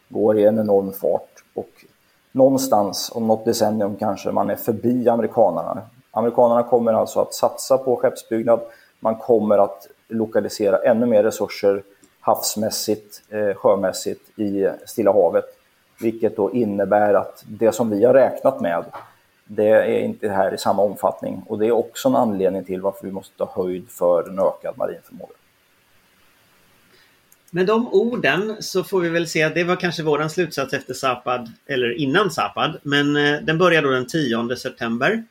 går 0.09 0.37
i 0.37 0.43
en 0.45 0.59
enorm 0.59 0.91
fart 0.93 1.43
och 1.53 1.85
någonstans 2.31 3.11
om 3.15 3.27
något 3.27 3.45
decennium 3.45 3.95
kanske 3.95 4.31
man 4.31 4.49
är 4.49 4.55
förbi 4.55 5.09
amerikanerna. 5.09 5.81
Amerikanerna 6.11 6.63
kommer 6.63 6.93
alltså 6.93 7.19
att 7.19 7.33
satsa 7.33 7.77
på 7.77 7.95
skeppsbyggnad. 7.95 8.59
Man 8.99 9.15
kommer 9.15 9.57
att 9.57 9.87
lokalisera 10.07 10.77
ännu 10.77 11.05
mer 11.05 11.23
resurser 11.23 11.83
havsmässigt, 12.19 13.21
eh, 13.29 13.55
sjömässigt 13.55 14.39
i 14.39 14.69
Stilla 14.85 15.13
havet. 15.13 15.45
Vilket 15.99 16.35
då 16.35 16.53
innebär 16.53 17.13
att 17.13 17.43
det 17.47 17.71
som 17.71 17.89
vi 17.89 18.05
har 18.05 18.13
räknat 18.13 18.61
med, 18.61 18.85
det 19.45 19.69
är 19.69 19.99
inte 19.99 20.29
här 20.29 20.53
i 20.53 20.57
samma 20.57 20.81
omfattning. 20.81 21.43
Och 21.47 21.59
det 21.59 21.67
är 21.67 21.71
också 21.71 22.07
en 22.09 22.15
anledning 22.15 22.63
till 22.63 22.81
varför 22.81 23.05
vi 23.05 23.11
måste 23.11 23.37
ta 23.37 23.51
höjd 23.55 23.89
för 23.89 24.29
en 24.29 24.39
ökad 24.39 24.77
marinförmåga. 24.77 25.33
Med 27.51 27.65
de 27.65 27.87
orden 27.87 28.55
så 28.59 28.83
får 28.83 29.01
vi 29.01 29.09
väl 29.09 29.27
se 29.27 29.43
att 29.43 29.55
det 29.55 29.63
var 29.63 29.75
kanske 29.75 30.03
våran 30.03 30.29
slutsats 30.29 30.73
efter 30.73 30.93
Zapad, 30.93 31.51
eller 31.65 31.97
innan 31.97 32.31
Zapad. 32.31 32.77
Men 32.83 33.15
eh, 33.15 33.39
den 33.41 33.57
börjar 33.57 33.81
då 33.81 33.89
den 33.89 34.07
10 34.07 34.55
september. 34.55 35.23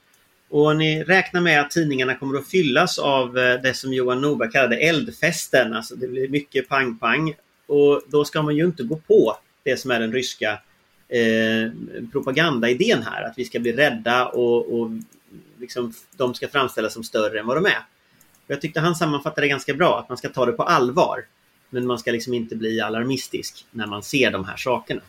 Och 0.50 0.76
ni 0.76 1.04
räknar 1.04 1.40
med 1.40 1.60
att 1.60 1.70
tidningarna 1.70 2.14
kommer 2.14 2.38
att 2.38 2.46
fyllas 2.46 2.98
av 2.98 3.38
eh, 3.38 3.62
det 3.62 3.74
som 3.74 3.92
Johan 3.92 4.20
Norberg 4.20 4.50
kallade 4.50 4.76
eldfesten. 4.76 5.74
Alltså 5.74 5.94
det 5.94 6.08
blir 6.08 6.28
mycket 6.28 6.68
pang-pang. 6.68 7.34
Och 7.66 8.02
då 8.06 8.24
ska 8.24 8.42
man 8.42 8.56
ju 8.56 8.64
inte 8.64 8.82
gå 8.82 8.96
på 8.96 9.36
det 9.62 9.76
som 9.76 9.90
är 9.90 10.00
den 10.00 10.12
ryska 10.12 10.60
eh, 11.08 11.72
propagandaidén 12.12 13.02
här. 13.02 13.22
Att 13.22 13.38
vi 13.38 13.44
ska 13.44 13.60
bli 13.60 13.72
rädda 13.72 14.26
och, 14.26 14.80
och 14.80 14.90
liksom, 15.58 15.92
de 16.16 16.34
ska 16.34 16.48
framställas 16.48 16.92
som 16.92 17.04
större 17.04 17.40
än 17.40 17.46
vad 17.46 17.56
de 17.56 17.66
är. 17.66 17.86
Jag 18.46 18.60
tyckte 18.60 18.80
han 18.80 18.94
sammanfattade 18.94 19.40
det 19.46 19.48
ganska 19.48 19.74
bra, 19.74 19.98
att 19.98 20.08
man 20.08 20.18
ska 20.18 20.28
ta 20.28 20.46
det 20.46 20.52
på 20.52 20.62
allvar. 20.62 21.26
Men 21.70 21.86
man 21.86 21.98
ska 21.98 22.12
liksom 22.12 22.34
inte 22.34 22.56
bli 22.56 22.80
alarmistisk 22.80 23.66
när 23.70 23.86
man 23.86 24.02
ser 24.02 24.30
de 24.30 24.44
här 24.44 24.56
sakerna. 24.56 25.00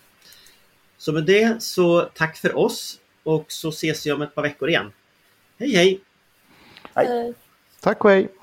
Så 0.98 1.12
med 1.12 1.26
det 1.26 1.64
så 1.64 2.02
tack 2.02 2.38
för 2.38 2.58
oss 2.58 3.00
och 3.24 3.46
så 3.52 3.70
ses 3.70 4.06
vi 4.06 4.12
om 4.12 4.22
ett 4.22 4.36
par 4.36 4.42
veckor 4.42 4.70
igen. 4.70 4.92
Hej 5.60 5.76
hej! 5.76 6.02
Hej. 6.94 7.34
Tack 7.80 8.06
och 8.06 8.12
hej! 8.12 8.43